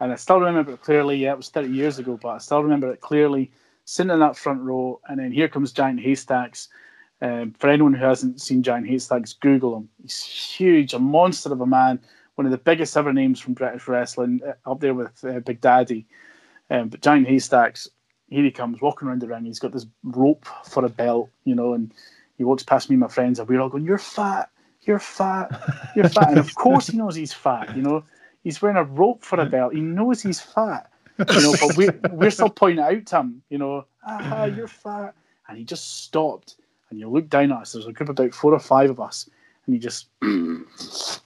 and 0.00 0.12
I 0.12 0.16
still 0.16 0.40
remember 0.40 0.72
it 0.72 0.82
clearly. 0.82 1.16
Yeah, 1.16 1.32
it 1.32 1.36
was 1.36 1.48
thirty 1.48 1.70
years 1.70 1.98
ago, 1.98 2.18
but 2.20 2.28
I 2.28 2.38
still 2.38 2.62
remember 2.62 2.92
it 2.92 3.00
clearly. 3.00 3.50
Sitting 3.84 4.10
in 4.10 4.20
that 4.20 4.36
front 4.36 4.60
row, 4.62 5.00
and 5.08 5.18
then 5.18 5.32
here 5.32 5.48
comes 5.48 5.72
Giant 5.72 6.00
Haystacks. 6.00 6.68
Um, 7.22 7.54
for 7.58 7.70
anyone 7.70 7.94
who 7.94 8.04
hasn't 8.04 8.42
seen 8.42 8.62
Giant 8.62 8.86
Haystacks, 8.86 9.32
Google 9.32 9.76
him. 9.76 9.88
He's 10.02 10.22
huge, 10.22 10.92
a 10.92 10.98
monster 10.98 11.50
of 11.50 11.60
a 11.62 11.66
man, 11.66 11.98
one 12.36 12.46
of 12.46 12.52
the 12.52 12.58
biggest 12.58 12.96
ever 12.96 13.12
names 13.12 13.40
from 13.40 13.54
British 13.54 13.88
wrestling, 13.88 14.40
uh, 14.46 14.70
up 14.70 14.80
there 14.80 14.94
with 14.94 15.24
uh, 15.24 15.40
Big 15.40 15.60
Daddy. 15.60 16.06
Um, 16.70 16.88
but 16.88 17.00
Giant 17.02 17.26
Haystacks, 17.26 17.88
here 18.28 18.44
he 18.44 18.50
comes, 18.50 18.80
walking 18.80 19.08
around 19.08 19.22
the 19.22 19.28
ring. 19.28 19.44
He's 19.44 19.58
got 19.58 19.72
this 19.72 19.86
rope 20.04 20.46
for 20.64 20.84
a 20.84 20.88
belt, 20.88 21.30
you 21.44 21.54
know, 21.54 21.74
and 21.74 21.92
he 22.38 22.44
walks 22.44 22.62
past 22.62 22.90
me 22.90 22.94
and 22.94 23.00
my 23.00 23.08
friends, 23.08 23.38
and 23.38 23.48
we're 23.48 23.60
all 23.60 23.68
going, 23.68 23.84
"You're 23.84 23.98
fat, 23.98 24.50
you're 24.82 24.98
fat, 24.98 25.50
you're 25.96 26.08
fat." 26.08 26.30
And 26.30 26.38
of 26.38 26.54
course, 26.56 26.88
he 26.88 26.98
knows 26.98 27.14
he's 27.14 27.32
fat. 27.32 27.74
You 27.76 27.82
know, 27.82 28.04
he's 28.44 28.60
wearing 28.60 28.76
a 28.76 28.84
rope 28.84 29.22
for 29.22 29.40
a 29.40 29.46
belt. 29.46 29.74
He 29.74 29.80
knows 29.80 30.22
he's 30.22 30.40
fat. 30.40 30.90
You 31.18 31.40
know, 31.40 31.54
but 31.60 31.76
we 31.76 31.88
we're 32.10 32.30
still 32.30 32.50
pointing 32.50 32.84
out 32.84 33.06
to 33.06 33.20
him. 33.20 33.42
You 33.48 33.58
know, 33.58 33.86
ah, 34.06 34.44
you're 34.44 34.68
fat, 34.68 35.14
and 35.48 35.56
he 35.56 35.64
just 35.64 36.04
stopped. 36.04 36.56
And 36.90 37.00
you 37.00 37.08
look 37.08 37.28
down 37.28 37.50
at 37.52 37.58
us. 37.58 37.72
There's 37.72 37.86
a 37.86 37.92
group 37.92 38.10
of 38.10 38.18
about 38.18 38.34
four 38.34 38.52
or 38.52 38.60
five 38.60 38.90
of 38.90 39.00
us, 39.00 39.28
and 39.64 39.74
he 39.74 39.80
just 39.80 40.08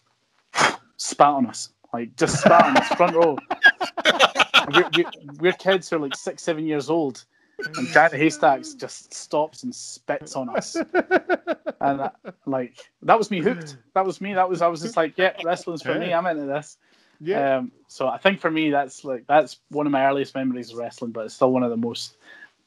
spat 1.01 1.29
on 1.29 1.47
us, 1.47 1.71
like 1.93 2.15
just 2.17 2.41
spat 2.41 2.67
on 2.67 2.77
us 2.77 2.89
front 2.93 3.15
row. 3.15 3.43
We're, 4.73 4.87
we're, 4.95 5.11
we're 5.41 5.53
kids 5.55 5.89
who 5.89 5.97
are 5.97 6.01
like 6.01 6.15
six, 6.15 6.43
seven 6.43 6.67
years 6.67 6.91
old, 6.91 7.25
and 7.77 7.91
Giant 7.91 8.15
Haystacks 8.15 8.75
just 8.75 9.13
stops 9.13 9.63
and 9.65 9.75
spits 9.75 10.37
on 10.37 10.49
us. 10.51 10.77
And 10.77 11.99
that, 12.01 12.15
like 12.47 12.77
that 13.03 13.17
was 13.19 13.31
me 13.31 13.41
hooked. 13.41 13.79
That 13.95 14.05
was 14.05 14.21
me. 14.21 14.35
That 14.35 14.49
was 14.49 14.61
I 14.63 14.69
was 14.69 14.83
just 14.83 14.97
like, 14.97 15.15
yeah, 15.17 15.33
wrestling's 15.43 15.83
for 15.83 15.99
me. 15.99 16.13
I'm 16.13 16.27
into 16.27 16.45
this. 16.45 16.77
Yeah. 17.21 17.57
Um, 17.59 17.73
so 17.89 18.07
I 18.07 18.19
think 18.19 18.39
for 18.39 18.51
me, 18.51 18.71
that's 18.71 19.03
like 19.05 19.27
that's 19.27 19.59
one 19.71 19.87
of 19.87 19.93
my 19.93 20.07
earliest 20.07 20.35
memories 20.35 20.71
of 20.71 20.77
wrestling, 20.79 21.11
but 21.13 21.25
it's 21.25 21.35
still 21.35 21.53
one 21.53 21.63
of 21.63 21.71
the 21.71 21.77
most, 21.77 22.17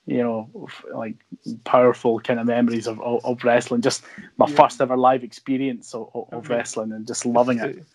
you 0.07 0.23
know, 0.23 0.67
like 0.93 1.15
powerful 1.63 2.19
kind 2.19 2.39
of 2.39 2.47
memories 2.47 2.87
of, 2.87 2.99
of, 3.01 3.23
of 3.23 3.43
wrestling. 3.43 3.81
Just 3.81 4.03
my 4.37 4.47
Yeah. 4.47 4.55
first 4.55 4.81
ever 4.81 4.97
live 4.97 5.23
experience 5.23 5.93
of, 5.93 6.09
of, 6.15 6.27
of 6.33 6.43
Okay. 6.45 6.55
wrestling 6.55 6.91
and 6.91 7.07
just 7.07 7.25
loving 7.25 7.59
it. 7.59 7.85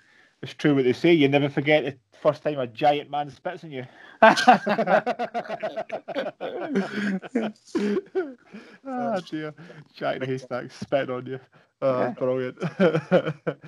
It's 0.43 0.55
true 0.55 0.75
what 0.75 0.85
they 0.85 0.93
say. 0.93 1.13
You 1.13 1.29
never 1.29 1.49
forget 1.49 1.85
the 1.85 1.97
first 2.21 2.43
time 2.43 2.59
a 2.59 2.67
giant 2.67 3.11
man 3.11 3.31
spits 3.31 3.65
on 3.65 3.71
you. 3.73 3.85
oh 8.87 9.21
dear, 9.31 9.55
giant 9.95 10.25
haystack 10.25 10.71
spitting 10.71 11.15
on 11.15 11.27
you. 11.27 11.41
Oh, 11.81 12.01
Yeah. 12.01 12.11
brilliant. 12.11 12.59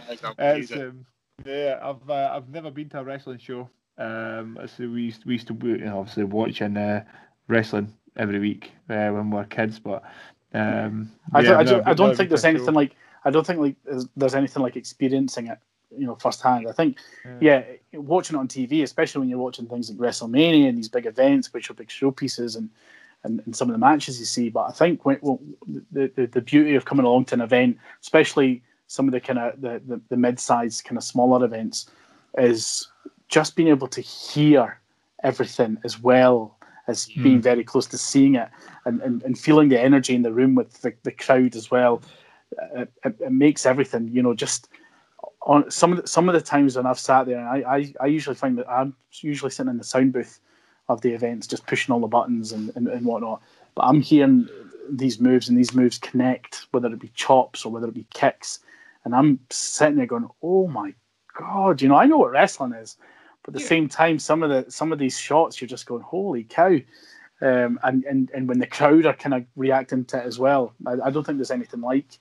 Like 0.09 0.21
that, 0.23 0.35
it's, 0.39 0.73
um, 0.73 1.07
yeah, 1.45 1.79
I've 1.83 2.09
uh, 2.11 2.31
I've 2.35 2.49
never 2.49 2.71
been 2.71 2.89
to 2.91 3.01
a 3.01 3.05
wrestling 3.05 3.39
show. 3.39 3.69
Um, 3.99 4.59
so 4.67 4.89
we 4.89 5.03
used 5.03 5.25
we 5.25 5.35
used 5.35 5.47
to 5.49 5.57
you 5.63 5.79
know, 5.79 5.99
obviously 6.01 6.25
watching 6.25 6.77
uh, 6.77 7.05
wrestling 7.49 7.93
every 8.17 8.39
week 8.39 8.73
uh, 8.89 9.11
when 9.11 9.31
we 9.31 9.37
were 9.37 9.45
kids, 9.45 9.79
but 9.79 10.03
um, 10.55 11.13
I, 11.33 11.41
yeah, 11.41 11.49
don't, 11.49 11.57
I, 11.57 11.61
I've 11.61 11.67
don't, 11.67 11.89
I 11.89 11.95
don't 11.95 12.17
think 12.17 12.29
there's 12.29 12.45
anything 12.45 12.67
show. 12.67 12.73
like 12.73 12.97
I 13.25 13.31
don't 13.31 13.47
think 13.47 13.61
like 13.61 13.77
there's, 13.85 14.07
there's 14.17 14.35
anything 14.35 14.63
like 14.63 14.77
experiencing 14.77 15.47
it, 15.49 15.59
you 15.97 16.07
know, 16.07 16.15
firsthand. 16.17 16.67
I 16.69 16.73
think, 16.73 16.99
yeah. 17.41 17.65
watching 17.95 18.37
it 18.37 18.41
on 18.41 18.49
TV, 18.49 18.83
especially 18.83 19.21
when 19.21 19.29
you're 19.29 19.39
watching 19.39 19.67
things 19.67 19.91
like 19.91 19.99
WrestleMania 19.99 20.69
and 20.69 20.79
these 20.79 20.89
big 20.89 21.07
events, 21.07 21.53
which 21.53 21.71
are 21.71 21.75
big 21.75 21.89
showpieces 21.89 22.57
and 22.57 22.71
and, 23.23 23.43
and 23.45 23.55
some 23.55 23.69
of 23.69 23.75
the 23.75 23.79
matches 23.79 24.19
you 24.19 24.25
see. 24.25 24.49
But 24.49 24.63
I 24.69 24.73
think 24.73 25.05
when, 25.05 25.19
well, 25.21 25.41
the, 25.93 26.11
the 26.15 26.27
the 26.27 26.41
beauty 26.41 26.75
of 26.75 26.85
coming 26.87 27.05
along 27.05 27.27
to 27.27 27.35
an 27.35 27.43
event, 27.43 27.77
especially 28.01 28.63
some 28.87 29.07
of 29.07 29.13
the 29.13 29.21
kind 29.21 29.39
of 29.39 29.61
the, 29.61 29.81
the, 29.87 30.01
the 30.09 30.17
mid-sized 30.17 30.85
kind 30.85 30.97
of 30.97 31.05
smaller 31.05 31.45
events, 31.45 31.91
is 32.39 32.89
just 33.29 33.57
being 33.57 33.69
able 33.69 33.89
to 33.89 34.01
hear 34.01 34.81
everything 35.23 35.79
as 35.85 36.01
well 36.01 36.57
as 36.89 37.09
Mm. 37.09 37.23
being 37.23 37.41
very 37.41 37.63
close 37.63 37.87
to 37.87 37.99
seeing 37.99 38.35
it 38.35 38.49
and, 38.85 39.01
and, 39.03 39.23
and 39.23 39.39
feeling 39.39 39.69
the 39.69 39.81
energy 39.81 40.15
in 40.15 40.23
the 40.23 40.33
room 40.33 40.55
with 40.57 40.81
the, 40.83 40.93
the 41.05 41.13
crowd 41.13 41.55
as 41.55 41.71
well. 41.71 42.03
It, 42.75 42.91
it, 43.05 43.15
it 43.21 43.33
makes 43.33 43.65
everything, 43.65 44.09
you 44.09 44.23
know, 44.23 44.35
just 44.35 44.69
on 45.43 45.71
some 45.71 45.93
of 45.93 46.03
the, 46.03 46.07
some 46.09 46.29
of 46.29 46.35
the 46.35 46.41
times 46.41 46.77
when 46.77 46.87
I've 46.87 46.99
sat 46.99 47.27
there, 47.27 47.39
and 47.39 47.49
I, 47.49 47.77
I, 47.77 47.95
I 48.01 48.07
usually 48.07 48.37
find 48.37 48.59
that 48.59 48.71
I'm 48.71 48.95
usually 49.21 49.51
sitting 49.51 49.71
in 49.71 49.79
the 49.79 49.85
sound 49.85 50.13
booth 50.13 50.41
of 50.89 51.01
the 51.01 51.13
events, 51.13 51.47
just 51.47 51.67
pushing 51.67 51.93
all 51.93 52.01
the 52.01 52.07
buttons 52.07 52.53
and, 52.53 52.73
and, 52.77 52.89
and 52.89 53.07
whatnot. 53.07 53.43
But 53.75 53.83
I'm 53.83 54.01
hearing 54.01 54.49
these 54.91 55.21
moves, 55.21 55.49
and 55.49 55.57
these 55.57 55.75
moves 55.75 55.99
connect, 55.99 56.67
whether 56.73 56.89
it 56.89 56.99
be 56.99 57.13
chops 57.15 57.65
or 57.65 57.73
whether 57.73 57.89
it 57.89 57.95
be 57.95 58.07
kicks, 58.13 58.61
and 59.05 59.15
I'm 59.15 59.39
sitting 59.51 59.97
there 59.97 60.07
going, 60.07 60.29
"Oh 60.43 60.67
my 60.69 60.95
god!" 61.39 61.81
You 61.81 61.89
know, 61.89 61.97
I 61.97 62.07
know 62.07 62.19
what 62.19 62.33
wrestling 62.33 62.73
is, 62.73 62.97
but 63.43 63.51
at 63.51 63.55
the 63.55 63.61
Yeah. 63.61 63.69
same 63.69 63.89
time, 63.89 64.19
some 64.19 64.43
of 64.43 64.51
the 64.51 64.71
some 64.71 64.93
of 64.93 64.99
these 64.99 65.19
shots, 65.19 65.61
you're 65.61 65.69
just 65.69 65.87
going, 65.87 66.03
"Holy 66.03 66.45
cow!" 66.45 66.77
Um, 67.43 67.81
and, 67.83 68.05
and 68.05 68.31
and 68.35 68.47
when 68.47 68.59
the 68.59 68.67
crowd 68.67 69.07
are 69.07 69.15
kind 69.15 69.35
of 69.35 69.47
reacting 69.57 70.05
to 70.07 70.19
it 70.19 70.27
as 70.27 70.39
well, 70.39 70.75
I, 70.87 70.97
I 71.05 71.11
don't 71.11 71.25
think 71.25 71.39
there's 71.39 71.51
anything 71.51 71.81
like 71.81 72.19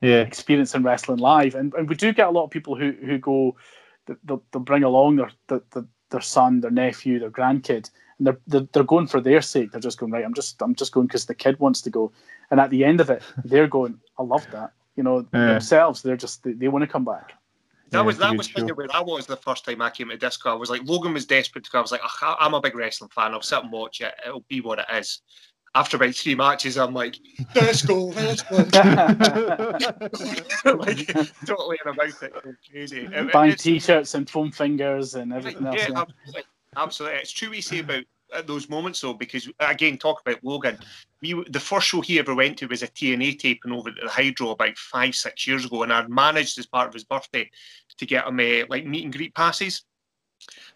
Yeah. 0.00 0.20
experiencing 0.20 0.82
wrestling 0.82 1.18
live. 1.18 1.54
And, 1.54 1.74
and 1.74 1.88
we 1.88 1.94
do 1.94 2.12
get 2.12 2.28
a 2.28 2.30
lot 2.30 2.44
of 2.44 2.50
people 2.50 2.76
who, 2.76 2.92
who 2.92 3.18
go, 3.18 3.56
they'll, 4.24 4.42
they'll 4.52 4.62
bring 4.62 4.84
along 4.84 5.16
their, 5.16 5.30
their, 5.48 5.62
their, 5.72 5.86
their 6.10 6.20
son, 6.20 6.60
their 6.60 6.70
nephew, 6.70 7.18
their 7.18 7.30
grandkid, 7.30 7.90
and 8.18 8.26
they're, 8.26 8.38
they're, 8.46 8.68
they're 8.72 8.84
going 8.84 9.06
for 9.06 9.20
their 9.20 9.42
sake. 9.42 9.72
They're 9.72 9.80
just 9.80 9.98
going, 9.98 10.12
right, 10.12 10.24
I'm 10.24 10.34
just, 10.34 10.62
I'm 10.62 10.74
just 10.74 10.92
going 10.92 11.06
because 11.06 11.26
the 11.26 11.34
kid 11.34 11.58
wants 11.58 11.82
to 11.82 11.90
go. 11.90 12.12
And 12.50 12.60
at 12.60 12.70
the 12.70 12.84
end 12.84 13.00
of 13.00 13.10
it, 13.10 13.22
they're 13.44 13.66
going, 13.68 13.98
I 14.18 14.22
love 14.22 14.48
that. 14.52 14.72
You 14.96 15.02
know, 15.02 15.26
Yeah. 15.32 15.46
themselves, 15.54 16.02
they're 16.02 16.16
just, 16.16 16.42
they, 16.42 16.52
they 16.52 16.68
want 16.68 16.82
to 16.82 16.88
come 16.88 17.04
back. 17.04 17.34
That 17.90 17.98
Yeah, 17.98 18.02
was 18.04 18.18
that 18.18 18.36
was 18.36 18.48
show. 18.48 18.58
kind 18.58 18.70
of 18.70 18.76
where 18.76 18.88
I 18.92 19.00
was 19.00 19.26
the 19.26 19.36
first 19.36 19.64
time 19.64 19.80
I 19.80 19.90
came 19.90 20.10
to 20.10 20.16
disco. 20.16 20.50
I 20.50 20.54
was 20.54 20.70
like, 20.70 20.82
Logan 20.84 21.14
was 21.14 21.24
desperate 21.24 21.64
to 21.64 21.70
go. 21.70 21.78
I 21.78 21.82
was 21.82 21.92
like, 21.92 22.02
I'm 22.22 22.54
a 22.54 22.60
big 22.60 22.74
wrestling 22.74 23.10
fan. 23.14 23.32
I'll 23.32 23.40
sit 23.40 23.62
and 23.62 23.72
watch 23.72 24.00
it. 24.00 24.14
It'll 24.26 24.44
be 24.48 24.60
what 24.60 24.78
it 24.78 24.86
is. 24.92 25.22
After 25.74 25.96
about 25.96 26.14
three 26.14 26.34
matches, 26.34 26.76
I'm 26.78 26.94
like, 26.94 27.18
disco, 27.54 28.06
let's 28.06 28.42
go. 28.42 28.56
like, 30.74 31.06
totally 31.46 31.78
in 31.84 31.90
about 31.92 32.22
it. 32.22 32.32
Crazy. 32.70 33.00
It- 33.12 33.32
Buying 33.32 33.54
t-shirts 33.54 34.14
and 34.14 34.28
foam 34.28 34.50
fingers 34.50 35.14
and 35.14 35.32
everything 35.32 35.66
else. 35.66 35.76
yeah, 35.76 35.88
yeah. 35.90 36.00
absolutely. 36.00 36.42
absolutely. 36.76 37.18
It's 37.18 37.32
true 37.32 37.50
we 37.50 37.60
say 37.60 37.80
about 37.80 38.04
uh, 38.32 38.42
those 38.42 38.68
moments 38.68 39.00
though, 39.00 39.14
because 39.14 39.48
again, 39.60 39.98
talk 39.98 40.20
about 40.20 40.42
Logan. 40.42 40.78
We 41.22 41.42
the 41.48 41.60
first 41.60 41.86
show 41.88 42.00
he 42.00 42.18
ever 42.18 42.34
went 42.34 42.58
to 42.58 42.66
was 42.66 42.82
a 42.82 42.88
TNA 42.88 43.38
taping 43.38 43.72
over 43.72 43.88
at 43.90 43.96
the 44.02 44.08
Hydro 44.08 44.50
about 44.50 44.76
five 44.76 45.14
six 45.14 45.46
years 45.46 45.64
ago, 45.64 45.82
and 45.82 45.92
I'd 45.92 46.08
managed 46.10 46.58
as 46.58 46.66
part 46.66 46.88
of 46.88 46.94
his 46.94 47.04
birthday 47.04 47.50
to 47.96 48.06
get 48.06 48.26
him 48.26 48.38
uh, 48.40 48.66
like 48.68 48.86
meet 48.86 49.04
and 49.04 49.12
greet 49.12 49.34
passes. 49.34 49.84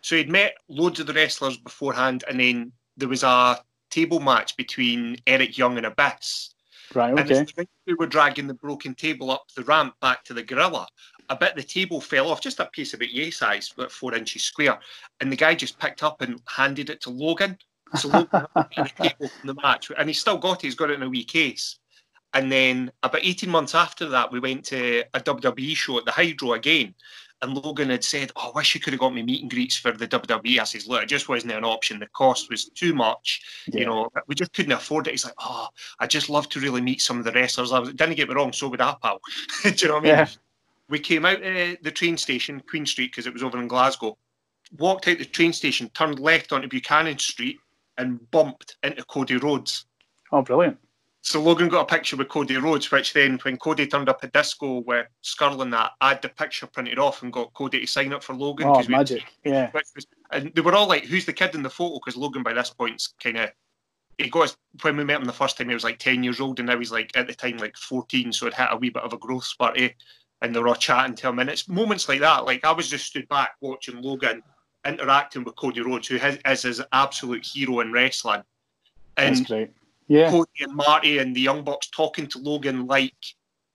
So 0.01 0.17
he'd 0.17 0.31
met 0.31 0.55
loads 0.69 0.99
of 1.01 1.07
the 1.07 1.13
wrestlers 1.13 1.57
beforehand, 1.57 2.25
and 2.29 2.41
then 2.41 2.73
there 2.97 3.09
was 3.09 3.23
a 3.23 3.59
table 3.93 4.21
match 4.21 4.57
between 4.57 5.17
Eric 5.27 5.59
Young 5.59 5.77
and 5.77 5.87
Abyss. 5.87 6.55
Right, 6.95 7.11
And 7.11 7.21
okay. 7.21 7.45
the 7.57 7.69
we 7.87 7.95
were 7.95 8.07
dragging 8.07 8.47
the 8.47 8.55
broken 8.55 8.95
table 8.95 9.31
up 9.31 9.45
the 9.55 9.63
ramp 9.65 9.95
back 10.01 10.25
to 10.25 10.35
the 10.35 10.43
gorilla, 10.43 10.87
a 11.29 11.37
bit 11.37 11.51
of 11.51 11.57
the 11.57 11.63
table 11.63 12.01
fell 12.01 12.31
off, 12.31 12.41
just 12.41 12.61
a 12.61 12.67
piece 12.67 12.95
about 12.95 13.11
yay 13.11 13.31
size, 13.31 13.73
about 13.77 13.91
four 13.91 14.15
inches 14.15 14.45
square. 14.45 14.79
And 15.21 15.33
the 15.33 15.37
guy 15.37 15.55
just 15.55 15.79
picked 15.79 16.03
up 16.03 16.21
and 16.21 16.41
handed 16.47 16.91
it 16.91 17.01
to 17.03 17.11
Logan. 17.11 17.57
So 17.97 18.09
Logan 18.09 18.47
had 18.55 18.69
the 18.77 18.91
table 18.99 19.29
from 19.29 19.47
the 19.47 19.55
match, 19.63 19.91
and 19.97 20.09
he 20.09 20.15
still 20.15 20.39
got 20.39 20.63
it. 20.63 20.67
He's 20.67 20.75
got 20.75 20.91
it 20.91 20.95
in 20.95 21.03
a 21.03 21.09
wee 21.09 21.25
case. 21.25 21.79
And 22.35 22.51
then 22.51 22.91
about 23.03 23.25
18 23.25 23.49
months 23.51 23.75
after 23.75 24.09
that, 24.09 24.33
we 24.33 24.41
went 24.41 24.65
to 24.67 25.05
a 25.15 25.21
WWE 25.21 25.77
show 25.77 25.99
at 25.99 26.05
the 26.05 26.13
Hydro 26.13 26.55
again. 26.55 26.95
And 27.43 27.57
Logan 27.57 27.91
had 27.91 28.05
said, 28.05 28.31
Oh, 28.37 28.49
I 28.49 28.53
wish 28.55 28.75
you 28.75 28.81
could 28.81 28.93
have 28.93 29.01
got 29.01 29.15
me 29.15 29.23
meet 29.23 29.43
and 29.43 29.51
greets 29.51 29.77
for 29.77 29.91
the 29.91 30.07
WWE. 30.07 30.59
I 30.59 30.65
says, 30.65 30.87
Look, 30.87 31.03
it 31.03 31.09
just 31.09 31.29
wasn't 31.29 31.53
an 31.53 31.65
option. 31.65 31.99
The 31.99 32.07
cost 32.07 32.49
was 32.49 32.67
too 32.67 32.95
much. 32.95 33.43
Yeah. 33.67 33.81
You 33.81 33.87
know, 33.87 34.11
we 34.29 34.35
just 34.37 34.53
couldn't 34.53 34.73
afford 34.73 35.09
it. 35.09 35.11
He's 35.11 35.25
like, 35.25 35.35
Oh, 35.39 35.69
I 35.99 36.07
just 36.07 36.31
love 36.31 36.49
to 36.51 36.61
really 36.61 36.81
meet 36.81 37.03
some 37.03 37.19
of 37.19 37.25
the 37.25 37.33
wrestlers. 37.33 37.73
I 37.73 37.81
was, 37.81 37.93
didn't 37.93 38.15
get 38.15 38.29
me 38.29 38.35
wrong, 38.35 38.53
so 38.53 38.69
would 38.69 38.81
I, 38.81 38.95
pal. 39.03 39.21
Do 39.65 39.71
you 39.71 39.89
know 39.89 39.95
what 39.95 40.01
I 40.01 40.07
mean? 40.07 40.15
Yeah. 40.15 40.29
We 40.89 41.01
came 41.01 41.25
out 41.25 41.39
uh, 41.39 41.77
the 41.83 41.93
train 41.93 42.17
station, 42.17 42.63
Queen 42.69 42.87
Street, 42.87 43.11
because 43.13 43.27
it 43.27 43.33
was 43.33 43.43
over 43.43 43.59
in 43.59 43.67
Glasgow. 43.67 44.17
Walked 44.79 45.09
out 45.09 45.19
the 45.19 45.25
train 45.25 45.53
station, 45.53 45.91
turned 45.91 46.21
left 46.21 46.53
onto 46.53 46.69
Buchanan 46.69 47.19
Street, 47.19 47.59
and 47.99 48.31
bumped 48.31 48.77
into 48.83 49.03
Cody 49.05 49.37
Rhodes. 49.37 49.87
Oh, 50.31 50.43
brilliant. 50.43 50.79
So 51.25 51.41
Logan 51.41 51.69
got 51.69 51.83
a 51.83 51.95
picture 51.95 52.17
with 52.17 52.29
Cody 52.29 52.57
Rhodes, 52.57 52.91
which 52.91 53.13
then, 53.13 53.39
when 53.43 53.57
Cody 53.57 53.87
turned 53.87 54.09
up 54.09 54.25
at 54.25 54.33
disco 54.33 54.81
with 54.81 55.07
Scurll 55.23 55.63
and 55.63 55.73
that, 55.73 55.93
I 56.01 56.11
had 56.11 56.23
the 56.23 56.29
picture 56.29 56.67
printed 56.67 56.99
off 56.99 57.23
and 57.23 57.33
got 57.33 57.55
Cody 57.55 57.81
to 57.81 57.87
sign 57.87 58.13
up 58.13 58.25
for 58.25 58.35
Logan. 58.35 58.67
Oh, 58.67 58.81
we- 58.81 58.89
magic. 58.89 59.25
Yeah. 59.45 59.71
was, 59.73 60.07
and 60.33 60.53
they 60.53 60.61
were 60.61 60.75
all 60.75 60.89
like, 60.89 61.05
"Who's 61.05 61.25
the 61.25 61.33
kid 61.33 61.55
in 61.55 61.63
the 61.63 61.71
photo?" 61.71 62.01
Because 62.01 62.17
Logan, 62.17 62.43
by 62.43 62.53
this 62.53 62.71
point's 62.71 63.15
kind 63.23 63.39
of 63.39 63.51
he 64.19 64.29
got 64.29 64.43
his, 64.43 64.57
when 64.83 64.97
we 64.97 65.05
met 65.05 65.21
him 65.21 65.25
the 65.25 65.33
first 65.33 65.57
time, 65.57 65.69
he 65.69 65.75
was 65.75 65.85
like 65.85 66.01
ten 66.01 66.25
years 66.25 66.41
old, 66.41 66.59
and 66.59 66.67
now 66.67 66.79
he's 66.79 66.91
like 66.91 67.17
at 67.17 67.29
the 67.29 67.35
time 67.35 67.57
like 67.59 67.77
fourteen, 67.77 68.33
so 68.33 68.49
it 68.49 68.55
hit 68.55 68.69
a 68.71 68.77
wee 68.77 68.91
bit 68.91 69.05
of 69.05 69.13
a 69.13 69.19
growth 69.19 69.45
spurt. 69.45 69.81
Eh? 69.81 69.91
And 70.41 70.53
they 70.53 70.59
were 70.59 70.69
all 70.69 70.75
chatting 70.75 71.15
to 71.17 71.29
him, 71.29 71.39
and 71.39 71.49
it's 71.49 71.69
moments 71.69 72.09
like 72.09 72.21
that. 72.21 72.45
Like 72.45 72.65
I 72.65 72.73
was 72.73 72.89
just 72.89 73.07
stood 73.07 73.29
back 73.29 73.53
watching 73.61 74.03
Logan 74.03 74.43
interacting 74.85 75.45
with 75.45 75.55
Cody 75.55 75.83
Rhodes, 75.83 76.09
who 76.09 76.17
is 76.17 76.63
his 76.63 76.83
absolute 76.93 77.47
hero 77.47 77.79
in 77.79 77.93
wrestling, 77.93 78.43
That's 79.17 79.41
great. 79.43 79.71
Yeah. 80.13 80.31
Cody 80.31 80.51
and 80.61 80.75
Marty 80.75 81.19
and 81.19 81.35
the 81.35 81.41
Young 81.41 81.65
Bucks 81.65 81.89
talking 81.89 82.27
to 82.29 82.39
Logan 82.39 82.87
like 82.87 83.15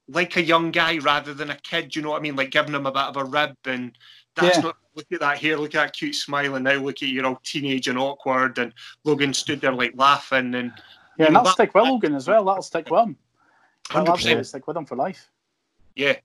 like 0.10 0.38
a 0.38 0.42
young 0.44 0.72
guy 0.72 1.00
rather 1.00 1.34
than 1.34 1.50
a 1.50 1.56
kid. 1.56 1.96
You 1.96 2.02
know 2.02 2.12
what 2.12 2.20
I 2.20 2.22
mean? 2.22 2.36
Like 2.36 2.52
giving 2.52 2.74
him 2.76 2.86
a 2.86 2.92
bit 2.92 3.02
of 3.02 3.18
a 3.18 3.26
rib 3.26 3.56
and 3.66 3.92
that's 4.36 4.58
Yeah. 4.58 4.64
not 4.66 4.78
look 4.96 5.08
at 5.12 5.20
that 5.20 5.40
hair, 5.40 5.58
look 5.58 5.74
at 5.76 5.84
that 5.84 5.94
cute 5.94 6.16
smile, 6.16 6.56
and 6.56 6.64
now 6.64 6.76
look 6.76 7.02
at 7.02 7.10
you're 7.10 7.26
all 7.26 7.42
teenage 7.44 7.88
and 7.88 7.98
awkward. 7.98 8.58
And 8.60 8.72
Logan 9.04 9.34
stood 9.34 9.60
there 9.62 9.74
like 9.74 9.94
laughing 9.96 10.54
and 10.56 10.72
Yeah, 11.18 11.26
and 11.28 11.36
that'll 11.36 11.44
that- 11.46 11.54
stick 11.54 11.74
with 11.74 11.84
Logan 11.86 12.14
as 12.16 12.28
well. 12.28 12.46
That'll 12.46 12.62
stick 12.62 12.90
with 12.90 13.02
him. 13.02 13.18
That'll 13.90 14.06
100%. 14.06 14.14
absolutely 14.14 14.44
stick 14.44 14.68
with 14.68 14.78
him 14.78 14.86
for 14.86 14.96
life. 14.96 15.30
yeah, 15.96 16.16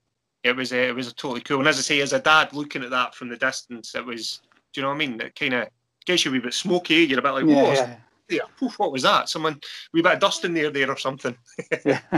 it 0.44 0.54
was 0.54 0.72
uh, 0.72 0.76
it 0.76 0.94
was 0.94 1.12
totally 1.14 1.40
cool. 1.40 1.60
And 1.60 1.68
as 1.68 1.78
I 1.78 1.82
say, 1.82 2.00
as 2.02 2.12
a 2.12 2.18
dad 2.20 2.52
looking 2.52 2.82
at 2.84 2.90
that 2.90 3.14
from 3.14 3.28
the 3.30 3.36
distance, 3.36 3.94
it 3.94 4.04
was 4.04 4.40
do 4.72 4.80
you 4.80 4.82
know 4.82 4.88
what 4.90 4.94
I 4.96 4.98
mean? 4.98 5.20
It 5.20 5.34
kind 5.34 5.54
of 5.54 5.68
gets 6.04 6.24
you 6.24 6.30
a 6.30 6.34
wee 6.34 6.40
bit 6.40 6.54
smoky. 6.54 6.96
You're 7.04 7.18
a 7.20 7.22
bit 7.22 7.30
like, 7.30 7.44
whoa, 7.44 7.72
yeah. 7.72 7.96
Yeah, 8.28 8.42
poof, 8.58 8.78
what 8.78 8.92
was 8.92 9.02
that? 9.02 9.28
Someone 9.28 9.60
we 9.92 10.02
bit 10.02 10.12
of 10.14 10.20
dust 10.20 10.44
in 10.44 10.54
there 10.54 10.70
there 10.70 10.90
or 10.90 10.96
something. 10.96 11.36
yeah. 11.84 12.00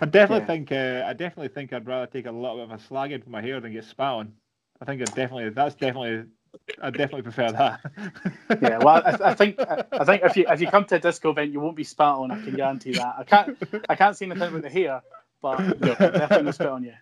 I 0.00 0.06
definitely 0.06 0.40
Yeah. 0.40 0.46
think 0.46 0.72
uh, 0.72 1.04
I 1.06 1.12
definitely 1.12 1.48
think 1.48 1.72
I'd 1.72 1.86
rather 1.86 2.06
take 2.06 2.26
a 2.26 2.30
little 2.32 2.56
bit 2.56 2.64
of 2.64 2.70
a 2.72 2.82
slagging 2.82 3.22
for 3.22 3.30
my 3.30 3.40
hair 3.42 3.60
than 3.60 3.72
get 3.72 3.84
spat 3.84 4.12
on. 4.12 4.32
I 4.80 4.84
think 4.86 5.00
I 5.02 5.04
definitely 5.04 5.50
that's 5.50 5.74
definitely 5.74 6.24
I 6.82 6.90
definitely 6.90 7.22
prefer 7.22 7.52
that. 7.52 7.80
yeah, 8.62 8.78
well, 8.78 9.02
I, 9.04 9.30
I 9.30 9.34
think 9.34 9.60
I, 9.60 9.84
I 9.92 10.04
think 10.04 10.22
if 10.24 10.36
you 10.36 10.46
if 10.48 10.60
you 10.60 10.66
come 10.68 10.84
to 10.86 10.96
a 10.96 10.98
disco 10.98 11.30
event, 11.30 11.52
you 11.52 11.60
won't 11.60 11.76
be 11.76 11.84
spat 11.84 12.16
on. 12.16 12.30
I 12.30 12.40
can 12.42 12.56
guarantee 12.56 12.92
that. 12.92 13.14
I 13.18 13.24
can't 13.24 13.56
I 13.88 13.94
can't 13.94 14.16
see 14.16 14.24
anything 14.26 14.52
with 14.52 14.62
the 14.62 14.70
hair, 14.70 15.02
but 15.42 15.58
no, 15.80 15.94
definitely 15.94 16.42
no 16.44 16.50
spit 16.50 16.66
on 16.66 16.82
you. 16.84 16.94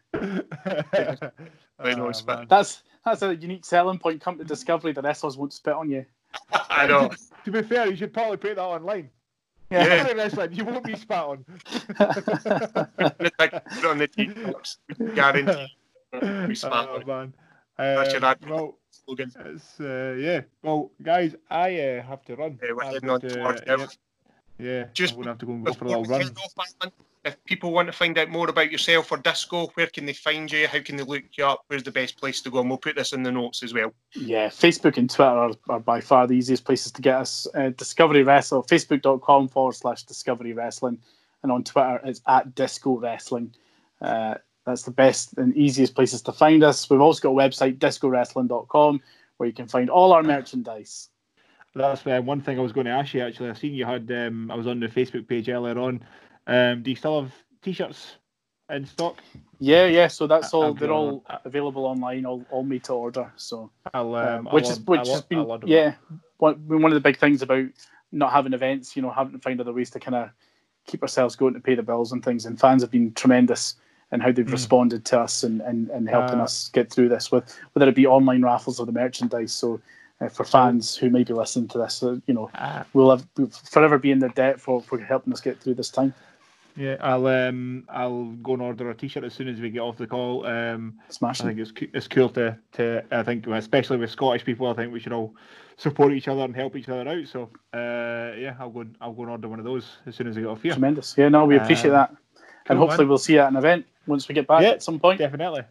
Right, 1.81 1.97
no 1.97 2.09
Oh, 2.09 2.13
spit. 2.13 2.49
That's 2.49 2.83
that's 3.05 3.23
a 3.23 3.35
unique 3.35 3.65
selling 3.65 3.99
point. 3.99 4.21
Come 4.21 4.39
to 4.39 4.45
Discovery, 4.45 4.93
the 4.93 5.03
wrestlers 5.03 5.37
won't 5.37 5.53
spit 5.53 5.75
on 5.75 5.89
you. 5.91 6.05
I 6.53 6.87
know. 6.87 7.11
To 7.45 7.53
be 7.53 7.63
fair, 7.63 7.87
you 7.87 7.97
should 7.97 8.13
probably 8.13 8.37
put 8.37 8.57
that 8.57 8.63
online. 8.63 9.09
Yeah. 9.71 9.79
Every 9.79 10.15
wrestling, 10.15 10.53
you 10.53 10.65
won't 10.67 10.85
be 10.85 10.97
spat 10.97 11.25
on. 11.25 11.45
Put 11.47 13.23
it 13.23 13.85
on 13.87 13.99
the 13.99 14.09
t-shirts. 14.15 14.79
Guarantee. 15.15 15.67
We 16.47 16.55
spat 16.55 16.89
oh, 16.91 16.95
on 16.97 17.01
it. 17.01 17.07
man. 17.07 17.35
That's 17.79 18.13
your 18.13 18.25
Uh, 18.25 18.31
ad- 18.31 18.49
well, 18.51 18.79
Logan. 19.07 19.33
it's 19.47 19.81
uh, 19.81 20.17
yeah. 20.19 20.43
Well, 20.63 20.91
guys, 21.03 21.37
I 21.49 21.79
uh, 21.81 22.03
have 22.03 22.23
to 22.27 22.37
run. 22.37 22.59
Yeah, 22.63 22.73
we're 22.73 22.85
heading 22.85 23.09
on 23.09 23.21
to, 23.21 23.29
towards 23.31 23.63
yeah, 23.67 23.87
yeah, 24.59 24.85
Just 24.93 25.15
I'm 25.15 25.21
gonna 25.21 25.31
have 25.31 25.39
to 25.39 25.47
go 25.47 25.53
and 25.53 25.65
go 25.65 25.73
for 25.73 25.85
a 25.85 25.89
Before 25.89 26.03
little 26.03 26.19
we 26.19 26.25
run. 26.25 26.93
Head 27.25 27.31
off, 27.31 27.35
Alan, 27.35 27.37
if 27.37 27.45
people 27.45 27.73
want 27.73 27.87
to 27.87 27.93
find 27.93 28.19
out 28.19 28.29
more 28.29 28.49
about 28.49 28.73
yourself 28.73 29.13
or 29.13 29.19
Disco, 29.19 29.67
where 29.75 29.87
can 29.87 30.07
they 30.07 30.13
find 30.13 30.51
you? 30.51 30.69
How 30.69 30.81
can 30.81 30.97
they 30.97 31.03
look 31.03 31.25
you 31.37 31.45
up? 31.45 31.65
Where's 31.67 31.83
the 31.83 31.91
best 31.91 32.19
place 32.19 32.41
to 32.43 32.51
go? 32.51 32.61
And 32.61 32.69
we'll 32.69 32.79
put 32.79 32.97
this 32.97 33.13
in 33.13 33.23
the 33.23 33.33
notes 33.33 33.63
as 33.63 33.75
well. 33.75 33.93
Yeah, 34.15 34.49
Facebook 34.49 34.97
and 34.97 35.11
Twitter 35.11 35.31
are, 35.31 35.53
are 35.69 35.81
by 35.81 36.01
far 36.01 36.27
the 36.27 36.35
easiest 36.35 36.65
places 36.65 36.93
to 36.93 37.03
get 37.03 37.17
us. 37.17 37.47
Uh, 37.55 37.71
Discovery 37.71 38.23
Wrestle, 38.23 38.63
facebook.com 38.65 39.49
forward 39.49 39.75
slash 39.75 40.03
Discovery 40.05 40.53
Wrestling. 40.53 40.99
And 41.43 41.53
on 41.53 41.65
Twitter, 41.65 42.01
it's 42.05 42.21
at 42.27 42.55
Disco 42.55 42.99
Wrestling. 42.99 43.55
Uh, 44.01 44.35
that's 44.67 44.83
the 44.83 44.91
best 44.91 45.37
and 45.39 45.57
easiest 45.57 45.95
places 45.95 46.23
to 46.23 46.33
find 46.33 46.63
us. 46.63 46.91
We've 46.91 47.01
also 47.01 47.21
got 47.23 47.43
a 47.43 47.49
website, 47.49 47.79
discowrestling.com, 47.79 49.01
where 49.37 49.47
you 49.47 49.55
can 49.55 49.69
find 49.69 49.89
all 49.89 50.13
our 50.13 50.23
merchandise. 50.23 51.09
That's 51.75 52.07
uh, 52.07 52.21
one 52.23 52.41
thing 52.41 52.59
I 52.59 52.63
was 52.63 52.73
going 52.73 52.87
to 52.87 52.93
ask 52.93 53.15
you. 53.15 53.23
Actually, 53.23 53.51
I've 53.51 53.59
seen 53.59 53.75
you 53.75 53.87
had. 53.87 54.11
Um, 54.11 54.51
I 54.51 54.57
was 54.57 54.67
on 54.67 54.81
the 54.81 54.89
Facebook 54.89 55.29
page 55.29 55.49
earlier 55.49 55.79
on. 55.79 56.05
Um, 56.49 56.83
do 56.83 56.91
you 56.91 56.97
still 56.97 57.23
have 57.23 57.33
t-shirts 57.63 58.17
in 58.71 58.87
stock? 58.87 59.19
Yeah, 59.61 59.87
yeah. 59.87 60.09
So 60.09 60.27
that's 60.27 60.55
all. 60.55 60.65
I'll 60.65 60.75
They're 60.75 60.93
all 60.93 61.23
on. 61.29 61.39
available 61.45 61.85
online, 61.85 62.25
all, 62.25 62.45
all 62.51 62.65
made 62.65 62.85
to 62.85 62.95
order. 62.95 63.31
So, 63.37 63.71
I'll, 63.93 64.15
uh, 64.15 64.39
um, 64.39 64.45
which 64.47 64.65
I'll 64.65 64.71
is 64.71 64.81
which 64.81 65.01
I'll 65.01 65.13
has 65.13 65.23
been 65.23 65.47
yeah, 65.67 65.95
one 66.39 66.55
one 66.67 66.87
of 66.87 66.95
the 66.95 67.01
big 67.01 67.19
things 67.19 67.43
about 67.43 67.67
not 68.13 68.33
having 68.33 68.55
events. 68.55 68.97
You 68.97 69.03
know, 69.03 69.11
having 69.11 69.35
to 69.35 69.39
find 69.39 69.61
other 69.61 69.73
ways 69.75 69.91
to 69.91 70.01
kind 70.01 70.15
of 70.15 70.31
keep 70.87 71.03
ourselves 71.03 71.37
going 71.37 71.55
to 71.55 71.61
pay 71.61 71.75
the 71.75 71.83
bills 71.83 72.13
and 72.13 72.25
things. 72.25 72.47
And 72.47 72.59
fans 72.59 72.83
have 72.83 72.91
been 72.91 73.13
tremendous 73.13 73.75
in 74.11 74.21
how 74.21 74.33
they've 74.33 74.47
Mm. 74.47 74.53
responded 74.53 75.05
to 75.05 75.21
us 75.21 75.43
and, 75.43 75.61
and, 75.61 75.91
and 75.91 76.09
helping 76.09 76.41
Uh, 76.41 76.45
us 76.45 76.71
get 76.71 76.91
through 76.91 77.11
this 77.11 77.31
with 77.31 77.55
whether 77.75 77.87
it 77.87 77.95
be 77.95 78.07
online 78.07 78.41
raffles 78.43 78.81
or 78.81 78.87
the 78.87 78.93
merchandise. 78.93 79.53
So. 79.53 79.81
Uh, 80.21 80.29
for 80.29 80.43
fans 80.43 80.97
who 80.97 81.09
may 81.11 81.23
be 81.23 81.33
listening 81.33 81.69
to 81.69 81.79
this, 81.79 82.03
uh, 82.03 82.17
you 82.27 82.35
know, 82.35 82.51
Ah, 82.55 82.85
we'll 82.93 83.09
have 83.09 83.25
we'll 83.37 83.47
forever 83.47 83.99
be 83.99 84.11
in 84.11 84.19
their 84.19 84.31
debt 84.31 84.61
for, 84.61 84.83
for 84.83 84.99
helping 84.99 85.33
us 85.33 85.41
get 85.41 85.61
through 85.61 85.75
this 85.75 85.91
time. 85.91 86.13
Yeah, 86.79 86.97
I'll 87.01 87.27
um, 87.27 87.85
I'll 87.89 88.27
go 88.43 88.53
and 88.55 88.63
order 88.63 88.89
a 88.91 88.95
T-shirt 88.95 89.25
as 89.25 89.35
soon 89.35 89.49
as 89.49 89.61
we 89.61 89.71
get 89.71 89.81
off 89.81 89.97
the 89.97 90.07
call. 90.07 90.47
Um, 90.47 90.95
smash. 91.09 91.41
I 91.41 91.45
think 91.45 91.59
it's 91.59 91.73
it's 91.93 92.09
cool 92.09 92.29
to 92.31 92.57
to 92.73 93.03
I 93.11 93.23
think 93.23 93.47
especially 93.47 93.99
with 93.99 94.11
Scottish 94.11 94.45
people, 94.45 94.69
I 94.69 94.75
think 94.75 94.93
we 94.93 95.01
should 95.01 95.13
all 95.13 95.35
support 95.77 96.13
each 96.13 96.29
other 96.29 96.43
and 96.43 96.55
help 96.57 96.77
each 96.77 96.89
other 96.89 97.09
out. 97.09 97.27
So 97.27 97.51
uh, 97.75 98.37
yeah, 98.39 98.55
I'll 98.59 98.71
go 98.71 98.81
and, 98.81 98.97
I'll 99.01 99.13
go 99.13 99.23
and 99.23 99.31
order 99.33 99.49
one 99.49 99.59
of 99.59 99.65
those 99.65 99.99
as 100.07 100.15
soon 100.15 100.29
as 100.29 100.37
I 100.37 100.41
get 100.41 100.49
off 100.49 100.63
here. 100.63 100.73
Tremendous. 100.73 101.15
Yeah, 101.19 101.29
no, 101.29 101.45
we 101.45 101.57
appreciate 101.57 101.91
Um, 101.91 101.97
that. 101.97 102.09
cool, 102.11 102.47
and 102.69 102.79
hopefully 102.79 103.05
man. 103.05 103.09
we'll 103.09 103.19
see 103.19 103.35
you 103.35 103.41
at 103.41 103.51
an 103.51 103.57
event 103.57 103.85
once 104.07 104.29
we 104.29 104.35
get 104.35 104.47
back 104.47 104.63
Yeah, 104.63 104.71
at 104.71 104.83
some 104.83 104.99
point. 105.01 105.19
Definitely. 105.19 105.63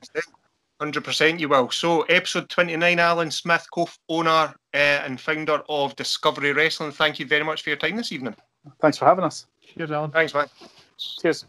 Hundred 0.80 1.04
percent, 1.04 1.40
you 1.40 1.50
will. 1.50 1.72
So, 1.72 2.04
episode 2.04 2.50
twenty-nine, 2.50 3.00
Alan 3.00 3.32
Smith, 3.32 3.66
co-owner 3.74 4.30
uh, 4.74 4.78
and 4.78 5.20
founder 5.20 5.64
of 5.70 5.96
Discovery 5.96 6.54
Wrestling. 6.54 6.92
Thank 6.92 7.18
you 7.18 7.26
very 7.26 7.44
much 7.44 7.64
for 7.64 7.72
your 7.72 7.78
time 7.78 7.96
this 7.96 8.12
evening. 8.12 8.36
Thanks 8.80 8.98
for 8.98 9.06
having 9.06 9.24
us. 9.24 9.48
Cheers, 9.76 9.90
Alan. 9.90 10.12
Thanks, 10.12 10.36
man. 10.36 10.48
Cheers. 10.98 11.46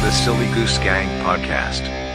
The 0.00 0.10
Silly 0.10 0.46
Goose 0.54 0.78
Gang 0.78 1.08
Podcast. 1.22 2.09